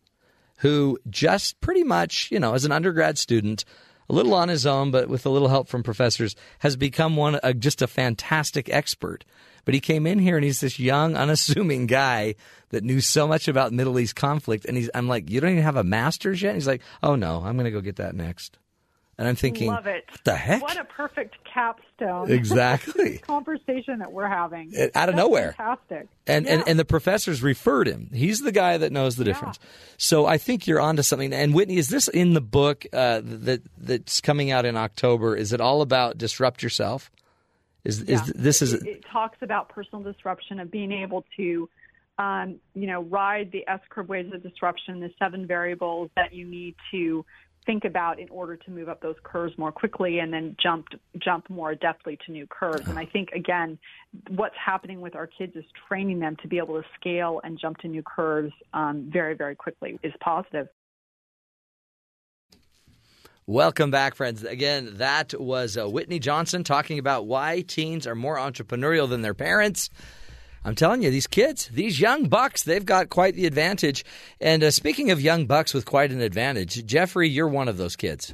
who 0.59 0.99
just 1.11 1.61
pretty 1.61 1.85
much, 1.85 2.31
you 2.31 2.39
know, 2.39 2.55
as 2.55 2.65
an 2.65 2.73
undergrad 2.73 3.19
student, 3.19 3.65
a 4.09 4.13
little 4.13 4.35
on 4.35 4.49
his 4.49 4.67
own, 4.67 4.91
but 4.91 5.09
with 5.09 5.27
a 5.27 5.31
little 5.31 5.49
help 5.49 5.69
from 5.69 5.83
professors, 5.83 6.37
has 6.61 6.77
become 6.77 7.17
one 7.17 7.39
uh, 7.43 7.53
just 7.53 7.83
a 7.83 7.87
fantastic 7.87 8.69
expert. 8.71 9.25
But 9.65 9.75
he 9.75 9.81
came 9.81 10.07
in 10.07 10.19
here 10.19 10.37
and 10.37 10.45
he's 10.45 10.61
this 10.61 10.79
young, 10.79 11.17
unassuming 11.17 11.87
guy 11.87 12.35
that 12.71 12.85
knew 12.85 13.01
so 13.01 13.27
much 13.29 13.49
about 13.49 13.73
Middle 13.73 13.99
East 13.99 14.17
conflict. 14.17 14.65
And 14.65 14.77
he's, 14.77 14.91
I'm 14.95 15.09
like, 15.09 15.31
you 15.31 15.41
don't 15.41 15.51
even 15.53 15.63
have 15.63 15.77
a 15.77 15.85
master's 15.85 16.43
yet? 16.43 16.51
And 16.51 16.57
he's 16.57 16.67
like, 16.67 16.83
oh 17.03 17.15
no, 17.17 17.43
I'm 17.45 17.55
going 17.57 17.65
to 17.65 17.71
go 17.71 17.81
get 17.81 17.97
that 17.97 18.15
next. 18.15 18.59
And 19.17 19.29
I'm 19.29 19.37
thinking, 19.37 19.69
Love 19.71 19.87
it. 19.87 20.03
what 20.11 20.25
the 20.25 20.35
heck? 20.35 20.61
What 20.61 20.77
a 20.77 20.83
perfect 20.85 21.37
capstone. 21.45 22.33
Exactly. 22.33 23.11
This 23.13 23.21
conversation 23.27 24.01
that 24.01 24.11
we're 24.13 24.27
having. 24.27 24.73
Out 24.77 25.09
of 25.09 25.15
That's 25.15 25.17
nowhere. 25.17 25.53
Fantastic. 25.57 26.09
And, 26.27 26.49
and 26.49 26.59
Yeah. 26.59 26.65
and 26.67 26.79
the 26.81 26.85
professors 26.85 27.41
referred 27.41 27.87
him. 27.87 28.11
He's 28.13 28.41
the 28.41 28.51
guy 28.51 28.77
that 28.77 28.91
knows 28.91 29.15
the 29.15 29.23
difference. 29.23 29.61
So 29.99 30.27
I 30.27 30.37
think 30.37 30.67
you're 30.67 30.81
onto 30.81 31.03
something. 31.03 31.33
And 31.33 31.55
Whitney, 31.55 31.77
is 31.77 31.91
this 31.91 32.09
in 32.09 32.35
the 32.35 32.41
book 32.41 32.87
uh, 32.93 33.21
that 33.23 33.63
that's 33.79 34.21
coming 34.21 34.51
out 34.51 34.65
in 34.65 34.77
October? 34.77 35.37
Is 35.37 35.53
it 35.53 35.61
all 35.61 35.81
about 35.81 36.19
disrupt 36.19 36.61
yourself? 36.65 37.09
Is 37.85 38.01
is 38.03 38.23
this 38.35 38.63
is 38.63 38.73
it, 38.73 38.87
it 38.87 39.05
talks 39.11 39.39
about 39.43 39.69
personal 39.69 40.03
disruption 40.03 40.59
of 40.59 40.71
being 40.71 40.91
able 40.91 41.25
to 41.37 41.69
um, 42.19 42.57
you 42.75 42.87
know 42.87 43.03
ride 43.03 43.51
the 43.53 43.67
S 43.69 43.81
curve 43.91 44.09
waves 44.09 44.33
of 44.33 44.43
disruption 44.43 45.01
the 45.01 45.11
seven 45.19 45.47
variables 45.47 46.11
that 46.17 46.33
you 46.33 46.47
need 46.47 46.75
to 46.91 47.25
think 47.67 47.85
about 47.85 48.19
in 48.19 48.29
order 48.29 48.57
to 48.57 48.71
move 48.71 48.89
up 48.89 49.01
those 49.01 49.17
curves 49.23 49.57
more 49.57 49.73
quickly 49.73 50.19
and 50.19 50.33
then 50.33 50.57
jump 50.63 50.87
jump 51.19 51.49
more 51.49 51.75
adeptly 51.75 52.19
to 52.21 52.33
new 52.33 52.47
curves. 52.47 52.89
And 52.89 52.99
I 52.99 53.07
think 53.07 53.31
again 53.33 53.79
what's 54.31 54.57
happening 54.57 55.01
with 55.01 55.15
our 55.15 55.27
kids 55.27 55.55
is 55.57 55.65
training 55.89 56.21
them 56.21 56.37
to 56.43 56.49
be 56.49 56.59
able 56.59 56.81
to 56.81 56.89
scale 56.99 57.41
and 57.45 57.59
jump 57.59 57.79
to 57.79 57.89
new 57.89 58.03
curves 58.03 58.53
um, 58.73 59.09
very 59.13 59.35
very 59.35 59.57
quickly 59.57 59.99
is 60.03 60.13
positive 60.21 60.69
Welcome 63.47 63.91
back, 63.91 64.15
friends. 64.15 64.43
Again, 64.43 64.95
that 64.95 65.39
was 65.39 65.77
uh, 65.77 65.87
Whitney 65.87 66.19
Johnson 66.19 66.65
talking 66.65 66.99
about 66.99 67.27
why 67.27 67.61
teens 67.61 68.07
are 68.07 68.15
more 68.15 68.39
entrepreneurial 68.39 69.07
than 69.07 69.21
their 69.21 69.35
parents. 69.35 69.91
I'm 70.65 70.75
telling 70.75 71.03
you, 71.03 71.11
these 71.11 71.27
kids, 71.27 71.69
these 71.71 72.01
young 72.01 72.31
bucks, 72.31 72.63
they've 72.63 72.87
got 72.87 73.11
quite 73.11 73.35
the 73.35 73.45
advantage. 73.45 74.03
And 74.41 74.65
uh, 74.65 74.71
speaking 74.71 75.11
of 75.11 75.21
young 75.21 75.45
bucks 75.45 75.75
with 75.75 75.85
quite 75.85 76.11
an 76.11 76.23
advantage, 76.23 76.87
Jeffrey, 76.87 77.29
you're 77.29 77.47
one 77.47 77.69
of 77.69 77.77
those 77.77 77.97
kids. 77.97 78.33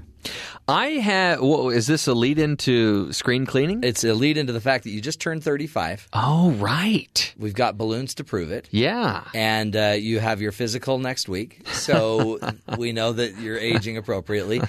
I 0.69 0.87
have. 0.91 1.41
Whoa, 1.41 1.71
is 1.71 1.89
this 1.89 2.07
a 2.07 2.15
lead 2.15 2.39
into 2.39 3.13
screen 3.13 3.47
cleaning? 3.47 3.83
It's 3.83 4.05
a 4.05 4.15
lead 4.15 4.37
into 4.37 4.53
the 4.53 4.61
fact 4.61 4.85
that 4.85 4.91
you 4.91 5.01
just 5.01 5.21
turned 5.21 5.43
35. 5.43 6.07
Oh, 6.13 6.53
right. 6.53 7.35
We've 7.37 7.55
got 7.55 7.77
balloons 7.77 8.15
to 8.17 8.25
prove 8.25 8.53
it. 8.53 8.69
Yeah. 8.71 9.25
And 9.35 9.75
uh, 9.75 9.97
you 9.99 10.21
have 10.21 10.41
your 10.41 10.53
physical 10.53 10.99
next 10.99 11.29
week. 11.29 11.67
So 11.73 12.39
we 12.79 12.93
know 12.93 13.13
that 13.13 13.39
you're 13.39 13.59
aging 13.59 13.97
appropriately. 13.97 14.61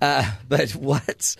Uh, 0.00 0.30
but 0.48 0.70
what's, 0.72 1.36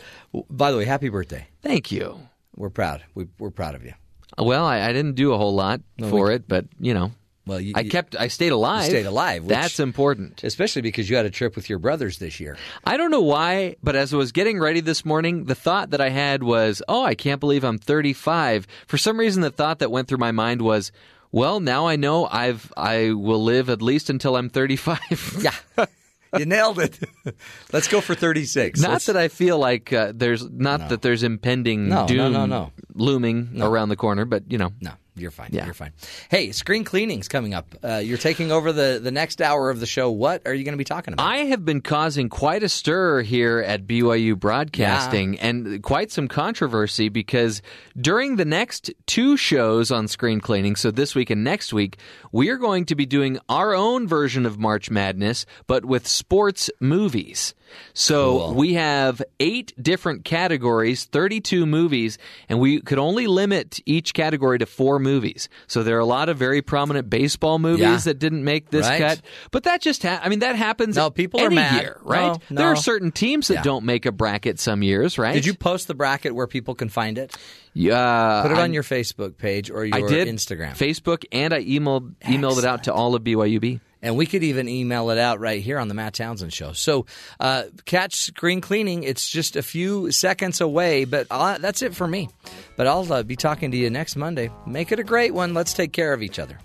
by 0.51 0.71
the 0.71 0.79
way, 0.79 0.85
happy 0.85 1.09
birthday. 1.09 1.47
Thank 1.63 1.91
you. 1.93 2.19
We're 2.57 2.71
proud. 2.71 3.03
We, 3.15 3.27
we're 3.39 3.51
proud 3.51 3.75
of 3.75 3.85
you. 3.85 3.95
Well, 4.39 4.65
I, 4.65 4.81
I 4.81 4.93
didn't 4.93 5.15
do 5.15 5.33
a 5.33 5.39
whole 5.39 5.55
lot 5.55 5.81
No, 5.99 6.09
for 6.11 6.27
we- 6.29 6.35
it, 6.35 6.49
but 6.49 6.67
you 6.81 6.93
know, 6.95 7.13
Well, 7.47 7.61
you, 7.61 7.73
I 7.77 7.85
kept, 7.85 8.17
I 8.17 8.29
stayed 8.29 8.53
alive. 8.53 8.85
you 8.85 8.91
stayed 8.91 9.07
alive. 9.07 9.47
That's 9.47 9.79
important. 9.79 10.43
Especially 10.43 10.83
because 10.83 11.09
you 11.11 11.17
had 11.17 11.27
a 11.27 11.31
trip 11.31 11.55
with 11.57 11.69
your 11.69 11.79
brothers 11.79 12.19
this 12.19 12.41
year. 12.41 12.57
I 12.85 12.97
don't 12.97 13.11
know 13.13 13.23
why, 13.23 13.77
but 13.83 13.95
as 13.97 14.13
I 14.15 14.17
was 14.17 14.33
getting 14.33 14.59
ready 14.59 14.81
this 14.81 15.05
morning, 15.05 15.45
the 15.45 15.55
thought 15.55 15.91
that 15.91 16.01
I 16.01 16.09
had 16.09 16.43
was, 16.43 16.83
"Oh, 16.89 17.05
I 17.05 17.15
can't 17.15 17.39
believe 17.41 17.63
I'm 17.65 17.79
35." 17.79 18.67
For 18.89 18.99
some 18.99 19.19
reason, 19.21 19.43
the 19.43 19.51
thought 19.51 19.79
that 19.81 19.91
went 19.93 20.09
through 20.09 20.19
my 20.19 20.33
mind 20.33 20.63
was, 20.63 20.91
"Well, 21.31 21.61
now 21.61 21.87
I 21.87 21.95
know 21.97 22.27
I've 22.27 22.73
I 22.77 23.11
will 23.13 23.43
live 23.43 23.69
at 23.71 23.83
least 23.83 24.11
until 24.11 24.37
I'm 24.37 24.49
35." 24.49 25.39
Yeah. 25.43 25.55
You 26.39 26.47
nailed 26.47 26.79
it. 26.79 26.99
Let's 27.73 27.89
go 27.89 28.01
for 28.01 28.15
36. 28.15 28.81
Not 28.81 28.91
Let's- 28.91 29.07
that 29.07 29.17
I 29.17 29.29
feel 29.29 29.59
like 29.59 29.93
uh, 29.93 30.13
there's 30.15 30.49
not 30.51 30.89
that 30.91 31.03
there's 31.03 31.23
impending 31.23 31.89
No, 31.89 32.03
no, 32.03 32.07
doom 32.07 32.33
no, 32.33 32.47
no. 32.47 32.73
looming 32.95 33.61
around 33.61 33.89
the 33.89 33.97
corner, 33.97 34.25
but 34.25 34.51
you 34.51 34.59
know. 34.59 34.73
No, 34.81 34.93
you're 35.17 35.31
fine. 35.31 35.51
Yeah. 35.53 35.65
You're 35.65 35.75
fine. 35.75 35.93
Hey, 36.29 36.51
screen 36.51 36.83
cleaning's 36.83 37.29
coming 37.29 37.55
up. 37.55 37.75
Uh, 37.85 37.97
you're 37.97 38.19
taking 38.19 38.51
over 38.51 38.73
the, 38.73 38.99
the 39.03 39.13
next 39.13 39.41
hour 39.41 39.71
of 39.71 39.79
the 39.79 39.87
show. 39.87 40.11
What 40.11 40.43
are 40.47 40.55
you 40.55 40.65
going 40.65 40.73
to 40.73 40.79
be 40.79 40.85
talking 40.85 41.15
about? 41.15 41.25
I 41.25 41.39
have 41.39 41.65
been 41.65 41.81
causing 41.81 42.29
quite 42.29 42.63
a 42.65 42.69
stir 42.69 43.23
here 43.23 43.61
at 43.61 43.87
BYU 43.87 44.39
Broadcasting 44.39 45.39
and 45.39 45.83
quite 45.83 46.11
some 46.11 46.27
controversy 46.27 47.09
because 47.09 47.63
during 47.97 48.37
the 48.37 48.45
next 48.45 48.91
two 49.07 49.37
shows 49.37 49.93
on 49.93 50.09
screen 50.09 50.41
cleaning, 50.41 50.75
so 50.75 50.91
this 50.91 51.15
week 51.15 51.31
and 51.31 51.45
next 51.45 51.73
week, 51.73 51.99
we 52.33 52.49
are 52.49 52.57
going 52.59 52.85
to 52.87 52.97
be 52.97 53.07
doing 53.07 53.39
our 53.49 53.75
own 53.75 54.09
version 54.09 54.45
of 54.45 54.59
March 54.59 54.91
Madness, 54.91 55.47
but 55.69 55.85
with 55.85 56.09
sports 56.09 56.71
movies. 56.81 57.55
So 57.93 58.15
oh, 58.25 58.39
Cool. 58.47 58.55
we 58.55 58.75
have 58.75 59.23
eight 59.41 59.73
different 59.81 60.25
categories, 60.25 61.05
32 61.05 61.67
movies, 61.67 62.19
and 62.49 62.59
we 62.61 62.81
could 62.81 62.99
only 62.99 63.27
limit 63.27 63.81
each 63.87 64.15
category 64.15 64.59
to 64.59 64.67
four 64.67 64.99
movies. 64.99 65.49
So 65.67 65.83
there 65.83 65.97
are 65.97 66.01
a 66.01 66.05
lot 66.07 66.29
of 66.29 66.37
very 66.37 66.63
prominent 66.63 67.09
baseball 67.11 67.59
movies 67.59 67.81
Yeah. 67.83 67.97
that 67.99 68.19
didn't 68.19 68.45
make 68.45 68.71
this 68.71 68.87
Right. 68.87 69.01
cut. 69.01 69.21
But 69.51 69.65
that 69.65 69.81
just 69.81 70.03
ha- 70.03 70.21
I 70.23 70.29
mean 70.29 70.41
that 70.41 70.57
happens 70.57 70.97
No, 70.97 71.11
people 71.11 71.41
are 71.41 71.51
mad. 71.51 71.83
year, 71.83 71.99
right? 72.03 72.37
No, 72.51 72.57
There 72.57 72.67
are 72.69 72.77
certain 72.77 73.13
teams 73.13 73.49
that 73.49 73.55
Yeah. 73.55 73.63
don't 73.63 73.85
make 73.85 74.07
a 74.07 74.13
bracket 74.13 74.59
some 74.61 74.83
years, 74.83 75.19
right? 75.19 75.35
Did 75.35 75.47
you 75.47 75.55
post 75.55 75.87
the 75.89 75.95
bracket 75.95 76.35
where 76.35 76.47
people 76.47 76.75
can 76.75 76.89
find 76.89 77.19
it? 77.19 77.35
Yeah, 77.73 78.41
Put 78.43 78.53
it 78.53 78.55
on 78.55 78.61
I'm- 78.61 78.73
your 78.73 78.85
Facebook 78.85 79.37
page 79.37 79.69
or 79.71 79.85
your 79.85 79.97
I 79.97 80.01
did 80.09 80.29
Instagram. 80.29 80.77
Facebook, 80.77 81.25
and 81.33 81.53
I 81.53 81.63
emailed 81.65 82.13
emailed 82.25 82.59
it 82.59 82.65
out 82.65 82.85
to 82.85 82.95
all 82.95 83.15
of 83.15 83.25
BYUB. 83.25 83.81
And 84.05 84.17
we 84.19 84.27
could 84.27 84.43
even 84.43 84.69
email 84.69 85.09
it 85.09 85.17
out 85.17 85.41
right 85.41 85.63
here 85.63 85.79
on 85.79 85.89
the 85.89 85.95
Matt 85.95 86.13
Townsend 86.13 86.53
Show. 86.53 86.73
So 86.73 87.07
uh, 87.41 87.65
catch 87.87 88.17
screen 88.17 88.61
cleaning. 88.61 89.03
It's 89.03 89.27
just 89.27 89.57
a 89.57 89.63
few 89.63 90.13
seconds 90.13 90.61
away, 90.61 91.07
but 91.07 91.27
i 91.31 91.57
that's 91.57 91.81
it 91.81 91.95
for 91.95 92.07
me. 92.07 92.29
But 92.77 92.87
I'll 92.87 93.11
uh, 93.11 93.23
be 93.23 93.35
talking 93.35 93.71
to 93.71 93.77
you 93.79 93.89
next 93.89 94.17
Monday. 94.17 94.51
Make 94.67 94.93
it 94.93 94.99
a 94.99 95.05
great 95.05 95.33
one. 95.33 95.55
Let's 95.55 95.73
take 95.73 95.93
care 95.93 96.13
of 96.13 96.23
each 96.23 96.39
other. 96.39 96.59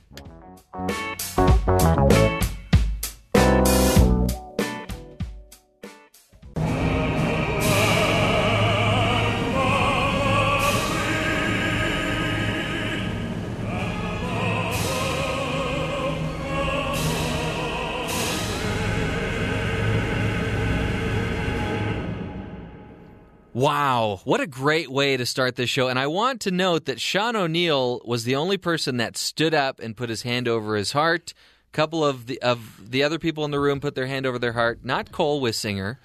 Wow, 23.60 24.22
what 24.24 24.40
a 24.40 24.48
great 24.48 24.90
way 24.90 25.18
to 25.18 25.26
start 25.26 25.58
this 25.58 25.70
show. 25.70 25.90
And 25.90 26.00
I 26.00 26.08
want 26.08 26.40
to 26.42 26.50
note 26.50 26.86
that 26.86 27.02
Sean 27.02 27.36
O'Neill 27.36 28.00
was 28.06 28.24
the 28.24 28.38
only 28.38 28.56
person 28.56 28.96
that 28.98 29.18
stood 29.18 29.54
up 29.54 29.82
and 29.82 29.98
put 29.98 30.08
his 30.08 30.22
hand 30.22 30.48
over 30.48 30.78
his 30.78 30.94
heart. 30.94 31.34
A 31.68 31.76
couple 31.76 32.02
of 32.02 32.28
the 32.28 32.42
of 32.42 32.90
the 32.90 33.04
other 33.04 33.20
people 33.20 33.44
in 33.44 33.52
the 33.52 33.60
room 33.60 33.82
put 33.82 33.96
their 33.96 34.08
hand 34.08 34.26
over 34.26 34.40
their 34.40 34.54
heart. 34.54 34.86
Not 34.86 35.12
Cole 35.12 35.42
Wissinger. 35.42 35.98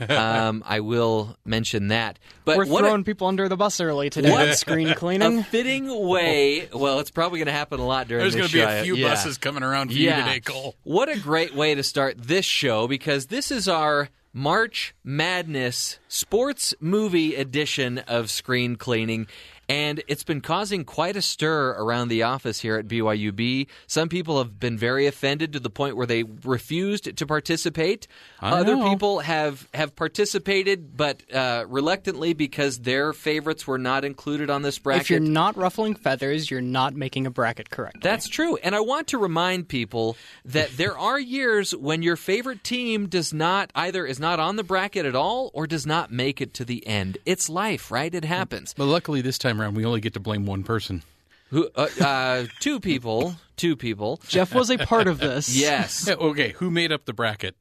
um, 0.08 0.62
I 0.66 0.80
will 0.80 1.36
mention 1.44 1.88
that. 1.88 2.18
But 2.44 2.58
We're 2.58 2.66
what 2.66 2.84
a- 2.84 2.88
throwing 2.88 3.04
people 3.04 3.26
under 3.26 3.48
the 3.48 3.56
bus 3.56 3.80
early 3.80 4.10
today 4.10 4.30
What 4.30 4.48
with 4.48 4.58
screen 4.58 4.94
cleaning. 4.96 5.38
A 5.38 5.44
fitting 5.44 5.88
way. 6.06 6.68
Well, 6.72 7.00
it's 7.00 7.10
probably 7.10 7.38
going 7.38 7.46
to 7.46 7.52
happen 7.52 7.80
a 7.80 7.86
lot 7.86 8.08
during 8.08 8.24
the 8.24 8.30
street. 8.30 8.40
There's 8.52 8.52
gonna 8.64 8.74
be 8.74 8.80
a 8.80 8.84
few 8.84 8.96
Yeah. 8.96 9.08
buses 9.08 9.38
coming 9.38 9.62
around 9.62 9.88
for 9.92 9.94
Yeah. 9.98 10.18
you 10.18 10.24
today, 10.24 10.40
Cole. 10.40 10.74
What 10.82 11.08
a 11.08 11.18
great 11.18 11.54
way 11.54 11.74
to 11.74 11.82
start 11.82 12.16
this 12.18 12.44
show 12.44 12.86
because 12.88 13.26
this 13.26 13.50
is 13.50 13.68
our 13.68 14.08
March 14.32 14.94
Madness 15.04 15.98
sports 16.08 16.74
movie 16.80 17.36
edition 17.36 17.98
of 17.98 18.30
Screen 18.30 18.76
Cleaning. 18.76 19.26
And 19.68 20.02
it's 20.08 20.24
been 20.24 20.40
causing 20.40 20.84
quite 20.84 21.16
a 21.16 21.22
stir 21.22 21.70
around 21.70 22.08
the 22.08 22.22
office 22.22 22.60
here 22.60 22.76
at 22.76 22.86
BYUB. 22.86 23.66
Some 23.86 24.08
people 24.08 24.38
have 24.38 24.58
been 24.60 24.76
very 24.76 25.06
offended 25.06 25.52
to 25.54 25.60
the 25.60 25.70
point 25.70 25.96
where 25.96 26.06
they 26.06 26.22
refused 26.22 27.16
to 27.16 27.26
participate. 27.26 28.06
I 28.40 28.50
Other 28.50 28.76
know. 28.76 28.90
people 28.90 29.20
have, 29.20 29.68
have 29.74 29.96
participated, 29.96 30.96
but 30.96 31.22
uh, 31.32 31.64
reluctantly 31.68 32.34
because 32.34 32.80
their 32.80 33.12
favorites 33.12 33.66
were 33.66 33.78
not 33.78 34.04
included 34.04 34.50
on 34.50 34.62
this 34.62 34.78
bracket. 34.78 35.02
If 35.02 35.10
you're 35.10 35.20
not 35.20 35.56
ruffling 35.56 35.94
feathers, 35.94 36.50
you're 36.50 36.60
not 36.60 36.94
making 36.94 37.26
a 37.26 37.30
bracket 37.30 37.70
correct. 37.70 38.02
That's 38.02 38.28
true. 38.28 38.56
And 38.56 38.74
I 38.74 38.80
want 38.80 39.08
to 39.08 39.18
remind 39.18 39.68
people 39.68 40.16
that 40.44 40.76
there 40.76 40.96
are 41.04 41.18
years 41.18 41.74
when 41.74 42.02
your 42.02 42.16
favorite 42.16 42.64
team 42.64 43.06
does 43.06 43.32
not 43.32 43.70
either 43.74 44.06
is 44.06 44.20
not 44.20 44.40
on 44.40 44.56
the 44.56 44.64
bracket 44.64 45.06
at 45.06 45.14
all 45.14 45.50
or 45.54 45.66
does 45.66 45.86
not 45.86 46.10
make 46.10 46.40
it 46.40 46.54
to 46.54 46.64
the 46.64 46.86
end. 46.86 47.18
It's 47.24 47.48
life, 47.48 47.90
right? 47.90 48.14
It 48.14 48.24
happens. 48.24 48.74
But 48.76 48.86
luckily, 48.86 49.20
this 49.20 49.38
time 49.54 49.60
around, 49.60 49.74
we 49.74 49.84
only 49.84 50.00
get 50.00 50.14
to 50.14 50.20
blame 50.20 50.46
one 50.46 50.62
person. 50.62 51.02
Who 51.50 51.68
uh, 51.76 51.88
uh, 52.00 52.46
two 52.60 52.80
people, 52.80 53.36
two 53.56 53.76
people. 53.76 54.20
Jeff 54.26 54.54
was 54.54 54.70
a 54.70 54.78
part 54.78 55.06
of 55.06 55.18
this. 55.18 55.54
Yes. 55.64 56.06
Yeah, 56.08 56.14
okay, 56.18 56.50
who 56.50 56.70
made 56.70 56.90
up 56.90 57.04
the 57.04 57.12
bracket? 57.12 57.54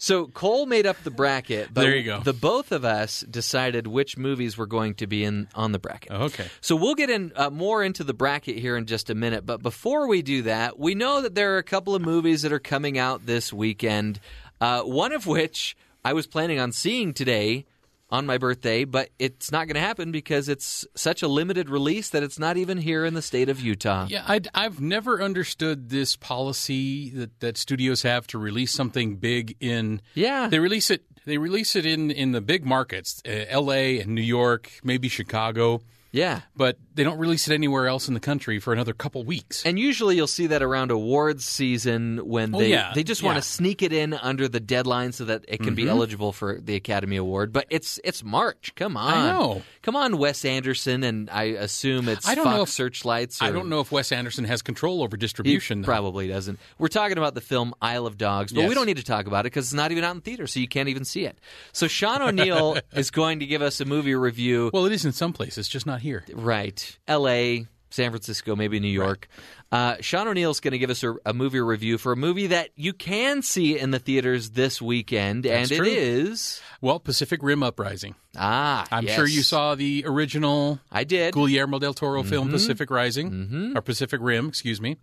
So 0.00 0.26
Cole 0.28 0.66
made 0.66 0.86
up 0.86 0.96
the 1.02 1.10
bracket, 1.10 1.74
but 1.74 1.80
There 1.82 1.96
you 1.96 2.04
go. 2.04 2.20
the 2.20 2.32
both 2.32 2.70
of 2.70 2.84
us 2.84 3.20
decided 3.28 3.88
which 3.88 4.16
movies 4.16 4.56
were 4.56 4.66
going 4.66 4.94
to 4.94 5.08
be 5.08 5.24
in 5.24 5.48
on 5.56 5.72
the 5.72 5.80
bracket. 5.80 6.12
Okay. 6.12 6.46
So 6.60 6.76
we'll 6.76 6.94
get 6.94 7.10
in 7.10 7.32
uh, 7.34 7.50
more 7.50 7.82
into 7.82 8.04
the 8.04 8.14
bracket 8.14 8.58
here 8.58 8.76
in 8.76 8.86
just 8.86 9.10
a 9.10 9.14
minute, 9.16 9.44
but 9.44 9.60
before 9.60 10.06
we 10.06 10.22
do 10.22 10.42
that, 10.42 10.78
we 10.78 10.94
know 10.94 11.20
that 11.22 11.34
there 11.34 11.54
are 11.54 11.58
a 11.58 11.64
couple 11.64 11.96
of 11.96 12.02
movies 12.02 12.42
that 12.42 12.52
are 12.52 12.60
coming 12.60 12.96
out 12.96 13.26
this 13.26 13.52
weekend. 13.52 14.20
Uh, 14.60 14.82
one 14.82 15.12
of 15.12 15.26
which 15.26 15.76
I 16.04 16.12
was 16.12 16.28
planning 16.28 16.60
on 16.60 16.70
seeing 16.70 17.12
today 17.12 17.66
on 18.10 18.26
my 18.26 18.38
birthday, 18.38 18.84
but 18.84 19.10
it's 19.18 19.52
not 19.52 19.66
going 19.66 19.74
to 19.74 19.80
happen 19.80 20.10
because 20.12 20.48
it's 20.48 20.86
such 20.94 21.22
a 21.22 21.28
limited 21.28 21.68
release 21.68 22.08
that 22.10 22.22
it's 22.22 22.38
not 22.38 22.56
even 22.56 22.78
here 22.78 23.04
in 23.04 23.14
the 23.14 23.22
state 23.22 23.48
of 23.48 23.60
Utah. 23.60 24.06
Yeah, 24.08 24.24
I, 24.26 24.40
have 24.54 24.80
never 24.80 25.20
understood 25.20 25.90
this 25.90 26.16
policy 26.16 27.10
that, 27.10 27.40
that 27.40 27.56
studios 27.58 28.02
have 28.02 28.26
to 28.28 28.38
release 28.38 28.72
something 28.72 29.16
big 29.16 29.56
in. 29.60 30.00
Yeah, 30.14 30.48
they 30.48 30.58
release 30.58 30.90
it. 30.90 31.04
They 31.26 31.36
release 31.36 31.76
it 31.76 31.84
in 31.84 32.10
in 32.10 32.32
the 32.32 32.40
big 32.40 32.64
markets, 32.64 33.20
uh, 33.26 33.44
L.A. 33.48 34.00
and 34.00 34.14
New 34.14 34.22
York, 34.22 34.70
maybe 34.82 35.08
Chicago. 35.08 35.82
Yeah. 36.10 36.40
But 36.56 36.78
they 36.94 37.04
don't 37.04 37.18
release 37.18 37.46
it 37.48 37.54
anywhere 37.54 37.86
else 37.86 38.08
in 38.08 38.14
the 38.14 38.20
country 38.20 38.58
for 38.60 38.72
another 38.72 38.92
couple 38.94 39.22
weeks. 39.24 39.62
And 39.66 39.78
usually 39.78 40.16
you'll 40.16 40.26
see 40.26 40.46
that 40.48 40.62
around 40.62 40.90
awards 40.90 41.44
season 41.44 42.18
when 42.26 42.54
Oh, 42.54 42.58
they 42.58 42.70
yeah, 42.70 42.92
they 42.94 43.04
just 43.04 43.22
want 43.22 43.36
to 43.36 43.42
sneak 43.42 43.82
it 43.82 43.92
in 43.92 44.14
under 44.14 44.48
the 44.48 44.58
deadline 44.60 45.12
so 45.12 45.26
that 45.26 45.44
it 45.48 45.60
can 45.60 45.74
be 45.74 45.84
Mhm. 45.84 45.88
eligible 45.90 46.32
for 46.32 46.58
the 46.60 46.74
Academy 46.76 47.16
Award. 47.16 47.52
But 47.52 47.66
it's 47.70 48.00
it's 48.04 48.24
March. 48.24 48.72
Come 48.74 48.96
on. 48.96 49.12
I 49.14 49.32
know. 49.32 49.62
Come 49.82 49.96
on, 49.96 50.16
Wes 50.18 50.44
Anderson 50.44 51.02
and 51.04 51.28
I 51.30 51.44
assume 51.44 52.08
it's 52.08 52.26
I 52.26 52.34
don't 52.34 52.44
Fox 52.44 52.56
know 52.56 52.62
if- 52.62 52.68
Searchlights. 52.70 53.42
I 53.42 53.50
don't 53.50 53.68
know 53.68 53.80
if 53.80 53.92
Wes 53.92 54.10
Anderson 54.10 54.44
has 54.46 54.62
control 54.62 55.02
over 55.02 55.16
distribution. 55.16 55.82
though. 55.82 55.86
probably 55.86 56.26
doesn't. 56.28 56.58
We're 56.78 56.88
talking 56.88 57.18
about 57.18 57.34
the 57.34 57.40
film 57.40 57.74
Isle 57.82 58.06
of 58.06 58.16
Dogs, 58.18 58.52
but 58.52 58.60
Yes. 58.62 58.68
we 58.70 58.74
don't 58.74 58.86
need 58.86 58.96
to 58.96 59.04
talk 59.04 59.26
about 59.26 59.40
it 59.40 59.52
because 59.52 59.66
it's 59.66 59.72
not 59.74 59.92
even 59.92 60.04
out 60.04 60.14
in 60.14 60.20
theater, 60.22 60.46
so 60.46 60.58
you 60.60 60.68
can't 60.68 60.88
even 60.88 61.04
see 61.04 61.24
it. 61.26 61.38
So 61.72 61.86
Sean 61.86 62.22
O'Neill 62.22 62.78
is 62.94 63.10
going 63.10 63.40
to 63.40 63.46
give 63.46 63.60
us 63.62 63.80
a 63.80 63.84
movie 63.84 64.14
review. 64.14 64.70
Well, 64.72 64.86
it 64.86 64.92
is 64.92 65.04
in 65.04 65.12
some 65.12 65.32
places, 65.32 65.68
just 65.68 65.86
not 65.86 65.97
here. 65.98 66.24
Right. 66.32 66.98
L.A., 67.06 67.66
San 67.90 68.10
Francisco, 68.10 68.54
maybe 68.54 68.80
New 68.80 68.88
York. 68.88 69.28
Uh, 69.72 69.96
Sean 70.00 70.28
O'Neill's 70.28 70.60
going 70.60 70.72
to 70.72 70.78
give 70.78 70.90
us 70.90 71.02
a, 71.02 71.14
a 71.24 71.32
movie 71.32 71.58
review 71.60 71.96
for 71.96 72.12
a 72.12 72.16
movie 72.16 72.48
that 72.48 72.68
you 72.76 72.92
can 72.92 73.40
see 73.40 73.78
in 73.78 73.92
the 73.92 73.98
theaters 73.98 74.50
this 74.50 74.80
weekend, 74.82 75.44
That's 75.44 75.70
and 75.70 75.78
true. 75.78 75.86
it 75.86 75.96
is. 75.96 76.60
Well, 76.82 77.00
Pacific 77.00 77.40
Rim 77.42 77.62
Uprising. 77.62 78.14
Ah, 78.36 78.86
I'm 78.92 79.04
yes. 79.06 79.16
sure 79.16 79.26
you 79.26 79.42
saw 79.42 79.74
the 79.74 80.04
original. 80.06 80.80
I 80.92 81.04
did. 81.04 81.32
Guillermo 81.32 81.78
del 81.78 81.94
Toro 81.94 82.22
film 82.22 82.48
Mhm. 82.48 82.52
Pacific 82.52 82.90
Rising 82.90 83.30
Mhm. 83.30 83.76
or 83.76 83.80
Pacific 83.80 84.20
Rim, 84.22 84.48
excuse 84.48 84.82
me. 84.82 84.98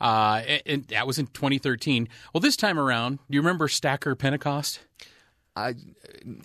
Uh, 0.00 0.42
and, 0.46 0.62
and 0.66 0.84
that 0.88 1.06
was 1.06 1.18
in 1.18 1.26
2013. 1.26 2.08
Well, 2.32 2.40
this 2.40 2.56
time 2.56 2.78
around, 2.78 3.16
do 3.30 3.36
you 3.36 3.40
remember 3.40 3.68
Stacker 3.68 4.14
Pentecost? 4.14 4.80
I, 5.56 5.74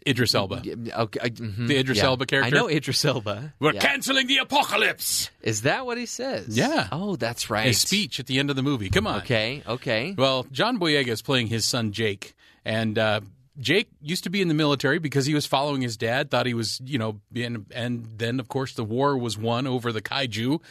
Idris 0.05 0.35
Elba. 0.35 0.57
Okay, 0.57 1.19
I- 1.23 1.29
mhm, 1.29 1.67
The 1.67 1.77
Idris 1.79 1.97
yeah. 1.97 2.05
Elba 2.05 2.25
character? 2.27 2.55
I 2.55 2.59
know 2.59 2.69
Idris 2.69 3.03
Elba. 3.03 3.53
We're 3.59 3.73
Yeah. 3.73 3.79
canceling 3.79 4.27
the 4.27 4.37
apocalypse. 4.37 5.31
Is 5.41 5.63
that 5.63 5.85
what 5.87 5.97
he 5.97 6.05
says? 6.05 6.55
Yeah. 6.55 6.87
Oh, 6.91 7.15
that's 7.15 7.49
right. 7.49 7.65
His 7.65 7.79
speech 7.81 8.19
at 8.19 8.27
the 8.27 8.37
end 8.37 8.49
of 8.51 8.55
the 8.55 8.61
movie. 8.61 8.89
Come 8.89 9.07
on. 9.07 9.21
Okay. 9.21 9.63
Okay. 9.67 10.13
Well, 10.15 10.45
John 10.51 10.77
Boyega 10.79 11.07
is 11.07 11.21
playing 11.23 11.47
his 11.47 11.65
son 11.65 11.91
Jake, 11.91 12.35
and 12.63 12.99
uh, 12.99 13.21
Jake 13.59 13.89
used 14.01 14.25
to 14.25 14.29
be 14.29 14.41
in 14.41 14.47
the 14.47 14.53
military 14.53 14.99
because 14.99 15.25
he 15.25 15.33
was 15.33 15.47
following 15.47 15.81
his 15.81 15.97
dad. 15.97 16.29
Thought 16.29 16.45
he 16.45 16.53
was, 16.53 16.79
you 16.85 16.99
know, 16.99 17.19
being, 17.33 17.65
and 17.71 18.05
then 18.17 18.39
of 18.39 18.47
course 18.47 18.73
the 18.73 18.83
war 18.83 19.17
was 19.17 19.37
won 19.39 19.65
over 19.65 19.91
the 19.91 20.03
kaiju, 20.03 20.61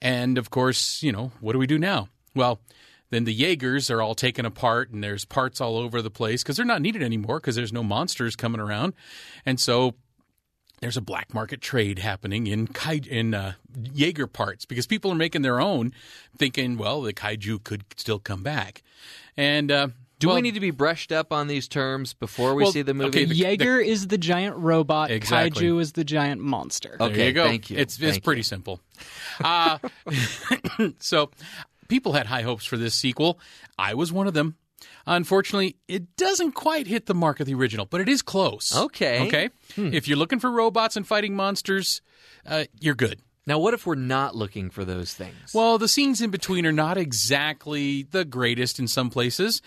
and 0.00 0.38
of 0.38 0.48
course, 0.48 1.02
you 1.02 1.12
know, 1.12 1.32
what 1.40 1.52
do 1.52 1.58
we 1.58 1.66
do 1.66 1.78
now? 1.78 2.08
Well. 2.34 2.60
Then 3.10 3.24
the 3.24 3.32
Jaegers 3.32 3.90
are 3.90 4.02
all 4.02 4.14
taken 4.14 4.44
apart, 4.44 4.90
and 4.90 5.02
there's 5.02 5.24
parts 5.24 5.60
all 5.60 5.76
over 5.78 6.02
the 6.02 6.10
place 6.10 6.42
because 6.42 6.56
they're 6.56 6.66
not 6.66 6.82
needed 6.82 7.02
anymore 7.02 7.40
because 7.40 7.56
there's 7.56 7.72
no 7.72 7.82
monsters 7.82 8.36
coming 8.36 8.60
around, 8.60 8.94
and 9.46 9.58
so 9.58 9.94
there's 10.80 10.96
a 10.96 11.00
black 11.00 11.32
market 11.34 11.60
trade 11.60 11.98
happening 11.98 12.46
in 12.46 12.66
kai- 12.68 13.00
in 13.10 13.34
uh, 13.34 13.54
Jaeger 13.94 14.26
parts 14.26 14.64
because 14.64 14.86
people 14.86 15.10
are 15.10 15.16
making 15.16 15.42
their 15.42 15.60
own, 15.60 15.92
thinking, 16.36 16.76
well, 16.78 17.02
the 17.02 17.12
kaiju 17.12 17.64
could 17.64 17.84
still 17.96 18.18
come 18.20 18.42
back. 18.44 18.82
And 19.36 19.72
uh, 19.72 19.88
Do 20.20 20.28
well, 20.28 20.36
we 20.36 20.42
need 20.42 20.54
to 20.54 20.60
be 20.60 20.70
brushed 20.70 21.10
up 21.10 21.32
on 21.32 21.48
these 21.48 21.66
terms 21.66 22.12
before 22.14 22.54
we 22.54 22.62
Well, 22.62 22.70
see 22.72 22.82
the 22.82 22.94
movie? 22.94 23.08
okay, 23.08 23.24
the- 23.24 23.34
Jaeger 23.34 23.80
is 23.80 24.06
the 24.08 24.18
giant 24.18 24.54
robot. 24.56 25.10
Exactly. 25.10 25.64
Kaiju 25.66 25.80
is 25.80 25.92
the 25.92 26.04
giant 26.04 26.40
monster. 26.42 26.94
There 26.98 27.08
Okay, 27.08 27.26
you 27.28 27.32
go. 27.32 27.44
thank 27.46 27.70
you. 27.70 27.76
It's 27.78 27.96
it's 28.00 28.12
Thank 28.12 28.24
pretty 28.24 28.42
simple. 28.42 28.80
Uh, 29.42 29.78
so 31.00 31.30
people 31.88 32.12
had 32.12 32.26
high 32.26 32.42
hopes 32.42 32.64
for 32.64 32.76
this 32.76 32.94
sequel. 32.94 33.40
I 33.78 33.94
was 33.94 34.12
one 34.12 34.26
of 34.26 34.34
them. 34.34 34.56
Unfortunately, 35.06 35.76
it 35.88 36.16
doesn't 36.16 36.52
quite 36.52 36.86
hit 36.86 37.06
the 37.06 37.14
mark 37.14 37.40
of 37.40 37.46
the 37.46 37.54
original, 37.54 37.86
but 37.86 38.00
it 38.00 38.08
is 38.08 38.22
close. 38.22 38.76
Okay. 38.76 39.26
Okay. 39.26 39.48
If 39.76 40.06
you're 40.06 40.18
looking 40.18 40.38
for 40.38 40.50
robots 40.50 40.96
and 40.96 41.06
fighting 41.06 41.34
monsters, 41.34 42.00
uh, 42.46 42.64
you're 42.78 42.94
good. 42.94 43.20
now, 43.46 43.58
what 43.58 43.74
if 43.74 43.86
we're 43.86 43.94
not 43.94 44.36
looking 44.36 44.70
for 44.70 44.84
those 44.84 45.14
things? 45.14 45.52
Well, 45.54 45.78
the 45.78 45.88
scenes 45.88 46.20
in 46.20 46.30
between 46.30 46.64
are 46.66 46.72
not 46.72 46.96
exactly 46.98 48.02
the 48.04 48.24
greatest 48.24 48.78
in 48.78 48.86
some 48.86 49.08
places, 49.10 49.62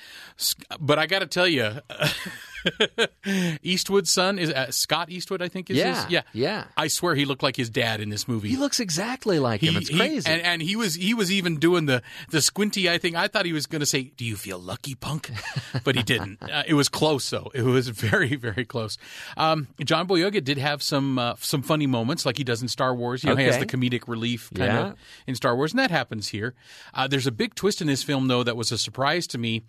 but 0.79 0.97
I 0.99 1.07
got 1.07 1.19
to 1.19 1.27
tell 1.27 1.47
you, 1.47 1.79
Eastwood's 3.63 4.11
son 4.11 4.39
is 4.39 4.51
uh, 4.51 4.71
Scott 4.71 5.09
Eastwood, 5.09 5.41
I 5.41 5.47
think 5.47 5.69
is 5.69 5.77
Yeah, 5.77 6.03
his. 6.03 6.11
Yeah, 6.11 6.21
yeah. 6.33 6.63
I 6.77 6.87
swear 6.87 7.15
he 7.15 7.25
looked 7.25 7.43
like 7.43 7.55
his 7.55 7.69
dad 7.69 8.01
in 8.01 8.09
this 8.09 8.27
movie. 8.27 8.49
he 8.49 8.57
looks 8.57 8.79
exactly 8.79 9.39
like 9.39 9.61
him. 9.61 9.75
It's 9.77 9.89
he- 9.89 9.97
crazy. 9.97 10.29
and, 10.29 10.41
and 10.41 10.61
he 10.61 10.75
was 10.75 10.95
he 10.95 11.13
was 11.13 11.31
even 11.31 11.57
doing 11.57 11.85
the 11.85 12.01
the 12.29 12.41
squinty 12.41 12.89
eye 12.89 12.97
thing. 12.97 13.15
I 13.15 13.27
thought 13.27 13.45
he 13.45 13.53
was 13.53 13.65
going 13.65 13.79
to 13.81 13.85
say, 13.85 14.11
"Do 14.17 14.25
you 14.25 14.35
feel 14.35 14.59
lucky, 14.59 14.95
punk?" 14.95 15.31
But 15.83 15.95
he 15.95 16.03
didn't. 16.03 16.41
uh, 16.43 16.63
it 16.67 16.73
was 16.73 16.89
close, 16.89 17.29
though. 17.29 17.51
It 17.53 17.63
was 17.63 17.87
very 17.89 18.35
very 18.35 18.65
close. 18.65 18.97
Um, 19.37 19.67
John 19.83 20.07
Boyega 20.07 20.43
did 20.43 20.57
have 20.57 20.83
some 20.83 21.17
uh, 21.17 21.35
some 21.39 21.61
funny 21.61 21.87
moments, 21.87 22.25
like 22.25 22.37
he 22.37 22.43
does 22.43 22.61
in 22.61 22.67
Star 22.67 22.93
Wars. 22.93 23.23
You 23.23 23.29
know, 23.31 23.35
he 23.35 23.45
has 23.45 23.57
the 23.57 23.65
comedic 23.65 24.07
relief 24.07 24.49
kind 24.55 24.71
Yeah. 24.71 24.87
of 24.91 24.97
in 25.27 25.35
Star 25.35 25.55
Wars, 25.55 25.71
and 25.71 25.79
that 25.79 25.91
happens 25.91 26.29
here. 26.29 26.53
Uh, 26.93 27.07
there's 27.07 27.27
a 27.27 27.31
big 27.31 27.55
twist 27.55 27.81
in 27.81 27.87
this 27.87 28.03
film, 28.03 28.27
though, 28.27 28.43
that 28.43 28.55
was 28.57 28.71
a 28.71 28.77
surprise 28.77 29.27
to 29.27 29.37
me. 29.37 29.63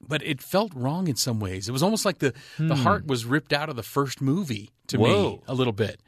But 0.00 0.22
it 0.22 0.42
felt 0.42 0.72
wrong 0.74 1.08
in 1.08 1.16
some 1.16 1.40
ways. 1.40 1.68
It 1.68 1.72
was 1.72 1.82
almost 1.82 2.04
like 2.04 2.18
the, 2.18 2.34
the 2.58 2.74
heart 2.76 3.06
was 3.06 3.24
ripped 3.24 3.52
out 3.52 3.68
of 3.70 3.76
the 3.76 3.82
first 3.82 4.20
movie 4.20 4.70
to 4.88 4.98
me 4.98 5.40
a 5.48 5.54
little 5.54 5.72
bit. 5.72 6.00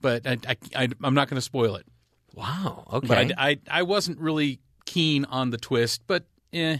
But 0.00 0.26
I, 0.26 0.38
I, 0.74 0.88
I'm 1.02 1.14
not 1.14 1.28
going 1.28 1.36
to 1.36 1.42
spoil 1.42 1.76
it. 1.76 1.86
wow. 2.34 2.84
Okay. 2.92 3.06
But 3.06 3.18
I, 3.18 3.50
I, 3.50 3.58
I 3.70 3.82
wasn't 3.82 4.18
really 4.18 4.60
keen 4.86 5.24
on 5.26 5.50
the 5.50 5.58
twist, 5.58 6.02
but 6.06 6.24
eh. 6.52 6.78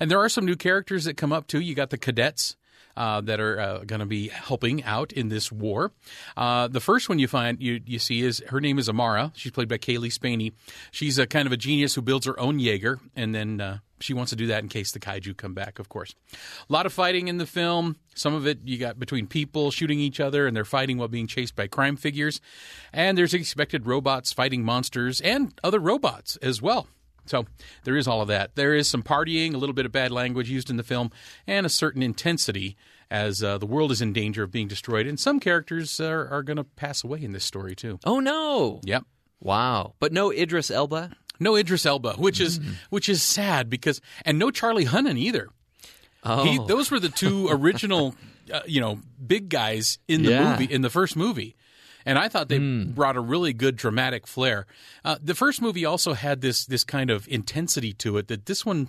And 0.00 0.10
there 0.10 0.18
are 0.20 0.28
some 0.30 0.46
new 0.46 0.56
characters 0.56 1.04
that 1.04 1.16
come 1.16 1.32
up 1.32 1.46
too. 1.46 1.60
You 1.60 1.74
got 1.74 1.90
the 1.90 1.98
cadets. 1.98 2.56
Uh, 2.96 3.20
that 3.20 3.40
are 3.40 3.58
uh, 3.58 3.78
going 3.78 3.98
to 3.98 4.06
be 4.06 4.28
helping 4.28 4.84
out 4.84 5.12
in 5.12 5.28
this 5.28 5.50
war. 5.50 5.90
Uh, 6.36 6.68
the 6.68 6.78
first 6.78 7.08
one 7.08 7.18
you 7.18 7.26
find 7.26 7.60
you 7.60 7.80
you 7.84 7.98
see 7.98 8.20
is 8.22 8.40
her 8.50 8.60
name 8.60 8.78
is 8.78 8.88
Amara. 8.88 9.32
She's 9.34 9.50
played 9.50 9.66
by 9.66 9.78
Cailee 9.78 10.12
Spaeny. 10.12 10.52
She's 10.92 11.18
a 11.18 11.26
kind 11.26 11.46
of 11.46 11.50
a 11.50 11.56
genius 11.56 11.96
who 11.96 12.02
builds 12.02 12.24
her 12.26 12.38
own 12.38 12.60
Jaeger, 12.60 13.00
and 13.16 13.34
then 13.34 13.60
uh, 13.60 13.78
she 14.04 14.12
wants 14.14 14.30
to 14.30 14.36
do 14.36 14.48
that 14.48 14.62
in 14.62 14.68
case 14.68 14.92
the 14.92 15.00
kaiju 15.00 15.36
come 15.36 15.54
back. 15.54 15.78
Of 15.78 15.88
course, 15.88 16.14
a 16.32 16.72
lot 16.72 16.84
of 16.84 16.92
fighting 16.92 17.28
in 17.28 17.38
the 17.38 17.46
film. 17.46 17.96
Some 18.14 18.34
of 18.34 18.46
it 18.46 18.58
you 18.64 18.76
got 18.78 18.98
between 18.98 19.26
people 19.26 19.70
shooting 19.70 19.98
each 19.98 20.20
other, 20.20 20.46
and 20.46 20.54
they're 20.54 20.64
fighting 20.64 20.98
while 20.98 21.08
being 21.08 21.26
chased 21.26 21.56
by 21.56 21.66
crime 21.66 21.96
figures. 21.96 22.40
And 22.92 23.16
there's 23.16 23.34
expected 23.34 23.86
robots 23.86 24.32
fighting 24.32 24.62
monsters 24.62 25.20
and 25.22 25.58
other 25.64 25.78
robots 25.78 26.36
as 26.36 26.60
well. 26.60 26.86
So 27.26 27.46
there 27.84 27.96
is 27.96 28.06
all 28.06 28.20
of 28.20 28.28
that. 28.28 28.54
There 28.54 28.74
is 28.74 28.88
some 28.88 29.02
partying, 29.02 29.54
a 29.54 29.56
little 29.56 29.72
bit 29.72 29.86
of 29.86 29.92
bad 29.92 30.10
language 30.10 30.50
used 30.50 30.68
in 30.68 30.76
the 30.76 30.82
film, 30.82 31.10
and 31.46 31.64
a 31.64 31.70
certain 31.70 32.02
intensity 32.02 32.76
as 33.10 33.42
uh, 33.42 33.56
the 33.56 33.66
world 33.66 33.90
is 33.90 34.02
in 34.02 34.12
danger 34.12 34.42
of 34.42 34.50
being 34.50 34.68
destroyed. 34.68 35.06
And 35.06 35.18
some 35.18 35.40
characters 35.40 35.98
are, 36.00 36.28
are 36.28 36.42
going 36.42 36.58
to 36.58 36.64
pass 36.64 37.02
away 37.02 37.22
in 37.22 37.32
this 37.32 37.44
story 37.44 37.74
too. 37.74 37.98
oh 38.04 38.20
no. 38.20 38.80
Yep. 38.84 39.04
Wow. 39.40 39.94
But 39.98 40.12
no 40.12 40.30
Idris 40.30 40.70
Elba. 40.70 41.12
No 41.44 41.54
Idris 41.56 41.86
Elba, 41.86 42.14
which 42.14 42.40
is 42.40 42.58
which 42.90 43.08
is 43.08 43.22
sad 43.22 43.70
because, 43.70 44.00
and 44.24 44.38
no 44.38 44.50
Charlie 44.50 44.86
Hunnam 44.86 45.16
either. 45.16 45.48
Oh. 46.24 46.42
He, 46.44 46.58
those 46.66 46.90
were 46.90 46.98
the 46.98 47.08
two 47.10 47.48
original, 47.50 48.14
uh, 48.52 48.62
you 48.66 48.80
know, 48.80 48.98
big 49.24 49.48
guys 49.48 49.98
in 50.08 50.22
the 50.24 50.30
Yeah. 50.30 50.50
movie 50.58 50.72
in 50.72 50.80
the 50.82 50.90
first 50.90 51.14
movie, 51.16 51.54
and 52.06 52.18
I 52.18 52.28
thought 52.28 52.48
they 52.48 52.58
brought 52.58 53.16
a 53.16 53.20
really 53.20 53.52
good 53.52 53.76
dramatic 53.76 54.26
flair. 54.26 54.66
Uh, 55.04 55.16
the 55.22 55.34
first 55.34 55.60
movie 55.62 55.84
also 55.84 56.14
had 56.14 56.40
this 56.40 56.64
this 56.66 56.82
kind 56.82 57.10
of 57.10 57.28
intensity 57.28 57.92
to 57.94 58.16
it 58.16 58.28
that 58.28 58.46
this 58.46 58.64
one 58.66 58.88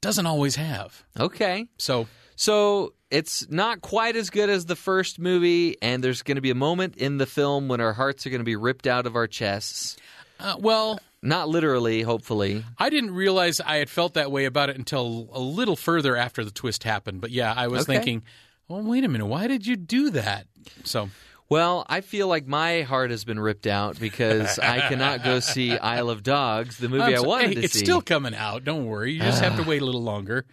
doesn't 0.00 0.26
always 0.26 0.54
have. 0.56 1.02
okay. 1.18 1.66
So 1.78 2.06
So 2.36 2.94
it's 3.10 3.48
not 3.50 3.80
quite 3.80 4.14
as 4.14 4.30
good 4.30 4.48
as 4.48 4.66
the 4.66 4.76
first 4.76 5.18
movie, 5.18 5.76
and 5.82 6.04
there's 6.04 6.22
going 6.22 6.36
to 6.36 6.40
be 6.42 6.50
a 6.50 6.54
moment 6.54 6.96
in 6.96 7.18
the 7.18 7.26
film 7.26 7.66
when 7.66 7.80
our 7.80 7.92
hearts 7.94 8.24
are 8.24 8.30
going 8.30 8.38
to 8.38 8.44
be 8.44 8.54
ripped 8.54 8.86
out 8.86 9.06
of 9.06 9.16
our 9.16 9.26
chests. 9.26 9.96
Uh, 10.38 10.54
well, 10.60 11.00
Not 11.22 11.48
literally, 11.48 12.02
hopefully. 12.02 12.64
I 12.78 12.90
didn't 12.90 13.12
realize 13.14 13.60
I 13.60 13.76
had 13.78 13.90
felt 13.90 14.14
that 14.14 14.30
way 14.30 14.44
about 14.44 14.70
it 14.70 14.76
until 14.76 15.28
a 15.32 15.40
little 15.40 15.74
further 15.76 16.16
after 16.16 16.44
the 16.44 16.50
twist 16.52 16.84
happened. 16.84 17.20
But 17.20 17.30
yeah, 17.30 17.52
I 17.56 17.66
was 17.66 17.82
Okay. 17.82 17.94
thinking, 17.94 18.22
well, 18.68 18.82
wait 18.82 19.02
a 19.04 19.08
minute, 19.08 19.26
why 19.26 19.46
did 19.48 19.66
you 19.66 19.74
do 19.76 20.10
that? 20.10 20.46
So 20.84 21.10
Well, 21.48 21.84
I 21.88 22.02
feel 22.02 22.28
like 22.28 22.46
my 22.46 22.82
heart 22.82 23.10
has 23.10 23.24
been 23.24 23.40
ripped 23.40 23.66
out 23.66 23.98
because 23.98 24.58
I 24.58 24.86
cannot 24.88 25.24
go 25.24 25.40
see 25.54 25.76
Isle 25.76 26.10
of 26.10 26.22
Dogs, 26.22 26.76
the 26.78 26.88
movie 26.88 27.02
I'm 27.14 27.24
I 27.24 27.26
wanted 27.26 27.48
hey, 27.48 27.54
to 27.54 27.60
it's 27.62 27.72
see. 27.72 27.78
still 27.80 28.02
coming 28.02 28.34
out. 28.34 28.62
Don't 28.64 28.84
worry. 28.86 29.12
You 29.14 29.20
just 29.20 29.42
have 29.42 29.56
to 29.56 29.62
wait 29.64 29.82
a 29.82 29.84
little 29.86 30.02
longer. 30.02 30.44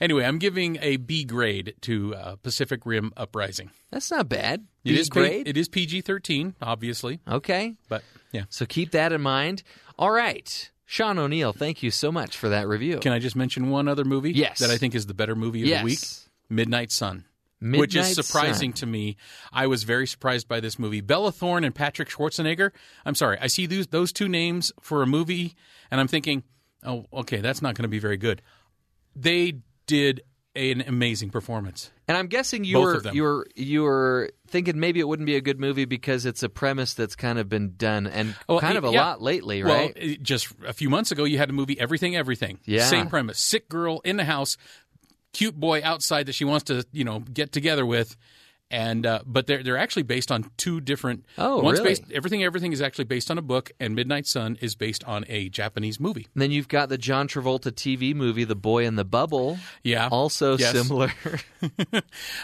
Anyway, 0.00 0.24
I'm 0.24 0.38
giving 0.38 0.78
a 0.82 0.96
B 0.96 1.22
grade 1.24 1.74
to 1.82 2.14
uh, 2.16 2.36
Pacific 2.42 2.84
Rim 2.84 3.12
Uprising. 3.16 3.70
That's 3.92 4.10
not 4.10 4.28
bad. 4.28 4.66
It 4.84 4.90
B 4.90 4.98
is 4.98 5.08
P- 5.08 5.20
it 5.46 5.56
is 5.56 5.68
PG-13, 5.68 6.54
obviously, 6.60 7.20
okay. 7.28 7.76
but 7.88 8.02
yeah. 8.32 8.42
So 8.48 8.66
keep 8.66 8.90
that 8.90 9.12
in 9.12 9.20
mind. 9.20 9.62
All 10.02 10.10
right. 10.10 10.68
Sean 10.84 11.16
O'Neill, 11.16 11.52
thank 11.52 11.80
you 11.80 11.92
so 11.92 12.10
much 12.10 12.36
for 12.36 12.48
that 12.48 12.66
review. 12.66 12.98
Can 12.98 13.12
I 13.12 13.20
just 13.20 13.36
mention 13.36 13.70
one 13.70 13.86
other 13.86 14.04
movie? 14.04 14.32
Yes. 14.32 14.58
That 14.58 14.68
I 14.68 14.76
think 14.76 14.96
is 14.96 15.06
the 15.06 15.14
better 15.14 15.36
movie 15.36 15.62
of 15.62 15.68
Yes. 15.68 15.80
the 15.80 15.84
week. 15.84 15.98
Midnight 16.48 16.90
Sun. 16.90 17.24
which 17.60 17.94
is 17.94 18.12
surprising 18.16 18.72
Sun. 18.72 18.78
to 18.80 18.86
me. 18.86 19.16
I 19.52 19.68
was 19.68 19.84
very 19.84 20.08
surprised 20.08 20.48
by 20.48 20.58
this 20.58 20.76
movie. 20.76 21.00
Bella 21.00 21.30
Thorne 21.30 21.62
and 21.62 21.72
Patrick 21.72 22.08
Schwarzenegger. 22.08 22.72
I'm 23.06 23.14
sorry, 23.14 23.38
I 23.40 23.46
see 23.46 23.66
those 23.66 23.86
those 23.86 24.12
two 24.12 24.26
names 24.28 24.72
for 24.80 25.02
a 25.02 25.06
movie, 25.06 25.54
and 25.88 26.00
I'm 26.00 26.08
thinking, 26.08 26.42
oh, 26.82 27.06
okay, 27.12 27.36
that's 27.40 27.62
not 27.62 27.76
going 27.76 27.84
to 27.84 27.88
be 27.88 28.00
very 28.00 28.16
good. 28.16 28.42
They 29.14 29.60
did 29.86 30.22
an 30.54 30.82
amazing 30.86 31.30
performance. 31.30 31.90
And 32.08 32.16
I'm 32.16 32.26
guessing 32.26 32.64
you 32.64 32.74
Both 32.76 33.04
were 33.06 33.12
you 33.12 33.22
were 33.22 33.46
you 33.54 33.82
were 33.84 34.30
thinking 34.48 34.78
maybe 34.78 35.00
it 35.00 35.08
wouldn't 35.08 35.26
be 35.26 35.36
a 35.36 35.40
good 35.40 35.58
movie 35.58 35.86
because 35.86 36.26
it's 36.26 36.42
a 36.42 36.48
premise 36.50 36.92
that's 36.92 37.16
kind 37.16 37.38
of 37.38 37.48
been 37.48 37.74
done 37.76 38.06
and 38.06 38.34
Well, 38.48 38.60
kind 38.60 38.76
of 38.76 38.84
a 38.84 38.90
yeah. 38.90 39.00
lot 39.02 39.22
lately, 39.22 39.62
right? 39.62 39.92
it- 39.96 40.22
just 40.22 40.48
a 40.66 40.72
few 40.74 40.90
months 40.90 41.10
ago, 41.10 41.24
you 41.24 41.38
had 41.38 41.48
a 41.48 41.54
movie, 41.54 41.80
Everything, 41.80 42.14
Everything. 42.16 42.58
Yeah. 42.66 42.84
Same 42.84 43.08
premise. 43.08 43.38
Sick 43.38 43.68
girl 43.70 44.00
in 44.04 44.18
the 44.18 44.24
house, 44.24 44.58
cute 45.32 45.58
boy 45.58 45.80
outside 45.82 46.26
that 46.26 46.34
she 46.34 46.44
wants 46.44 46.64
to, 46.64 46.84
you 46.92 47.04
know, 47.04 47.20
get 47.20 47.52
together 47.52 47.86
with. 47.86 48.16
And 48.72 49.04
uh, 49.06 49.20
but 49.26 49.46
they're 49.46 49.62
they're 49.62 49.76
actually 49.76 50.02
based 50.04 50.32
on 50.32 50.50
two 50.56 50.80
different. 50.80 51.26
Oh, 51.38 51.60
one's 51.60 51.78
really? 51.78 51.90
based 51.90 52.04
everything 52.12 52.42
everything 52.42 52.72
is 52.72 52.80
actually 52.80 53.04
based 53.04 53.30
on 53.30 53.36
a 53.38 53.42
book, 53.42 53.70
and 53.78 53.94
Midnight 53.94 54.26
Sun 54.26 54.56
is 54.62 54.74
based 54.74 55.04
on 55.04 55.24
a 55.28 55.50
Japanese 55.50 56.00
movie. 56.00 56.26
And 56.34 56.40
then 56.42 56.50
you've 56.50 56.68
got 56.68 56.88
the 56.88 56.96
John 56.98 57.28
Travolta 57.28 57.70
TV 57.70 58.14
movie, 58.14 58.44
The 58.44 58.56
Boy 58.56 58.86
in 58.86 58.96
the 58.96 59.04
Bubble. 59.04 59.58
Yeah, 59.82 60.08
Also 60.10 60.56
Yes. 60.56 60.72
similar. 60.72 61.12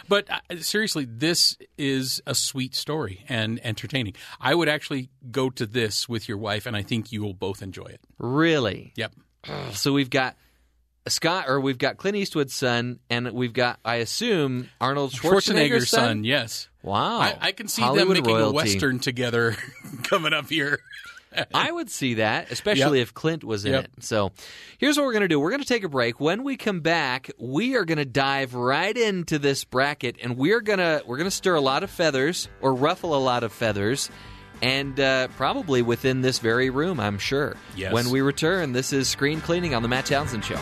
But 0.09 0.29
uh, 0.31 0.57
seriously, 0.61 1.07
this 1.09 1.57
is 1.77 2.21
a 2.27 2.35
sweet 2.35 2.75
story 2.75 3.25
and 3.29 3.61
entertaining. 3.65 4.15
I 4.41 4.55
would 4.55 4.69
actually 4.69 5.11
go 5.31 5.51
to 5.51 5.67
this 5.67 6.09
with 6.09 6.29
your 6.29 6.39
wife, 6.39 6.67
and 6.67 6.77
I 6.77 6.83
think 6.83 7.11
you 7.13 7.23
will 7.23 7.35
both 7.35 7.63
enjoy 7.63 7.87
it. 7.87 8.01
really? 8.19 8.93
Yep. 8.97 9.15
So 9.73 9.93
we've 9.93 10.11
got 10.11 10.37
Scott 11.09 11.45
or 11.49 11.61
we've 11.61 11.79
got 11.79 11.97
Clint 11.97 12.17
Eastwood's 12.17 12.55
son 12.55 12.99
and 13.11 13.33
we've 13.33 13.53
got 13.53 13.79
I 13.85 13.97
assume 13.97 14.69
Arnold 14.81 15.13
Schwarzenegger's, 15.13 15.45
Schwarzenegger's 15.87 15.91
son, 15.91 16.25
yes. 16.25 16.69
Wow. 16.83 17.19
I, 17.21 17.37
I 17.41 17.53
can 17.53 17.69
see 17.69 17.83
Hollywood 17.83 18.17
them 18.17 18.25
making 18.25 18.35
royalty. 18.37 18.51
a 18.51 18.53
western 18.53 18.99
together 18.99 19.57
coming 20.05 20.33
up 20.33 20.49
here. 20.49 20.79
I 21.55 21.71
would 21.71 21.91
see 21.91 22.15
that, 22.15 22.51
especially 22.51 22.99
Yep. 23.01 23.09
if 23.09 23.15
Clint 23.15 23.45
was 23.45 23.65
in 23.67 23.73
Yep. 23.73 23.85
it. 23.85 23.91
So 24.01 24.33
here's 24.79 24.97
what 24.97 25.05
we're 25.05 25.13
going 25.13 25.23
to 25.23 25.29
do 25.29 25.39
we're 25.39 25.51
going 25.51 25.63
to 25.63 25.69
take 25.69 25.85
a 25.85 25.89
break. 25.89 26.19
When 26.21 26.43
we 26.43 26.57
come 26.57 26.81
back, 26.81 27.31
we 27.39 27.77
are 27.77 27.85
going 27.85 27.99
to 27.99 28.07
dive 28.07 28.55
right 28.55 28.97
into 28.97 29.39
this 29.39 29.65
bracket 29.65 30.17
and 30.23 30.37
we're 30.39 30.63
going 30.63 30.79
to 30.79 31.03
we're 31.07 31.19
going 31.19 31.27
to 31.29 31.31
stir 31.37 31.55
a 31.55 31.61
lot 31.61 31.83
of 31.83 31.91
feathers 31.91 32.49
or 32.63 32.73
ruffle 32.75 33.15
a 33.15 33.21
lot 33.21 33.43
of 33.45 33.53
feathers. 33.53 34.11
And 34.61 34.99
uh, 34.99 35.29
probably 35.37 35.83
within 35.83 36.21
this 36.23 36.41
very 36.41 36.69
room, 36.71 36.99
I'm 36.99 37.19
sure. 37.19 37.55
Yes. 37.77 37.93
When 37.93 38.11
we 38.11 38.23
return, 38.23 38.73
this 38.73 38.93
is 38.93 39.07
Screen 39.07 39.41
Cleaning 39.41 39.73
on 39.73 39.83
The 39.83 39.89
Matt 39.89 40.07
Townsend 40.07 40.45
Show. 40.45 40.59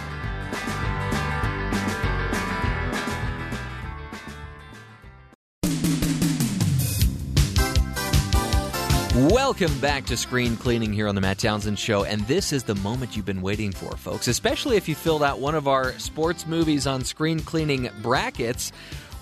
Welcome 9.16 9.78
back 9.80 10.05
to 10.06 10.16
Screen 10.18 10.59
Cleaning 10.59 10.93
here 10.93 11.09
on 11.09 11.14
the 11.14 11.22
Matt 11.22 11.38
Townsend 11.38 11.78
Show, 11.78 12.05
and 12.05 12.20
this 12.26 12.52
is 12.52 12.64
the 12.64 12.74
moment 12.74 13.16
you've 13.16 13.24
been 13.24 13.40
waiting 13.40 13.72
for, 13.72 13.97
folks. 13.97 14.28
Especially 14.28 14.76
if 14.76 14.90
you 14.90 14.94
filled 14.94 15.22
out 15.22 15.38
one 15.38 15.55
of 15.55 15.66
our 15.66 15.98
sports 15.98 16.47
movies 16.47 16.86
on 16.86 17.02
screen 17.02 17.40
cleaning 17.40 17.88
brackets. 18.02 18.72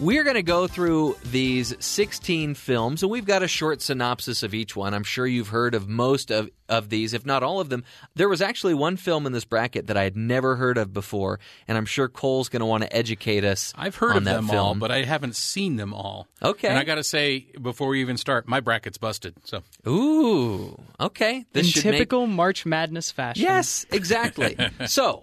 We're 0.00 0.24
going 0.24 0.34
to 0.34 0.42
go 0.42 0.66
through 0.66 1.16
these 1.24 1.72
16 1.78 2.54
films, 2.54 3.04
and 3.04 3.12
we've 3.12 3.24
got 3.24 3.44
a 3.44 3.48
short 3.48 3.80
synopsis 3.80 4.42
of 4.42 4.52
each 4.52 4.74
one. 4.74 4.92
I'm 4.92 5.04
sure 5.04 5.24
you've 5.24 5.48
heard 5.48 5.72
of 5.72 5.88
most 5.88 6.32
of, 6.32 6.50
of 6.68 6.88
these, 6.88 7.14
if 7.14 7.24
not 7.24 7.44
all 7.44 7.60
of 7.60 7.68
them. 7.68 7.84
There 8.16 8.28
was 8.28 8.42
actually 8.42 8.74
one 8.74 8.96
film 8.96 9.24
in 9.24 9.32
this 9.32 9.44
bracket 9.44 9.86
that 9.86 9.96
I 9.96 10.02
had 10.02 10.16
never 10.16 10.56
heard 10.56 10.78
of 10.78 10.92
before, 10.92 11.38
and 11.68 11.78
I'm 11.78 11.86
sure 11.86 12.08
Cole's 12.08 12.48
going 12.48 12.60
to 12.60 12.66
want 12.66 12.82
to 12.82 12.94
educate 12.94 13.44
us 13.44 13.72
I've 13.76 13.94
heard 13.94 14.10
on 14.10 14.16
of 14.18 14.24
that 14.24 14.34
them 14.34 14.48
film. 14.48 14.58
all, 14.58 14.74
but 14.74 14.90
I 14.90 15.04
haven't 15.04 15.36
seen 15.36 15.76
them 15.76 15.94
all. 15.94 16.26
Okay. 16.42 16.68
And 16.68 16.76
I 16.76 16.82
got 16.82 16.96
to 16.96 17.04
say, 17.04 17.46
before 17.62 17.86
we 17.86 18.00
even 18.00 18.16
start, 18.16 18.48
my 18.48 18.58
bracket's 18.58 18.98
busted. 18.98 19.34
So 19.44 19.62
Ooh, 19.86 20.76
okay. 20.98 21.44
This 21.52 21.66
in 21.66 21.72
should 21.72 21.84
make 21.84 21.98
typical 21.98 22.26
March 22.26 22.66
Madness 22.66 23.12
fashion. 23.12 23.44
Yes, 23.44 23.86
exactly. 23.92 24.56
so, 24.86 25.22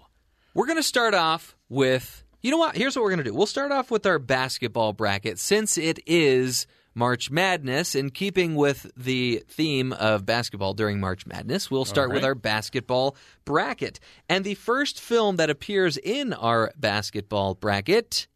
we're 0.54 0.66
going 0.66 0.78
to 0.78 0.82
start 0.82 1.12
off 1.12 1.56
with, 1.68 2.21
you 2.42 2.50
know 2.50 2.58
what? 2.58 2.76
Here's 2.76 2.96
what 2.96 3.02
we're 3.02 3.10
going 3.10 3.18
to 3.18 3.24
do. 3.24 3.34
We'll 3.34 3.46
start 3.46 3.72
off 3.72 3.90
with 3.90 4.04
our 4.04 4.18
basketball 4.18 4.92
bracket 4.92 5.38
since 5.38 5.78
it 5.78 6.00
is 6.06 6.66
March 6.94 7.30
Madness. 7.30 7.94
In 7.94 8.10
keeping 8.10 8.56
with 8.56 8.90
the 8.96 9.44
theme 9.48 9.92
of 9.92 10.26
basketball 10.26 10.74
during 10.74 11.00
March 11.00 11.24
Madness, 11.26 11.70
we'll 11.70 11.84
start 11.84 12.10
with 12.10 12.24
our 12.24 12.34
basketball 12.34 13.16
bracket. 13.44 14.00
And 14.28 14.44
the 14.44 14.54
first 14.54 15.00
film 15.00 15.36
that 15.36 15.50
appears 15.50 15.96
in 15.96 16.32
our 16.32 16.72
basketball 16.76 17.54
bracket. 17.54 18.26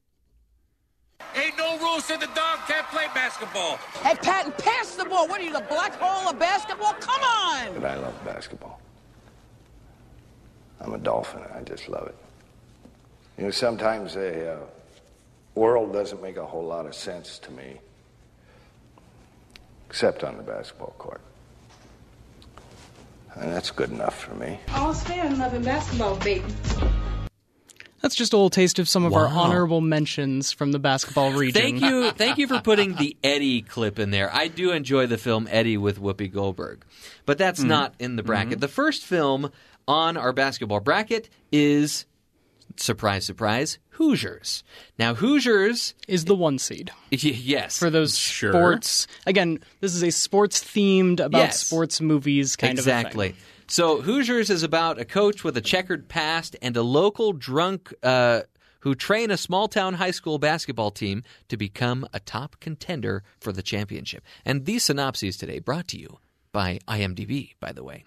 Ain't 1.35 1.59
no 1.59 1.79
rule 1.79 2.01
said 2.01 2.21
the 2.21 2.27
dog 2.27 2.61
can't 2.69 2.87
play 2.89 3.07
basketball. 3.15 3.79
Hey, 4.03 4.15
Patton, 4.15 4.53
pass 4.53 4.95
the 4.95 5.05
ball. 5.05 5.27
What 5.27 5.41
are 5.41 5.45
you, 5.45 5.53
the 5.53 5.65
black 5.69 5.95
hole 5.95 6.31
of 6.31 6.39
basketball? 6.39 6.93
Come 7.01 7.23
on! 7.23 7.75
But 7.75 7.85
I 7.85 7.97
love 7.97 8.25
basketball. 8.25 8.81
I'm 10.81 10.93
a 10.95 10.99
Dolphin. 10.99 11.43
I 11.55 11.63
just 11.63 11.89
love 11.89 12.07
it. 12.07 12.17
You 13.39 13.45
know, 13.45 13.51
sometimes 13.51 14.15
the 14.15 14.55
uh, 14.55 14.59
world 15.55 15.93
doesn't 15.93 16.23
make 16.23 16.37
a 16.37 16.47
whole 16.47 16.65
lot 16.65 16.87
of 16.87 16.95
sense 16.95 17.39
to 17.41 17.51
me, 17.53 17.77
except 19.89 20.25
on 20.25 20.37
the 20.37 20.43
basketball 20.43 20.95
court. 20.99 21.21
And 23.35 23.53
that's 23.53 23.71
good 23.71 23.91
enough 23.91 24.19
for 24.19 24.35
me. 24.35 24.59
All 24.75 24.95
fan 24.95 25.39
loving 25.39 25.63
basketball, 25.63 26.17
baby. 26.17 26.45
That's 28.01 28.15
just 28.15 28.33
a 28.33 28.37
little 28.37 28.51
taste 28.51 28.79
of 28.79 28.89
some 28.89 29.05
of 29.05 29.15
our 29.15 29.27
honorable 29.27 29.81
mentions 29.81 30.53
from 30.53 30.71
the 30.73 30.79
basketball 30.79 31.33
region. 31.39 31.61
Thank 31.61 31.81
you, 31.83 32.11
thank 32.13 32.39
you 32.39 32.47
for 32.47 32.61
putting 32.61 32.95
the 32.95 33.17
Eddie 33.25 33.63
clip 33.63 33.99
in 33.99 34.11
there. 34.13 34.33
I 34.35 34.49
do 34.49 34.71
enjoy 34.71 35.07
the 35.07 35.19
film 35.19 35.49
Eddie 35.51 35.77
with 35.77 36.01
Whoopi 36.01 36.33
Goldberg, 36.33 36.85
but 37.27 37.37
that's 37.37 37.61
Mm-hmm. 37.61 37.69
not 37.69 37.95
in 37.99 38.17
the 38.17 38.23
bracket. 38.23 38.61
The 38.61 38.69
first 38.69 39.05
film 39.05 39.51
on 39.89 40.17
our 40.17 40.33
basketball 40.33 40.81
bracket 40.81 41.29
is 41.51 42.07
surprise, 42.81 43.25
surprise, 43.25 43.79
Hoosiers. 43.91 44.63
Now, 44.99 45.15
Hoosiers 45.15 45.95
is 46.09 46.25
the 46.27 46.35
one 46.35 46.59
seed. 46.59 46.91
Y- 47.13 47.19
yes, 47.23 47.79
For 47.79 47.91
those 47.91 48.17
Sure. 48.19 48.53
sports. 48.53 49.07
Again, 49.27 49.59
this 49.81 49.95
is 49.95 50.03
a 50.03 50.11
sports 50.11 50.63
themed 50.63 51.21
about 51.21 51.39
Yes. 51.39 51.67
sports 51.67 52.01
movies 52.01 52.57
kind 52.57 52.79
exactly. 52.79 53.31
of 53.31 53.35
thing. 53.37 53.43
So 53.69 54.01
Hoosiers 54.01 54.49
is 54.51 54.63
about 54.63 55.01
a 55.01 55.05
coach 55.05 55.43
with 55.43 55.57
a 55.57 55.61
checkered 55.61 56.09
past 56.09 56.55
and 56.63 56.77
a 56.77 56.83
local 56.83 57.33
drunk 57.33 57.93
uh, 58.03 58.43
who 58.81 58.95
train 58.95 59.31
a 59.33 59.37
small 59.37 59.67
town 59.67 59.95
high 59.95 60.13
school 60.13 60.39
basketball 60.39 60.93
team 60.93 61.25
to 61.49 61.57
become 61.57 62.07
a 62.13 62.21
top 62.21 62.57
contender 62.61 63.25
for 63.41 63.51
the 63.53 63.63
championship. 63.63 64.23
And 64.45 64.67
these 64.67 64.85
synopses 64.85 65.37
today 65.37 65.59
brought 65.59 65.89
to 65.89 65.99
you 65.99 66.19
by 66.57 66.79
IMDb, 66.89 67.53
by 67.61 67.71
the 67.73 67.85
way. 67.85 68.03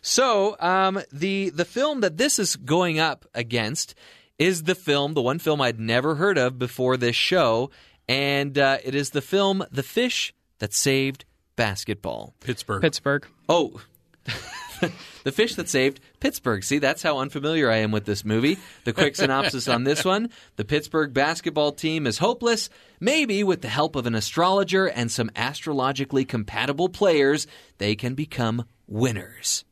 So 0.00 0.56
um, 0.60 1.02
the 1.12 1.50
the 1.50 1.66
film 1.66 2.00
that 2.00 2.16
this 2.16 2.38
is 2.38 2.56
going 2.56 2.98
up 2.98 3.26
against 3.34 3.94
is 4.38 4.62
the 4.62 4.74
film, 4.74 5.12
the 5.12 5.20
one 5.20 5.38
film 5.38 5.60
I'd 5.60 5.78
never 5.78 6.14
heard 6.14 6.38
of 6.38 6.58
before 6.58 6.96
this 6.96 7.14
show, 7.14 7.70
and 8.08 8.56
uh, 8.56 8.78
it 8.82 8.94
is 8.94 9.10
the 9.10 9.20
film 9.20 9.62
"The 9.70 9.82
Fish 9.82 10.32
That 10.58 10.72
Saved 10.72 11.26
Basketball." 11.54 12.32
Pittsburgh. 12.40 12.80
Pittsburgh. 12.80 13.26
Oh. 13.46 13.82
the 15.24 15.32
fish 15.32 15.54
that 15.56 15.68
saved 15.68 16.00
Pittsburgh. 16.22 16.62
See, 16.62 16.78
that's 16.78 17.02
how 17.02 17.18
unfamiliar 17.18 17.68
I 17.68 17.78
am 17.78 17.90
with 17.90 18.04
this 18.04 18.24
movie. 18.24 18.56
The 18.84 18.92
quick 18.92 19.16
synopsis 19.22 19.66
on 19.66 19.82
this 19.82 20.04
one 20.04 20.30
the 20.56 20.64
Pittsburgh 20.64 21.12
basketball 21.12 21.72
team 21.72 22.06
is 22.06 22.18
hopeless. 22.18 22.70
Maybe 23.00 23.42
with 23.42 23.60
the 23.62 23.68
help 23.68 23.96
of 23.96 24.06
an 24.06 24.14
astrologer 24.14 24.86
and 24.86 25.10
some 25.10 25.30
astrologically 25.34 26.24
compatible 26.24 26.88
players, 26.88 27.48
they 27.78 27.96
can 27.96 28.14
become 28.14 28.64
winners. 28.86 29.64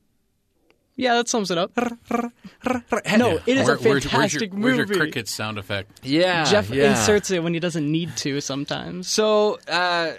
Yeah, 0.97 1.15
that 1.15 1.29
sums 1.29 1.51
it 1.51 1.57
up. 1.57 1.71
no, 1.79 3.41
it 3.47 3.57
is 3.57 3.67
Where- 3.67 3.77
a 3.77 3.79
where's- 3.79 3.85
where's 3.85 3.85
your- 3.85 4.01
fantastic 4.11 4.53
where's 4.53 4.77
your 4.77 4.87
movie. 4.87 4.99
cricket 5.01 5.29
sound 5.29 5.57
effect? 5.59 6.01
Yeah, 6.03 6.45
Jeff 6.45 6.69
yeah. 6.71 6.91
inserts 6.91 7.31
it 7.31 7.43
when 7.43 7.55
he 7.55 7.61
doesn't 7.61 7.91
need 7.91 8.17
to 8.19 8.41
sometimes. 8.41 9.09
So, 9.09 9.59
uh, 9.69 10.13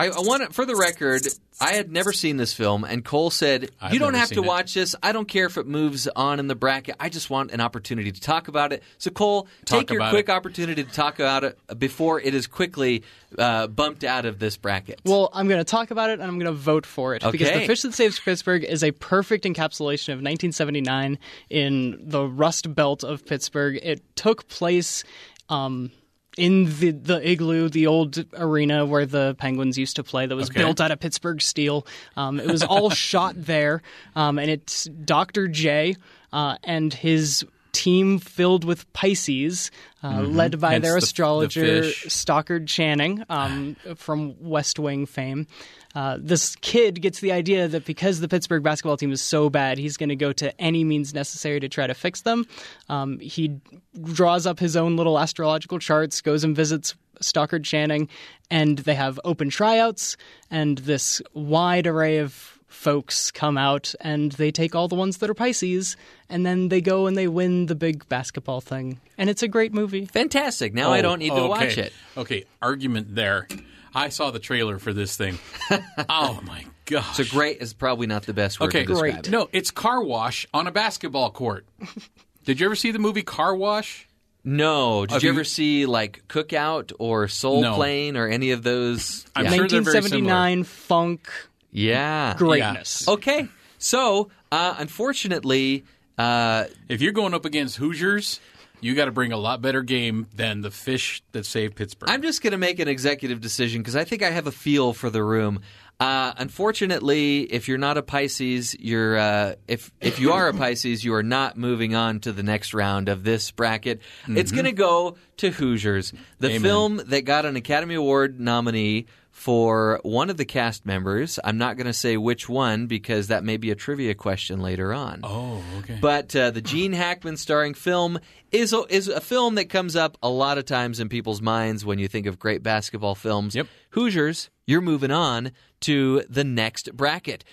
I, 0.00 0.06
I 0.06 0.20
want 0.20 0.42
to, 0.44 0.52
for 0.52 0.64
the 0.64 0.76
record, 0.76 1.26
I 1.60 1.72
had 1.72 1.92
never 1.92 2.12
seen 2.12 2.38
this 2.38 2.54
film, 2.54 2.84
and 2.84 3.04
Cole 3.04 3.30
said, 3.30 3.70
I've 3.80 3.92
"You 3.92 3.98
don't 3.98 4.14
have 4.14 4.30
to 4.30 4.42
it. 4.42 4.46
watch 4.46 4.72
this. 4.74 4.94
I 5.02 5.12
don't 5.12 5.28
care 5.28 5.44
if 5.44 5.58
it 5.58 5.66
moves 5.66 6.08
on 6.08 6.38
in 6.38 6.46
the 6.46 6.54
bracket. 6.54 6.96
I 6.98 7.10
just 7.10 7.28
want 7.28 7.50
an 7.50 7.60
opportunity 7.60 8.10
to 8.10 8.20
talk 8.20 8.48
about 8.48 8.72
it." 8.72 8.82
So, 8.96 9.10
Cole, 9.10 9.46
Talk 9.66 9.80
take 9.80 9.90
your 9.90 10.08
quick 10.08 10.28
it. 10.28 10.32
opportunity 10.32 10.82
to 10.84 10.90
talk 10.90 11.18
about 11.18 11.44
it 11.44 11.58
before 11.78 12.18
it 12.18 12.34
is 12.34 12.46
quickly 12.46 13.02
uh, 13.38 13.66
bumped 13.66 14.02
out 14.04 14.24
of 14.24 14.38
this 14.38 14.56
bracket. 14.56 15.00
Well, 15.04 15.28
I'm 15.34 15.48
going 15.48 15.60
to 15.60 15.64
talk 15.64 15.90
about 15.90 16.10
it 16.10 16.14
and 16.14 16.22
I'm 16.22 16.38
going 16.38 16.52
to 16.52 16.58
vote 16.58 16.86
for 16.86 17.14
it 17.14 17.22
because 17.30 17.50
The 17.50 17.66
Fish 17.66 17.82
That 17.82 17.94
Saves 17.94 18.18
Pittsburgh 18.18 18.64
is 18.64 18.82
a 18.82 18.92
perfect 18.92 19.44
encapsulation 19.44 20.08
of 20.14 20.18
1979 20.18 21.18
in 21.50 21.98
the 22.00 22.24
Rust 22.26 22.74
Belt 22.74 23.04
of 23.04 23.24
Pittsburgh. 23.26 23.78
It 23.82 24.02
took 24.16 24.48
place 24.48 25.04
um, 25.48 25.90
in 26.38 26.66
the 26.78 26.90
the 26.92 27.28
igloo, 27.30 27.68
the 27.68 27.86
old 27.86 28.24
arena 28.34 28.86
where 28.86 29.06
the 29.06 29.34
Penguins 29.38 29.76
used 29.76 29.96
to 29.96 30.04
play, 30.04 30.26
that 30.26 30.36
was 30.36 30.50
Okay. 30.50 30.60
built 30.60 30.80
out 30.80 30.90
of 30.90 31.00
Pittsburgh 31.00 31.42
steel. 31.42 31.86
Um, 32.16 32.38
it 32.40 32.46
was 32.46 32.62
all 32.62 32.90
shot 33.08 33.34
there, 33.36 33.82
um, 34.16 34.38
and 34.38 34.50
it's 34.50 34.84
Dr. 34.84 35.48
J 35.48 35.96
uh, 36.32 36.56
and 36.64 36.94
his 36.94 37.44
team 37.72 38.18
filled 38.18 38.64
with 38.64 38.90
Pisces, 38.92 39.70
uh, 40.02 40.14
Mhm. 40.20 40.34
led 40.34 40.60
by 40.60 40.72
Hence 40.72 40.82
their 40.82 40.94
the- 40.94 41.00
the 41.00 41.04
astrologer. 41.04 41.82
Stockard 42.08 42.66
Channing 42.66 43.24
um, 43.30 43.76
from 43.96 44.34
West 44.40 44.78
Wing 44.78 45.06
fame. 45.06 45.46
Uh, 45.94 46.18
this 46.20 46.54
kid 46.56 47.02
gets 47.02 47.20
the 47.20 47.32
idea 47.32 47.66
that 47.66 47.84
because 47.84 48.20
the 48.20 48.28
Pittsburgh 48.28 48.62
basketball 48.62 48.96
team 48.96 49.10
is 49.12 49.20
so 49.20 49.50
bad, 49.50 49.76
he's 49.78 49.96
going 49.96 50.08
to 50.10 50.16
go 50.16 50.32
to 50.32 50.58
any 50.60 50.84
means 50.84 51.12
necessary 51.14 51.58
to 51.60 51.68
try 51.68 51.86
to 51.86 51.94
fix 51.94 52.22
them. 52.22 52.46
Um, 52.88 53.18
he 53.18 53.60
draws 54.02 54.46
up 54.46 54.58
his 54.60 54.76
own 54.76 54.96
little 54.96 55.18
astrological 55.18 55.78
charts, 55.80 56.20
goes 56.20 56.44
and 56.44 56.54
visits 56.54 56.94
Stockard 57.20 57.64
Channing, 57.64 58.08
and 58.50 58.78
they 58.78 58.94
have 58.94 59.18
open 59.24 59.50
tryouts, 59.50 60.16
and 60.50 60.78
this 60.78 61.20
wide 61.34 61.86
array 61.86 62.18
of 62.18 62.56
folks 62.68 63.32
come 63.32 63.58
out 63.58 63.92
and 64.00 64.30
they 64.32 64.52
take 64.52 64.76
all 64.76 64.86
the 64.86 64.94
ones 64.94 65.18
that 65.18 65.28
are 65.28 65.34
Pisces 65.34 65.96
and 66.28 66.46
then 66.46 66.68
they 66.68 66.80
go 66.80 67.08
and 67.08 67.16
they 67.16 67.26
win 67.26 67.66
the 67.66 67.74
big 67.74 68.08
basketball 68.08 68.60
thing. 68.60 69.00
And 69.18 69.28
it's 69.28 69.42
a 69.42 69.48
great 69.48 69.74
movie. 69.74 70.06
Fantastic. 70.06 70.72
Now 70.72 70.92
I 70.92 71.00
Oh, 71.00 71.02
don't 71.02 71.18
need 71.18 71.34
to 71.34 71.48
watch 71.48 71.76
it. 71.78 71.92
Okay, 72.16 72.44
argument 72.62 73.16
there. 73.16 73.48
I 73.94 74.08
saw 74.10 74.30
the 74.30 74.38
trailer 74.38 74.78
for 74.78 74.92
this 74.92 75.16
thing. 75.16 75.38
oh 76.08 76.40
my 76.44 76.64
gosh. 76.86 77.16
So 77.16 77.24
great 77.24 77.60
is 77.60 77.72
probably 77.72 78.06
not 78.06 78.24
the 78.24 78.32
best 78.34 78.60
word 78.60 78.68
Okay, 78.68 78.82
to 78.82 78.86
describe 78.86 79.26
it. 79.26 79.30
No, 79.30 79.48
it's 79.52 79.70
car 79.70 80.02
wash 80.02 80.46
on 80.54 80.66
a 80.66 80.70
basketball 80.72 81.30
court. 81.30 81.66
Did 82.44 82.60
you 82.60 82.66
ever 82.66 82.76
see 82.76 82.90
the 82.90 82.98
movie 82.98 83.22
Car 83.22 83.54
Wash? 83.54 84.08
No. 84.42 85.02
Did 85.04 85.12
Have 85.12 85.22
you 85.22 85.28
you- 85.28 85.34
ever 85.34 85.44
see 85.44 85.84
like 85.86 86.26
Cookout 86.28 86.92
or 86.98 87.28
Soul 87.28 87.60
No. 87.60 87.74
Plane 87.74 88.16
or 88.16 88.26
any 88.26 88.52
of 88.52 88.62
those? 88.62 89.26
I'm 89.36 89.44
Yeah. 89.44 89.50
sure 89.50 89.68
they're 89.68 89.80
very 89.82 89.94
1979 89.96 90.64
funk 90.64 91.28
Yeah. 91.70 92.34
greatness. 92.38 93.06
Okay. 93.06 93.46
So, 93.78 94.30
uh, 94.50 94.74
unfortunately, 94.78 95.84
uh, 96.16 96.64
If 96.88 97.02
you're 97.02 97.12
going 97.12 97.34
up 97.34 97.44
against 97.44 97.76
Hoosiers, 97.76 98.40
you 98.80 98.94
got 98.94 99.06
to 99.06 99.12
bring 99.12 99.32
a 99.32 99.36
lot 99.36 99.60
better 99.62 99.82
game 99.82 100.26
than 100.34 100.60
the 100.62 100.70
fish 100.70 101.22
that 101.32 101.46
saved 101.46 101.76
Pittsburgh. 101.76 102.08
I'm 102.10 102.22
just 102.22 102.42
going 102.42 102.52
to 102.52 102.58
make 102.58 102.78
an 102.78 102.88
executive 102.88 103.40
decision 103.40 103.80
because 103.82 103.96
I 103.96 104.04
think 104.04 104.22
I 104.22 104.30
have 104.30 104.46
a 104.46 104.52
feel 104.52 104.92
for 104.92 105.10
the 105.10 105.22
room. 105.22 105.60
Uh, 105.98 106.32
unfortunately, 106.38 107.42
if 107.42 107.68
you're 107.68 107.76
not 107.76 107.98
a 107.98 108.02
Pisces, 108.02 108.74
you're 108.78 109.18
uh, 109.18 109.54
if 109.68 109.90
if 110.00 110.18
you 110.18 110.32
are 110.32 110.48
a 110.48 110.54
Pisces, 110.54 111.04
you 111.04 111.12
are 111.14 111.22
not 111.22 111.58
moving 111.58 111.94
on 111.94 112.20
to 112.20 112.32
the 112.32 112.42
next 112.42 112.72
round 112.72 113.08
of 113.10 113.22
this 113.24 113.50
bracket. 113.50 114.00
It's 114.26 114.50
Mhm. 114.50 114.54
going 114.54 114.64
to 114.64 114.72
go 114.72 115.16
to 115.38 115.50
Hoosiers, 115.50 116.12
the 116.38 116.48
Amen. 116.48 116.60
film 116.62 117.02
that 117.08 117.26
got 117.26 117.44
an 117.44 117.56
Academy 117.56 117.96
Award 117.96 118.40
nominee 118.40 119.06
for 119.40 119.98
one 120.02 120.28
of 120.28 120.36
the 120.36 120.44
cast 120.44 120.84
members. 120.84 121.38
I'm 121.42 121.56
not 121.56 121.78
going 121.78 121.86
to 121.86 121.94
say 121.94 122.18
which 122.18 122.46
one 122.46 122.86
because 122.88 123.28
that 123.28 123.42
may 123.42 123.56
be 123.56 123.70
a 123.70 123.74
trivia 123.74 124.14
question 124.14 124.60
later 124.60 124.92
on. 124.92 125.20
Oh, 125.22 125.62
okay. 125.78 125.96
But 125.98 126.36
uh, 126.36 126.50
the 126.50 126.60
Gene 126.60 126.92
Hackman 126.92 127.38
starring 127.38 127.72
film 127.72 128.18
is 128.52 128.74
a, 128.74 128.82
is 128.90 129.08
a 129.08 129.18
film 129.22 129.54
that 129.54 129.70
comes 129.70 129.96
up 129.96 130.18
a 130.22 130.28
lot 130.28 130.58
of 130.58 130.66
times 130.66 131.00
in 131.00 131.08
people's 131.08 131.40
minds 131.40 131.86
when 131.86 131.98
you 131.98 132.06
think 132.06 132.26
of 132.26 132.38
great 132.38 132.62
basketball 132.62 133.14
films. 133.14 133.54
Yep. 133.54 133.66
Hoosiers, 133.92 134.50
you're 134.66 134.82
moving 134.82 135.10
on 135.10 135.52
to 135.80 136.22
the 136.28 136.44
next 136.44 136.94
bracket. 136.94 137.42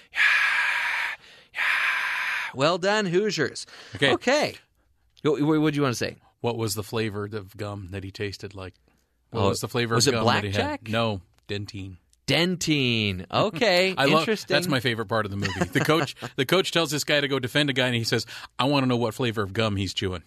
Yeah. 1.54 1.62
yeah. 1.62 2.52
Well 2.54 2.78
done, 2.78 3.06
Hoosiers. 3.06 3.66
Okay. 3.96 4.12
Okay. 4.14 4.56
What 5.24 5.42
would 5.42 5.76
you 5.76 5.82
want 5.84 5.94
to 5.94 5.98
say? 5.98 6.18
What 6.42 6.58
was 6.58 6.76
the 6.76 6.84
flavor 6.84 7.24
of 7.32 7.56
gum 7.56 7.88
that 7.92 8.04
he 8.04 8.12
tasted 8.12 8.54
like? 8.56 8.74
What 9.32 9.42
Oh, 9.42 9.50
was 9.50 9.60
the 9.62 9.68
flavor 9.70 9.96
was 9.96 10.06
of 10.08 10.14
it 10.14 10.18
gum 10.18 10.26
that 10.26 10.44
he 10.44 10.50
blackjack? 10.52 10.88
No, 10.90 11.22
Dentyne. 11.48 11.98
Dentyne. 12.28 13.26
Okay. 13.32 13.96
I 13.98 14.06
love 14.06 14.20
Interesting. 14.22 14.54
that's 14.54 14.68
my 14.68 14.80
favorite 14.80 15.06
part 15.08 15.26
of 15.26 15.32
the 15.32 15.38
movie. 15.38 15.54
The 15.72 15.80
coach 15.80 16.16
the 16.36 16.46
coach 16.46 16.72
tells 16.72 16.92
this 16.92 17.04
guy 17.04 17.22
to 17.22 17.28
go 17.28 17.40
defend 17.40 17.70
a 17.70 17.74
guy 17.74 17.88
and 17.88 17.96
he 17.96 18.04
says, 18.04 18.26
I 18.60 18.66
want 18.66 18.84
to 18.84 18.88
know 18.88 18.98
what 18.98 19.14
flavor 19.14 19.42
of 19.44 19.54
gum 19.54 19.76
he's 19.76 19.94
chewing. 19.94 20.24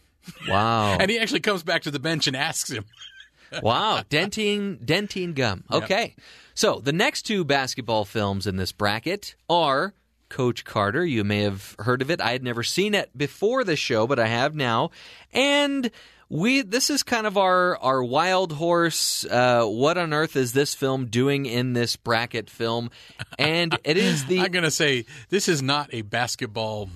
Wow. 0.49 0.97
And 0.99 1.11
he 1.11 1.19
actually 1.19 1.41
comes 1.41 1.63
back 1.63 1.83
to 1.83 1.91
the 1.91 1.99
bench 1.99 2.27
and 2.27 2.37
asks 2.37 2.71
him. 2.71 2.85
wow, 3.63 4.03
Dentyne 4.09 4.79
Dentyne 4.85 5.35
gum. 5.35 5.65
Yep. 5.71 5.83
Okay. 5.83 6.15
So, 6.55 6.79
the 6.79 6.93
next 6.93 7.23
two 7.23 7.45
basketball 7.45 8.05
films 8.05 8.47
in 8.47 8.57
this 8.57 8.71
bracket 8.73 9.35
are 9.49 9.95
Coach 10.29 10.65
Carter. 10.65 11.05
You 11.05 11.25
may 11.25 11.41
have 11.43 11.75
heard 11.79 12.03
of 12.03 12.11
it. 12.11 12.21
I 12.21 12.33
had 12.33 12.43
never 12.43 12.63
seen 12.63 12.95
it 12.95 13.17
before 13.17 13.65
the 13.65 13.77
show, 13.77 14.07
but 14.07 14.19
I 14.19 14.27
have 14.27 14.55
now. 14.55 14.91
And 15.33 15.91
we 16.31 16.63
this 16.63 16.89
is 16.89 17.03
kind 17.03 17.27
of 17.27 17.37
our 17.37 17.77
our 17.79 18.03
wild 18.03 18.53
horse 18.53 19.27
uh, 19.27 19.65
what 19.65 19.99
on 19.99 20.15
earth 20.15 20.37
is 20.37 20.53
this 20.53 20.75
film 20.75 21.07
doing 21.07 21.45
in 21.45 21.75
this 21.75 21.97
bracket 21.97 22.49
film? 22.49 22.91
And 23.39 23.77
it 23.85 23.99
is 23.99 24.25
the 24.27 24.41
I'm 24.41 24.53
going 24.53 24.65
to 24.65 24.71
say 24.71 25.05
this 25.29 25.49
is 25.49 25.61
not 25.61 25.93
a 25.93 26.03
basketball 26.03 26.89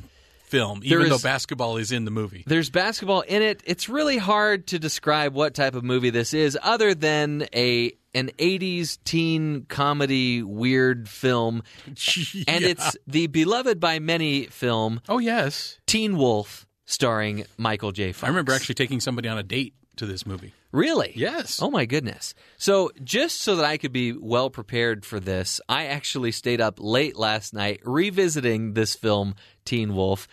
film, 0.45 0.81
even 0.85 1.09
though 1.09 1.19
basketball 1.19 1.79
is 1.79 1.91
in 1.91 2.05
the 2.05 2.11
movie. 2.13 2.45
There's 2.47 2.71
basketball 2.71 3.23
in 3.23 3.43
it. 3.43 3.63
It's 3.67 3.89
really 3.89 4.19
hard 4.19 4.69
to 4.69 4.79
describe 4.79 5.35
what 5.35 5.53
type 5.55 5.75
of 5.75 5.83
movie 5.83 6.11
this 6.11 6.33
is, 6.33 6.57
other 6.63 6.95
than 6.95 7.47
a 7.53 7.93
an 8.15 8.31
'80s 8.39 8.99
teen 9.05 9.67
comedy 9.69 10.45
weird 10.45 11.09
film, 11.09 11.65
and 11.87 12.65
it's 12.65 12.97
the 13.09 13.27
beloved 13.27 13.81
by 13.81 13.99
many 13.99 14.47
film. 14.47 15.01
Oh 15.09 15.19
yes, 15.19 15.79
Teen 15.87 16.17
Wolf, 16.17 16.67
starring 16.87 17.45
Michael 17.57 17.93
J. 17.93 18.13
Fox. 18.13 18.25
I 18.25 18.29
remember 18.29 18.53
actually 18.53 18.75
taking 18.75 19.01
somebody 19.01 19.29
on 19.29 19.39
a 19.39 19.43
date 19.43 19.75
to 19.97 20.07
this 20.07 20.27
movie. 20.27 20.53
Really? 20.73 21.13
Yes. 21.15 21.63
Oh 21.63 21.71
my 21.71 21.85
goodness. 21.85 22.35
So, 22.57 22.91
just 23.05 23.41
so 23.41 23.57
that 23.57 23.65
I 23.65 23.77
could 23.77 23.93
be 23.93 24.13
well 24.13 24.51
prepared 24.51 25.07
for 25.07 25.21
this, 25.21 25.61
I 25.69 25.87
actually 25.87 26.33
stayed 26.33 26.61
up 26.61 26.79
late 26.81 27.17
last 27.17 27.55
night 27.55 27.81
revisiting 27.85 28.75
this 28.75 28.97
film, 28.97 29.37
Teen 29.65 29.95
Wolf. 29.95 30.27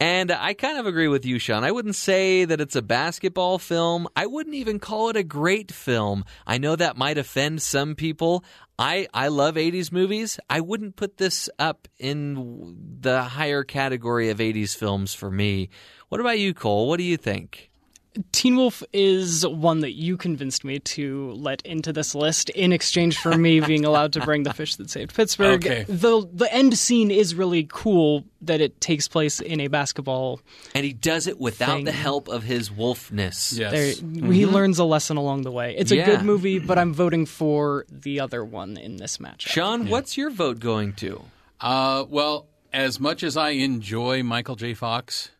And 0.00 0.32
I 0.32 0.54
kind 0.54 0.78
of 0.78 0.86
agree 0.86 1.08
with 1.08 1.26
you, 1.26 1.38
Sean. 1.38 1.62
I 1.62 1.72
wouldn't 1.72 1.94
say 1.94 2.46
that 2.46 2.58
it's 2.58 2.74
a 2.74 2.80
basketball 2.80 3.58
film. 3.58 4.08
I 4.16 4.24
wouldn't 4.24 4.54
even 4.54 4.78
call 4.78 5.10
it 5.10 5.16
a 5.16 5.22
great 5.22 5.70
film. 5.70 6.24
I 6.46 6.56
know 6.56 6.74
that 6.74 6.96
might 6.96 7.18
offend 7.18 7.60
some 7.60 7.94
people. 7.94 8.42
I, 8.78 9.08
I 9.12 9.28
love 9.28 9.56
80s 9.56 9.92
movies. 9.92 10.40
I 10.48 10.62
wouldn't 10.62 10.96
put 10.96 11.18
this 11.18 11.50
up 11.58 11.86
in 11.98 12.96
the 13.00 13.22
higher 13.22 13.62
category 13.62 14.30
of 14.30 14.38
80s 14.38 14.74
films 14.74 15.12
for 15.12 15.30
me. 15.30 15.68
What 16.08 16.22
about 16.22 16.38
you, 16.38 16.54
Cole? 16.54 16.88
What 16.88 16.96
do 16.96 17.04
you 17.04 17.18
think? 17.18 17.69
Teen 18.32 18.56
Wolf 18.56 18.82
is 18.92 19.46
one 19.46 19.80
that 19.80 19.92
you 19.92 20.16
convinced 20.16 20.64
me 20.64 20.80
to 20.80 21.30
let 21.32 21.62
into 21.62 21.92
this 21.92 22.14
list 22.14 22.50
in 22.50 22.72
exchange 22.72 23.16
for 23.16 23.36
me 23.36 23.60
being 23.66 23.84
allowed 23.84 24.12
to 24.14 24.20
bring 24.20 24.42
the 24.42 24.52
fish 24.52 24.74
that 24.76 24.90
saved 24.90 25.14
Pittsburgh. 25.14 25.64
Okay. 25.64 25.84
The 25.84 26.28
the 26.32 26.52
end 26.52 26.76
scene 26.76 27.10
is 27.12 27.34
really 27.36 27.66
cool 27.70 28.24
that 28.42 28.60
it 28.60 28.80
takes 28.80 29.06
place 29.06 29.40
in 29.40 29.60
a 29.60 29.68
basketball. 29.68 30.40
And 30.74 30.84
he 30.84 30.92
does 30.92 31.26
it 31.28 31.38
without 31.38 31.76
thing. 31.76 31.84
the 31.84 31.92
help 31.92 32.26
of 32.28 32.42
his 32.42 32.68
wolfness. 32.70 33.50
There, 33.56 34.32
He 34.32 34.44
learns 34.46 34.78
a 34.80 34.84
lesson 34.84 35.16
along 35.16 35.42
the 35.42 35.52
way. 35.52 35.76
It's 35.76 35.92
a 35.92 35.96
Yeah. 35.96 36.06
good 36.06 36.22
movie, 36.22 36.58
but 36.58 36.78
I'm 36.78 36.92
voting 36.92 37.26
for 37.26 37.86
the 37.90 38.18
other 38.20 38.44
one 38.44 38.76
in 38.76 38.96
this 38.96 39.20
match. 39.20 39.42
Sean, 39.42 39.88
what's 39.88 40.16
your 40.16 40.30
vote 40.30 40.58
going 40.58 40.94
to? 40.94 41.22
Uh, 41.60 42.04
well, 42.08 42.48
as 42.72 42.98
much 42.98 43.22
as 43.22 43.36
I 43.36 43.50
enjoy 43.50 44.22
Michael 44.22 44.56
J. 44.56 44.74
Fox, 44.74 45.30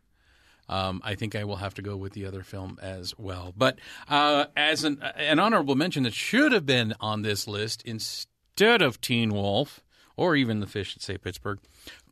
um, 0.70 1.02
I 1.04 1.14
think 1.16 1.34
I 1.36 1.44
will 1.44 1.56
have 1.56 1.74
to 1.74 1.82
go 1.82 1.96
with 1.96 2.14
the 2.14 2.24
other 2.24 2.42
film 2.42 2.78
as 2.80 3.12
well. 3.18 3.52
But 3.56 3.78
uh, 4.08 4.46
as 4.56 4.84
an, 4.84 5.02
an 5.16 5.38
honorable 5.38 5.74
mention 5.74 6.04
that 6.04 6.14
should 6.14 6.52
have 6.52 6.64
been 6.64 6.94
on 7.00 7.20
this 7.22 7.46
list 7.46 7.82
instead 7.84 8.80
of 8.80 9.00
Teen 9.02 9.34
Wolf 9.34 9.80
or 10.16 10.36
even 10.36 10.60
The 10.60 10.66
Fish 10.66 10.94
that 10.94 11.02
Say 11.02 11.18
Pittsburgh, 11.18 11.58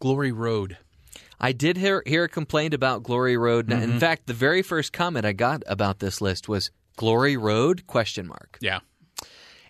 Glory 0.00 0.32
Road. 0.32 0.76
I 1.40 1.52
did 1.52 1.76
hear, 1.76 2.02
hear 2.04 2.24
a 2.24 2.28
complaint 2.28 2.74
about 2.74 3.02
Glory 3.04 3.36
Road. 3.36 3.70
In 3.72 3.78
Mhm. 3.92 4.00
fact, 4.00 4.26
the 4.26 4.34
very 4.34 4.60
first 4.62 4.92
comment 4.92 5.24
I 5.24 5.32
got 5.32 5.62
about 5.66 6.00
this 6.00 6.20
list 6.20 6.48
was 6.48 6.70
Glory 6.96 7.36
Road 7.36 7.86
question 7.86 8.26
mark. 8.26 8.58
Yeah. 8.60 8.80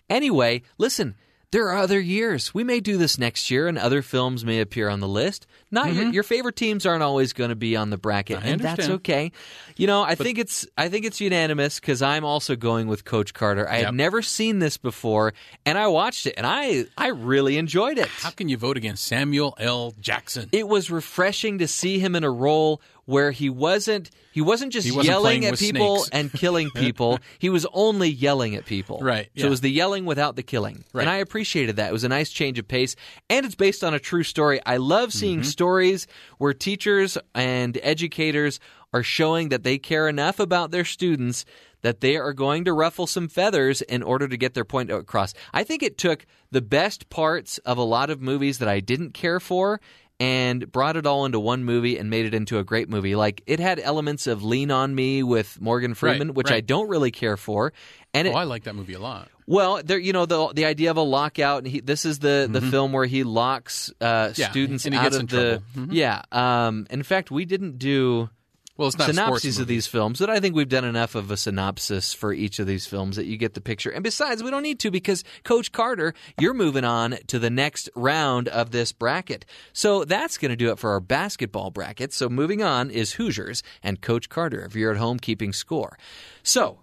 Anyway, 0.09 0.63
listen, 0.79 1.15
there 1.51 1.67
are 1.69 1.77
other 1.77 1.99
years. 1.99 2.53
We 2.53 2.63
may 2.63 2.79
do 2.79 2.97
this 2.97 3.17
next 3.19 3.51
year 3.51 3.67
and 3.67 3.77
other 3.77 4.01
films 4.01 4.43
may 4.45 4.59
appear 4.59 4.89
on 4.89 4.99
the 4.99 5.07
list. 5.07 5.45
Not 5.71 5.93
your, 5.93 6.05
Mhm. 6.05 6.13
your 6.13 6.23
favorite 6.23 6.55
teams 6.55 6.85
aren't 6.85 7.03
always 7.03 7.31
going 7.33 7.49
to 7.51 7.55
be 7.55 7.75
on 7.75 7.89
the 7.91 7.97
bracket 7.97 8.39
I 8.43 8.47
and 8.47 8.59
that's 8.61 8.89
okay. 8.89 9.31
You 9.77 9.85
know, 9.87 10.01
I 10.01 10.15
think 10.15 10.37
it's 10.39 10.65
I 10.77 10.89
think 10.89 11.05
it's 11.05 11.21
unanimous 11.21 11.79
cuz 11.79 12.01
I'm 12.01 12.25
also 12.25 12.55
going 12.55 12.87
with 12.87 13.05
Coach 13.05 13.33
Carter. 13.33 13.69
I 13.69 13.77
Yep. 13.77 13.85
had 13.85 13.95
never 13.95 14.21
seen 14.21 14.59
this 14.59 14.77
before 14.77 15.33
and 15.65 15.77
I 15.77 15.87
watched 15.87 16.25
it 16.25 16.33
and 16.37 16.47
I 16.47 16.85
I 16.97 17.07
really 17.09 17.57
enjoyed 17.57 17.97
it. 17.99 18.07
How 18.07 18.31
can 18.31 18.49
you 18.49 18.57
vote 18.57 18.77
against 18.77 19.03
Samuel 19.05 19.55
L. 19.59 19.93
Jackson? 19.99 20.49
it 20.51 20.67
was 20.67 20.89
refreshing 20.89 21.59
to 21.59 21.67
see 21.67 21.99
him 21.99 22.15
in 22.15 22.23
a 22.23 22.31
role 22.31 22.81
where 23.05 23.31
he 23.31 23.49
wasn't 23.49 24.09
he 24.31 24.41
wasn't 24.41 24.71
just 24.71 24.85
He 24.85 24.91
wasn't 24.91 25.07
yelling 25.07 25.45
at 25.45 25.57
people 25.57 25.97
snakes. 25.97 26.09
and 26.13 26.31
killing 26.31 26.69
people. 26.75 27.19
he 27.39 27.49
was 27.49 27.65
only 27.73 28.07
yelling 28.09 28.55
at 28.55 28.65
people. 28.65 28.99
Right, 29.01 29.27
So 29.35 29.47
it 29.47 29.49
was 29.49 29.61
the 29.61 29.69
yelling 29.71 30.05
without 30.05 30.35
the 30.35 30.43
killing. 30.43 30.83
Right. 30.93 31.01
And 31.01 31.09
I 31.09 31.15
appreciated 31.17 31.77
that. 31.77 31.89
It 31.89 31.93
was 31.93 32.03
a 32.03 32.09
nice 32.09 32.29
change 32.29 32.59
of 32.59 32.67
pace 32.67 32.95
and 33.29 33.45
it's 33.45 33.55
based 33.55 33.83
on 33.83 33.93
a 33.95 33.99
true 33.99 34.23
story. 34.23 34.59
I 34.65 34.77
love 34.77 35.11
seeing 35.13 35.39
Mm-hmm. 35.39 35.49
Stories 35.59 36.07
where 36.37 36.53
teachers 36.53 37.17
and 37.35 37.77
educators 37.83 38.61
are 38.93 39.03
showing 39.03 39.49
that 39.49 39.63
they 39.63 39.77
care 39.77 40.07
enough 40.07 40.39
about 40.39 40.71
their 40.71 40.85
students 40.85 41.43
that 41.81 41.99
they 41.99 42.15
are 42.15 42.31
going 42.31 42.63
to 42.63 42.71
ruffle 42.71 43.05
some 43.05 43.27
feathers 43.27 43.81
in 43.81 44.01
order 44.01 44.25
to 44.25 44.37
get 44.37 44.53
their 44.53 44.63
point 44.63 44.89
across. 44.89 45.33
I 45.53 45.65
think 45.65 45.83
it 45.83 45.97
took 45.97 46.25
the 46.49 46.61
best 46.61 47.09
parts 47.09 47.57
of 47.59 47.77
a 47.77 47.83
lot 47.83 48.09
of 48.09 48.21
movies 48.21 48.59
that 48.59 48.69
I 48.69 48.79
didn't 48.79 49.13
care 49.13 49.41
for 49.41 49.81
and 50.17 50.71
brought 50.71 50.95
it 50.95 51.05
all 51.05 51.25
into 51.25 51.41
one 51.41 51.65
movie 51.65 51.97
and 51.97 52.09
made 52.09 52.25
it 52.25 52.33
into 52.33 52.57
a 52.57 52.63
great 52.63 52.89
movie. 52.89 53.15
Like 53.17 53.41
it 53.45 53.59
had 53.59 53.81
elements 53.81 54.27
of 54.27 54.43
Lean 54.43 54.71
on 54.71 54.95
Me 54.95 55.23
with 55.23 55.59
Morgan 55.59 55.93
Freeman, 55.93 56.33
which 56.35 56.51
I 56.51 56.61
don't 56.61 56.87
really 56.87 57.11
care 57.11 57.35
for. 57.35 57.73
And 58.13 58.29
oh, 58.29 58.31
it, 58.31 58.35
I 58.35 58.43
like 58.43 58.63
that 58.63 58.75
movie 58.75 58.93
a 58.93 58.99
lot. 58.99 59.29
Well, 59.49 59.81
there, 59.83 59.97
you 59.97 60.13
know, 60.13 60.25
the 60.27 60.53
the 60.53 60.65
idea 60.65 60.91
of 60.91 60.97
a 60.97 61.01
lockout. 61.01 61.63
And 61.63 61.67
he, 61.67 61.79
this 61.81 62.05
is 62.05 62.19
the 62.19 62.47
the 62.49 62.59
Mhm. 62.61 62.69
film 62.71 62.91
where 62.93 63.05
he 63.07 63.23
locks 63.23 63.91
uh, 63.99 64.31
Yeah, 64.35 64.51
students 64.51 64.85
and 64.85 64.93
he 64.93 64.99
out 64.99 65.03
gets 65.11 65.15
of 65.15 65.21
in 65.21 65.27
the. 65.27 65.61
Mhm. 65.75 65.87
Yeah. 65.91 66.21
Um. 66.31 66.85
In 66.91 67.01
fact, 67.03 67.31
we 67.31 67.45
didn't 67.45 67.79
do. 67.79 68.29
Well, 68.77 68.87
it's 68.87 68.97
not 68.97 69.07
synopses 69.07 69.57
of 69.59 69.67
these 69.67 69.87
films, 69.87 70.19
but 70.19 70.29
I 70.29 70.39
think 70.39 70.55
we've 70.55 70.69
done 70.69 70.85
enough 70.85 71.13
of 71.15 71.31
a 71.31 71.35
synopsis 71.35 72.13
for 72.13 72.31
each 72.31 72.59
of 72.59 72.67
these 72.67 72.85
films 72.87 73.17
that 73.17 73.25
you 73.25 73.35
get 73.35 73.53
the 73.53 73.59
picture. 73.59 73.89
And 73.89 74.01
besides, 74.05 74.41
we 74.41 74.51
don't 74.51 74.63
need 74.63 74.79
to 74.79 74.89
because 74.89 75.25
Coach 75.43 75.73
Carter, 75.73 76.13
you're 76.39 76.53
moving 76.53 76.85
on 76.85 77.17
to 77.27 77.39
the 77.39 77.49
next 77.49 77.89
round 77.93 78.47
of 78.47 78.71
this 78.71 78.93
bracket. 78.93 79.43
So 79.73 80.05
that's 80.05 80.37
going 80.37 80.51
to 80.51 80.55
do 80.55 80.71
it 80.71 80.79
for 80.79 80.91
our 80.91 81.01
basketball 81.01 81.71
bracket. 81.71 82.13
So 82.13 82.29
moving 82.29 82.63
on 82.63 82.89
is 82.89 83.13
Hoosiers 83.15 83.63
and 83.83 83.99
Coach 83.99 84.29
Carter 84.29 84.63
if 84.63 84.75
you're 84.75 84.91
at 84.93 84.97
home 84.97 85.19
keeping 85.19 85.51
score. 85.51 85.97
So 86.41 86.79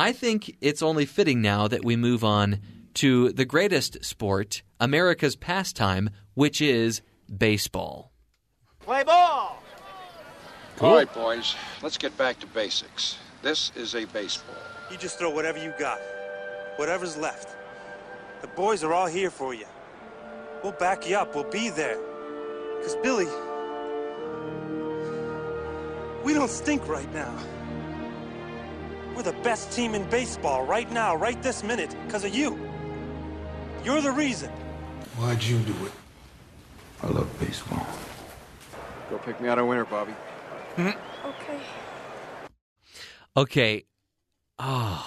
I 0.00 0.12
think 0.12 0.56
it's 0.62 0.80
only 0.80 1.04
fitting 1.04 1.42
now 1.42 1.68
that 1.68 1.84
we 1.84 1.94
move 1.94 2.24
on 2.24 2.60
to 2.94 3.32
the 3.32 3.44
greatest 3.44 4.02
sport, 4.02 4.62
America's 4.80 5.36
pastime, 5.36 6.08
which 6.32 6.62
is 6.62 7.02
baseball. 7.36 8.10
Play 8.78 9.04
ball! 9.04 9.62
All 10.80 10.94
right, 10.94 11.12
boys, 11.12 11.54
let's 11.82 11.98
get 11.98 12.16
back 12.16 12.40
to 12.40 12.46
basics. 12.46 13.18
This 13.42 13.72
is 13.76 13.94
a 13.94 14.06
baseball. 14.06 14.56
You 14.90 14.96
just 14.96 15.18
throw 15.18 15.28
whatever 15.28 15.62
you 15.62 15.74
got, 15.78 16.00
whatever's 16.76 17.18
left. 17.18 17.54
The 18.40 18.48
boys 18.48 18.82
are 18.82 18.94
all 18.94 19.06
here 19.06 19.30
for 19.30 19.52
you. 19.52 19.66
We'll 20.62 20.72
back 20.72 21.06
you 21.06 21.16
up. 21.16 21.34
We'll 21.34 21.44
be 21.50 21.68
there. 21.68 21.98
Because, 22.78 22.96
Billy, 23.02 23.26
we 26.24 26.32
don't 26.32 26.50
stink 26.50 26.88
right 26.88 27.12
now. 27.12 27.36
We're 29.20 29.32
the 29.32 29.42
best 29.42 29.70
team 29.70 29.94
in 29.94 30.08
baseball 30.08 30.64
right 30.64 30.90
now, 30.90 31.14
right 31.14 31.42
this 31.42 31.62
minute, 31.62 31.94
because 32.06 32.24
of 32.24 32.34
you. 32.34 32.58
You're 33.84 34.00
the 34.00 34.10
reason. 34.12 34.48
Why'd 35.18 35.42
you 35.42 35.58
do 35.58 35.74
it? 35.84 35.92
I 37.02 37.08
love 37.08 37.28
baseball. 37.38 37.86
Go 39.10 39.18
pick 39.18 39.38
me 39.38 39.50
out 39.50 39.58
a 39.58 39.64
winner, 39.66 39.84
Bobby. 39.84 40.14
Okay. 41.22 41.60
Okay. 43.36 43.84
Oh, 44.58 45.06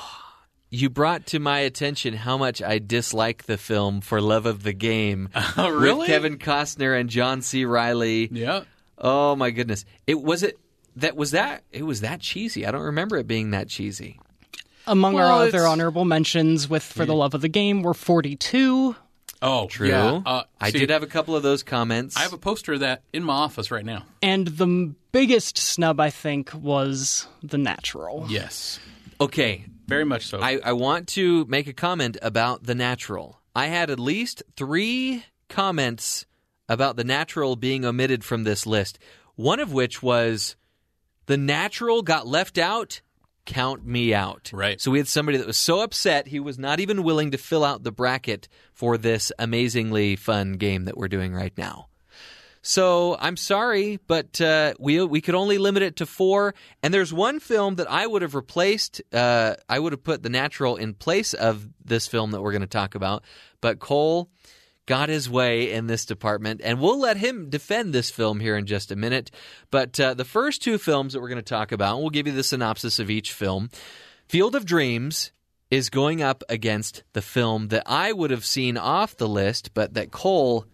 you 0.70 0.92
brought 0.92 1.26
to 1.28 1.40
my 1.40 1.62
attention 1.62 2.14
how 2.14 2.38
much 2.38 2.62
I 2.62 2.78
dislike 2.78 3.46
the 3.46 3.58
film 3.58 4.02
for 4.02 4.22
love 4.22 4.46
of 4.46 4.62
the 4.62 4.74
game. 4.74 5.30
Oh, 5.58 5.72
really? 5.72 6.02
With 6.02 6.08
Kevin 6.08 6.38
Costner 6.38 7.00
and 7.00 7.10
John 7.10 7.42
C. 7.42 7.66
Reilly. 7.66 8.30
Yeah. 8.32 8.66
Oh 8.96 9.36
my 9.36 9.50
goodness. 9.50 9.86
It 10.06 10.22
was 10.22 10.44
it 10.44 10.60
that 10.96 11.16
was 11.16 11.32
that 11.32 11.64
it 11.72 11.84
was 11.84 12.02
that 12.02 12.20
cheesy. 12.20 12.66
I 12.66 12.72
don't 12.72 12.82
remember 12.82 13.18
it 13.18 13.28
being 13.28 13.52
that 13.52 13.70
cheesy. 13.70 14.20
Among 14.86 15.14
Well, 15.14 15.28
our 15.28 15.48
other 15.48 15.66
honorable 15.66 16.04
mentions 16.06 16.70
with 16.70 16.84
For 16.84 17.06
the 17.06 17.16
Love 17.16 17.34
of 17.34 17.42
the 17.42 17.48
Game 17.48 17.84
were 17.84 17.94
42. 17.94 18.96
Oh, 19.42 19.68
True. 19.68 19.90
Yeah. 19.90 20.22
Uh, 20.26 20.44
I 20.60 20.72
see, 20.72 20.80
did 20.80 20.90
have 20.90 21.04
a 21.04 21.08
couple 21.08 21.36
of 21.36 21.44
those 21.44 21.64
comments. 21.64 22.16
I 22.18 22.22
have 22.22 22.34
a 22.34 22.38
poster 22.38 22.74
of 22.74 22.80
that 22.82 23.04
in 23.12 23.24
my 23.24 23.34
office 23.34 23.72
right 23.72 23.86
now. 23.86 24.06
And 24.22 24.48
the 24.48 24.66
m- 24.66 24.96
biggest 25.12 25.58
snub, 25.58 26.00
I 26.00 26.10
think, 26.10 26.54
was 26.54 27.28
The 27.42 27.58
Natural. 27.58 28.26
Yes. 28.30 28.80
Okay. 29.20 29.66
Very 29.88 30.06
much 30.06 30.28
so. 30.28 30.40
I, 30.42 30.60
I 30.64 30.74
want 30.74 31.08
to 31.10 31.46
make 31.46 31.68
a 31.68 31.74
comment 31.74 32.18
about 32.22 32.64
the 32.64 32.76
natural. 32.76 33.42
I 33.54 33.68
had 33.68 33.90
at 33.90 34.00
least 34.00 34.44
three 34.56 35.26
comments 35.50 36.26
about 36.70 36.96
the 36.96 37.04
natural 37.04 37.56
being 37.58 37.84
omitted 37.84 38.24
from 38.24 38.44
this 38.44 38.66
list. 38.66 38.98
One 39.36 39.60
of 39.60 39.74
which 39.74 40.02
was 40.02 40.56
the 41.26 41.38
natural 41.38 42.02
got 42.02 42.28
left 42.28 42.58
out. 42.58 43.02
Count 43.46 43.86
me 43.86 44.14
out. 44.14 44.52
Right. 44.54 44.80
So 44.80 44.90
we 44.90 45.00
had 45.00 45.08
somebody 45.08 45.38
that 45.38 45.48
was 45.48 45.58
so 45.58 45.82
upset 45.82 46.28
he 46.28 46.40
was 46.40 46.58
not 46.58 46.80
even 46.80 47.04
willing 47.04 47.32
to 47.32 47.38
fill 47.38 47.66
out 47.66 47.84
the 47.84 47.92
bracket 47.92 48.48
for 48.74 48.98
this 48.98 49.34
amazingly 49.38 50.16
fun 50.16 50.54
game 50.54 50.86
that 50.86 50.96
we're 50.96 51.10
doing 51.10 51.34
right 51.34 51.52
now. 51.58 51.88
So 52.66 53.18
I'm 53.20 53.36
sorry, 53.36 54.00
but 54.08 54.40
uh, 54.40 54.74
we 54.80 55.04
we 55.04 55.20
could 55.20 55.36
only 55.36 55.58
limit 55.58 55.84
it 55.84 55.98
to 55.98 56.06
four. 56.06 56.56
And 56.82 56.94
there's 56.94 57.14
one 57.14 57.42
film 57.42 57.76
that 57.76 57.92
I 57.92 58.08
would 58.08 58.22
have 58.22 58.36
replaced. 58.36 59.02
Uh, 59.12 59.56
I 59.68 59.80
would 59.80 59.92
have 59.92 60.04
put 60.04 60.24
The 60.24 60.30
Natural 60.30 60.78
in 60.78 60.94
place 60.94 61.34
of 61.34 61.68
this 61.84 62.08
film 62.08 62.32
that 62.32 62.42
we're 62.42 62.54
going 62.54 62.62
to 62.62 62.68
talk 62.68 62.96
about. 62.96 63.26
But 63.60 63.80
Cole 63.80 64.30
got 64.86 65.10
his 65.10 65.30
way 65.30 65.72
in 65.72 65.88
this 65.88 66.06
department, 66.06 66.62
and 66.64 66.80
we'll 66.80 67.00
let 67.00 67.18
him 67.18 67.50
defend 67.50 67.94
this 67.94 68.10
film 68.10 68.40
here 68.40 68.58
in 68.58 68.66
just 68.66 68.92
a 68.92 68.96
minute. 68.96 69.32
But 69.72 70.00
uh, 70.00 70.14
the 70.14 70.26
first 70.26 70.62
two 70.62 70.78
films 70.78 71.14
that 71.14 71.22
we're 71.22 71.30
going 71.30 71.38
to 71.38 71.42
talk 71.44 71.72
about, 71.72 72.00
we'll 72.00 72.10
give 72.10 72.28
you 72.28 72.34
the 72.34 72.44
synopsis 72.44 73.00
of 73.00 73.10
each 73.10 73.34
film. 73.34 73.70
Field 74.28 74.56
of 74.56 74.66
Dreams 74.66 75.32
is 75.70 75.90
going 75.90 76.22
up 76.22 76.44
against 76.50 77.04
the 77.14 77.22
film 77.22 77.70
that 77.70 77.84
I 77.86 78.12
would 78.12 78.32
have 78.32 78.46
seen 78.46 78.78
off 78.78 79.18
the 79.18 79.28
list, 79.28 79.74
but 79.74 79.96
that 79.96 80.12
Cole 80.12 80.66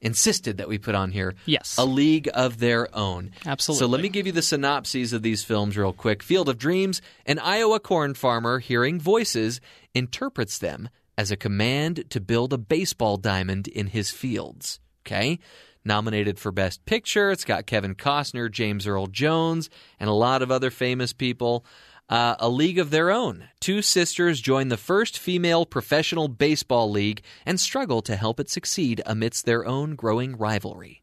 insisted 0.00 0.58
that 0.58 0.68
we 0.68 0.78
put 0.78 0.94
on 0.94 1.10
here. 1.10 1.34
Yes. 1.44 1.76
A 1.78 1.84
League 1.84 2.28
of 2.34 2.58
Their 2.58 2.94
Own. 2.96 3.32
Absolutely. 3.44 3.78
So 3.80 3.86
let 3.86 4.00
me 4.00 4.08
give 4.08 4.26
you 4.26 4.32
the 4.32 4.42
synopses 4.42 5.12
of 5.12 5.22
these 5.22 5.42
films 5.42 5.76
real 5.76 5.92
quick. 5.92 6.22
Field 6.22 6.48
of 6.48 6.58
Dreams, 6.58 7.02
an 7.26 7.38
Iowa 7.38 7.80
corn 7.80 8.14
farmer 8.14 8.58
hearing 8.60 9.00
voices 9.00 9.60
interprets 9.94 10.58
them 10.58 10.88
as 11.18 11.32
a 11.32 11.36
command 11.36 12.04
to 12.10 12.20
build 12.20 12.52
a 12.52 12.58
baseball 12.58 13.16
diamond 13.16 13.66
in 13.66 13.88
his 13.88 14.12
fields. 14.12 14.78
Okay? 15.04 15.40
Nominated 15.84 16.38
for 16.38 16.52
Best 16.52 16.86
Picture. 16.86 17.32
It's 17.32 17.44
got 17.44 17.66
Kevin 17.66 17.96
Costner, 17.96 18.48
James 18.50 18.86
Earl 18.86 19.08
Jones, 19.08 19.68
and 19.98 20.08
a 20.08 20.12
lot 20.14 20.42
of 20.42 20.52
other 20.52 20.70
famous 20.70 21.12
people. 21.12 21.66
Uh, 22.08 22.36
a 22.38 22.48
league 22.48 22.78
of 22.78 22.90
their 22.90 23.10
own. 23.10 23.48
Two 23.60 23.82
sisters 23.82 24.40
join 24.40 24.68
the 24.68 24.78
first 24.78 25.18
female 25.18 25.66
professional 25.66 26.28
baseball 26.28 26.90
league 26.90 27.20
and 27.44 27.60
struggle 27.60 28.00
to 28.00 28.16
help 28.16 28.40
it 28.40 28.48
succeed 28.48 29.02
amidst 29.04 29.44
their 29.44 29.66
own 29.66 29.94
growing 29.94 30.36
rivalry. 30.36 31.02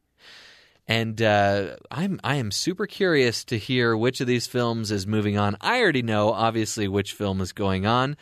And 0.88 1.22
uh, 1.22 1.76
I'm 1.92 2.20
I 2.24 2.36
am 2.36 2.52
super 2.52 2.88
curious 2.88 3.44
to 3.46 3.58
hear 3.58 3.98
which 3.98 4.22
of 4.22 4.28
these 4.28 4.48
films 4.48 4.92
is 4.92 5.06
moving 5.06 5.38
on. 5.38 5.58
I 5.62 5.82
already 5.82 6.04
know, 6.04 6.32
obviously, 6.32 6.88
which 6.88 7.14
film 7.14 7.42
is 7.42 7.52
going 7.52 7.86
on. 7.86 8.18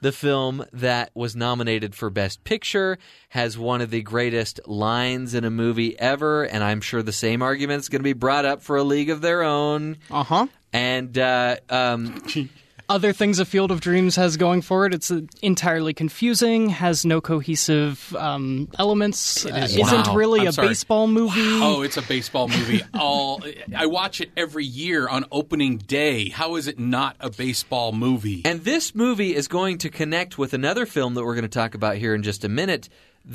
The 0.00 0.12
film 0.12 0.64
that 0.72 1.10
was 1.14 1.34
nominated 1.34 1.94
for 1.94 2.08
Best 2.08 2.44
Picture 2.44 2.98
has 3.30 3.58
one 3.58 3.80
of 3.80 3.90
the 3.90 4.02
greatest 4.02 4.60
lines 4.66 5.34
in 5.34 5.44
a 5.44 5.50
movie 5.50 5.98
ever, 5.98 6.44
and 6.44 6.62
I'm 6.62 6.80
sure 6.80 7.02
the 7.02 7.12
same 7.12 7.42
argument 7.42 7.80
is 7.80 7.88
going 7.88 8.00
to 8.00 8.04
be 8.04 8.12
brought 8.12 8.44
up 8.44 8.62
for 8.62 8.76
A 8.76 8.84
League 8.84 9.10
of 9.10 9.20
Their 9.20 9.42
Own. 9.42 9.96
Uh 10.10 10.22
huh. 10.22 10.46
And 10.72 11.16
uh, 11.18 11.56
um, 11.68 12.22
Other 12.90 13.12
things 13.12 13.38
a 13.38 13.44
Field 13.44 13.70
of 13.70 13.82
Dreams 13.82 14.16
has 14.16 14.38
going 14.38 14.62
for 14.62 14.86
it, 14.86 14.94
it's 14.94 15.10
uh, 15.10 15.20
entirely 15.42 15.92
confusing, 15.92 16.70
has 16.70 17.04
no 17.04 17.20
cohesive 17.20 18.16
um, 18.16 18.66
elements, 18.78 19.44
uh, 19.44 19.50
is- 19.50 19.76
isn't 19.76 20.06
Wow. 20.06 20.14
really 20.14 20.40
I'm 20.40 20.46
a 20.46 20.52
sorry. 20.54 20.68
baseball 20.68 21.06
movie. 21.06 21.34
Oh, 21.62 21.82
it's 21.82 21.98
a 21.98 22.02
baseball 22.02 22.48
movie. 22.56 22.80
All 22.98 23.42
I 23.76 23.84
watch 23.84 24.22
it 24.22 24.30
every 24.38 24.64
year 24.64 25.06
on 25.06 25.26
opening 25.30 25.76
day. 25.76 26.30
How 26.30 26.56
is 26.56 26.66
it 26.66 26.78
not 26.78 27.16
a 27.20 27.28
baseball 27.28 27.92
movie? 27.92 28.40
And 28.46 28.64
this 28.64 28.94
movie 28.94 29.34
is 29.34 29.48
going 29.48 29.76
to 29.78 29.90
connect 29.90 30.38
with 30.38 30.54
another 30.54 30.86
film 30.86 31.12
that 31.14 31.24
we're 31.24 31.34
going 31.34 31.42
to 31.42 31.48
talk 31.48 31.74
about 31.74 31.96
here 31.96 32.14
in 32.14 32.22
just 32.22 32.42
a 32.42 32.48
minute, 32.48 32.88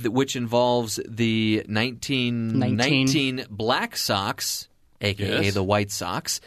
which 0.03 0.35
involves 0.35 0.99
the 1.07 1.63
1919 1.67 3.45
Black 3.49 3.95
Sox, 3.97 4.67
aka 5.01 5.43
Yes. 5.43 5.53
the 5.53 5.63
White 5.63 5.91
Sox, 5.91 6.41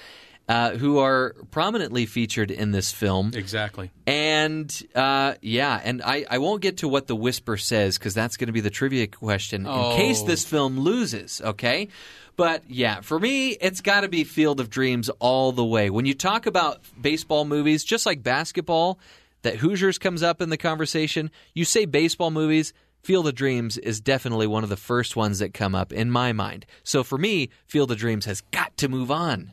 uh, 0.49 0.71
who 0.77 0.99
are 0.99 1.35
prominently 1.51 2.07
featured 2.07 2.51
in 2.51 2.71
this 2.71 2.93
film. 2.93 3.33
Exactly. 3.35 3.91
And 4.07 4.71
uh, 4.95 5.35
yeah, 5.43 5.81
and 5.83 6.03
I, 6.03 6.25
I 6.31 6.39
won't 6.39 6.63
get 6.63 6.79
to 6.79 6.89
what 6.89 7.07
the 7.09 7.17
whisper 7.17 7.57
says 7.57 7.99
because 7.99 8.15
that's 8.15 8.37
going 8.37 8.47
to 8.47 8.53
be 8.53 8.61
the 8.61 8.71
trivia 8.71 9.07
question 9.09 9.67
Oh. 9.67 9.91
in 9.91 9.97
case 9.97 10.23
this 10.23 10.45
film 10.45 10.79
loses, 10.79 11.41
okay? 11.45 11.89
But 12.37 12.63
yeah, 12.69 13.01
for 13.01 13.19
me, 13.19 13.51
it's 13.53 13.81
got 13.81 14.03
to 14.03 14.09
be 14.09 14.23
Field 14.23 14.61
of 14.61 14.69
Dreams 14.71 15.09
all 15.19 15.53
the 15.53 15.65
way. 15.65 15.91
When 15.91 16.05
you 16.07 16.15
talk 16.15 16.47
about 16.47 16.81
baseball 17.01 17.45
movies, 17.45 17.83
just 17.83 18.05
like 18.07 18.23
basketball, 18.23 18.99
that 19.43 19.57
Hoosiers 19.57 19.99
comes 19.99 20.23
up 20.23 20.41
in 20.43 20.51
the 20.51 20.57
conversation, 20.57 21.31
you 21.55 21.65
say 21.65 21.87
baseball 21.87 22.31
movies. 22.31 22.73
Field 23.03 23.29
of 23.29 23.37
Dreams 23.37 23.79
is 23.79 24.01
definitely 24.01 24.49
one 24.49 24.65
of 24.65 24.69
the 24.69 24.77
first 24.77 25.15
ones 25.15 25.39
that 25.39 25.55
come 25.55 25.77
up 25.77 25.93
in 25.93 26.11
my 26.11 26.33
mind. 26.33 26.67
So 26.83 27.05
for 27.05 27.17
me, 27.17 27.51
Field 27.65 27.93
of 27.93 27.99
Dreams 27.99 28.25
has 28.25 28.41
got 28.51 28.77
to 28.79 28.89
move 28.89 29.13
on. 29.13 29.53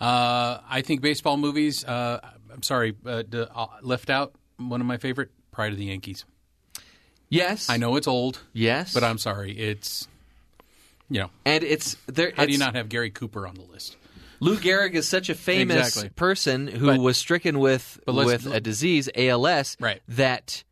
Uh, 0.00 0.58
I 0.68 0.82
think 0.82 1.00
baseball 1.00 1.36
movies. 1.36 1.84
Uh, 1.84 2.20
I'm 2.52 2.62
sorry, 2.62 2.94
uh, 3.04 3.22
d- 3.22 3.46
uh, 3.54 3.66
left 3.82 4.10
out. 4.10 4.34
One 4.58 4.80
of 4.80 4.86
my 4.86 4.96
favorite, 4.98 5.30
Pride 5.52 5.72
of 5.72 5.78
the 5.78 5.86
Yankees. 5.86 6.24
Yes, 7.28 7.68
I 7.68 7.76
know 7.76 7.96
it's 7.96 8.06
old. 8.06 8.40
Yes, 8.52 8.94
but 8.94 9.02
I'm 9.02 9.18
sorry. 9.18 9.52
It's 9.58 10.06
you 11.10 11.20
know, 11.20 11.30
and 11.44 11.64
it's 11.64 11.96
there. 12.06 12.32
How 12.36 12.46
do 12.46 12.52
you 12.52 12.58
not 12.58 12.74
have 12.76 12.88
Gary 12.88 13.10
Cooper 13.10 13.46
on 13.46 13.54
the 13.54 13.62
list? 13.62 13.96
Lou 14.38 14.56
Gehrig 14.58 14.92
is 14.92 15.08
such 15.08 15.28
a 15.30 15.34
famous 15.34 15.88
Exactly. 15.88 16.10
person 16.10 16.66
who 16.68 16.86
But- 16.86 17.00
was 17.00 17.16
stricken 17.16 17.58
with 17.58 17.98
with 18.06 18.46
a 18.46 18.60
disease, 18.60 19.08
ALS, 19.14 19.76
Right. 19.80 20.02
that 20.08 20.62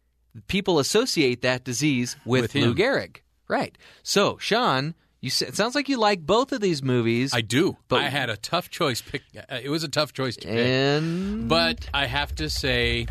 people 0.48 0.78
associate 0.78 1.40
that 1.42 1.64
disease 1.64 2.16
with, 2.26 2.54
With 2.54 2.54
Lou. 2.54 2.74
Gehrig. 2.74 3.16
Right. 3.48 3.76
So, 4.02 4.36
Sean, 4.38 4.94
you 5.24 5.28
s- 5.28 5.42
it 5.42 5.56
sounds 5.56 5.74
like 5.74 5.88
you 5.88 5.96
like 5.98 6.20
both 6.20 6.52
of 6.52 6.60
these 6.60 6.82
movies. 6.82 7.32
I 7.34 7.40
do. 7.40 7.76
But 7.88 8.02
I 8.02 8.08
had 8.08 8.30
a 8.30 8.36
tough 8.36 8.70
choice. 8.70 9.00
Pick. 9.02 9.22
Uh, 9.36 9.58
it 9.62 9.68
was 9.70 9.82
a 9.82 9.88
tough 9.88 10.12
choice 10.12 10.36
to 10.36 10.46
pick. 10.46 11.48
But 11.48 11.88
I 11.94 12.06
have 12.06 12.34
to 12.36 12.48
say, 12.50 13.06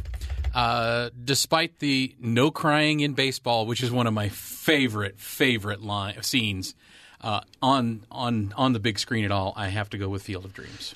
uh, 0.53 1.09
despite 1.23 1.79
the 1.79 2.15
no 2.19 2.51
crying 2.51 2.99
in 2.99 3.13
baseball, 3.13 3.65
which 3.65 3.81
is 3.83 3.91
one 3.91 4.07
of 4.07 4.13
my 4.13 4.29
favorite 4.29 5.19
favorite 5.19 5.81
line 5.81 6.21
scenes 6.23 6.75
uh, 7.21 7.41
on 7.61 8.05
on 8.11 8.53
on 8.57 8.73
the 8.73 8.79
big 8.79 8.99
screen 8.99 9.25
at 9.25 9.31
all, 9.31 9.53
I 9.55 9.67
have 9.69 9.89
to 9.91 9.97
go 9.97 10.07
with 10.09 10.23
Field 10.23 10.45
of 10.45 10.53
Dreams. 10.53 10.93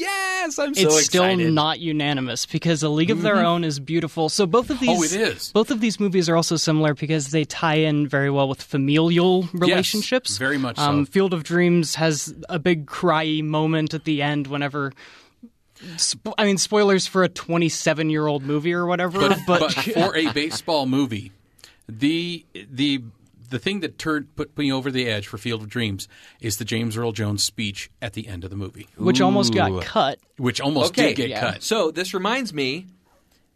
Yes, 0.00 0.58
I'm 0.58 0.74
so 0.74 0.80
it's 0.88 1.04
still 1.06 1.36
not 1.36 1.78
unanimous 1.80 2.46
because 2.46 2.82
A 2.82 2.88
League 2.88 3.10
of 3.10 3.20
Their 3.22 3.36
Mhm. 3.36 3.44
Own 3.44 3.64
is 3.64 3.78
beautiful. 3.78 4.28
So 4.30 4.46
both 4.46 4.70
of 4.70 4.80
these, 4.80 4.88
Oh, 4.98 5.02
it 5.02 5.12
is. 5.12 5.52
Both 5.52 5.70
of 5.70 5.80
these 5.80 6.00
movies 6.00 6.28
are 6.28 6.36
also 6.36 6.56
similar 6.56 6.94
because 6.94 7.28
they 7.30 7.44
tie 7.44 7.74
in 7.76 8.08
very 8.08 8.30
well 8.30 8.48
with 8.48 8.62
familial 8.62 9.48
relationships. 9.52 10.38
very 10.38 10.56
much 10.58 10.76
so. 10.76 10.82
Um, 10.82 11.04
Field 11.06 11.34
of 11.34 11.42
Dreams 11.44 11.96
has 11.96 12.34
a 12.48 12.58
big 12.58 12.86
cryy 12.86 13.42
moment 13.44 13.92
at 13.92 14.04
the 14.04 14.22
end 14.22 14.46
whenever. 14.46 14.92
I 16.36 16.44
mean, 16.44 16.58
spoilers 16.58 17.06
for 17.06 17.22
a 17.22 17.28
27 17.28 18.10
year 18.10 18.26
old 18.26 18.42
movie 18.42 18.72
or 18.72 18.86
whatever, 18.86 19.18
But, 19.20 19.38
but, 19.46 19.60
but 19.60 19.72
for 19.74 20.16
a 20.16 20.30
baseball 20.32 20.86
movie, 20.86 21.32
the 21.88 22.44
the 22.54 23.02
the 23.50 23.58
thing 23.58 23.80
that 23.80 23.98
turned 23.98 24.34
put 24.36 24.56
me 24.56 24.72
over 24.72 24.90
the 24.90 25.06
edge 25.08 25.26
for 25.26 25.36
Field 25.36 25.62
of 25.62 25.68
Dreams 25.68 26.08
is 26.40 26.56
the 26.56 26.64
James 26.64 26.96
Earl 26.96 27.12
Jones 27.12 27.44
speech 27.44 27.90
at 28.00 28.14
the 28.14 28.28
end 28.28 28.44
of 28.44 28.50
the 28.50 28.56
movie, 28.56 28.88
which 28.96 29.20
almost 29.20 29.52
got 29.52 29.82
cut. 29.82 30.18
which 30.38 30.60
almost 30.60 30.92
okay, 30.92 31.08
did 31.08 31.16
get 31.16 31.28
yeah. 31.30 31.40
cut. 31.40 31.62
So 31.62 31.90
this 31.90 32.14
reminds 32.14 32.54
me. 32.54 32.86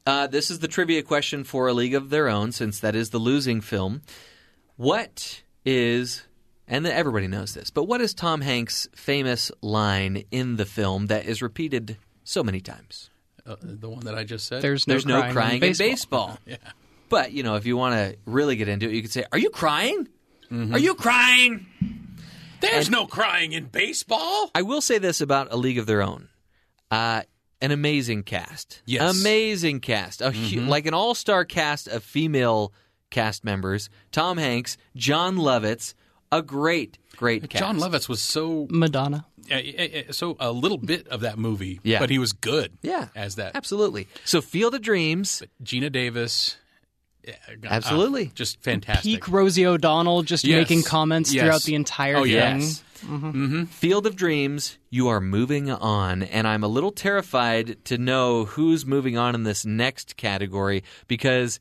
Uh, 0.06 0.26
this 0.26 0.50
is 0.50 0.58
the 0.58 0.68
trivia 0.68 1.02
question 1.02 1.44
for 1.44 1.66
A 1.66 1.72
League 1.72 1.94
of 1.94 2.10
Their 2.10 2.28
Own, 2.28 2.52
since 2.52 2.78
that 2.80 2.94
is 2.94 3.08
the 3.08 3.18
losing 3.18 3.62
film. 3.62 4.02
What 4.76 5.42
is, 5.64 6.24
and 6.68 6.86
everybody 6.86 7.26
knows 7.26 7.54
this, 7.54 7.70
but 7.70 7.84
what 7.84 8.02
is 8.02 8.12
Tom 8.12 8.42
Hanks' 8.42 8.86
famous 8.94 9.50
line 9.62 10.24
in 10.30 10.56
the 10.56 10.66
film 10.66 11.06
that 11.06 11.24
is 11.24 11.40
repeated 11.40 11.96
so 12.22 12.44
many 12.44 12.60
times? 12.60 13.08
Uh, 13.46 13.56
the 13.62 13.88
one 13.88 14.04
that 14.04 14.14
I 14.14 14.24
just 14.24 14.46
said. 14.46 14.60
There's 14.60 14.86
no 14.86 14.92
There's 14.92 15.06
no 15.06 15.20
crying, 15.20 15.32
crying 15.32 15.62
in 15.62 15.68
in 15.68 15.76
baseball. 15.76 16.38
yeah. 16.46 16.56
But 17.14 17.32
you 17.32 17.42
know, 17.44 17.54
if 17.54 17.64
you 17.66 17.76
want 17.76 17.94
to 17.94 18.16
really 18.26 18.56
get 18.56 18.68
into 18.68 18.86
it, 18.88 18.92
you 18.94 19.02
could 19.02 19.12
say, 19.12 19.24
"Are 19.32 19.38
you 19.38 19.50
crying? 19.50 20.08
Mm-hmm. 20.50 20.74
Are 20.74 20.78
you 20.78 20.94
crying?" 20.94 21.66
There's 22.60 22.86
And- 22.86 22.92
no 22.92 23.06
crying 23.06 23.52
in 23.52 23.66
baseball. 23.66 24.50
I 24.54 24.62
will 24.62 24.80
say 24.80 24.98
this 24.98 25.20
about 25.20 25.48
A 25.52 25.56
League 25.56 25.78
of 25.78 25.86
Their 25.86 26.02
Own. 26.02 26.28
Uh, 26.90 27.22
an 27.60 27.70
amazing 27.70 28.22
cast. 28.24 28.82
Yes. 28.86 29.20
Amazing 29.20 29.80
cast. 29.80 30.20
A 30.22 30.30
hu- 30.32 30.60
like 30.62 30.86
an 30.86 30.94
all 30.94 31.14
star 31.14 31.44
cast 31.44 31.88
of 31.88 32.02
female 32.02 32.72
cast 33.10 33.44
members 33.44 33.90
Tom 34.12 34.38
Hanks, 34.38 34.76
Jon 34.96 35.36
Lovitz, 35.36 35.94
a 36.32 36.42
great, 36.42 36.98
great 37.16 37.48
cast. 37.48 37.62
Jon 37.62 37.78
Lovitz 37.78 38.08
was 38.08 38.20
so 38.20 38.66
Madonna. 38.70 39.24
uh, 39.50 39.54
uh, 39.54 39.58
uh, 40.08 40.12
so 40.12 40.36
a 40.40 40.50
little 40.52 40.78
bit 40.78 41.06
of 41.08 41.20
that 41.20 41.38
movie, 41.38 41.80
Yeah. 41.84 42.00
but 42.00 42.10
he 42.10 42.18
was 42.18 42.32
good. 42.32 42.72
Yeah. 42.82 43.08
as 43.14 43.36
that. 43.36 43.54
Absolutely. 43.54 44.08
So, 44.24 44.40
Field 44.40 44.74
of 44.74 44.82
Dreams. 44.82 45.42
Geena 45.62 45.92
Davis, 45.92 46.56
yeah, 47.26 47.34
uh, 47.48 47.66
Absolutely. 47.68 48.30
just 48.34 48.60
fantastic. 48.62 49.04
Peak 49.04 49.28
Rosie 49.28 49.66
O'Donnell 49.66 50.22
just 50.22 50.44
Yes. 50.44 50.58
making 50.60 50.82
comments 50.84 51.32
Yes. 51.32 51.42
throughout 51.44 51.62
the 51.62 51.74
entire 51.74 52.16
Oh, 52.18 52.22
thing. 52.24 52.32
yes. 52.32 52.82
Mhm. 53.04 53.68
Field 53.68 54.06
of 54.06 54.16
Dreams, 54.16 54.78
you 54.90 55.08
are 55.08 55.20
moving 55.20 55.70
on, 55.70 56.22
and 56.22 56.46
I'm 56.48 56.64
a 56.64 56.68
little 56.68 56.92
terrified 56.92 57.84
to 57.86 57.98
know 57.98 58.44
who's 58.46 58.86
moving 58.86 59.18
on 59.18 59.34
in 59.34 59.42
this 59.42 59.64
next 59.66 60.16
category 60.16 60.82
because 61.06 61.58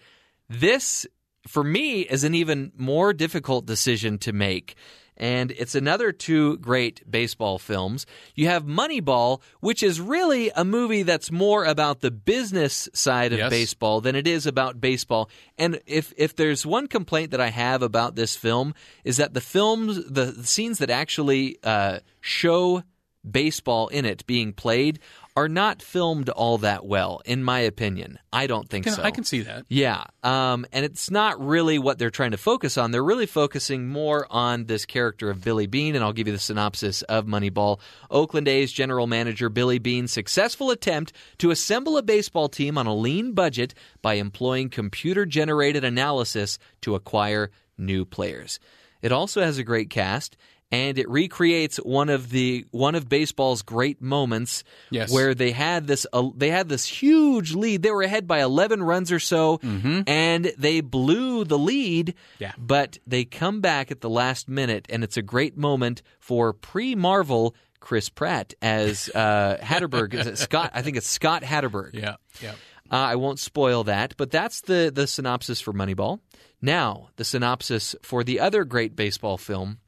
this, 0.49 1.06
for 1.48 1.64
me, 1.64 2.02
is 2.02 2.23
an 2.23 2.34
even 2.34 2.72
more 2.77 3.11
difficult 3.14 3.65
decision 3.65 4.18
to 4.19 4.31
make. 4.31 4.76
And 5.15 5.52
it's 5.52 5.76
another 5.76 6.11
two 6.11 6.57
great 6.57 7.03
baseball 7.10 7.60
films. 7.60 8.06
You 8.35 8.48
have 8.48 8.64
Moneyball, 8.65 9.41
which 9.60 9.84
is 9.84 10.02
really 10.02 10.49
a 10.56 10.65
movie 10.65 11.03
that's 11.03 11.31
more 11.31 11.65
about 11.65 12.02
the 12.02 12.11
business 12.11 12.90
side 12.94 13.31
of 13.34 13.40
Yes. 13.40 13.49
baseball 13.49 14.02
than 14.02 14.15
it 14.15 14.27
is 14.27 14.45
about 14.48 14.81
baseball. 14.81 15.30
And 15.57 15.80
if 15.85 16.14
if 16.18 16.35
there's 16.35 16.65
one 16.65 16.88
complaint 16.88 17.31
that 17.31 17.41
I 17.41 17.49
have 17.49 17.81
about 17.84 18.15
this 18.15 18.35
film 18.35 18.73
is 19.03 19.18
that 19.18 19.34
the 19.34 19.41
films, 19.41 19.98
the, 20.06 20.26
the 20.26 20.48
scenes 20.48 20.80
that 20.80 20.90
actually 20.90 21.57
uh, 21.64 21.99
show 22.19 22.84
baseball 23.30 23.88
in 23.88 24.06
it 24.06 24.26
being 24.26 24.52
played 24.52 24.99
are 25.35 25.49
not 25.49 25.81
filmed 25.81 26.30
all 26.30 26.60
that 26.60 26.85
well, 26.85 27.22
in 27.26 27.43
my 27.43 27.60
opinion. 27.60 28.19
I 28.31 28.45
don't 28.45 28.69
think 28.69 28.85
Can- 28.85 28.93
so. 28.93 29.03
I 29.03 29.11
can 29.11 29.23
see 29.23 29.41
that. 29.41 29.65
Yeah, 29.68 30.03
um, 30.22 30.65
and 30.72 30.85
it's 30.85 31.10
not 31.10 31.43
really 31.43 31.80
what 31.80 31.97
they're 31.97 32.11
trying 32.11 32.31
to 32.31 32.38
focus 32.38 32.77
on. 32.77 32.91
They're 32.91 33.03
really 33.03 33.26
focusing 33.26 33.88
more 33.88 34.27
on 34.30 34.65
this 34.65 34.85
character 34.85 35.30
of 35.30 35.43
Billy 35.43 35.65
Beane, 35.65 35.95
and 35.95 36.03
I'll 36.03 36.14
give 36.14 36.27
you 36.27 36.34
the 36.34 36.39
synopsis 36.39 37.01
of 37.03 37.26
Moneyball. 37.26 37.80
Oakland 38.11 38.47
A's 38.47 38.72
general 38.72 39.07
manager 39.07 39.49
Billy 39.49 39.80
Beane's 39.80 40.11
successful 40.11 40.69
attempt 40.69 41.14
to 41.39 41.51
assemble 41.51 41.97
a 41.97 42.03
baseball 42.03 42.49
team 42.49 42.77
on 42.77 42.85
a 42.85 42.95
lean 42.95 43.34
budget 43.34 43.73
by 44.01 44.15
employing 44.15 44.69
computer 44.69 45.26
generated 45.26 45.84
analysis 45.84 46.60
to 46.81 46.95
acquire 46.95 47.49
new 47.77 48.05
players. 48.05 48.60
It 49.01 49.11
also 49.11 49.41
has 49.41 49.57
a 49.57 49.64
great 49.64 49.89
cast. 49.89 50.38
And 50.72 50.98
it 50.98 51.07
recreates 51.07 51.77
one 51.77 52.10
of 52.10 52.31
the 52.31 52.65
one 52.72 52.95
of 52.95 53.07
baseball's 53.07 53.61
great 53.61 54.02
moments, 54.02 54.64
Yes. 54.90 55.11
where 55.14 55.35
they 55.35 55.52
had 55.52 55.85
this 55.85 56.07
uh, 56.11 56.30
they 56.35 56.49
had 56.49 56.68
this 56.68 56.85
huge 56.85 57.53
lead. 57.53 57.84
They 57.84 57.91
were 57.91 58.02
ahead 58.02 58.26
by 58.27 58.41
11 58.41 58.81
runs 58.81 59.11
or 59.11 59.19
so, 59.19 59.60
and 60.07 60.52
they 60.57 60.81
blew 60.81 61.44
the 61.45 61.60
lead. 61.60 62.15
Yeah. 62.40 62.53
But 62.57 62.98
they 63.06 63.23
come 63.23 63.61
back 63.61 63.91
at 63.91 64.02
the 64.02 64.10
last 64.10 64.49
minute, 64.49 64.88
and 64.90 65.03
it's 65.03 65.15
a 65.18 65.22
great 65.22 65.56
moment 65.57 66.02
for 66.19 66.53
pre-Marvel 66.53 67.56
Chris 67.80 68.10
Pratt 68.10 68.53
as 68.61 69.10
uh, 69.14 69.57
Hatteberg. 69.61 70.14
Is 70.15 70.26
it 70.26 70.38
Scott? 70.38 70.72
I 70.73 70.81
think 70.81 70.98
it's 70.98 71.07
Scott 71.10 71.44
Hatteberg. 71.44 71.94
Yeah, 71.94 72.15
yeah. 72.41 72.53
Uh, 72.91 72.95
I 72.95 73.15
won't 73.15 73.40
spoil 73.40 73.84
that, 73.85 74.15
but 74.18 74.31
that's 74.31 74.61
the 74.61 74.91
the 74.94 75.06
synopsis 75.06 75.61
for 75.61 75.72
Moneyball. 75.73 76.19
Now, 76.61 77.10
the 77.18 77.26
synopsis 77.26 77.95
for 78.02 78.23
the 78.23 78.40
other 78.40 78.64
great 78.64 78.95
baseball 78.95 79.38
film, 79.38 79.80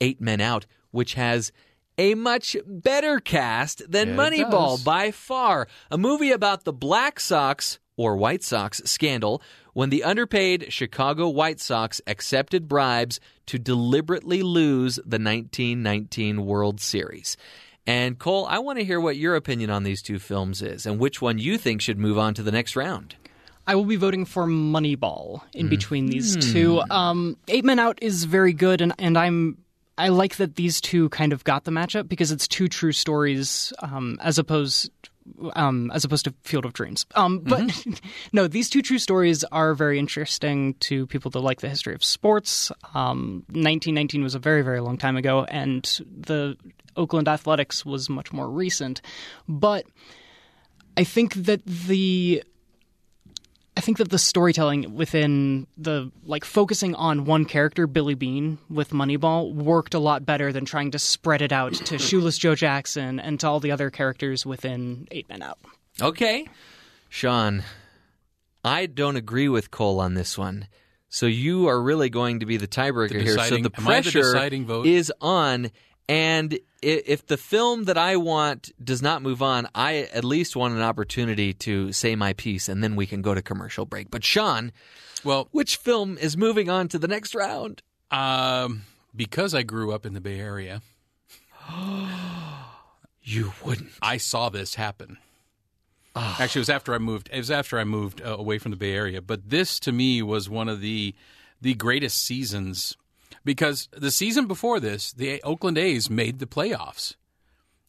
Eight 0.00 0.20
Men 0.20 0.40
Out, 0.40 0.66
which 0.90 1.14
has 1.14 1.52
a 1.98 2.14
much 2.14 2.56
better 2.66 3.20
cast 3.20 3.90
than 3.90 4.08
Yeah, 4.10 4.16
Moneyball 4.16 4.84
by 4.84 5.10
far. 5.10 5.66
A 5.90 5.96
movie 5.98 6.30
about 6.32 6.64
the 6.64 6.72
Black 6.72 7.18
Sox 7.20 7.78
or 7.96 8.16
White 8.16 8.42
Sox 8.42 8.82
scandal 8.84 9.40
when 9.72 9.88
the 9.88 10.04
underpaid 10.04 10.66
Chicago 10.70 11.28
White 11.28 11.60
Sox 11.60 12.00
accepted 12.06 12.68
bribes 12.68 13.18
to 13.46 13.58
deliberately 13.58 14.42
lose 14.42 14.96
the 14.96 15.18
1919 15.18 16.44
World 16.44 16.80
Series. 16.80 17.36
And 17.86 18.18
Cole, 18.18 18.46
I 18.50 18.58
want 18.58 18.78
to 18.78 18.84
hear 18.84 19.00
what 19.00 19.16
your 19.16 19.36
opinion 19.36 19.70
on 19.70 19.84
these 19.84 20.02
two 20.02 20.18
films 20.18 20.60
is 20.60 20.86
and 20.86 20.98
which 20.98 21.22
one 21.22 21.38
you 21.38 21.56
think 21.56 21.80
should 21.80 21.98
move 21.98 22.18
on 22.18 22.34
to 22.34 22.42
the 22.42 22.50
next 22.52 22.76
round. 22.76 23.14
I 23.66 23.74
will 23.74 23.84
be 23.84 23.96
voting 23.96 24.24
for 24.26 24.46
Moneyball 24.46 25.40
in 25.52 25.68
between 25.68 26.06
these 26.06 26.34
Hmm. 26.34 26.40
two. 26.52 26.80
Um, 26.90 27.36
Eight 27.48 27.64
Men 27.64 27.78
Out 27.78 27.98
is 28.02 28.24
very 28.24 28.52
good, 28.52 28.80
and, 28.80 28.92
and 28.98 29.16
I'm 29.18 29.58
I 29.98 30.08
like 30.08 30.36
that 30.36 30.56
these 30.56 30.80
two 30.80 31.08
kind 31.10 31.32
of 31.32 31.44
got 31.44 31.64
the 31.64 31.70
matchup 31.70 32.08
because 32.08 32.30
it's 32.30 32.46
two 32.46 32.68
true 32.68 32.92
stories 32.92 33.72
um, 33.80 34.18
as 34.20 34.38
opposed 34.38 34.90
um, 35.54 35.90
as 35.92 36.04
opposed 36.04 36.24
to 36.26 36.34
Field 36.44 36.64
of 36.64 36.72
Dreams. 36.72 37.06
Um, 37.14 37.40
but 37.40 37.84
no, 38.32 38.46
these 38.46 38.70
two 38.70 38.82
true 38.82 38.98
stories 38.98 39.42
are 39.44 39.74
very 39.74 39.98
interesting 39.98 40.74
to 40.74 41.06
people 41.06 41.30
that 41.32 41.40
like 41.40 41.60
the 41.60 41.68
history 41.68 41.94
of 41.94 42.04
sports. 42.04 42.70
Um, 42.94 43.44
1919 43.48 44.22
was 44.22 44.34
a 44.34 44.38
very 44.38 44.62
very 44.62 44.80
long 44.80 44.98
time 44.98 45.16
ago, 45.16 45.44
and 45.44 45.82
the 46.06 46.56
Oakland 46.96 47.28
Athletics 47.28 47.84
was 47.84 48.08
much 48.08 48.32
more 48.32 48.48
recent. 48.48 49.00
But 49.48 49.86
I 50.96 51.04
think 51.04 51.34
that 51.34 51.64
the 51.64 52.42
I 53.76 53.80
think 53.82 53.98
that 53.98 54.08
the 54.08 54.18
storytelling 54.18 54.94
within 54.94 55.66
the 55.76 56.10
like 56.24 56.44
focusing 56.44 56.94
on 56.94 57.26
one 57.26 57.44
character, 57.44 57.86
Billy 57.86 58.14
Beane, 58.14 58.58
with 58.70 58.90
Moneyball, 58.90 59.52
worked 59.52 59.92
a 59.92 59.98
lot 59.98 60.24
better 60.24 60.50
than 60.52 60.64
trying 60.64 60.92
to 60.92 60.98
spread 60.98 61.42
it 61.42 61.52
out 61.52 61.74
to 61.74 61.98
Shoeless 61.98 62.38
Joe 62.38 62.54
Jackson 62.54 63.20
and 63.20 63.38
to 63.40 63.46
all 63.46 63.60
the 63.60 63.70
other 63.72 63.90
characters 63.90 64.46
within 64.46 65.06
Eight 65.10 65.28
Men 65.28 65.42
Out. 65.42 65.58
Okay. 66.00 66.48
Sean, 67.10 67.62
I 68.64 68.86
don't 68.86 69.16
agree 69.16 69.48
with 69.48 69.70
Cole 69.70 70.00
on 70.00 70.14
this 70.14 70.38
one. 70.38 70.68
So 71.08 71.26
you 71.26 71.68
are 71.68 71.80
really 71.80 72.10
going 72.10 72.40
to 72.40 72.46
be 72.46 72.56
the 72.56 72.66
tiebreaker 72.66 73.10
The 73.10 73.20
here. 73.22 73.38
So 73.38 73.50
the 73.50 73.56
am 73.56 73.58
I 73.58 73.62
the 73.62 73.70
pressure 73.70 74.22
deciding 74.22 74.66
vote? 74.66 74.86
is 74.86 75.12
on. 75.20 75.70
And 76.08 76.58
if 76.82 77.26
the 77.26 77.36
film 77.36 77.84
that 77.84 77.98
I 77.98 78.16
want 78.16 78.72
does 78.84 79.02
not 79.02 79.22
move 79.22 79.42
on, 79.42 79.68
I 79.74 80.08
at 80.12 80.24
least 80.24 80.54
want 80.54 80.74
an 80.74 80.82
opportunity 80.82 81.52
to 81.54 81.92
say 81.92 82.14
my 82.14 82.32
piece, 82.32 82.68
and 82.68 82.82
then 82.82 82.94
we 82.94 83.06
can 83.06 83.22
go 83.22 83.34
to 83.34 83.42
commercial 83.42 83.86
break. 83.86 84.10
But 84.10 84.24
Sean, 84.24 84.72
well, 85.24 85.48
which 85.50 85.76
film 85.76 86.16
is 86.18 86.36
moving 86.36 86.70
on 86.70 86.86
to 86.88 86.98
the 86.98 87.08
next 87.08 87.34
round? 87.34 87.82
Um, 88.12 88.82
because 89.14 89.52
I 89.52 89.62
grew 89.62 89.92
up 89.92 90.06
in 90.06 90.14
the 90.14 90.20
Bay 90.20 90.38
Area, 90.38 90.82
you 93.22 93.52
wouldn't. 93.64 93.90
I 94.00 94.18
saw 94.18 94.48
this 94.48 94.76
happen. 94.76 95.18
Ah. 96.14 96.36
Actually, 96.40 96.60
it 96.60 96.62
was 96.62 96.70
after 96.70 96.94
I 96.94 96.98
moved. 96.98 97.28
It 97.32 97.38
was 97.38 97.50
after 97.50 97.78
I 97.78 97.84
moved 97.84 98.22
uh, 98.22 98.36
away 98.38 98.58
from 98.58 98.70
the 98.70 98.76
Bay 98.76 98.94
Area. 98.94 99.20
But 99.20 99.50
this, 99.50 99.80
to 99.80 99.92
me, 99.92 100.22
was 100.22 100.48
one 100.48 100.68
of 100.68 100.80
the 100.80 101.14
the 101.60 101.74
greatest 101.74 102.22
seasons 102.22 102.96
because 103.46 103.88
the 103.92 104.10
season 104.10 104.46
before 104.46 104.80
this, 104.80 105.12
the 105.12 105.40
Oakland 105.42 105.78
A's 105.78 106.10
made 106.10 106.40
the 106.40 106.46
playoffs, 106.46 107.14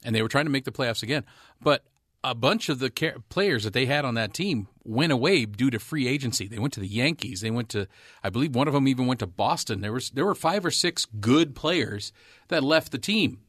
and 0.06 0.16
they 0.16 0.22
were 0.22 0.30
trying 0.30 0.46
to 0.46 0.52
make 0.52 0.66
the 0.66 0.72
playoffs 0.72 1.02
again. 1.04 1.26
But 1.60 1.84
a 2.24 2.36
bunch 2.36 2.70
of 2.70 2.80
the 2.80 2.92
players 3.28 3.64
that 3.64 3.74
they 3.74 3.88
had 3.88 4.06
on 4.06 4.14
that 4.14 4.34
team 4.34 4.68
went 4.84 5.12
away 5.12 5.46
due 5.46 5.72
to 5.72 5.80
free 5.80 6.08
agency. 6.08 6.48
They 6.48 6.60
went 6.60 6.74
to 6.74 6.80
the 6.80 6.88
Yankees. 6.88 7.42
They 7.42 7.52
went 7.52 7.70
to, 7.70 7.88
I 8.24 8.30
believe, 8.30 8.56
one 8.56 8.68
of 8.68 8.74
them 8.76 8.88
even 8.88 9.08
went 9.08 9.20
to 9.22 9.28
Boston. 9.28 9.82
There 9.82 9.92
was 9.92 10.12
there 10.12 10.26
were 10.26 10.36
five 10.36 10.64
or 10.64 10.72
six 10.72 11.08
good 11.20 11.56
players 11.56 12.14
that 12.50 12.64
left 12.64 12.92
the 12.92 13.00
team. 13.00 13.40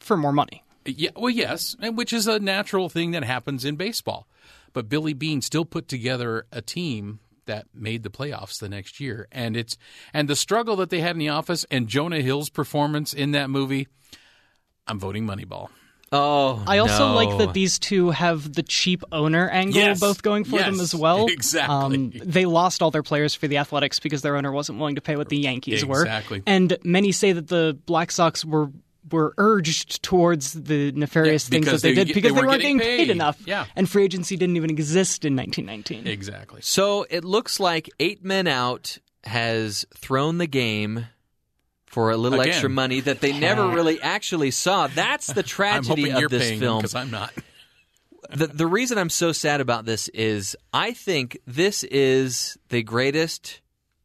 For 0.00 0.16
more 0.16 0.32
money. 0.32 0.64
Yeah, 0.86 1.10
well, 1.16 1.30
yes, 1.30 1.76
and 1.82 1.98
which 1.98 2.14
is 2.14 2.26
a 2.26 2.38
natural 2.38 2.88
thing 2.88 3.10
that 3.10 3.24
happens 3.24 3.66
in 3.66 3.76
baseball. 3.76 4.26
But 4.72 4.88
Billy 4.88 5.12
Beane 5.12 5.42
still 5.42 5.66
put 5.66 5.86
together 5.86 6.46
a 6.50 6.62
team 6.62 7.20
that 7.48 7.66
made 7.74 8.04
the 8.04 8.10
playoffs 8.10 8.58
the 8.60 8.68
next 8.68 9.00
year, 9.00 9.26
and 9.32 9.56
it's 9.56 9.76
and 10.14 10.28
the 10.28 10.36
struggle 10.36 10.76
that 10.76 10.88
they 10.88 11.00
had 11.00 11.10
in 11.10 11.18
the 11.18 11.28
office 11.28 11.66
and 11.70 11.88
Jonah 11.88 12.20
Hill's 12.20 12.48
performance 12.48 13.12
in 13.12 13.32
that 13.32 13.50
movie. 13.50 13.88
I'm 14.86 14.98
voting 14.98 15.26
Moneyball. 15.26 15.68
Oh, 16.10 16.62
I 16.66 16.78
also 16.78 17.08
no. 17.08 17.14
like 17.14 17.36
that 17.38 17.52
these 17.52 17.78
two 17.78 18.10
have 18.10 18.50
the 18.54 18.62
cheap 18.62 19.02
owner 19.12 19.46
angle 19.50 19.82
Yes. 19.82 20.00
both 20.00 20.22
going 20.22 20.44
for 20.44 20.58
them 20.58 20.80
as 20.80 20.94
well. 20.94 21.26
Exactly. 21.38 21.74
Um, 21.74 22.12
they 22.24 22.46
lost 22.46 22.80
all 22.80 22.90
their 22.90 23.02
players 23.02 23.34
for 23.34 23.46
the 23.46 23.58
Athletics 23.58 24.00
because 24.00 24.22
their 24.22 24.36
owner 24.36 24.50
wasn't 24.50 24.78
willing 24.78 24.94
to 24.94 25.02
pay 25.02 25.16
what 25.16 25.28
the 25.28 25.36
Yankees 25.36 25.84
were. 25.84 26.00
Exactly. 26.00 26.42
And 26.46 26.78
many 26.82 27.12
say 27.12 27.32
that 27.32 27.48
the 27.48 27.78
Black 27.84 28.10
Sox 28.10 28.42
were 28.44 28.70
were 29.10 29.34
urged 29.38 30.02
towards 30.02 30.52
the 30.54 30.92
nefarious 30.92 31.48
Yeah, 31.48 31.60
things 31.60 31.66
that 31.66 31.82
they, 31.82 31.94
they- 31.94 32.04
did 32.04 32.14
because 32.14 32.30
they, 32.32 32.32
weren't 32.32 32.48
weren't 32.48 32.60
getting 32.62 32.76
getting 32.78 32.96
paid, 32.98 33.06
paid. 33.06 33.10
enough. 33.10 33.40
Yeah. 33.46 33.66
And 33.76 33.88
free 33.88 34.04
agency 34.04 34.36
didn't 34.36 34.56
even 34.56 34.70
exist 34.70 35.24
in 35.24 35.36
1919. 35.36 36.06
Exactly. 36.06 36.60
So 36.62 37.06
it 37.10 37.24
looks 37.24 37.58
like 37.60 37.88
Eight 38.00 38.24
Men 38.24 38.46
Out 38.46 38.98
has 39.24 39.84
thrown 39.94 40.38
the 40.38 40.46
game 40.46 41.06
for 41.86 42.10
a 42.10 42.16
little 42.16 42.40
Again. 42.40 42.52
extra 42.52 42.68
money 42.70 43.00
that 43.00 43.20
they 43.20 43.38
never 43.38 43.66
really 43.74 44.00
actually 44.00 44.50
saw. 44.50 44.86
That's 44.88 45.28
the 45.28 45.40
I'm 45.40 45.44
tragedy 45.46 46.10
of 46.10 46.20
you're 46.20 46.28
this 46.28 46.58
film. 46.58 46.78
because 46.78 46.94
I'm 46.94 47.10
not. 47.10 47.32
the 48.30 48.46
the 48.48 48.66
reason 48.66 48.98
I'm 48.98 49.08
so 49.10 49.32
sad 49.32 49.60
about 49.60 49.86
this 49.86 50.08
is 50.08 50.54
I 50.72 50.92
think 50.92 51.38
this 51.46 51.82
is 51.84 52.58
the 52.68 52.82
greatest 52.82 53.60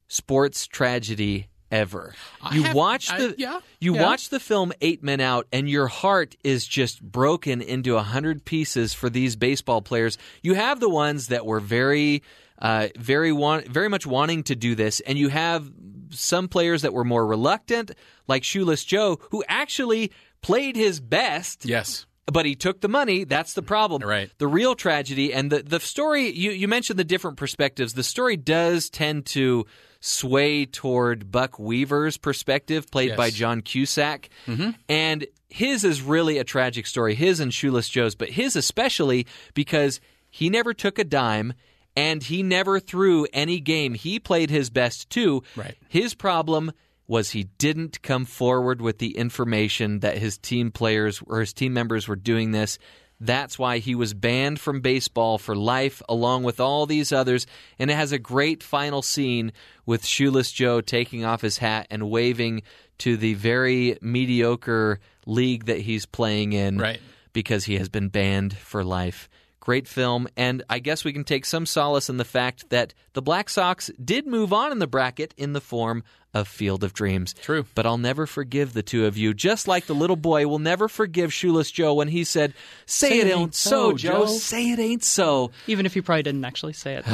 sports 0.08 0.66
tragedy 0.68 1.48
ever. 1.74 2.14
I 2.42 2.56
you 2.56 2.64
have- 2.64 2.76
watch 2.76 3.10
I- 3.12 3.18
the 3.18 3.36
yeah, 3.38 3.60
you 3.82 3.96
yeah. 3.96 4.04
watch 4.04 4.30
the 4.30 4.40
film 4.40 4.72
Eight 4.80 5.04
Men 5.04 5.20
Out, 5.20 5.48
and 5.52 5.68
your 5.68 5.88
heart 5.88 6.36
is 6.44 6.68
just 6.68 7.02
broken 7.02 7.62
into 7.62 7.98
a 7.98 8.04
hundred 8.04 8.46
pieces 8.46 8.94
for 8.94 9.10
these 9.10 9.36
baseball 9.36 9.82
players. 9.82 10.18
You 10.42 10.54
have 10.54 10.80
the 10.80 10.90
ones 10.90 11.28
that 11.28 11.46
were 11.46 11.60
very. 11.60 12.24
Uh, 12.60 12.88
very 12.98 13.34
want, 13.34 13.68
very 13.68 13.90
much 13.90 14.06
wanting 14.06 14.44
to 14.44 14.56
do 14.56 14.74
this, 14.74 15.02
and 15.02 15.18
you 15.18 15.28
have 15.28 15.70
some 16.12 16.48
players 16.48 16.84
that 16.84 16.94
were 16.94 17.04
more 17.04 17.26
reluctant, 17.26 17.92
like 18.28 18.46
Shoeless 18.46 18.86
Joe, 18.86 19.20
who 19.32 19.44
actually 19.50 20.12
played 20.42 20.78
his 20.78 21.02
best. 21.02 21.66
Yes. 21.66 22.06
But 22.32 22.46
he 22.46 22.56
took 22.56 22.80
the 22.80 22.88
money. 22.88 23.26
That's 23.26 23.54
the 23.54 23.64
problem. 23.64 24.02
Right. 24.04 24.32
The 24.38 24.48
real 24.48 24.76
tragedy 24.76 25.34
and 25.34 25.52
the, 25.52 25.62
the 25.62 25.82
story, 25.82 26.30
you, 26.30 26.52
you 26.52 26.70
mentioned 26.70 26.98
the 26.98 27.04
different 27.04 27.36
perspectives. 27.36 27.96
The 27.96 28.04
story 28.04 28.38
does 28.38 28.90
tend 28.90 29.26
to 29.34 29.66
sway 30.06 30.66
toward 30.66 31.32
Buck 31.32 31.58
Weaver's 31.58 32.18
perspective, 32.18 32.92
played 32.92 33.10
Yes. 33.10 33.18
by 33.18 33.30
John 33.30 33.62
Cusack. 33.62 34.28
Mhm. 34.48 34.76
And 34.90 35.26
his 35.48 35.86
is 35.86 36.02
really 36.02 36.38
a 36.40 36.44
tragic 36.44 36.86
story, 36.88 37.16
his 37.16 37.40
and 37.40 37.54
Shoeless 37.54 37.88
Joe's, 37.88 38.14
but 38.14 38.32
his 38.32 38.58
especially 38.58 39.26
because 39.54 40.02
he 40.30 40.50
never 40.50 40.74
took 40.74 41.00
a 41.00 41.06
dime 41.06 41.54
and 41.96 42.22
he 42.22 42.44
never 42.44 42.82
threw 42.82 43.28
any 43.32 43.62
game. 43.62 43.94
He 43.94 44.20
played 44.20 44.50
his 44.50 44.70
best 44.70 45.10
too. 45.10 45.42
Right. 45.56 45.78
His 45.88 46.14
problem 46.16 46.74
was 47.08 47.30
he 47.30 47.46
didn't 47.58 48.02
come 48.02 48.26
forward 48.26 48.82
with 48.82 48.98
the 48.98 49.16
information 49.18 50.00
that 50.00 50.18
his 50.18 50.38
team 50.38 50.70
players 50.70 51.22
or 51.28 51.40
his 51.40 51.54
team 51.54 51.72
members 51.72 52.10
were 52.10 52.16
doing 52.18 52.52
this. 52.52 52.78
That's 53.26 53.58
why 53.58 53.78
he 53.78 53.96
was 53.96 54.14
banned 54.14 54.60
from 54.60 54.82
baseball 54.82 55.38
for 55.38 55.56
life, 55.56 56.02
along 56.10 56.44
with 56.44 56.60
all 56.60 56.86
these 56.86 57.14
others. 57.14 57.48
And 57.80 57.90
it 57.90 57.96
has 57.96 58.12
a 58.12 58.20
great 58.20 58.62
final 58.62 59.02
scene 59.02 59.54
with 59.86 60.06
Shoeless 60.06 60.52
Joe 60.52 60.82
taking 60.82 61.24
off 61.24 61.42
his 61.42 61.58
hat 61.60 61.88
and 61.90 62.10
waving 62.10 62.64
to 63.00 63.16
the 63.16 63.34
very 63.36 63.98
mediocre 64.02 65.00
league 65.26 65.66
that 65.66 65.80
he's 65.80 66.06
playing 66.06 66.52
in 66.54 66.78
Right. 66.78 67.00
because 67.32 67.64
he 67.66 67.78
has 67.78 67.88
been 67.90 68.10
banned 68.10 68.58
for 68.58 68.84
life. 68.84 69.30
Great 69.62 69.88
film, 69.88 70.28
and 70.36 70.62
I 70.70 70.80
guess 70.80 71.06
we 71.06 71.14
can 71.14 71.24
take 71.24 71.46
some 71.46 71.66
solace 71.66 72.10
in 72.10 72.18
the 72.18 72.26
fact 72.26 72.70
that 72.70 72.94
the 73.14 73.22
Black 73.22 73.48
Sox 73.50 73.90
did 74.04 74.28
move 74.28 74.52
on 74.52 74.74
in 74.74 74.80
the 74.80 74.88
bracket 74.88 75.34
in 75.38 75.54
the 75.54 75.62
form 75.62 76.04
of 76.34 76.48
Field 76.48 76.84
of 76.84 76.94
Dreams. 76.94 77.34
True. 77.34 77.66
But 77.76 77.86
I'll 77.86 77.98
never 77.98 78.26
forgive 78.26 78.74
the 78.74 78.84
two 78.84 79.06
of 79.06 79.18
you, 79.18 79.34
just 79.34 79.68
like 79.68 79.86
the 79.86 79.96
little 79.96 80.16
boy 80.16 80.48
will 80.48 80.60
never 80.60 80.88
forgive 80.88 81.34
Shoeless 81.34 81.70
Joe 81.72 81.94
when 81.94 82.08
he 82.08 82.24
said, 82.24 82.54
Say, 82.86 83.20
it 83.20 83.28
ain't 83.28 83.54
so, 83.54 83.94
Joe. 83.94 84.26
Say 84.26 84.72
it 84.72 84.80
ain't 84.80 85.04
so. 85.04 85.52
Even 85.68 85.86
if 85.86 85.96
you 85.96 86.02
probably 86.02 86.24
didn't 86.24 86.46
actually 86.46 86.74
say 86.74 86.96
it. 86.96 87.06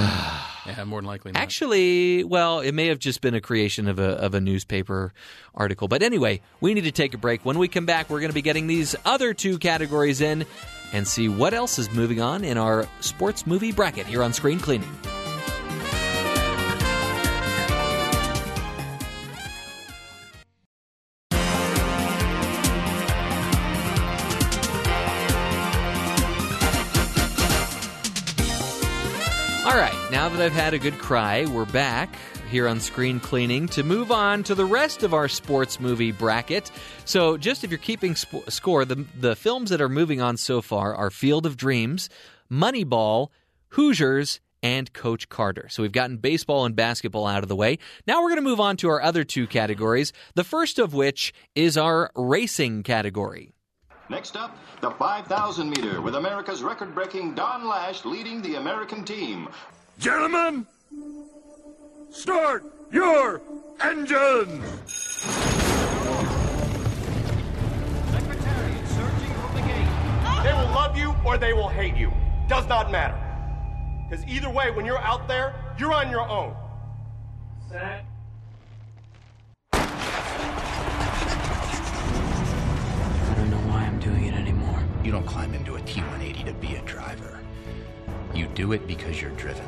Yeah, 0.65 0.83
more 0.83 1.01
than 1.01 1.07
likely 1.07 1.31
not. 1.31 1.41
Actually, 1.41 2.23
well, 2.23 2.59
it 2.59 2.73
may 2.73 2.87
have 2.87 2.99
just 2.99 3.21
been 3.21 3.33
a 3.33 3.41
creation 3.41 3.87
of 3.87 3.97
a, 3.97 4.09
of 4.09 4.35
a 4.35 4.41
newspaper 4.41 5.13
article. 5.55 5.87
But 5.87 6.03
anyway, 6.03 6.41
we 6.61 6.75
need 6.75 6.83
to 6.83 6.91
take 6.91 7.15
a 7.15 7.17
break. 7.17 7.43
When 7.43 7.57
we 7.57 7.67
come 7.67 7.87
back, 7.87 8.07
we're 8.07 8.19
going 8.19 8.29
to 8.29 8.35
be 8.35 8.43
getting 8.43 8.67
these 8.67 8.95
other 9.03 9.33
two 9.33 9.57
categories 9.57 10.21
in 10.21 10.45
and 10.93 11.07
see 11.07 11.27
what 11.27 11.55
else 11.55 11.79
is 11.79 11.91
moving 11.91 12.21
on 12.21 12.43
in 12.43 12.57
our 12.59 12.87
sports 12.99 13.47
movie 13.47 13.71
bracket 13.71 14.05
here 14.05 14.21
on 14.21 14.31
Screen 14.31 14.59
Cleaning. 14.59 14.91
That 30.40 30.45
I've 30.45 30.53
had 30.53 30.74
a 30.74 30.80
good 30.80 30.98
cry, 30.98 31.45
we're 31.48 31.66
back 31.66 32.16
here 32.49 32.70
on 32.70 32.80
Screen 32.80 33.20
Cleaning 33.20 33.68
to 33.70 33.84
move 33.84 34.10
on 34.10 34.41
to 34.44 34.56
the 34.56 34.64
rest 34.64 35.03
of 35.03 35.14
our 35.14 35.28
sports 35.28 35.82
movie 35.82 36.14
bracket. 36.14 36.72
So, 37.03 37.36
just 37.36 37.66
if 37.66 37.72
you're 37.72 37.78
keeping 37.78 38.16
sp- 38.16 38.48
score, 38.48 38.86
the, 38.86 39.06
the 39.20 39.36
films 39.36 39.70
that 39.70 39.82
are 39.82 39.90
moving 39.90 40.22
on 40.22 40.38
so 40.38 40.61
far 40.61 40.95
are 40.95 41.10
Field 41.10 41.45
of 41.45 41.57
Dreams, 41.57 42.10
Moneyball, 42.49 43.32
Hoosiers, 43.70 44.40
and 44.64 44.94
Coach 44.94 45.28
Carter. 45.28 45.68
So, 45.70 45.84
we've 45.84 45.91
gotten 45.91 46.16
baseball 46.16 46.64
and 46.64 46.74
basketball 46.74 47.28
out 47.28 47.44
of 47.44 47.49
the 47.49 47.56
way. 47.57 47.78
Now, 48.07 48.22
we're 48.22 48.30
going 48.30 48.41
to 48.41 48.49
move 48.49 48.61
on 48.61 48.78
to 48.78 48.88
our 48.88 49.02
other 49.02 49.26
two 49.26 49.45
categories, 49.45 50.14
the 50.36 50.45
first 50.45 50.80
of 50.80 50.94
which 50.94 51.34
is 51.53 51.78
our 51.78 52.11
racing 52.16 52.84
category. 52.84 53.52
Next 54.10 54.38
up, 54.38 54.57
the 54.80 54.91
5,000 54.91 55.70
meter 55.70 56.02
with 56.02 56.16
America's 56.16 56.64
record 56.64 56.95
breaking 56.95 57.36
Don 57.36 57.68
Lash 57.68 58.06
leading 58.06 58.41
the 58.41 58.56
American 58.56 59.03
team. 59.03 59.49
Gentlemen, 59.99 60.65
start 62.09 62.63
your 62.89 63.41
engines! 63.81 64.63
Secretariat, 68.09 68.88
surging 68.88 69.34
from 69.34 69.55
the 69.55 69.61
gate. 69.61 69.89
They 70.45 70.53
will 70.53 70.71
love 70.73 70.95
you 70.95 71.13
or 71.26 71.38
they 71.38 71.51
will 71.51 71.67
hate 71.67 71.97
you. 71.97 72.13
Does 72.47 72.65
not 72.69 72.89
matter. 72.93 73.19
Because 74.09 74.26
either 74.26 74.49
way, 74.49 74.71
when 74.71 74.85
you're 74.85 74.99
out 74.99 75.27
there, 75.27 75.53
you're 75.77 75.91
on 75.91 76.09
your 76.09 76.26
own. 76.30 76.55
Set. 77.69 78.05
I 79.73 79.84
don't 83.35 83.49
know 83.49 83.57
why 83.67 83.81
I'm 83.81 83.99
doing 83.99 84.27
it 84.27 84.34
anymore. 84.34 84.81
You 85.03 85.11
don't 85.11 85.26
climb 85.26 85.53
into 85.53 85.76
a 85.76 85.81
T-1. 85.81 86.18
You 88.40 88.48
do 88.56 88.72
it 88.72 88.88
because 88.88 89.22
you're 89.22 89.32
driven. 89.32 89.66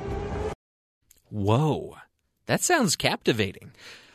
Whoa, 1.29 1.97
that 2.45 2.61
sounds 2.61 2.95
captivating. 2.95 3.73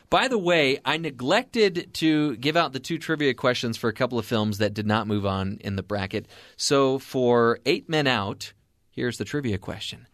By 0.09 0.27
the 0.27 0.39
way, 0.39 0.79
I 0.83 0.97
neglected 0.97 1.93
to 1.93 2.35
give 2.37 2.57
out 2.57 2.73
the 2.73 2.79
two 2.79 2.97
trivia 2.97 3.35
questions 3.35 3.77
for 3.77 3.87
a 3.87 3.93
couple 3.93 4.17
of 4.17 4.25
films 4.25 4.57
that 4.57 4.73
did 4.73 4.87
not 4.87 5.05
move 5.05 5.27
on 5.27 5.59
in 5.61 5.75
the 5.75 5.83
bracket. 5.83 6.25
So 6.55 6.97
for 6.97 7.59
Eight 7.67 7.87
Men 7.87 8.07
Out, 8.07 8.53
here's 8.89 9.19
the 9.19 9.25
trivia 9.25 9.59
question 9.59 10.07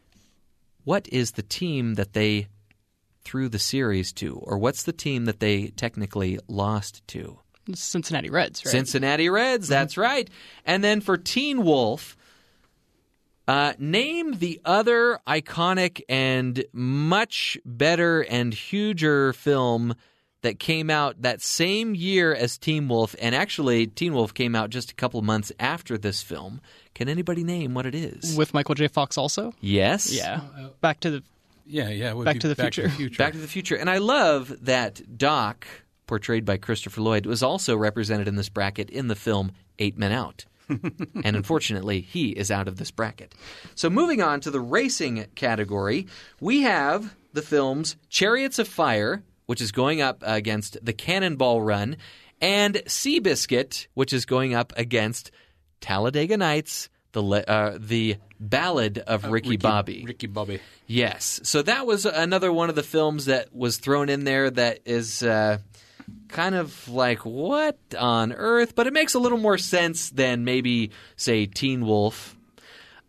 What 0.83 1.07
is 1.07 1.31
the 1.31 1.43
team 1.43 1.93
that 1.93 2.11
they 2.11 2.49
threw 3.23 3.47
the 3.47 3.59
series 3.59 4.11
to? 4.11 4.35
Or 4.43 4.57
what's 4.57 4.83
the 4.83 4.91
team 4.91 5.23
that 5.23 5.39
they 5.39 5.67
technically 5.67 6.37
lost 6.49 7.07
to? 7.09 7.39
Cincinnati 7.73 8.29
Reds, 8.29 8.65
right? 8.65 8.71
Cincinnati 8.71 9.29
Reds, 9.29 9.69
that's 9.69 9.93
mm-hmm. 9.93 10.01
right. 10.01 10.29
And 10.65 10.83
then 10.83 10.99
for 10.99 11.15
Teen 11.15 11.63
Wolf, 11.63 12.17
uh, 13.47 13.73
name 13.77 14.33
the 14.39 14.61
other 14.63 15.19
iconic 15.27 16.01
and 16.07 16.63
much 16.71 17.57
better 17.65 18.21
and 18.21 18.53
huger 18.53 19.33
film 19.33 19.95
that 20.43 20.59
came 20.59 20.89
out 20.89 21.21
that 21.21 21.41
same 21.41 21.95
year 21.95 22.33
as 22.33 22.57
Teen 22.57 22.87
Wolf. 22.87 23.15
And 23.21 23.33
actually, 23.33 23.87
Teen 23.87 24.13
Wolf 24.13 24.33
came 24.33 24.55
out 24.55 24.69
just 24.69 24.91
a 24.91 24.93
couple 24.93 25.21
months 25.21 25.51
after 25.59 25.97
this 25.97 26.21
film. 26.21 26.61
Can 26.93 27.09
anybody 27.09 27.43
name 27.43 27.73
what 27.73 27.85
it 27.85 27.95
is? 27.95 28.35
With 28.35 28.53
Michael 28.53 28.75
J. 28.75 28.87
Fox 28.87 29.17
also? 29.17 29.53
Yes. 29.61 30.11
Yeah. 30.11 30.41
Back 30.81 30.99
to 31.01 31.09
the 31.09 31.23
Yeah, 31.65 31.89
yeah. 31.89 32.13
Back 32.13 32.35
be 32.35 32.39
to 32.39 32.47
the 32.49 32.55
Back 32.55 32.73
to 32.73 32.81
the 32.81 32.89
Future. 32.89 32.97
Future. 32.97 33.17
Back 33.17 33.33
to 33.33 33.39
the 33.39 33.47
Future. 33.47 33.75
And 33.75 33.89
I 33.89 33.97
love 33.99 34.53
that 34.65 35.17
Doc, 35.17 35.65
portrayed 36.07 36.43
by 36.45 36.57
Christopher 36.57 37.01
Lloyd, 37.01 37.25
was 37.25 37.41
also 37.41 37.75
represented 37.77 38.27
in 38.27 38.35
this 38.35 38.49
bracket 38.49 38.89
in 38.89 39.07
the 39.07 39.15
film 39.15 39.53
Eight 39.79 39.97
Men 39.97 40.11
Out. 40.11 40.45
And 41.23 41.35
unfortunately, 41.35 42.01
he 42.01 42.29
is 42.29 42.51
out 42.51 42.67
of 42.67 42.77
this 42.77 42.91
bracket. 42.91 43.33
So, 43.75 43.89
moving 43.89 44.21
on 44.21 44.39
to 44.41 44.51
the 44.51 44.59
racing 44.59 45.25
category, 45.35 46.07
we 46.39 46.61
have 46.61 47.15
the 47.33 47.41
films 47.41 47.95
Chariots 48.09 48.59
of 48.59 48.67
Fire, 48.67 49.23
which 49.45 49.61
is 49.61 49.71
going 49.71 50.01
up 50.01 50.23
against 50.25 50.77
The 50.83 50.93
Cannonball 50.93 51.61
Run, 51.61 51.97
and 52.41 52.75
Seabiscuit, 52.75 53.87
which 53.93 54.13
is 54.13 54.25
going 54.25 54.53
up 54.53 54.73
against 54.75 55.31
Talladega 55.81 56.37
Nights, 56.37 56.89
the 57.13 57.21
uh, 57.23 57.77
the 57.79 58.17
Ballad 58.39 58.97
of 58.99 59.25
Ricky, 59.25 59.57
Bobby. 59.57 60.03
Ricky 60.05 60.27
Bobby. 60.27 60.59
Yes. 60.85 61.39
So 61.43 61.61
that 61.61 61.87
was 61.87 62.05
another 62.05 62.51
one 62.51 62.69
of 62.69 62.75
the 62.75 62.83
films 62.83 63.25
that 63.25 63.55
was 63.55 63.77
thrown 63.77 64.09
in 64.09 64.25
there 64.25 64.49
that 64.49 64.79
is 64.85 65.23
uh, 65.23 65.59
kind 66.33 66.55
of 66.55 66.89
like, 66.89 67.19
what 67.25 67.77
on 67.97 68.33
earth? 68.33 68.75
But 68.75 68.87
it 68.87 68.93
makes 68.93 69.13
a 69.13 69.19
little 69.19 69.37
more 69.37 69.57
sense 69.57 70.09
than 70.09 70.43
maybe, 70.43 70.91
say, 71.15 71.45
Teen 71.45 71.85
Wolf. 71.85 72.35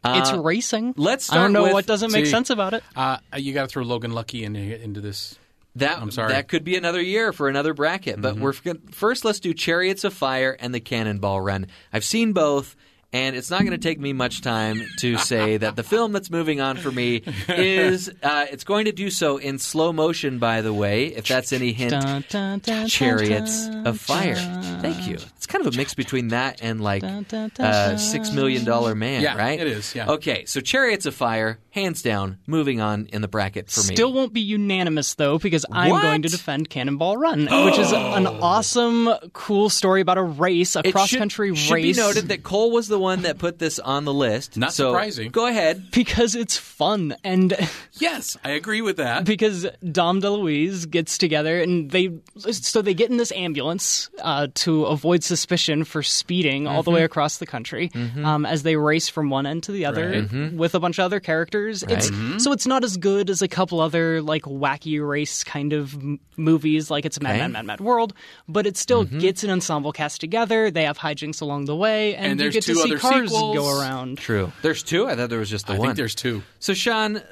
It's 0.05 0.31
Uh, 0.31 0.39
racing. 0.41 0.95
Let's 0.97 1.33
I 1.33 1.37
don't 1.37 1.53
know 1.53 1.63
with- 1.65 1.73
what 1.73 1.87
doesn't 1.87 2.13
make 2.13 2.27
See, 2.27 2.31
sense 2.31 2.51
about 2.51 2.75
it. 2.75 2.85
Uh, 2.95 3.17
you 3.37 3.55
got 3.55 3.63
to 3.63 3.69
throw 3.69 3.83
Logan 3.83 4.13
Lucky 4.13 4.45
in, 4.45 4.55
into 4.55 5.01
this. 5.01 5.39
That, 5.77 5.99
I'm 6.01 6.11
sorry. 6.13 6.29
That 6.33 6.47
could 6.47 6.63
be 6.63 6.77
another 6.77 7.01
year 7.03 7.33
for 7.33 7.49
another 7.49 7.75
bracket. 7.75 8.21
But 8.21 8.37
we're 8.37 8.53
first, 8.93 9.25
let's 9.25 9.41
do 9.41 9.53
Chariots 9.55 10.05
of 10.05 10.13
Fire 10.15 10.57
and 10.61 10.73
the 10.73 10.79
Cannonball 10.79 11.41
Run. 11.41 11.67
I've 11.93 12.05
seen 12.05 12.33
both, 12.33 12.77
And 13.15 13.37
it's 13.37 13.49
not 13.49 13.61
going 13.61 13.71
to 13.71 13.79
take 13.79 14.01
me 14.01 14.13
much 14.13 14.41
time 14.41 14.83
to 14.99 15.17
say 15.19 15.57
that 15.57 15.77
the 15.77 15.85
film 15.85 16.11
that's 16.13 16.31
moving 16.31 16.61
on 16.61 16.77
for 16.77 16.91
me 16.91 17.23
is 17.49 18.11
uh, 18.25 18.47
it's 18.51 18.65
going 18.65 18.87
to 18.87 18.93
do 18.93 19.09
so 19.09 19.37
in 19.37 19.61
slow 19.61 19.93
motion. 19.93 20.39
By 20.41 20.63
the 20.63 20.73
way, 20.75 21.07
if 21.07 21.29
that's 21.29 21.53
any 21.53 21.73
hint, 21.73 21.93
Dun, 21.93 22.25
dun, 22.29 22.59
dun, 22.59 22.89
Chariots 22.89 23.69
dun, 23.69 23.87
of 23.87 24.01
Fire. 24.01 24.35
dun. 24.35 24.81
Thank 24.81 25.07
you. 25.09 25.15
It's 25.37 25.47
kind 25.47 25.65
of 25.65 25.73
a 25.73 25.77
mix 25.77 25.95
between 25.95 26.29
that 26.29 26.61
and 26.61 26.81
like 26.81 27.03
dun, 27.03 27.53
uh. 27.61 27.97
Six 27.99 28.33
Million 28.33 28.65
Dollar 28.65 28.95
Man, 28.97 29.23
Yeah, 29.23 29.37
right? 29.37 29.61
it 29.61 29.67
is, 29.69 29.95
yeah. 29.95 30.11
Okay, 30.11 30.45
so 30.47 30.61
Chariots 30.61 31.07
of 31.07 31.15
Fire, 31.15 31.59
hands 31.71 32.03
down, 32.03 32.39
moving 32.47 32.81
on 32.81 33.07
in 33.13 33.21
the 33.23 33.29
bracket 33.29 33.71
for 33.71 33.81
me. 33.87 33.95
Still 33.95 34.13
won't 34.13 34.33
be 34.33 34.41
unanimous 34.41 35.15
though, 35.15 35.39
because 35.39 35.65
I'm 35.71 35.91
What? 35.91 36.03
going 36.03 36.23
to 36.23 36.29
defend 36.29 36.69
Cannonball 36.71 37.17
Run, 37.19 37.41
which 37.65 37.79
is 37.79 37.93
an 37.93 38.27
awesome, 38.27 39.09
cool 39.35 39.69
story 39.71 40.01
about 40.01 40.19
a 40.19 40.23
race, 40.23 40.75
a 40.75 40.81
It 40.85 40.93
cross 40.93 41.11
should- 41.11 41.19
country 41.21 41.55
should 41.55 41.75
be 41.77 41.93
noted 41.93 42.29
that 42.29 42.43
Cole 42.43 42.73
was 42.73 42.89
the 42.89 42.99
one 43.05 43.23
that 43.23 43.39
put 43.39 43.59
this 43.61 43.79
on 43.79 44.05
the 44.05 44.13
list. 44.13 44.57
Not 44.57 44.73
so 44.73 44.91
surprising. 44.91 45.31
Go 45.31 45.47
ahead. 45.47 45.91
because 45.93 46.35
it's 46.35 46.57
fun 46.57 47.15
and 47.23 47.55
Yes, 47.99 48.37
I 48.45 48.51
agree 48.51 48.81
with 48.81 48.97
that. 48.97 49.25
because 49.25 49.67
Dom 49.93 50.21
DeLuise 50.21 50.91
gets 50.91 51.17
together 51.19 51.61
and 51.61 51.91
they 51.91 52.11
so 52.37 52.83
they 52.83 52.95
get 52.95 53.11
in 53.11 53.17
this 53.19 53.31
ambulance 53.33 54.11
uh, 54.23 54.49
to 54.55 54.85
avoid 54.87 55.23
suspicion 55.23 55.85
for 55.85 56.03
speeding 56.03 56.67
all 56.67 56.83
the 56.83 56.91
Mm-hmm. 56.91 56.97
way 56.97 57.05
across 57.05 57.39
the 57.39 57.47
country 57.47 57.91
um, 58.25 58.45
as 58.47 58.63
they 58.65 58.77
race 58.77 59.09
from 59.09 59.31
one 59.31 59.47
end 59.47 59.63
to 59.65 59.73
the 59.73 59.85
other 59.87 60.09
Right. 60.11 60.25
Mm-hmm. 60.29 60.57
with 60.59 60.75
a 60.75 60.81
bunch 60.81 60.99
of 60.99 61.05
other 61.05 61.21
characters. 61.21 61.83
It's 61.85 62.11
so 62.43 62.51
it's 62.53 62.67
not 62.67 62.83
as 62.85 62.97
good 62.97 63.31
as 63.31 63.43
a 63.43 63.49
couple 63.49 63.81
other 63.81 64.21
like 64.23 64.43
wacky 64.43 64.99
race 65.07 65.45
kind 65.45 65.73
of 65.73 65.95
m- 65.95 66.19
movies 66.37 66.91
like 66.91 67.05
it's 67.05 67.21
Mad 67.21 67.31
Okay. 67.35 67.41
Mad 67.43 67.53
Mad 67.53 67.67
Mad 67.67 67.81
World, 67.81 68.13
but 68.49 68.67
it 68.67 68.77
still 68.77 69.05
gets 69.05 69.45
an 69.45 69.51
ensemble 69.51 69.93
cast 69.93 70.21
together. 70.21 70.71
They 70.71 70.85
have 70.85 70.99
hijinks 70.99 71.41
along 71.43 71.67
the 71.67 71.77
way, 71.77 72.15
and, 72.17 72.27
And 72.27 72.41
you 72.41 72.45
there's 72.45 72.55
get 72.55 72.65
to 72.65 72.75
two 72.75 72.81
see 72.81 72.89
other 72.95 73.11
cars 73.11 73.31
sequels. 73.31 73.57
go 73.57 73.81
around. 73.81 74.19
True. 74.19 74.53
There's 74.63 74.83
two. 74.83 75.07
I 75.07 75.17
thought 75.17 75.31
there 75.31 75.39
was 75.39 75.51
just 75.51 75.67
the 75.67 75.73
one. 75.73 75.77
I 75.77 75.81
one. 75.81 75.89
think 75.89 75.97
there's 75.99 76.15
two. 76.15 76.43
So 76.59 76.75
Sean, 76.75 77.17
uh, 77.17 77.23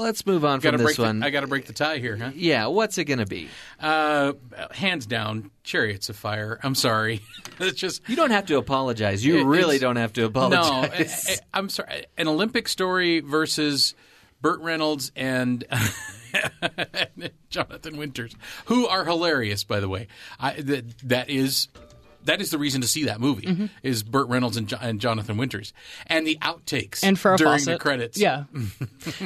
let's 0.00 0.24
move 0.26 0.44
on 0.44 0.60
Got 0.60 0.72
to 0.72 0.78
from 0.78 0.84
break. 0.84 0.96
this 0.96 1.04
one. 1.04 1.20
The, 1.20 1.26
I 1.26 1.30
got 1.30 1.40
to 1.40 1.46
break 1.46 1.66
the 1.66 1.72
tie 1.72 1.98
here, 1.98 2.16
huh? 2.16 2.30
yeah. 2.34 2.66
What's 2.66 2.98
it 2.98 3.04
going 3.04 3.18
to 3.18 3.26
be? 3.26 3.48
Uh, 3.80 4.32
hands 4.72 5.06
down, 5.06 5.50
Chariots 5.64 6.08
of 6.08 6.16
Fire. 6.16 6.58
I'm 6.62 6.74
sorry. 6.74 7.20
it's 7.60 7.78
just 7.80 8.08
You 8.08 8.16
don't 8.16 8.30
have 8.30 8.46
to 8.46 8.56
apologize. 8.58 9.24
You 9.24 9.38
It- 9.38 9.44
really 9.44 9.76
it's- 9.76 9.80
don't 9.80 9.96
have 9.96 10.12
to 10.14 10.24
apologize. 10.26 10.64
no. 10.70 10.82
apologize. 10.84 11.40
I, 11.52 11.58
am 11.58 11.68
sorry. 11.68 12.06
An 12.16 12.28
Olympic 12.28 12.68
story 12.68 13.20
versus 13.20 13.94
Burt 14.40 14.60
Reynolds 14.60 15.12
and. 15.16 15.64
Jonathan 17.50 17.96
Winters, 17.96 18.34
who 18.66 18.86
are 18.86 19.04
hilarious, 19.04 19.64
by 19.64 19.80
the 19.80 19.88
way. 19.88 20.08
I, 20.38 20.52
that, 20.60 20.98
that 21.08 21.30
is 21.30 21.68
that 22.24 22.40
is 22.40 22.50
the 22.50 22.58
reason 22.58 22.80
to 22.82 22.88
see 22.88 23.04
that 23.04 23.20
movie 23.20 23.46
Mm-hmm. 23.46 23.66
is 23.82 24.02
Burt 24.02 24.28
Reynolds 24.28 24.56
and, 24.56 24.68
Jo- 24.68 24.76
and 24.80 25.00
Jonathan 25.00 25.36
Winters, 25.36 25.72
and 26.06 26.26
the 26.26 26.36
outtakes 26.42 27.02
And 27.02 27.16
Farrah 27.16 27.38
during 27.38 27.52
Fawcett. 27.58 27.74
the 27.74 27.78
credits. 27.78 28.18
Yeah. 28.18 28.44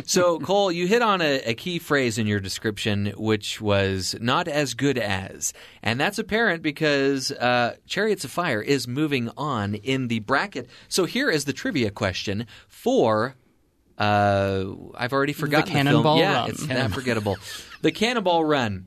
So, 0.04 0.38
Cole, 0.40 0.70
you 0.70 0.86
hit 0.86 1.02
on 1.02 1.20
a, 1.20 1.40
a 1.44 1.54
key 1.54 1.78
phrase 1.78 2.16
in 2.18 2.26
your 2.26 2.38
description, 2.40 3.12
which 3.16 3.60
was 3.60 4.14
not 4.20 4.46
as 4.48 4.74
good 4.74 4.96
as. 4.98 5.52
And 5.82 5.98
that's 6.00 6.18
apparent 6.18 6.62
because 6.62 7.32
uh, 7.32 7.76
Chariots 7.86 8.24
of 8.24 8.30
Fire 8.30 8.60
is 8.62 8.86
moving 8.86 9.30
on 9.36 9.74
in 9.74 10.08
the 10.08 10.20
bracket. 10.20 10.68
So, 10.88 11.04
here 11.04 11.30
is 11.30 11.44
the 11.46 11.52
trivia 11.52 11.90
question 11.90 12.46
for. 12.68 13.34
Uh, 13.98 14.64
I've 14.96 15.12
already 15.12 15.32
forgotten 15.32 15.66
the, 15.66 15.72
film. 15.72 15.86
Cannonball 15.86 16.18
Yeah, 16.18 16.34
Run. 16.40 16.50
it's 16.50 16.66
that 16.66 16.90
forgettable. 16.92 17.36
The 17.82 17.90
Cannonball 17.90 18.44
Run, 18.44 18.86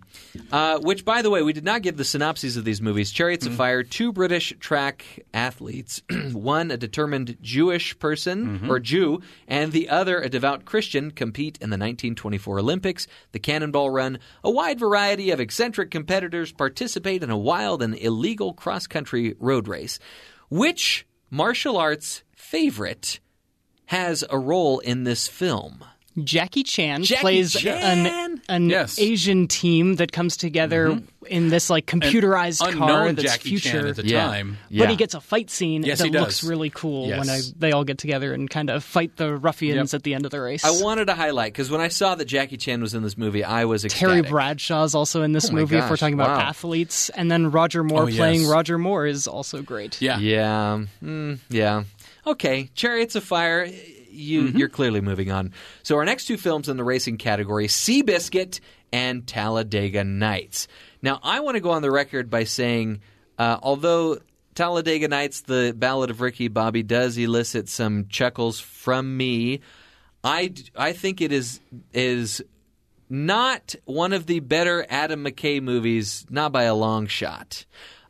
uh, 0.54 0.80
which, 0.80 1.04
by 1.04 1.22
the 1.22 1.30
way, 1.30 1.44
we 1.44 1.52
did 1.52 1.66
not 1.66 1.82
give 1.82 1.98
the 1.98 2.06
synopses 2.06 2.56
of 2.56 2.64
these 2.64 2.82
movies. 2.82 3.12
Chariots 3.12 3.46
of 3.46 3.54
Fire, 3.54 3.84
two 3.84 4.14
British 4.14 4.54
track 4.62 5.26
athletes, 5.34 6.02
one 6.32 6.72
a 6.72 6.78
determined 6.78 7.38
Jewish 7.42 8.00
person 8.00 8.70
or 8.70 8.80
Jew, 8.80 9.22
and 9.50 9.74
the 9.74 9.90
other 9.90 10.22
a 10.22 10.30
devout 10.30 10.64
Christian, 10.64 11.12
compete 11.12 11.58
in 11.58 11.72
the 11.72 11.76
1924 11.76 12.60
Olympics. 12.60 13.06
The 13.34 13.40
Cannonball 13.40 13.90
Run, 13.90 14.18
a 14.46 14.50
wide 14.50 14.80
variety 14.80 15.30
of 15.32 15.42
eccentric 15.42 15.92
competitors 15.92 16.54
participate 16.54 17.22
in 17.22 17.30
a 17.30 17.38
wild 17.38 17.82
and 17.82 17.96
illegal 17.96 18.54
cross 18.54 18.88
country 18.88 19.36
road 19.40 19.68
race. 19.68 20.00
Which 20.50 21.06
martial 21.30 21.76
arts 21.76 22.24
favorite 22.34 23.20
has 23.88 24.24
a 24.30 24.40
role 24.40 24.80
in 24.80 25.04
this 25.04 25.28
film? 25.28 25.84
Jackie 26.24 26.64
Chan 26.64 27.04
Jackie 27.04 27.22
plays 27.22 27.52
Chan? 27.54 28.06
an 28.08 28.42
an 28.48 28.70
Yes. 28.70 28.98
Asian 29.00 29.48
team 29.48 29.96
that 29.96 30.12
comes 30.12 30.38
together 30.38 31.00
in 31.28 31.50
this 31.50 31.70
like 31.70 31.88
computerized 31.88 32.66
An 32.66 32.78
car 32.78 33.12
that's 33.12 33.24
Jackie 33.34 33.58
Chan 33.58 33.72
future. 33.72 33.88
at 33.88 33.96
the 33.98 34.06
Yeah. 34.06 34.26
time. 34.26 34.58
Yeah. 34.70 34.84
But 34.84 34.92
he 34.92 34.96
gets 34.96 35.14
a 35.14 35.20
fight 35.20 35.50
scene 35.50 35.84
Yes, 35.84 36.00
that 36.00 36.12
looks 36.12 36.44
really 36.44 36.70
cool 36.70 37.10
when 37.10 37.30
I, 37.30 37.40
they 37.58 37.72
all 37.72 37.84
get 37.84 37.98
together 37.98 38.34
and 38.34 38.50
kind 38.50 38.70
of 38.70 38.84
fight 38.84 39.18
the 39.18 39.36
ruffians 39.36 39.92
Yep. 39.94 40.00
at 40.00 40.04
the 40.04 40.14
end 40.14 40.26
of 40.26 40.32
the 40.32 40.40
race. 40.40 40.64
I 40.64 40.72
wanted 40.82 41.06
to 41.06 41.16
highlight 41.16 41.52
because 41.54 41.70
when 41.70 41.82
I 41.82 41.88
saw 41.90 42.16
that 42.16 42.26
Jackie 42.26 42.58
Chan 42.58 42.80
was 42.82 42.94
in 42.94 43.04
this 43.04 43.18
movie, 43.18 43.44
I 43.44 43.66
was 43.66 43.82
Terry 43.82 44.20
ecstatic. 44.20 44.30
Bradshaw's 44.32 44.96
also 44.96 45.22
in 45.24 45.32
this 45.34 45.50
Oh 45.50 45.54
my 45.54 45.60
movie 45.62 45.76
if 45.78 45.84
we're 45.84 45.90
gosh, 45.90 46.00
talking 46.00 46.14
about 46.14 46.38
wow. 46.38 46.44
athletes, 46.46 47.10
and 47.10 47.30
then 47.30 47.52
Roger 47.52 47.84
Moore 47.84 48.04
Oh, 48.04 48.08
yes. 48.08 48.18
playing 48.18 48.48
Roger 48.48 48.78
Moore 48.78 49.06
is 49.06 49.28
also 49.28 49.62
great. 49.62 50.02
Yeah. 50.02 50.20
Yeah, 50.20 50.84
mm, 51.04 51.40
yeah. 51.50 51.84
Okay, 52.28 52.70
Chariots 52.76 53.16
of 53.16 53.24
Fire. 53.24 53.68
You, 54.16 54.44
Mm-hmm. 54.44 54.58
you're 54.58 54.70
clearly 54.70 55.02
moving 55.02 55.32
on. 55.32 55.52
So 55.84 55.98
our 55.98 56.06
next 56.06 56.26
two 56.26 56.38
films 56.38 56.70
in 56.70 56.78
the 56.78 56.84
racing 56.84 57.18
category: 57.18 57.68
Seabiscuit 57.68 58.60
and 58.92 59.26
Talladega 59.28 60.04
Nights. 60.04 60.68
Now, 61.02 61.20
I 61.22 61.42
want 61.42 61.56
to 61.56 61.62
go 61.62 61.72
on 61.72 61.82
the 61.82 61.92
record 61.92 62.30
by 62.30 62.46
saying, 62.46 63.02
uh, 63.38 63.58
although 63.62 64.20
Talladega 64.56 65.08
Nights, 65.08 65.42
the 65.42 65.74
Ballad 65.78 66.10
of 66.10 66.22
Ricky 66.22 66.48
Bobby, 66.48 66.82
does 66.82 67.18
elicit 67.18 67.68
some 67.68 68.08
chuckles 68.08 68.60
from 68.60 69.18
me, 69.18 69.60
I, 70.24 70.54
I 70.76 70.94
think 70.94 71.22
it 71.22 71.32
is 71.32 71.60
is 71.94 72.42
not 73.10 73.76
one 73.86 74.14
of 74.14 74.26
the 74.26 74.40
better 74.40 74.86
Adam 74.90 75.24
McKay 75.26 75.62
movies, 75.62 76.26
not 76.30 76.52
by 76.52 76.64
a 76.64 76.74
long 76.74 77.06
shot. 77.08 77.66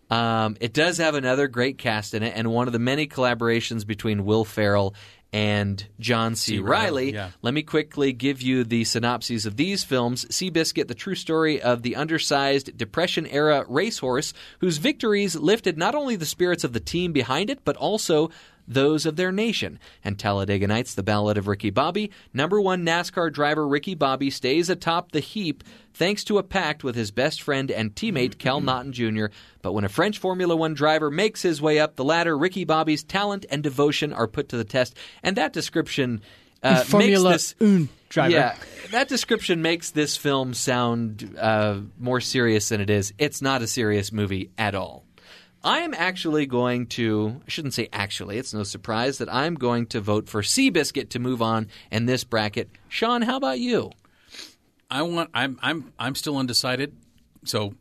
Um, 0.10 0.56
it 0.62 0.72
does 0.72 1.00
have 1.00 1.16
another 1.16 1.48
great 1.48 1.78
cast 1.80 2.14
in 2.14 2.22
it, 2.24 2.34
and 2.36 2.52
one 2.52 2.68
of 2.68 2.74
the 2.74 2.80
many 2.80 3.08
collaborations 3.08 3.86
between 3.88 4.24
Will 4.24 4.46
Ferrell 4.46 4.94
and 5.36 5.86
John 6.00 6.36
C. 6.36 6.54
C. 6.54 6.60
Reilly. 6.60 7.14
Yeah. 7.14 7.32
Let 7.42 7.54
me 7.54 7.62
quickly 7.62 8.14
give 8.14 8.42
you 8.42 8.64
the 8.64 8.86
synopses 8.86 9.46
of 9.46 9.58
these 9.58 9.84
films. 9.84 10.24
Seabiscuit, 10.28 10.88
the 10.88 10.96
true 10.96 11.14
story 11.14 11.62
of 11.62 11.82
the 11.82 11.98
undersized 11.98 12.78
Depression 12.78 13.28
era 13.28 13.66
racehorse 13.68 14.34
whose 14.60 14.78
victories 14.78 15.36
lifted 15.36 15.78
not 15.78 15.94
only 15.94 16.16
the 16.16 16.26
spirits 16.26 16.64
of 16.64 16.72
the 16.72 16.80
team 16.80 17.12
behind 17.12 17.50
it, 17.50 17.66
but 17.66 17.76
also 17.76 18.32
those 18.68 19.06
of 19.06 19.16
their 19.16 19.32
nation. 19.32 19.80
And 20.04 20.18
Talladega 20.18 20.68
Nights, 20.68 20.96
the 20.96 21.04
ballad 21.04 21.38
of 21.38 21.48
Ricky 21.48 21.70
Bobby. 21.70 22.12
Number 22.34 22.60
one 22.60 22.86
NASCAR 22.86 23.32
driver 23.32 23.68
Ricky 23.68 23.96
Bobby 23.96 24.30
stays 24.30 24.70
atop 24.70 25.12
the 25.12 25.20
heap 25.20 25.64
thanks 25.94 26.24
to 26.26 26.38
a 26.38 26.44
pact 26.44 26.84
with 26.84 26.96
his 26.96 27.12
best 27.12 27.42
friend 27.42 27.72
and 27.72 27.96
teammate 27.96 28.38
Cal 28.38 28.62
Naughton 28.62 28.94
Jr. 28.94 29.28
But 29.62 29.74
when 29.74 29.86
a 29.86 29.90
French 29.90 30.20
Formula 30.20 30.56
One 30.56 30.74
driver 30.74 31.10
makes 31.10 31.42
his 31.42 31.62
way 31.62 31.80
up 31.80 31.96
the 31.96 32.04
ladder, 32.04 32.38
Ricky 32.38 32.66
Bobby's 32.66 33.04
talent 33.04 33.46
and 33.50 33.64
devotion 33.64 34.14
are 34.14 34.28
put 34.28 34.50
to 34.50 34.58
the 34.58 34.64
test. 34.64 34.98
And 35.24 35.36
that 35.38 35.54
description 35.54 36.22
uh, 36.62 36.84
Formula 36.84 37.32
makes 37.32 37.54
this. 37.54 37.68
Un 37.68 37.90
driver. 38.10 38.32
Yeah, 38.32 38.56
that 38.92 39.08
description 39.08 39.62
makes 39.62 39.92
this 39.92 40.18
film 40.18 40.54
sound 40.54 41.36
uh, 41.40 41.80
more 42.00 42.22
serious 42.22 42.70
than 42.70 42.82
it 42.82 42.90
is. 42.90 43.14
It's 43.18 43.42
not 43.42 43.62
a 43.62 43.68
serious 43.68 44.12
movie 44.12 44.52
at 44.58 44.76
all. 44.76 45.05
I 45.66 45.80
am 45.80 45.96
actually 45.96 46.46
going 46.46 46.86
to, 46.88 47.42
I 47.46 47.50
shouldn't 47.50 47.74
say 47.74 47.90
actually, 47.92 48.38
it's 48.38 48.54
no 48.54 48.62
surprise 48.62 49.18
that 49.18 49.34
I'm 49.34 49.56
going 49.56 49.88
to 49.88 50.00
vote 50.00 50.30
for 50.30 50.44
Seabiscuit 50.44 51.10
to 51.10 51.20
move 51.20 51.42
on 51.42 51.70
in 51.92 52.06
this 52.06 52.24
bracket. 52.24 52.70
Sean, 52.88 53.24
how 53.24 53.38
about 53.38 53.60
you? 53.60 53.92
I 54.92 55.02
want. 55.02 55.32
I'm. 55.34 55.58
I'm. 55.64 55.92
I'm 55.98 56.14
still 56.14 56.38
undecided. 56.38 56.96
So 57.44 57.74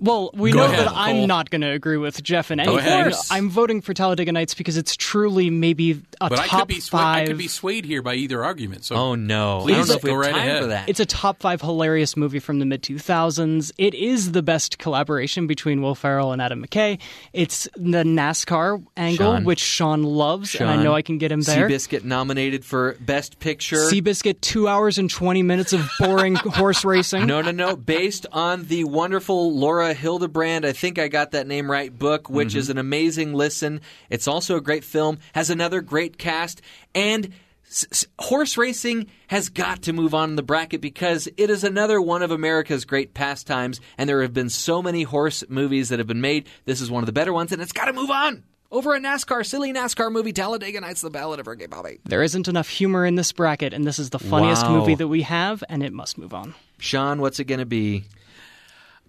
Well, 0.00 0.30
we 0.34 0.50
Go 0.50 0.58
know 0.58 0.64
ahead, 0.64 0.86
that 0.88 0.92
I'm 0.94 1.26
not 1.26 1.50
going 1.50 1.60
to 1.60 1.70
agree 1.70 1.96
with 1.96 2.20
Jeff 2.22 2.50
in 2.50 2.58
Go 2.58 2.76
anything. 2.76 3.12
I'm 3.30 3.48
voting 3.48 3.80
for 3.80 3.94
Talladega 3.94 4.32
Nights 4.32 4.52
because 4.54 4.76
it's 4.76 4.96
truly 4.96 5.50
maybe 5.50 6.02
a 6.20 6.28
but 6.28 6.40
I 6.40 6.46
top 6.48 6.60
could 6.60 6.68
be. 6.68 6.80
Sway, 6.80 6.98
five. 6.98 7.22
I 7.22 7.26
could 7.28 7.38
be 7.38 7.46
swayed 7.48 7.84
here 7.84 8.02
by 8.02 8.14
either 8.14 8.42
argument. 8.42 8.84
So 8.84 8.96
Oh 8.96 9.14
no, 9.14 9.60
Please 9.62 9.74
I 9.74 9.78
don't 9.78 9.88
know 9.88 9.94
if 9.94 10.02
we 10.02 10.10
go 10.10 10.14
have 10.16 10.22
right 10.22 10.32
time 10.32 10.48
ahead. 10.48 10.62
for 10.62 10.66
that. 10.68 10.88
It's 10.88 11.00
a 11.00 11.06
top 11.06 11.40
five 11.40 11.60
hilarious 11.60 12.16
movie 12.16 12.40
from 12.40 12.58
the 12.58 12.66
mid 12.66 12.82
2000s. 12.82 13.70
It 13.78 13.94
is 13.94 14.32
the 14.32 14.42
best 14.42 14.78
collaboration 14.78 15.46
between 15.46 15.80
Will 15.80 15.94
Ferrell 15.94 16.32
and 16.32 16.42
Adam 16.42 16.64
McKay. 16.66 16.98
It's 17.32 17.68
the 17.76 18.02
NASCAR 18.02 18.84
angle, 18.96 19.34
Sean. 19.34 19.44
which 19.44 19.60
Sean 19.60 20.02
loves, 20.02 20.54
and 20.56 20.68
I 20.68 20.82
know 20.82 20.94
I 20.94 21.02
can 21.02 21.18
get 21.18 21.30
him 21.30 21.42
there. 21.42 21.68
Seabiscuit 21.68 22.02
nominated 22.04 22.64
for 22.64 22.96
Best 23.00 23.38
Picture. 23.38 23.76
Seabiscuit, 23.76 24.40
two 24.40 24.66
hours 24.66 24.98
and 24.98 25.08
20 25.08 25.42
minutes 25.42 25.72
of 25.72 25.88
boring 26.00 26.34
horse 26.36 26.84
racing. 26.84 27.26
No, 27.26 27.40
no, 27.42 27.52
no. 27.52 27.76
Based 27.76 28.26
on 28.32 28.64
the 28.66 28.84
wonderful 28.84 29.54
Laura 29.56 29.83
Hildebrand, 29.92 30.64
I 30.64 30.72
think 30.72 30.98
I 30.98 31.08
got 31.08 31.32
that 31.32 31.46
name 31.46 31.70
right, 31.70 31.96
book, 31.96 32.30
which 32.30 32.48
Mm-hmm. 32.50 32.58
is 32.58 32.70
an 32.70 32.78
amazing 32.78 33.34
listen. 33.34 33.80
It's 34.08 34.26
also 34.26 34.56
a 34.56 34.60
great 34.60 34.84
film, 34.84 35.18
has 35.34 35.50
another 35.50 35.80
great 35.82 36.16
cast, 36.16 36.62
and 36.94 37.30
s- 37.68 37.86
s- 37.90 38.06
horse 38.18 38.56
racing 38.56 39.08
has 39.26 39.48
got 39.48 39.82
to 39.82 39.92
move 39.92 40.14
on 40.14 40.30
in 40.30 40.36
the 40.36 40.42
bracket 40.42 40.80
because 40.80 41.28
it 41.36 41.50
is 41.50 41.64
another 41.64 42.00
one 42.00 42.22
of 42.22 42.30
America's 42.30 42.84
great 42.84 43.12
pastimes, 43.14 43.80
and 43.98 44.08
there 44.08 44.22
have 44.22 44.32
been 44.32 44.48
so 44.50 44.80
many 44.82 45.02
horse 45.02 45.44
movies 45.48 45.90
that 45.90 45.98
have 45.98 46.08
been 46.08 46.20
made. 46.20 46.46
This 46.64 46.80
is 46.80 46.90
one 46.90 47.02
of 47.02 47.06
the 47.06 47.12
better 47.12 47.32
ones, 47.32 47.52
and 47.52 47.60
it's 47.60 47.72
got 47.72 47.84
to 47.86 47.92
move 47.92 48.10
on. 48.10 48.44
over 48.70 48.92
a 48.96 48.98
NASCAR, 48.98 49.46
silly 49.46 49.72
NASCAR 49.72 50.10
movie, 50.10 50.32
Talladega 50.32 50.80
Nights, 50.80 51.00
The 51.00 51.08
Ballad 51.10 51.38
of 51.38 51.46
Ricky 51.46 51.66
Bobby. 51.68 52.00
There 52.06 52.24
isn't 52.24 52.48
enough 52.48 52.68
humor 52.68 53.06
in 53.06 53.14
this 53.14 53.30
bracket, 53.30 53.72
and 53.72 53.86
this 53.86 54.00
is 54.00 54.10
the 54.10 54.18
funniest 54.18 54.64
Wow. 54.64 54.78
movie 54.80 54.96
that 54.96 55.06
we 55.06 55.22
have, 55.22 55.62
and 55.68 55.80
it 55.84 55.92
must 55.92 56.18
move 56.18 56.34
on. 56.34 56.54
Sean, 56.78 57.20
what's 57.20 57.38
it 57.38 57.44
going 57.44 57.60
to 57.60 57.66
be? 57.66 58.02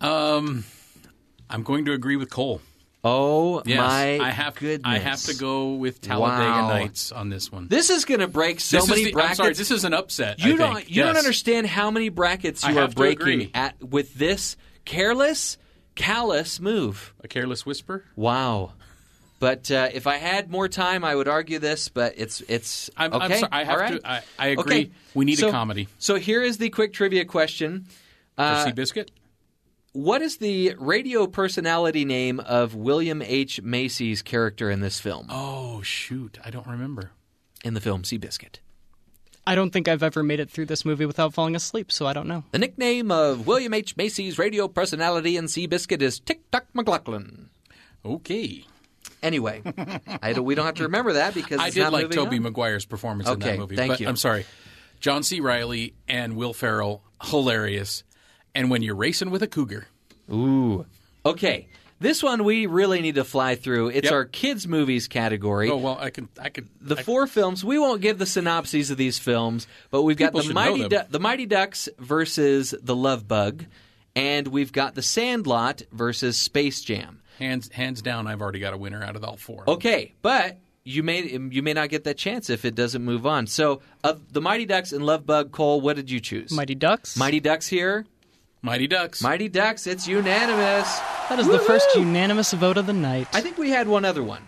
Um, 0.01 0.63
I'm 1.49 1.63
going 1.63 1.85
to 1.85 1.93
agree 1.93 2.15
with 2.15 2.29
Cole. 2.29 2.61
Oh 3.07 3.61
Yes, 3.65 3.77
my 3.77 4.17
I 4.19 4.31
have 4.31 4.55
goodness! 4.55 4.81
I 4.91 4.97
have 4.97 5.21
to 5.25 5.35
go 5.35 5.73
with 5.75 6.01
Talladega 6.01 6.49
Wow. 6.49 6.69
Nights 6.69 7.11
on 7.11 7.29
this 7.29 7.51
one. 7.51 7.67
This 7.67 7.91
is 7.91 8.03
going 8.03 8.19
to 8.21 8.27
break 8.27 8.59
so 8.59 8.77
This 8.77 8.89
many 8.89 9.03
the- 9.03 9.09
I'm 9.09 9.13
brackets. 9.13 9.37
sorry, 9.37 9.53
this 9.53 9.69
is 9.69 9.83
an 9.83 9.93
upset, 9.93 10.39
You 10.39 10.55
I 10.55 10.57
don't. 10.57 10.75
think. 10.77 10.89
You 10.89 11.03
don't 11.03 11.15
understand 11.17 11.67
how 11.67 11.91
many 11.91 12.09
brackets 12.09 12.65
you 12.67 12.79
are 12.79 12.87
breaking 12.87 13.51
at 13.53 13.79
with 13.79 14.15
this 14.15 14.57
careless, 14.85 15.59
callous 15.93 16.59
move. 16.59 17.13
A 17.23 17.27
careless 17.27 17.63
whisper. 17.63 18.03
Wow. 18.15 18.71
But 19.39 19.69
uh, 19.69 19.89
if 19.93 20.07
I 20.07 20.17
had 20.17 20.49
more 20.49 20.67
time, 20.67 21.03
I 21.03 21.13
would 21.13 21.27
argue 21.27 21.59
this. 21.59 21.89
But 21.89 22.15
it's 22.17 22.41
it's 22.47 22.89
I'm- 22.97 23.13
I'm 23.13 23.21
okay. 23.31 23.39
sorry, 23.41 23.51
I 23.51 23.63
have 23.65 23.79
right. 23.79 24.01
to- 24.01 24.09
I- 24.09 24.23
I 24.39 24.47
agree. 24.47 24.63
Okay. 24.81 24.91
We 25.13 25.25
need 25.25 25.43
a 25.43 25.51
comedy. 25.51 25.87
So 25.99 26.15
here 26.15 26.41
is 26.41 26.57
the 26.57 26.69
quick 26.71 26.91
trivia 26.91 27.23
question. 27.25 27.85
Uh, 28.35 28.65
Seabiscuit. 28.65 29.09
What 29.95 30.21
is 30.21 30.39
the 30.39 30.75
radio 30.77 31.25
personality 31.25 32.03
name 32.03 32.41
of 32.41 32.75
William 32.75 33.21
H 33.21 33.61
Macy's 33.61 34.21
character 34.21 34.69
in 34.69 34.81
this 34.81 34.99
film? 34.99 35.27
Oh 35.29 35.81
shoot, 35.83 36.37
I 36.43 36.49
don't 36.49 36.67
remember. 36.67 37.11
In 37.63 37.75
the 37.75 37.79
film 37.79 38.03
Seabiscuit. 38.03 38.57
I 39.47 39.55
don't 39.55 39.71
think 39.71 39.87
I've 39.87 40.03
ever 40.03 40.21
made 40.21 40.41
it 40.41 40.49
through 40.49 40.65
this 40.65 40.83
movie 40.83 41.05
without 41.05 41.33
falling 41.33 41.55
asleep, 41.55 41.93
so 41.93 42.05
I 42.07 42.11
don't 42.11 42.27
know. 42.27 42.43
The 42.51 42.59
nickname 42.59 43.09
of 43.09 43.47
William 43.47 43.73
H 43.73 43.95
Macy's 43.95 44.37
radio 44.37 44.67
personality 44.67 45.37
in 45.37 45.45
Seabiscuit 45.45 46.01
is 46.01 46.19
Tick 46.19 46.51
Tock 46.51 46.65
McLaughlin. 46.73 47.49
Okay. 48.03 48.65
Anyway, 49.23 49.61
I 50.21 50.33
don't, 50.33 50.43
we 50.43 50.55
don't 50.55 50.65
have 50.65 50.75
to 50.75 50.83
remember 50.83 51.13
that 51.13 51.33
because 51.33 51.61
I 51.61 51.69
did 51.69 51.79
not 51.79 51.93
like 51.93 52.03
moving 52.07 52.17
Toby 52.17 52.35
on. 52.35 52.43
Maguire's 52.43 52.83
performance 52.83 53.29
in 53.29 53.39
that 53.39 53.59
movie. 53.59 53.77
thank 53.77 53.93
but 53.93 53.99
you. 54.01 54.09
I'm 54.09 54.17
sorry. 54.17 54.45
John 54.99 55.23
C. 55.23 55.39
Reilly 55.39 55.93
and 56.05 56.35
Will 56.35 56.53
Ferrell, 56.53 57.01
hilarious. 57.23 58.03
And 58.55 58.69
when 58.71 58.81
you're 58.81 58.95
racing 58.95 59.29
with 59.29 59.43
a 59.43 59.47
cougar. 59.47 59.87
Ooh. 60.31 60.85
Okay. 61.25 61.67
This 61.99 62.21
one 62.23 62.43
we 62.43 62.65
really 62.65 63.01
need 63.01 63.15
to 63.15 63.23
fly 63.23 63.55
through. 63.55 63.89
It's 63.89 64.05
Yep. 64.05 64.13
our 64.13 64.25
kids 64.25 64.67
movies 64.67 65.07
category. 65.07 65.69
Oh 65.69 65.77
well, 65.77 65.97
I 65.99 66.09
can 66.09 66.27
I 66.39 66.49
could 66.49 66.67
The 66.81 66.95
four 66.97 67.25
films. 67.27 67.63
We 67.63 67.79
won't 67.79 68.01
give 68.01 68.17
the 68.17 68.25
synopses 68.25 68.91
of 68.91 68.97
these 68.97 69.17
films, 69.19 69.65
but 69.91 70.01
we've 70.03 70.17
got 70.17 70.27
People 70.27 70.39
the 70.41 70.45
should 70.47 70.55
know 70.55 70.61
Mighty 70.61 70.79
them. 70.81 70.89
Du- 70.89 71.07
the 71.09 71.19
Mighty 71.19 71.45
Ducks 71.45 71.87
versus 71.99 72.73
the 72.81 72.95
Love 72.95 73.27
Bug, 73.27 73.65
and 74.15 74.47
we've 74.49 74.71
got 74.73 74.95
the 74.95 75.01
Sandlot 75.01 75.83
versus 75.91 76.37
Space 76.37 76.81
Jam. 76.81 77.21
hands 77.39 77.69
hands 77.71 78.01
down. 78.01 78.27
I've 78.27 78.41
already 78.41 78.59
got 78.59 78.73
a 78.73 78.77
winner 78.77 79.01
out 79.03 79.15
of 79.15 79.23
all 79.23 79.37
four. 79.37 79.63
Okay, 79.67 80.13
but 80.21 80.57
you 80.83 81.01
may 81.01 81.21
you 81.49 81.63
may 81.63 81.73
not 81.73 81.89
get 81.89 82.03
that 82.03 82.17
chance 82.17 82.49
if 82.49 82.65
it 82.65 82.75
doesn't 82.75 83.03
move 83.05 83.25
on. 83.25 83.47
So, 83.47 83.81
of 84.03 84.33
the 84.33 84.41
Mighty 84.41 84.65
Ducks 84.65 84.91
and 84.91 85.05
Love 85.05 85.25
Bug, 85.25 85.51
Cole, 85.53 85.79
what 85.79 85.95
did 85.95 86.11
you 86.11 86.19
choose? 86.19 86.51
Mighty 86.51 86.75
Ducks. 86.75 87.15
Mighty 87.15 87.39
Ducks 87.39 87.67
here. 87.67 88.05
Mighty 88.65 88.87
Ducks. 88.87 89.21
Mighty 89.21 89.47
Ducks. 89.47 89.85
It's 89.85 90.07
unanimous. 90.07 90.99
That 91.29 91.37
is 91.37 91.47
the 91.47 91.59
first 91.59 91.87
unanimous 91.95 92.51
vote 92.53 92.77
of 92.77 92.87
the 92.87 92.93
night. 92.93 93.27
I 93.31 93.39
think 93.39 93.59
we 93.59 93.69
had 93.69 93.87
one 93.87 94.05
other 94.05 94.23
one 94.23 94.41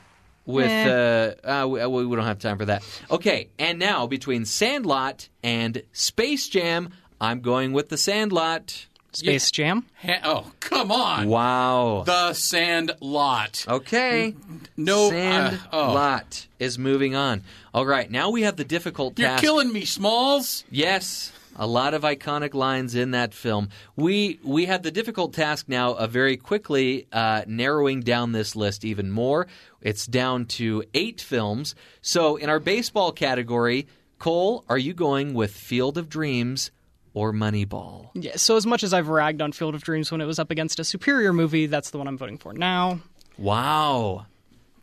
with. 0.44 0.66
Eh. 0.66 1.36
Uh, 1.44 1.64
uh, 1.64 1.68
we, 1.68 1.86
we 1.86 2.16
don't 2.16 2.26
have 2.26 2.40
time 2.40 2.58
for 2.58 2.66
that. 2.66 2.84
Okay, 3.12 3.50
and 3.60 3.78
now 3.78 4.08
between 4.08 4.46
Sandlot 4.46 5.30
and 5.44 5.84
Space 5.92 6.50
Jam, 6.50 6.90
I'm 7.22 7.42
going 7.42 7.74
with 7.74 7.90
the 7.90 7.98
Sandlot. 7.98 8.88
Space 9.12 9.52
Jam. 9.52 9.86
Ha- 10.02 10.22
oh 10.24 10.52
come 10.60 10.92
on! 10.92 11.28
Wow. 11.28 12.04
The 12.04 12.34
Sandlot. 12.34 13.66
Okay. 13.68 14.36
No. 14.76 15.10
Sandlot 15.12 15.62
uh, 15.72 15.90
oh. 15.90 15.94
Lot 15.94 16.48
is 16.58 16.80
moving 16.80 17.16
on. 17.16 17.44
All 17.72 17.86
right, 17.86 18.10
now 18.10 18.32
we 18.32 18.42
have 18.42 18.56
the 18.58 18.66
difficult 18.66 19.20
You're 19.20 19.30
task. 19.30 19.44
killing 19.44 19.72
me, 19.72 19.86
Smalls. 19.86 20.64
Yes, 20.72 21.32
a 21.58 21.68
lot 21.68 21.94
of 21.94 22.04
iconic 22.04 22.54
lines 22.54 22.96
in 22.96 23.12
that 23.12 23.34
film. 23.34 23.70
We 23.96 24.40
we 24.44 24.66
have 24.66 24.84
the 24.84 24.92
difficult 24.92 25.34
task 25.34 25.68
now 25.68 25.94
of 25.94 26.12
very 26.12 26.38
quickly 26.38 27.08
uh, 27.12 27.44
narrowing 27.48 28.02
down 28.02 28.32
this 28.32 28.56
list 28.56 28.86
even 28.86 29.12
more. 29.12 29.48
It's 29.82 30.06
down 30.06 30.46
to 30.46 30.84
eight 30.94 31.20
films. 31.20 31.76
So 32.02 32.38
in 32.38 32.50
our 32.50 32.60
baseball 32.60 33.12
category, 33.12 33.88
Cole, 34.20 34.64
are 34.70 34.78
you 34.78 34.94
going 34.94 35.34
with 35.34 35.52
Field 35.52 35.98
of 35.98 36.10
Dreams 36.10 36.72
or 37.14 37.34
Moneyball? 37.34 38.10
Yeah, 38.14 38.36
so 38.36 38.56
as 38.56 38.66
much 38.66 38.84
as 38.84 38.94
I've 38.94 39.10
ragged 39.10 39.42
on 39.42 39.52
Field 39.52 39.76
of 39.76 39.84
Dreams 39.84 40.12
when 40.12 40.22
it 40.22 40.26
was 40.26 40.40
up 40.40 40.52
against 40.52 40.80
a 40.80 40.84
superior 40.84 41.34
movie, 41.34 41.66
that's 41.66 41.90
the 41.92 41.98
one 41.98 42.08
I'm 42.08 42.18
voting 42.18 42.38
for 42.38 42.54
now. 42.54 43.00
Wow. 43.38 44.26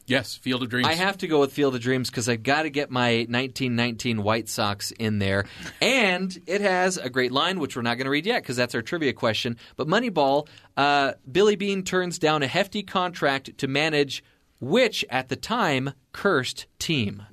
Yes, 0.07 0.35
Field 0.35 0.63
of 0.63 0.69
Dreams. 0.69 0.87
I 0.87 0.95
have 0.95 1.19
to 1.19 1.27
go 1.27 1.41
with 1.41 1.53
Field 1.53 1.75
of 1.75 1.81
Dreams 1.81 2.11
because 2.11 2.29
I've 2.29 2.43
got 2.43 2.63
to 2.63 2.71
get 2.71 2.91
my 2.91 3.19
1919 3.29 4.23
White 4.23 4.49
Sox 4.49 4.91
in 4.93 5.19
there. 5.19 5.47
And 5.81 6.37
it 6.47 6.61
has 6.61 6.99
a 6.99 7.09
great 7.09 7.33
line, 7.33 7.59
which 7.59 7.75
we're 7.75 7.83
not 7.83 7.97
going 7.97 8.05
to 8.05 8.11
read 8.11 8.27
yet 8.27 8.43
because 8.43 8.57
that's 8.57 8.75
our 8.75 8.83
trivia 8.83 9.15
question. 9.15 9.57
But 9.77 9.87
Moneyball, 9.89 10.47
uh, 10.77 11.13
Billy 11.31 11.57
Beane 11.57 11.85
turns 11.85 12.19
down 12.19 12.43
a 12.43 12.47
hefty 12.47 12.83
contract 12.83 13.57
to 13.59 13.69
manage 13.69 14.23
which, 14.61 15.05
at 15.11 15.29
the 15.29 15.37
time, 15.37 15.93
cursed 16.13 16.67
team. 16.79 17.25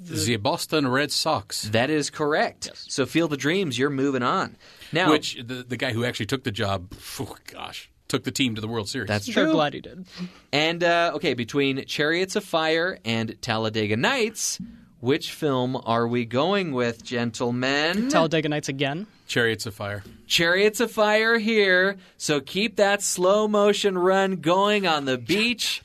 the 0.00 0.36
Boston 0.36 0.88
Red 0.88 1.12
Sox. 1.12 1.62
That 1.62 1.90
is 1.90 2.10
correct. 2.10 2.70
So 2.74 3.06
Field 3.06 3.32
of 3.32 3.38
Dreams, 3.38 3.78
you're 3.78 3.90
moving 3.90 4.22
on. 4.22 4.56
Now, 4.92 5.10
Which 5.10 5.36
the 5.44 5.64
the 5.66 5.76
guy 5.76 5.92
who 5.92 6.04
actually 6.04 6.26
took 6.26 6.44
the 6.44 6.50
job, 6.52 6.92
oh, 7.20 7.36
gosh, 7.46 7.90
took 8.08 8.24
the 8.24 8.30
team 8.30 8.54
to 8.54 8.60
the 8.60 8.68
World 8.68 8.88
Series. 8.88 9.08
That's 9.08 9.26
They're 9.26 9.44
true. 9.44 9.52
glad 9.52 9.74
he 9.74 9.80
did. 9.80 10.06
And 10.52 10.82
uh, 10.84 11.12
okay, 11.14 11.34
between 11.34 11.84
Chariots 11.86 12.36
of 12.36 12.44
Fire 12.44 12.98
and 13.04 13.40
Talladega 13.40 13.96
Nights, 13.96 14.60
which 15.00 15.32
film 15.32 15.80
are 15.84 16.06
we 16.08 16.24
going 16.24 16.72
with, 16.72 17.02
gentlemen? 17.04 18.08
Talladega 18.08 18.48
Nights 18.48 18.68
again. 18.68 19.06
Chariots 19.26 19.66
of 19.66 19.74
Fire. 19.74 20.02
Chariots 20.26 20.80
of 20.80 20.90
Fire 20.90 21.38
here. 21.38 21.96
So 22.16 22.40
keep 22.40 22.76
that 22.76 23.02
slow 23.02 23.48
motion 23.48 23.96
run 23.98 24.36
going 24.36 24.86
on 24.86 25.04
the 25.04 25.18
beach. 25.18 25.82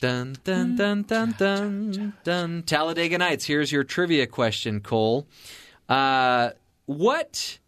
Dun 0.00 0.36
dun 0.44 0.76
dun 0.76 1.02
dun 1.02 1.34
dun 1.38 2.12
dun. 2.24 2.62
Talladega 2.64 3.16
Nights. 3.16 3.44
Here's 3.44 3.70
your 3.70 3.84
trivia 3.84 4.26
question, 4.26 4.80
Cole. 4.80 5.26
Uh, 5.88 6.50
what 6.86 7.58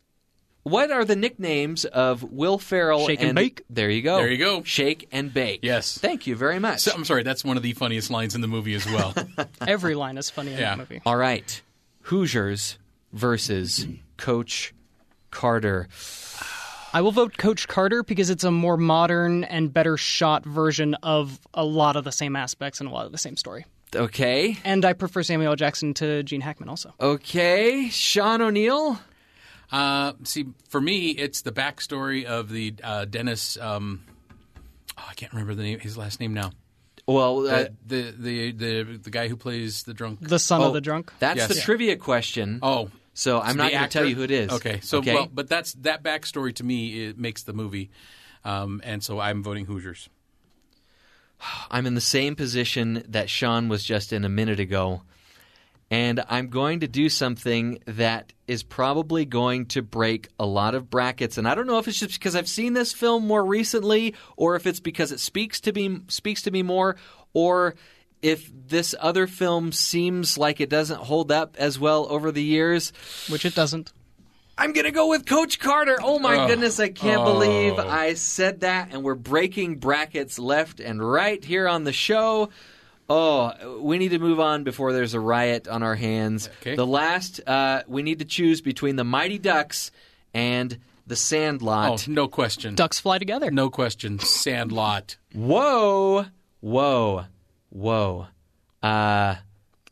what 0.66 0.90
are 0.90 1.05
the 1.05 1.14
nicknames 1.14 1.84
of 1.84 2.24
Will 2.32 2.59
Ferrell 2.59 3.06
Shake 3.06 3.22
and 3.22 3.36
Bake. 3.36 3.62
There 3.70 3.88
you 3.88 4.02
go. 4.02 4.16
There 4.16 4.28
you 4.30 4.36
go. 4.36 4.64
Shake 4.64 5.09
and 5.12 5.32
bake. 5.32 5.60
Yes. 5.62 5.97
Thank 5.97 6.26
you 6.26 6.34
very 6.34 6.59
much. 6.59 6.80
So, 6.80 6.90
I'm 6.93 7.05
sorry, 7.05 7.22
that's 7.22 7.44
one 7.44 7.56
of 7.56 7.62
the 7.62 7.72
funniest 7.72 8.10
lines 8.10 8.34
in 8.34 8.40
the 8.40 8.48
movie 8.48 8.74
as 8.74 8.84
well. 8.86 9.14
Every 9.66 9.94
line 9.94 10.18
is 10.18 10.28
funny 10.28 10.52
in 10.52 10.59
Yeah. 10.59 10.70
that 10.70 10.78
movie. 10.78 11.01
All 11.06 11.16
right. 11.16 11.62
Hoosiers 12.02 12.78
versus 13.12 13.86
Coach 14.16 14.74
Carter. 15.30 15.88
I 16.93 17.01
will 17.01 17.12
vote 17.12 17.36
Coach 17.36 17.68
Carter 17.68 18.02
because 18.02 18.30
it's 18.30 18.44
a 18.44 18.51
more 18.51 18.76
modern 18.76 19.44
and 19.44 19.72
better 19.72 19.97
shot 19.97 20.44
version 20.44 20.94
of 21.02 21.38
a 21.55 21.64
lot 21.64 21.94
of 21.97 22.05
the 22.05 22.12
same 22.12 22.34
aspects 22.36 22.80
and 22.80 22.88
a 22.88 22.93
lot 22.93 23.06
of 23.06 23.12
the 23.12 23.18
same 23.18 23.36
story. 23.36 23.66
Okay. 23.94 24.59
And 24.64 24.84
I 24.84 24.94
prefer 24.94 25.22
Samuel 25.22 25.55
Jackson 25.56 25.94
to 25.94 26.22
Gene 26.24 26.40
Hackman 26.40 26.68
also. 26.68 26.93
Okay. 27.01 27.88
Sean 27.90 28.40
O'Neill. 28.43 28.98
Uh, 29.72 30.12
see, 30.24 30.47
for 30.68 30.80
me, 30.80 31.10
it's 31.10 31.43
the 31.43 31.52
backstory 31.52 32.24
of 32.24 32.48
the 32.51 32.74
uh, 32.82 33.05
Dennis. 33.05 33.56
Um, 33.59 34.05
oh, 34.98 35.05
I 35.09 35.14
can't 35.14 35.32
remember 35.32 35.55
the 35.55 35.62
name, 35.62 35.80
his 35.80 35.97
last 35.98 36.20
name 36.20 36.32
now. 36.34 36.52
Well, 37.06 37.47
uh, 37.47 37.66
The, 37.86 38.14
the, 38.14 38.14
the 38.18 38.52
the 38.52 38.97
the 38.98 39.10
guy 39.10 39.28
who 39.28 39.36
plays 39.36 39.84
the 39.84 39.94
drunk. 39.94 40.18
The 40.20 40.38
son 40.38 40.60
Oh, 40.60 40.66
of 40.66 40.72
the 40.72 40.80
drunk. 40.80 41.12
That's 41.18 41.36
Yes. 41.36 41.48
the 41.48 41.55
trivia 41.60 41.97
question. 41.97 42.59
Oh, 42.62 42.90
So 43.14 43.40
I'm 43.40 43.52
So 43.52 43.59
not 43.59 43.70
going 43.72 43.82
to 43.84 43.88
tell 43.88 44.05
you 44.05 44.14
who 44.16 44.22
it 44.22 44.30
is. 44.30 44.51
Okay, 44.52 44.80
so 44.80 44.98
okay? 44.98 45.14
well, 45.14 45.28
but 45.32 45.48
that's 45.48 45.72
that 45.82 46.02
backstory 46.02 46.55
to 46.56 46.64
me. 46.64 47.06
It 47.06 47.18
makes 47.18 47.43
the 47.44 47.52
movie, 47.52 47.90
um, 48.44 48.80
and 48.84 49.02
so 49.05 49.18
I'm 49.20 49.43
voting 49.43 49.66
Hoosiers. 49.66 50.09
I'm 51.70 51.86
in 51.86 51.94
the 51.94 52.01
same 52.01 52.34
position 52.36 53.05
that 53.09 53.30
Sean 53.30 53.68
was 53.68 53.84
just 53.84 54.12
in 54.12 54.24
a 54.24 54.28
minute 54.28 54.60
ago. 54.60 55.02
And 55.90 56.24
I'm 56.28 56.48
going 56.48 56.80
to 56.80 56.88
do 56.88 57.08
something 57.08 57.78
that 57.86 58.32
is 58.48 58.64
probably 58.64 59.24
going 59.24 59.66
to 59.66 59.82
break 59.82 60.28
a 60.38 60.44
lot 60.46 60.74
of 60.74 60.90
brackets. 60.90 61.38
And 61.38 61.46
I 61.46 61.54
don't 61.54 61.68
know 61.68 61.78
if 61.78 61.86
it's 61.86 61.98
just 62.00 62.14
because 62.14 62.34
I've 62.34 62.48
seen 62.48 62.72
this 62.72 62.92
film 62.92 63.24
more 63.26 63.44
recently, 63.44 64.14
or 64.36 64.56
if 64.56 64.66
it's 64.66 64.80
because 64.80 65.12
it 65.12 65.20
speaks 65.20 65.60
to 65.60 65.72
me 65.72 66.00
speaks 66.08 66.42
to 66.42 66.50
me 66.50 66.64
more, 66.64 66.96
or 67.34 67.76
if 68.20 68.50
this 68.66 68.96
other 68.98 69.28
film 69.28 69.70
seems 69.70 70.36
like 70.36 70.60
it 70.60 70.68
doesn't 70.70 71.02
hold 71.02 71.30
up 71.30 71.54
as 71.58 71.78
well 71.78 72.06
over 72.10 72.32
the 72.32 72.42
years. 72.42 72.92
Which 73.28 73.44
it 73.44 73.54
doesn't. 73.54 73.92
I'm 74.58 74.72
going 74.72 74.86
to 74.86 74.90
go 74.90 75.08
with 75.08 75.24
Coach 75.26 75.60
Carter. 75.60 75.98
Oh 76.02 76.18
my 76.18 76.36
Oh. 76.38 76.46
goodness, 76.48 76.80
I 76.80 76.88
can't 76.88 77.20
Oh. 77.20 77.24
believe 77.34 77.78
I 77.78 78.14
said 78.14 78.60
that. 78.60 78.88
And 78.90 79.04
we're 79.04 79.14
breaking 79.14 79.76
brackets 79.76 80.38
left 80.38 80.80
and 80.80 81.06
right 81.08 81.44
here 81.44 81.68
on 81.68 81.84
the 81.84 81.92
show. 81.92 82.48
Oh, 83.08 83.78
we 83.80 83.98
need 83.98 84.08
to 84.08 84.18
move 84.18 84.40
on 84.40 84.64
before 84.64 84.92
there's 84.92 85.14
a 85.14 85.20
riot 85.20 85.68
on 85.68 85.82
our 85.82 85.94
hands. 85.94 86.48
Okay. 86.60 86.74
The 86.74 86.86
last, 86.86 87.40
uh, 87.46 87.82
we 87.86 88.02
need 88.02 88.18
to 88.18 88.24
choose 88.24 88.60
between 88.60 88.96
the 88.96 89.04
Mighty 89.04 89.38
Ducks 89.38 89.90
and 90.34 90.76
the 91.06 91.14
Sandlot. 91.16 91.90
Oh, 91.92 91.96
Sandlot. 91.96 92.14
no 92.24 92.28
question. 92.28 92.74
Ducks 92.74 92.98
fly 92.98 93.18
together. 93.18 93.50
No 93.52 93.70
question. 93.70 94.18
Sandlot. 94.18 95.16
Whoa, 95.32 96.26
whoa. 96.60 97.26
Whoa. 97.70 98.26
Uh, 98.82 99.36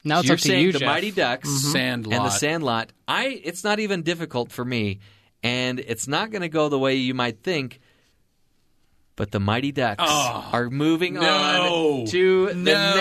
Now 0.03 0.19
it's 0.19 0.27
you're 0.29 0.35
up 0.35 0.41
to 0.41 0.49
saying 0.49 0.65
you, 0.65 0.73
the 0.73 0.81
Jeff. 0.81 0.87
Mighty 0.87 1.11
Ducks 1.13 1.49
Mhm. 1.49 1.73
Sandlot. 1.73 2.15
and 2.17 2.25
the 2.27 2.31
Sandlot. 2.31 2.91
I 3.07 3.41
it's 3.45 3.63
not 3.63 3.79
even 3.79 4.03
difficult 4.03 4.51
for 4.51 4.65
me, 4.65 4.99
and 5.43 5.79
it's 5.79 6.09
not 6.09 6.31
going 6.31 6.43
to 6.43 6.49
go 6.49 6.69
the 6.69 6.79
way 6.79 6.97
you 6.97 7.15
might 7.15 7.43
think. 7.43 7.81
But 9.17 9.31
the 9.31 9.39
Mighty 9.39 9.71
Ducks 9.71 10.03
Oh, 10.05 10.49
are 10.53 10.71
moving 10.71 11.15
no. 11.15 11.21
on 11.23 12.07
to 12.07 12.47
the 12.49 12.55
No. 12.55 12.97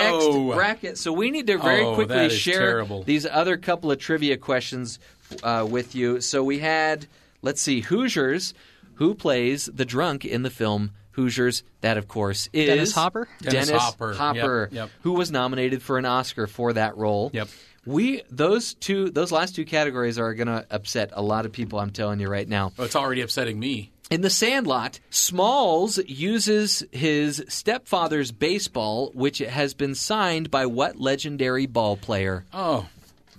next 0.46 0.54
bracket. 0.56 0.98
So 0.98 1.12
we 1.12 1.30
need 1.32 1.48
to 1.48 1.58
very 1.58 1.82
Oh, 1.82 1.94
quickly 1.96 2.30
share 2.30 2.58
terrible. 2.60 3.02
these 3.02 3.26
other 3.26 3.56
couple 3.56 3.90
of 3.90 3.98
trivia 3.98 4.36
questions 4.36 5.00
uh, 5.42 5.66
with 5.68 5.94
you. 5.96 6.20
So 6.20 6.44
we 6.44 6.60
had, 6.60 7.06
let's 7.42 7.60
see, 7.60 7.80
Hoosiers. 7.80 8.54
Who 8.98 9.16
plays 9.16 9.68
the 9.74 9.84
drunk 9.84 10.24
in 10.24 10.42
the 10.44 10.50
film 10.50 10.92
Hoosiers? 11.12 11.64
That, 11.80 11.96
of 11.98 12.06
course, 12.06 12.48
is 12.52 12.68
Dennis 12.68 12.92
Hopper? 12.92 13.26
Dennis, 13.42 13.66
Dennis 13.68 13.82
Hopper. 13.82 14.12
Hopper, 14.14 14.68
Yep, 14.70 14.72
yep. 14.72 14.90
who 15.02 15.14
was 15.14 15.32
nominated 15.32 15.82
for 15.82 15.98
an 15.98 16.04
Oscar 16.04 16.46
for 16.46 16.72
that 16.74 16.96
role. 16.96 17.30
Yep. 17.32 17.48
We 17.86 18.22
those 18.30 18.74
two 18.74 19.10
those 19.10 19.32
last 19.32 19.56
two 19.56 19.64
categories 19.64 20.16
are 20.18 20.32
going 20.32 20.46
to 20.46 20.64
upset 20.70 21.10
a 21.12 21.20
lot 21.22 21.44
of 21.44 21.50
people. 21.52 21.80
I'm 21.80 21.90
telling 21.90 22.20
you 22.20 22.28
right 22.28 22.48
now. 22.48 22.72
Oh, 22.78 22.84
it's 22.84 22.94
already 22.96 23.20
upsetting 23.20 23.58
me. 23.58 23.90
In 24.10 24.20
the 24.20 24.30
Sandlot, 24.30 25.00
Smalls 25.10 25.98
uses 26.06 26.84
his 26.92 27.44
stepfather's 27.48 28.32
baseball, 28.32 29.10
which 29.14 29.38
has 29.38 29.74
been 29.74 29.94
signed 29.94 30.50
by 30.50 30.66
what 30.66 31.00
legendary 31.00 31.66
ball 31.66 31.96
player? 31.96 32.44
Oh, 32.52 32.86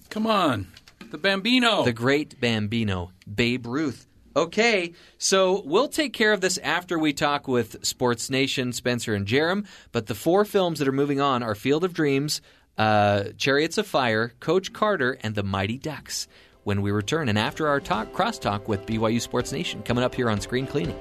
come 0.09 0.25
on. 0.25 0.67
The 1.11 1.17
Bambino. 1.19 1.83
The 1.83 1.93
great 1.93 2.39
Bambino, 2.41 3.11
Babe 3.31 3.67
Ruth. 3.67 4.07
Okay, 4.35 4.91
so 5.17 5.61
we'll 5.65 5.87
take 5.87 6.11
care 6.11 6.33
of 6.33 6.41
this 6.41 6.57
after 6.57 6.99
we 6.99 7.13
talk 7.13 7.47
with 7.47 7.85
Sports 7.85 8.29
Nation, 8.29 8.73
Spencer 8.73 9.13
and 9.13 9.25
Jerem. 9.25 9.65
But 9.93 10.07
the 10.07 10.15
four 10.15 10.43
films 10.43 10.79
that 10.79 10.89
are 10.89 10.91
moving 10.93 11.21
on 11.21 11.41
are 11.41 11.55
Field 11.55 11.85
of 11.85 11.93
Dreams, 11.93 12.41
uh, 12.77 13.25
Chariots 13.37 13.77
of 13.77 13.87
Fire, 13.87 14.33
Coach 14.41 14.73
Carter, 14.73 15.17
and 15.21 15.35
The 15.35 15.43
Mighty 15.43 15.77
Ducks. 15.77 16.27
When 16.65 16.81
we 16.81 16.89
return, 16.89 17.29
and 17.29 17.37
after 17.37 17.67
our 17.67 17.79
talk, 17.79 18.11
crosstalk 18.11 18.67
with 18.67 18.87
BYU 18.87 19.21
Sports 19.21 19.51
Nation, 19.51 19.83
coming 19.83 20.03
up 20.03 20.15
here 20.15 20.31
on 20.31 20.41
Screen 20.41 20.65
Cleaning. 20.65 20.97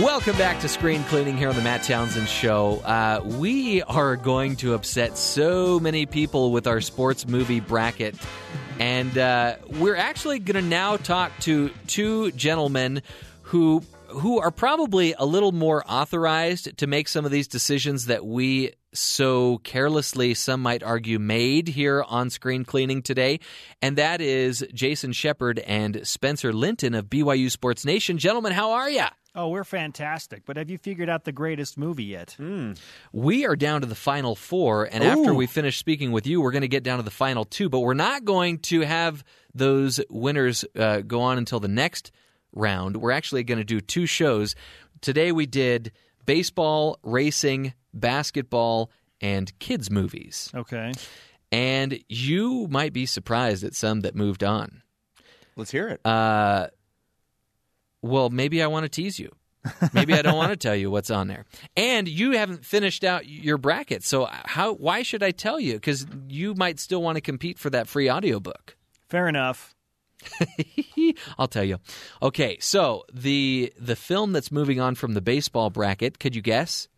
Welcome 0.00 0.36
back 0.38 0.60
to 0.60 0.68
Screen 0.68 1.02
Cleaning 1.04 1.36
here 1.36 1.48
on 1.48 1.56
the 1.56 1.62
Matt 1.62 1.82
Townsend 1.82 2.28
Show. 2.28 2.80
Uh, 2.84 3.20
we 3.24 3.82
are 3.82 4.14
going 4.14 4.54
to 4.58 4.74
upset 4.74 5.18
so 5.18 5.80
many 5.80 6.06
people 6.06 6.52
with 6.52 6.68
our 6.68 6.80
sports 6.80 7.26
movie 7.26 7.58
bracket. 7.58 8.14
And 8.80 9.16
uh, 9.18 9.56
we're 9.68 9.94
actually 9.94 10.38
going 10.38 10.62
to 10.62 10.68
now 10.68 10.96
talk 10.96 11.32
to 11.40 11.70
two 11.86 12.32
gentlemen 12.32 13.02
who 13.42 13.82
who 14.08 14.40
are 14.40 14.50
probably 14.50 15.14
a 15.16 15.24
little 15.24 15.52
more 15.52 15.84
authorized 15.86 16.76
to 16.78 16.86
make 16.88 17.06
some 17.06 17.24
of 17.24 17.30
these 17.30 17.46
decisions 17.46 18.06
that 18.06 18.26
we 18.26 18.72
so 18.92 19.58
carelessly, 19.58 20.34
some 20.34 20.60
might 20.60 20.82
argue, 20.82 21.18
made 21.18 21.68
here 21.68 22.02
on 22.02 22.28
Screen 22.28 22.64
Cleaning 22.64 23.02
today. 23.02 23.38
And 23.80 23.96
that 23.98 24.20
is 24.20 24.66
Jason 24.74 25.12
Shepard 25.12 25.60
and 25.60 26.04
Spencer 26.04 26.52
Linton 26.52 26.94
of 26.94 27.06
BYU 27.06 27.50
Sports 27.50 27.84
Nation. 27.84 28.18
Gentlemen, 28.18 28.52
how 28.52 28.72
are 28.72 28.90
you? 28.90 29.04
Oh, 29.34 29.48
we're 29.48 29.64
fantastic. 29.64 30.44
But 30.44 30.56
have 30.56 30.70
you 30.70 30.78
figured 30.78 31.08
out 31.08 31.24
the 31.24 31.32
greatest 31.32 31.78
movie 31.78 32.04
yet? 32.04 32.36
We 33.12 33.46
are 33.46 33.54
down 33.54 33.80
to 33.82 33.86
the 33.86 33.94
final 33.94 34.34
four, 34.34 34.88
and 34.90 35.04
after 35.04 35.32
we 35.32 35.46
finish 35.46 35.78
speaking 35.78 36.10
with 36.10 36.26
you, 36.26 36.40
we're 36.40 36.50
going 36.50 36.62
to 36.62 36.68
get 36.68 36.82
down 36.82 36.98
to 36.98 37.04
the 37.04 37.10
final 37.10 37.44
two. 37.44 37.68
But 37.68 37.80
we're 37.80 37.94
not 37.94 38.24
going 38.24 38.58
to 38.58 38.80
have 38.80 39.22
those 39.54 40.00
winners 40.10 40.64
uh, 40.76 41.02
go 41.02 41.20
on 41.20 41.38
until 41.38 41.60
the 41.60 41.68
next 41.68 42.10
round. 42.52 42.96
We're 42.96 43.12
actually 43.12 43.44
going 43.44 43.58
to 43.58 43.64
do 43.64 43.80
two 43.80 44.06
shows. 44.06 44.56
Today 45.00 45.30
we 45.30 45.46
did 45.46 45.92
baseball, 46.26 46.98
racing, 47.02 47.74
basketball, 47.94 48.90
and 49.20 49.56
kids' 49.60 49.90
movies. 49.90 50.50
Okay. 50.54 50.92
And 51.52 52.00
you 52.08 52.66
might 52.68 52.92
be 52.92 53.06
surprised 53.06 53.64
at 53.64 53.74
some 53.74 54.00
that 54.00 54.14
moved 54.14 54.42
on. 54.42 54.82
Let's 55.56 55.70
hear 55.70 55.88
it. 55.88 56.00
Uh, 56.04 56.68
well, 58.02 58.30
maybe 58.30 58.62
I 58.62 58.66
want 58.66 58.84
to 58.84 58.88
tease 58.88 59.18
you. 59.18 59.30
Maybe 59.92 60.14
I 60.14 60.22
don't 60.22 60.36
want 60.36 60.52
to 60.52 60.56
tell 60.56 60.74
you 60.74 60.90
what's 60.90 61.10
on 61.10 61.28
there. 61.28 61.44
And 61.76 62.08
you 62.08 62.32
haven't 62.32 62.64
finished 62.64 63.04
out 63.04 63.26
your 63.26 63.58
bracket. 63.58 64.02
So 64.02 64.26
how 64.30 64.72
why 64.74 65.02
should 65.02 65.22
I 65.22 65.32
tell 65.32 65.60
you? 65.60 65.78
Cuz 65.78 66.06
you 66.28 66.54
might 66.54 66.80
still 66.80 67.02
want 67.02 67.16
to 67.16 67.20
compete 67.20 67.58
for 67.58 67.68
that 67.70 67.86
free 67.86 68.10
audiobook. 68.10 68.76
Fair 69.08 69.28
enough. 69.28 69.74
I'll 71.38 71.48
tell 71.48 71.64
you. 71.64 71.78
Okay, 72.22 72.58
so 72.60 73.04
the 73.12 73.72
the 73.78 73.96
film 73.96 74.32
that's 74.32 74.50
moving 74.50 74.80
on 74.80 74.94
from 74.94 75.14
the 75.14 75.20
baseball 75.20 75.70
bracket, 75.70 76.18
could 76.18 76.34
you 76.34 76.42
guess? 76.42 76.88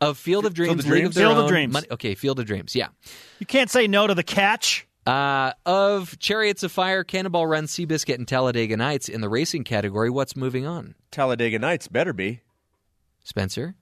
Of 0.00 0.18
Field 0.18 0.46
of 0.46 0.54
Dreams, 0.54 0.84
of 0.84 0.90
League 0.90 1.04
of 1.06 1.12
Dreams? 1.12 1.14
Their 1.14 1.28
Field 1.28 1.38
of 1.38 1.48
Dreams. 1.48 1.84
Okay, 1.92 2.14
Field 2.14 2.40
of 2.40 2.46
Dreams. 2.46 2.74
Yeah. 2.74 2.88
You 3.38 3.46
can't 3.46 3.70
say 3.70 3.86
no 3.86 4.06
to 4.06 4.14
the 4.14 4.24
catch. 4.24 4.86
Uh, 5.06 5.52
of 5.66 6.18
Chariots 6.18 6.62
of 6.62 6.70
Fire, 6.70 7.02
Cannonball 7.02 7.46
Run, 7.46 7.64
Seabiscuit, 7.64 8.14
and 8.14 8.28
Talladega 8.28 8.76
Nights 8.76 9.08
in 9.08 9.20
the 9.20 9.28
racing 9.28 9.64
category, 9.64 10.10
what's 10.10 10.36
moving 10.36 10.66
on? 10.66 10.94
Talladega 11.10 11.58
Nights 11.58 11.88
better 11.88 12.12
be. 12.12 12.40
Spencer? 13.24 13.74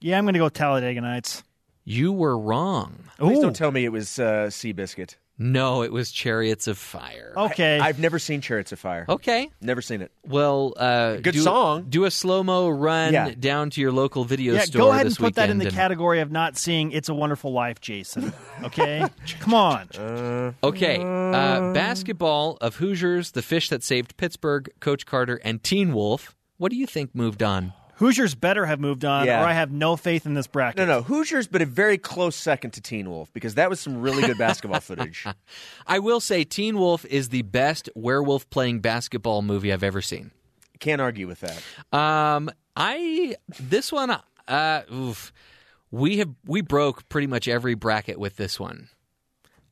Yeah, 0.00 0.18
I'm 0.18 0.24
going 0.24 0.34
to 0.34 0.40
go 0.40 0.48
Talladega 0.48 1.00
Nights. 1.00 1.44
You 1.84 2.12
were 2.12 2.38
wrong. 2.38 3.04
Please 3.18 3.38
don't 3.38 3.54
tell 3.54 3.70
me 3.70 3.84
it 3.84 3.92
was 3.92 4.18
uh, 4.18 4.46
Seabiscuit. 4.48 5.16
No, 5.38 5.82
it 5.82 5.90
was 5.90 6.12
Chariots 6.12 6.68
of 6.68 6.78
Fire. 6.78 7.32
Okay. 7.36 7.80
I, 7.80 7.86
have 7.88 7.98
never 7.98 8.18
seen 8.18 8.40
Chariots 8.42 8.70
of 8.70 8.78
Fire. 8.78 9.06
Okay. 9.08 9.50
Never 9.60 9.80
seen 9.82 10.00
it. 10.02 10.12
Well, 10.24 10.74
uh, 10.76 11.16
Good 11.16 11.32
do, 11.34 11.40
song. 11.40 11.86
Do 11.88 12.04
a 12.04 12.10
slow 12.10 12.44
mo 12.44 12.68
run 12.68 13.12
Yeah. 13.12 13.30
down 13.38 13.70
to 13.70 13.80
your 13.80 13.92
local 13.92 14.24
video 14.24 14.54
Yeah, 14.54 14.60
store 14.64 14.82
go 14.82 14.90
ahead 14.90 15.00
and 15.02 15.10
this 15.10 15.18
put 15.18 15.34
that 15.36 15.50
in 15.50 15.58
the 15.58 15.64
weekend 15.64 15.72
and- 15.72 15.76
category 15.76 16.20
of 16.20 16.30
not 16.30 16.56
seeing 16.56 16.92
It's 16.92 17.08
a 17.08 17.14
Wonderful 17.14 17.52
Life, 17.52 17.80
Jason. 17.80 18.32
Okay? 18.62 19.04
Come 19.40 19.54
on. 19.54 19.88
Okay, 20.62 20.98
uh, 21.00 21.72
basketball 21.72 22.58
of 22.60 22.76
Hoosiers, 22.76 23.32
the 23.32 23.42
fish 23.42 23.68
that 23.70 23.82
saved 23.82 24.16
Pittsburgh, 24.16 24.70
Coach 24.80 25.06
Carter, 25.06 25.40
and 25.44 25.62
Teen 25.62 25.92
Wolf. 25.92 26.36
What 26.58 26.70
do 26.70 26.76
you 26.76 26.86
think 26.86 27.14
moved 27.14 27.42
on? 27.42 27.72
Hoosiers 28.02 28.34
better 28.34 28.66
have 28.66 28.80
moved 28.80 29.04
on, 29.04 29.26
Yeah. 29.26 29.42
or 29.42 29.46
I 29.46 29.52
have 29.52 29.70
no 29.70 29.94
faith 29.96 30.26
in 30.26 30.34
this 30.34 30.48
bracket. 30.48 30.78
No, 30.78 30.86
no, 30.86 31.02
Hoosiers, 31.02 31.46
but 31.46 31.62
a 31.62 31.66
very 31.66 31.98
close 31.98 32.34
second 32.34 32.72
to 32.72 32.80
Teen 32.80 33.08
Wolf 33.08 33.32
because 33.32 33.54
that 33.54 33.70
was 33.70 33.78
some 33.78 34.00
really 34.00 34.22
good 34.22 34.38
basketball 34.38 34.80
footage. 34.82 35.24
I 35.86 36.00
will 36.00 36.18
say 36.18 36.42
Teen 36.42 36.78
Wolf 36.78 37.04
is 37.04 37.28
the 37.28 37.42
best 37.42 37.88
werewolf 37.94 38.50
playing 38.50 38.80
basketball 38.80 39.42
movie 39.42 39.72
I've 39.72 39.84
ever 39.84 40.02
seen. 40.02 40.32
Can't 40.80 41.00
argue 41.00 41.28
with 41.28 41.40
that. 41.40 41.96
Um, 41.96 42.50
I 42.76 43.36
this 43.60 43.92
one, 43.92 44.16
uh, 44.48 44.82
oof, 44.92 45.32
we 45.92 46.18
have 46.18 46.30
we 46.44 46.60
broke 46.60 47.08
pretty 47.08 47.28
much 47.28 47.46
every 47.46 47.74
bracket 47.74 48.18
with 48.18 48.34
this 48.36 48.58
one. 48.58 48.88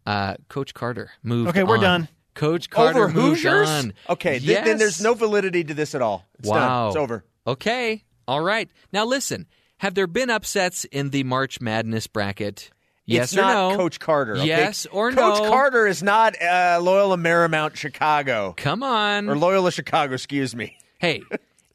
Uh, 0.07 0.37
Coach 0.49 0.73
Carter 0.73 1.11
moved. 1.25 1.51
Okay, 1.51 1.65
we're 1.65 1.77
on. 1.79 1.83
done. 1.83 2.09
Coach 2.35 2.71
Carter 2.71 3.01
Over 3.05 3.09
moved 3.13 3.41
Hoosiers? 3.43 3.69
on. 3.69 3.93
Okay, 4.09 4.39
th- 4.39 4.65
then 4.65 4.79
there's 4.79 5.01
no 5.03 5.15
validity 5.15 5.65
to 5.65 5.75
this 5.75 5.97
at 5.97 6.01
all. 6.03 6.25
It's 6.39 6.49
wow, 6.49 6.59
done. 6.59 6.87
It's 6.89 6.97
over. 6.97 7.25
Okay, 7.47 8.05
all 8.29 8.41
right. 8.41 8.69
Now 8.93 9.05
listen, 9.05 9.47
have 9.79 9.95
there 9.95 10.07
been 10.07 10.31
upsets 10.31 10.85
in 10.87 11.11
the 11.11 11.25
March 11.25 11.61
Madness 11.61 12.07
bracket? 12.07 12.71
Yes 13.07 13.33
it's 13.33 13.39
or 13.39 13.43
not 13.43 13.71
no? 13.73 13.77
Coach 13.77 13.99
Carter. 13.99 14.37
okay? 14.37 14.47
Yes 14.47 14.87
or 14.93 15.11
Coach 15.11 15.43
no? 15.43 15.49
Carter 15.51 15.87
is 15.87 16.03
not 16.03 16.41
uh, 16.41 16.79
Loyola 16.81 17.17
Marymount, 17.17 17.75
Chicago. 17.75 18.55
Come 18.57 18.83
on. 18.85 19.29
Or 19.29 19.37
Loyola, 19.37 19.73
Chicago, 19.73 20.15
excuse 20.15 20.55
me. 20.55 20.77
Hey, 21.01 21.23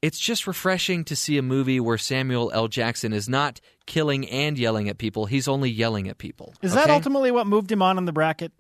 it's 0.04 0.20
just 0.20 0.46
refreshing 0.46 1.04
to 1.06 1.16
see 1.16 1.40
a 1.40 1.42
movie 1.42 1.80
where 1.80 1.98
Samuel 1.98 2.52
L. 2.54 2.68
Jackson 2.68 3.12
is 3.12 3.28
not 3.28 3.60
killing 3.88 4.30
and 4.30 4.56
yelling 4.56 4.88
at 4.88 5.00
people. 5.00 5.26
He's 5.26 5.48
only 5.48 5.72
yelling 5.72 6.08
at 6.10 6.20
people. 6.20 6.54
Is 6.62 6.76
that 6.76 6.92
ultimately 6.92 7.32
what 7.32 7.48
moved 7.48 7.72
him 7.72 7.82
on 7.82 7.98
in 7.98 8.06
the 8.06 8.14
bracket? 8.14 8.52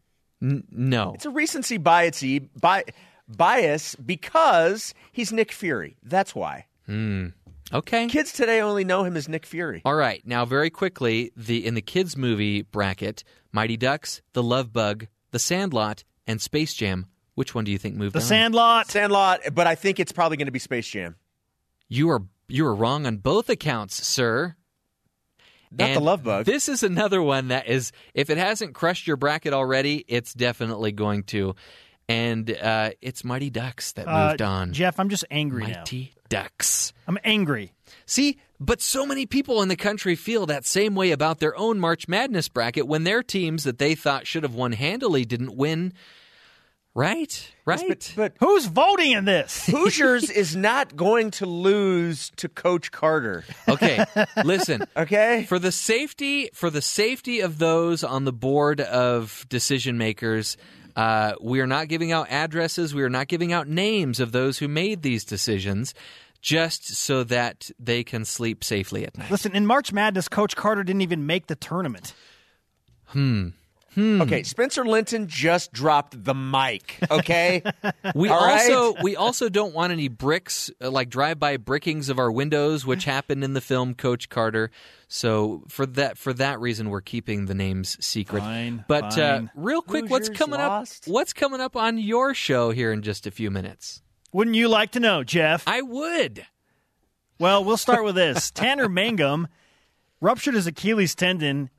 N- 0.41 0.63
no. 0.71 1.11
It's 1.13 1.25
a 1.27 1.29
recency 1.29 1.77
bias, 1.77 2.23
bi- 2.59 2.85
bias 3.27 3.93
because 3.93 4.95
he's 5.11 5.31
Nick 5.31 5.51
Fury. 5.51 5.97
That's 6.01 6.33
why. 6.33 6.65
Hmm. 6.87 7.27
Okay. 7.73 8.07
Kids 8.07 8.31
today 8.31 8.61
only 8.61 8.83
know 8.83 9.03
him 9.03 9.17
as 9.17 9.27
Nick 9.27 9.45
Fury. 9.45 9.81
All 9.85 9.95
right. 9.95 10.21
Now, 10.25 10.45
very 10.45 10.69
quickly, 10.69 11.31
the 11.35 11.65
in 11.65 11.73
the 11.73 11.81
kids 11.81 12.15
movie 12.15 12.61
bracket, 12.61 13.23
Mighty 13.51 13.77
Ducks, 13.77 14.21
The 14.33 14.43
Love 14.43 14.71
Bug, 14.71 15.07
The 15.31 15.39
Sandlot, 15.39 16.03
and 16.27 16.41
Space 16.41 16.73
Jam. 16.73 17.07
Which 17.33 17.53
one 17.53 17.63
do 17.65 17.71
you 17.71 17.77
think 17.77 17.95
moved 17.95 18.15
The 18.15 18.19
on? 18.19 18.25
Sandlot. 18.25 18.87
Sandlot, 18.89 19.41
but 19.53 19.67
I 19.67 19.75
think 19.75 19.99
it's 19.99 20.11
probably 20.11 20.37
going 20.37 20.45
to 20.45 20.51
be 20.51 20.59
Space 20.59 20.87
Jam. 20.87 21.15
You 21.89 22.09
are 22.09 22.21
you 22.47 22.65
are 22.67 22.75
wrong 22.75 23.05
on 23.05 23.17
both 23.17 23.49
accounts, 23.49 24.05
sir. 24.05 24.55
Not 25.71 25.93
the 25.93 25.99
Love 25.99 26.23
Bug. 26.23 26.45
This 26.45 26.69
is 26.69 26.83
another 26.83 27.21
one 27.21 27.49
that 27.49 27.67
is, 27.67 27.91
if 28.13 28.29
it 28.29 28.37
hasn't 28.37 28.73
crushed 28.73 29.07
your 29.07 29.17
bracket 29.17 29.53
already, 29.53 30.05
it's 30.07 30.33
definitely 30.33 30.91
going 30.93 31.23
to. 31.23 31.55
And 32.07 32.49
uh, 32.51 32.91
it's 33.01 33.23
Mighty 33.23 33.49
Ducks 33.49 33.93
that 33.93 34.07
Uh, 34.07 34.29
moved 34.29 34.41
on. 34.41 34.73
Jeff, 34.73 34.99
I'm 34.99 35.09
just 35.09 35.25
angry 35.31 35.63
now. 35.67 35.79
Mighty 35.79 36.13
Ducks. 36.29 36.93
I'm 37.07 37.17
angry. 37.23 37.73
See, 38.05 38.37
but 38.59 38.81
so 38.81 39.05
many 39.05 39.25
people 39.25 39.61
in 39.61 39.67
the 39.69 39.75
country 39.75 40.15
feel 40.15 40.45
that 40.45 40.65
same 40.65 40.95
way 40.95 41.11
about 41.11 41.39
their 41.39 41.57
own 41.57 41.79
March 41.79 42.07
Madness 42.07 42.47
bracket 42.49 42.87
when 42.87 43.03
their 43.03 43.21
teams 43.23 43.63
that 43.63 43.77
they 43.79 43.95
thought 43.95 44.25
should 44.27 44.43
have 44.43 44.53
won 44.55 44.71
handily 44.71 45.25
didn't 45.25 45.55
win. 45.55 45.93
Right? 46.97 47.51
Right? 47.65 47.83
but, 47.89 48.13
but 48.15 48.33
Who's 48.39 48.67
voting 48.67 49.11
in 49.11 49.25
this? 49.25 49.65
Hoosiers 49.69 50.29
is 50.29 50.55
not 50.55 50.95
going 50.95 51.31
to 51.31 51.45
lose 51.45 52.31
to 52.37 52.47
Coach 52.47 52.89
Carter. 52.91 53.43
Okay, 53.67 54.05
listen. 54.45 54.85
Okay. 54.95 55.43
For 55.49 55.59
the 55.59 55.73
safety 55.73 56.49
for 56.53 56.69
the 56.69 56.81
safety 56.81 57.41
of 57.41 57.57
those 57.57 58.05
on 58.05 58.23
the 58.23 58.31
board 58.31 58.79
of 58.79 59.45
decision 59.49 59.97
makers, 59.97 60.55
uh, 60.95 61.33
we 61.41 61.59
are 61.59 61.67
not 61.67 61.87
giving 61.87 62.11
out 62.11 62.29
addresses. 62.29 62.93
We 62.93 63.03
are 63.03 63.09
not 63.09 63.27
giving 63.27 63.51
out 63.51 63.67
names 63.67 64.19
of 64.19 64.31
those 64.31 64.59
who 64.59 64.67
made 64.67 65.01
these 65.01 65.25
decisions, 65.25 65.93
just 66.41 66.95
so 66.95 67.23
that 67.25 67.69
they 67.79 68.03
can 68.03 68.23
sleep 68.23 68.63
safely 68.63 69.05
at 69.05 69.17
night. 69.17 69.31
Listen, 69.31 69.55
in 69.55 69.65
March 69.65 69.91
Madness, 69.91 70.27
Coach 70.27 70.55
Carter 70.55 70.83
didn't 70.83 71.01
even 71.01 71.25
make 71.25 71.47
the 71.47 71.55
tournament. 71.55 72.13
Hmm. 73.07 73.49
Okay, 73.97 74.43
Spencer 74.43 74.85
Linton 74.85 75.27
just 75.27 75.71
dropped 75.71 76.23
the 76.23 76.33
mic. 76.33 76.97
Okay, 77.09 77.61
We 78.15 78.29
All 78.29 78.45
right? 78.45 78.71
also 78.71 79.01
we 79.01 79.15
also 79.15 79.49
don't 79.49 79.73
want 79.73 79.93
any 79.93 80.07
bricks 80.07 80.69
uh, 80.81 80.91
like 80.91 81.09
drive-by 81.09 81.57
brickings 81.57 82.09
of 82.09 82.19
our 82.19 82.31
windows, 82.31 82.85
which 82.85 83.05
happened 83.15 83.43
in 83.43 83.53
the 83.53 83.61
film 83.61 83.93
Coach 83.93 84.29
Carter. 84.29 84.71
So 85.07 85.63
for 85.67 85.85
that 85.85 86.17
for 86.17 86.33
that 86.33 86.59
reason, 86.59 86.89
we're 86.89 87.01
keeping 87.01 87.45
the 87.45 87.53
names 87.55 87.97
secret. 88.03 88.39
Fine, 88.41 88.85
but 88.87 89.13
fine. 89.13 89.19
Uh, 89.19 89.47
real 89.55 89.81
quick, 89.81 90.09
what's 90.09 90.29
coming 90.29 90.59
lost. 90.59 91.07
up? 91.07 91.13
What's 91.13 91.33
coming 91.33 91.61
up 91.61 91.75
on 91.75 91.97
your 91.97 92.33
show 92.33 92.71
here 92.71 92.91
in 92.91 93.01
just 93.01 93.25
a 93.27 93.31
few 93.31 93.49
minutes? 93.51 94.01
Wouldn't 94.33 94.55
you 94.55 94.67
like 94.67 94.91
to 94.91 94.99
know, 94.99 95.23
Jeff? 95.23 95.63
I 95.65 95.81
would. 95.81 96.45
Well, 97.39 97.63
we'll 97.63 97.77
start 97.77 98.03
with 98.03 98.15
this. 98.15 98.51
Tanner 98.55 98.89
Mangum 98.89 99.47
ruptured 100.19 100.55
his 100.55 100.67
Achilles 100.67 101.15
tendon 101.15 101.69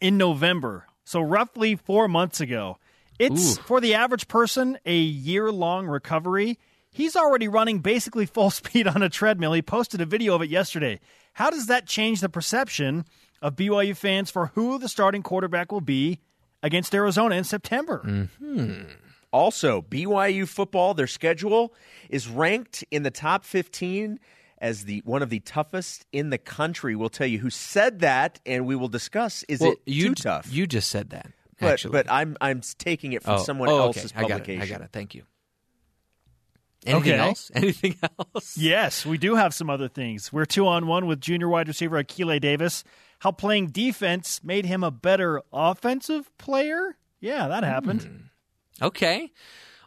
in 0.00 0.18
November, 0.18 0.86
so 1.04 1.20
roughly 1.20 1.76
four 1.76 2.08
months 2.08 2.40
ago. 2.40 2.78
It's, 3.18 3.58
Ooh. 3.58 3.62
for 3.62 3.80
the 3.80 3.94
average 3.94 4.26
person, 4.26 4.78
a 4.84 4.96
year 4.96 5.52
long 5.52 5.86
recovery. 5.86 6.58
He's 6.90 7.16
already 7.16 7.48
running 7.48 7.80
basically 7.80 8.26
full 8.26 8.50
speed 8.50 8.88
on 8.88 9.02
a 9.02 9.08
treadmill. 9.08 9.52
He 9.52 9.62
posted 9.62 10.00
a 10.00 10.06
video 10.06 10.34
of 10.34 10.42
it 10.42 10.50
yesterday. 10.50 11.00
How 11.34 11.50
does 11.50 11.66
that 11.66 11.86
change 11.86 12.20
the 12.20 12.28
perception 12.28 13.04
of 13.42 13.56
BYU 13.56 13.96
fans 13.96 14.30
for 14.30 14.46
who 14.54 14.78
the 14.78 14.88
starting 14.88 15.22
quarterback 15.22 15.70
will 15.70 15.80
be 15.80 16.20
against 16.62 16.94
Arizona 16.94 17.34
in 17.34 17.44
September? 17.44 18.28
Hmm. 18.38 18.82
Also, 19.32 19.82
BYU 19.82 20.46
football, 20.46 20.94
their 20.94 21.08
schedule 21.08 21.74
is 22.08 22.28
ranked 22.28 22.84
in 22.92 23.02
the 23.02 23.10
top 23.10 23.44
15 23.44 24.20
as 24.58 24.84
the 24.84 25.02
one 25.04 25.22
of 25.22 25.30
the 25.30 25.40
toughest 25.40 26.06
in 26.12 26.30
the 26.30 26.38
country. 26.38 26.94
We'll 26.96 27.08
tell 27.08 27.26
you 27.26 27.38
who 27.38 27.50
said 27.50 28.00
that, 28.00 28.40
and 28.46 28.66
we 28.66 28.76
will 28.76 28.88
discuss 28.88 29.42
is 29.48 29.60
well, 29.60 29.72
it 29.72 29.78
you 29.86 30.08
too 30.08 30.14
tough? 30.14 30.48
You 30.52 30.66
just 30.66 30.88
said 30.90 31.10
that. 31.10 31.26
but 31.58 31.72
actually. 31.72 31.92
but 31.92 32.10
I'm 32.10 32.36
I'm 32.40 32.60
taking 32.78 33.12
it 33.12 33.22
from 33.22 33.34
Oh, 33.34 33.42
someone 33.42 33.68
oh, 33.68 33.78
else's 33.78 34.12
okay. 34.12 34.18
I 34.18 34.22
got 34.22 34.30
publication. 34.30 34.62
it. 34.62 34.64
I 34.64 34.68
got 34.68 34.80
it. 34.82 34.90
Thank 34.92 35.14
you. 35.14 35.22
Anything 36.86 37.12
Okay. 37.12 37.18
else? 37.20 37.50
Anything 37.54 37.96
else? 38.02 38.56
Yes, 38.58 39.06
we 39.06 39.16
do 39.16 39.36
have 39.36 39.54
some 39.54 39.70
other 39.70 39.88
things. 39.88 40.32
We're 40.32 40.44
two 40.44 40.66
on 40.66 40.86
one 40.86 41.06
with 41.06 41.20
junior 41.20 41.48
wide 41.48 41.68
receiver 41.68 42.02
Akile 42.02 42.40
Davis. 42.40 42.84
How 43.20 43.30
playing 43.32 43.68
defense 43.68 44.44
made 44.44 44.66
him 44.66 44.84
a 44.84 44.90
better 44.90 45.40
offensive 45.52 46.30
player? 46.36 46.96
Yeah, 47.20 47.48
that 47.48 47.64
happened. 47.64 48.02
Hmm. 48.02 48.84
Okay. 48.84 49.32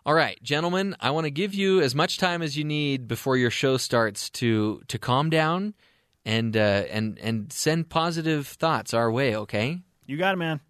All 0.07 0.13
right, 0.13 0.41
gentlemen, 0.41 0.95
I 1.01 1.11
want 1.11 1.25
to 1.25 1.29
give 1.29 1.53
you 1.53 1.81
as 1.81 1.93
much 1.93 2.17
time 2.17 2.41
as 2.41 2.57
you 2.57 2.63
need 2.63 3.09
before 3.09 3.35
your 3.35 3.51
show 3.51 3.75
starts 3.75 4.29
to 4.29 4.81
to 4.87 4.97
calm 4.97 5.29
down 5.29 5.73
and 6.23 6.55
uh, 6.55 6.85
and 6.89 7.19
and 7.19 7.51
send 7.51 7.89
positive 7.89 8.47
thoughts 8.47 8.93
our 8.93 9.11
way, 9.11 9.35
okay? 9.35 9.81
You 10.05 10.15
got 10.15 10.35
it, 10.35 10.37
man. 10.37 10.61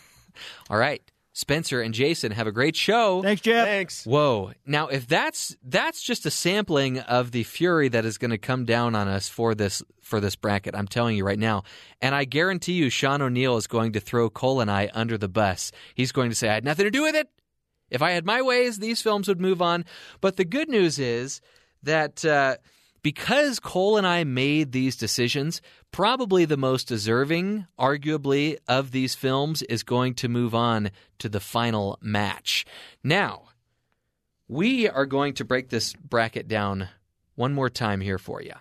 All 0.70 0.78
right. 0.78 1.02
Spencer 1.34 1.82
and 1.82 1.92
Jason 1.92 2.32
have 2.32 2.46
a 2.46 2.52
great 2.52 2.74
show. 2.74 3.22
Thanks, 3.22 3.42
Jeff. 3.42 3.66
Thanks. 3.66 4.04
Whoa. 4.06 4.52
Now, 4.64 4.88
if 4.88 5.06
that's 5.06 5.54
that's 5.62 6.02
just 6.02 6.24
a 6.24 6.30
sampling 6.30 7.00
of 7.00 7.32
the 7.32 7.44
fury 7.44 7.88
that 7.88 8.06
is 8.06 8.16
going 8.16 8.30
to 8.30 8.38
come 8.38 8.64
down 8.64 8.94
on 8.94 9.08
us 9.08 9.28
for 9.28 9.54
this 9.54 9.82
for 10.00 10.20
this 10.20 10.36
bracket, 10.36 10.74
I'm 10.74 10.88
telling 10.88 11.18
you 11.18 11.26
right 11.26 11.38
now. 11.38 11.64
And 12.00 12.14
I 12.14 12.24
guarantee 12.24 12.72
you 12.72 12.88
Sean 12.88 13.20
O'Neill 13.20 13.58
is 13.58 13.66
going 13.66 13.92
to 13.92 14.00
throw 14.00 14.30
Cole 14.30 14.62
and 14.62 14.70
I 14.70 14.90
under 14.94 15.18
the 15.18 15.28
bus. 15.28 15.70
He's 15.94 16.12
going 16.12 16.30
to 16.30 16.34
say 16.34 16.48
I 16.48 16.54
had 16.54 16.64
nothing 16.64 16.86
to 16.86 16.90
do 16.90 17.02
with 17.02 17.14
it. 17.14 17.28
If 17.90 18.02
I 18.02 18.12
had 18.12 18.24
my 18.24 18.42
ways, 18.42 18.78
these 18.78 19.02
films 19.02 19.28
would 19.28 19.40
move 19.40 19.60
on. 19.60 19.84
But 20.20 20.36
the 20.36 20.44
good 20.44 20.68
news 20.68 20.98
is 20.98 21.40
that 21.82 22.24
uh, 22.24 22.56
because 23.02 23.58
Cole 23.58 23.96
and 23.96 24.06
I 24.06 24.24
made 24.24 24.72
these 24.72 24.96
decisions, 24.96 25.62
probably 25.90 26.44
the 26.44 26.56
most 26.56 26.88
deserving, 26.88 27.66
arguably, 27.78 28.58
of 28.68 28.90
these 28.90 29.14
films 29.14 29.62
is 29.62 29.82
going 29.82 30.14
to 30.14 30.28
move 30.28 30.54
on 30.54 30.90
to 31.18 31.28
the 31.28 31.40
final 31.40 31.98
match. 32.00 32.64
Now, 33.02 33.44
we 34.48 34.88
are 34.88 35.06
going 35.06 35.34
to 35.34 35.44
break 35.44 35.68
this 35.68 35.94
bracket 35.94 36.48
down 36.48 36.88
one 37.36 37.54
more 37.54 37.70
time 37.70 38.00
here 38.00 38.18
for 38.18 38.42
you. 38.42 38.52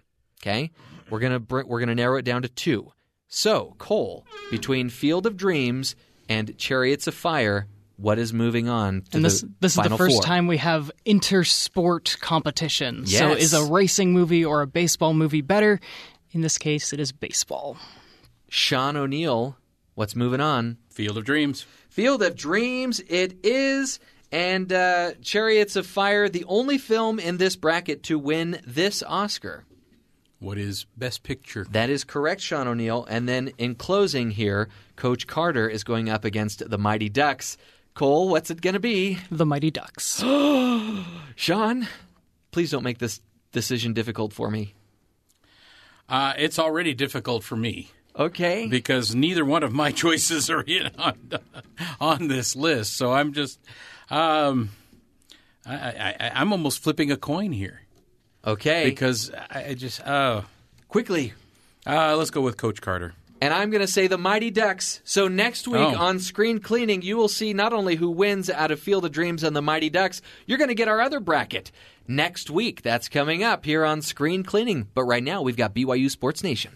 Okay, 0.41 0.71
we're 1.09 1.19
gonna 1.19 1.39
br- 1.39 1.65
we're 1.65 1.81
gonna 1.81 1.95
narrow 1.95 2.17
it 2.17 2.25
down 2.25 2.43
to 2.43 2.49
two. 2.49 2.93
So, 3.27 3.75
Cole, 3.77 4.25
between 4.49 4.89
Field 4.89 5.25
of 5.25 5.35
Dreams 5.35 5.95
and 6.29 6.57
Chariots 6.57 7.05
of 7.07 7.13
Fire, 7.13 7.67
what 7.99 8.17
is 8.17 8.33
moving 8.33 8.69
on 8.69 9.01
to 9.01 9.17
and 9.17 9.25
this 9.25 9.41
the 9.41 9.51
this 9.59 9.77
is 9.77 9.83
the 9.83 9.97
first 9.97 10.15
four? 10.15 10.23
time 10.23 10.47
we 10.47 10.57
have 10.57 10.89
intersport 11.05 12.19
competition. 12.19 13.05
So 13.05 13.31
is 13.31 13.53
a 13.53 13.63
racing 13.65 14.13
movie 14.13 14.45
or 14.45 14.61
a 14.61 14.67
baseball 14.67 15.13
movie 15.13 15.41
better? 15.41 15.79
In 16.31 16.41
this 16.41 16.57
case, 16.57 16.93
it 16.93 16.99
is 16.99 17.11
baseball. 17.11 17.77
Sean 18.47 18.95
O'Neill, 18.95 19.57
what's 19.95 20.15
moving 20.15 20.39
on? 20.41 20.77
Field 20.89 21.17
of 21.17 21.25
Dreams. 21.25 21.65
Field 21.89 22.21
of 22.23 22.35
Dreams, 22.35 22.99
it 23.07 23.37
is. 23.43 23.99
And 24.31 24.71
uh, 24.71 25.13
Chariots 25.23 25.75
of 25.75 25.87
Fire, 25.87 26.29
the 26.29 26.45
only 26.47 26.77
film 26.77 27.19
in 27.19 27.37
this 27.37 27.55
bracket 27.55 28.03
to 28.03 28.19
win 28.19 28.61
this 28.65 29.01
Oscar. 29.01 29.65
What 30.37 30.57
is 30.57 30.85
Best 30.95 31.23
Picture? 31.23 31.65
That 31.71 31.89
is 31.89 32.03
correct, 32.03 32.41
Sean 32.41 32.67
O'Neill. 32.67 33.05
And 33.09 33.27
then 33.27 33.51
in 33.57 33.75
closing 33.75 34.31
here, 34.31 34.69
Coach 34.95 35.25
Carter 35.27 35.67
is 35.67 35.83
going 35.83 36.09
up 36.09 36.23
against 36.25 36.69
the 36.69 36.77
Mighty 36.77 37.09
Ducks. 37.09 37.57
Cole, 37.99 38.29
what's 38.29 38.49
it 38.49 38.61
going 38.61 38.75
to 38.75 38.79
be? 38.79 39.19
The 39.29 39.45
Mighty 39.45 39.71
Ducks. 39.71 40.23
Sean, 41.35 41.85
please 42.49 42.71
don't 42.71 42.81
make 42.81 42.99
this 42.99 43.19
decision 43.51 43.91
difficult 43.91 44.31
for 44.31 44.49
me. 44.49 44.73
Uh, 46.07 46.31
it's 46.37 46.57
already 46.57 46.93
difficult 46.93 47.43
for 47.43 47.57
me. 47.57 47.91
Okay. 48.17 48.67
Because 48.67 49.13
neither 49.13 49.43
one 49.43 49.63
of 49.63 49.73
my 49.73 49.91
choices 50.03 50.49
are 50.49 50.61
in 50.61 50.91
on, 50.97 51.31
on 51.99 52.29
this 52.29 52.55
list. 52.55 52.95
So 52.95 53.11
I'm 53.11 53.33
just, 53.33 53.59
um, 54.09 54.69
I, 55.65 55.75
I, 55.75 56.15
I, 56.21 56.31
I'm 56.35 56.53
almost 56.53 56.81
flipping 56.81 57.11
a 57.11 57.17
coin 57.17 57.51
here. 57.51 57.81
Okay. 58.47 58.85
Because 58.85 59.29
I, 59.49 59.71
I 59.71 59.73
just, 59.73 59.99
oh. 60.07 60.45
Quickly. 60.87 61.33
Uh, 61.85 62.15
let's 62.15 62.31
go 62.31 62.39
with 62.39 62.55
Coach 62.55 62.79
Carter. 62.79 63.13
And 63.41 63.53
I'm 63.53 63.69
going 63.69 63.81
to 63.81 63.87
say 63.91 64.07
the 64.07 64.17
Mighty 64.17 64.51
Ducks. 64.51 65.01
So 65.05 65.27
next 65.29 65.67
week 65.67 65.79
Oh. 65.81 65.95
on 65.97 66.19
Screen 66.19 66.59
Cleaning, 66.59 67.01
you 67.01 67.15
will 67.15 67.29
see 67.29 67.53
not 67.53 67.71
only 67.71 67.95
who 67.95 68.09
wins 68.11 68.49
out 68.49 68.71
of 68.71 68.79
Field 68.81 69.05
of 69.05 69.11
Dreams 69.13 69.43
and 69.43 69.55
the 69.55 69.61
Mighty 69.61 69.89
Ducks, 69.89 70.21
you're 70.45 70.57
going 70.57 70.67
to 70.67 70.75
get 70.75 70.89
our 70.89 70.99
other 70.99 71.19
bracket 71.21 71.71
next 72.07 72.49
week. 72.49 72.81
That's 72.81 73.07
coming 73.07 73.41
up 73.43 73.63
here 73.65 73.85
on 73.85 74.01
Screen 74.01 74.43
Cleaning. 74.43 74.87
But 74.93 75.03
right 75.05 75.23
now, 75.23 75.41
we've 75.41 75.55
got 75.57 75.73
BYU 75.73 76.09
Sports 76.09 76.43
Nation. 76.43 76.71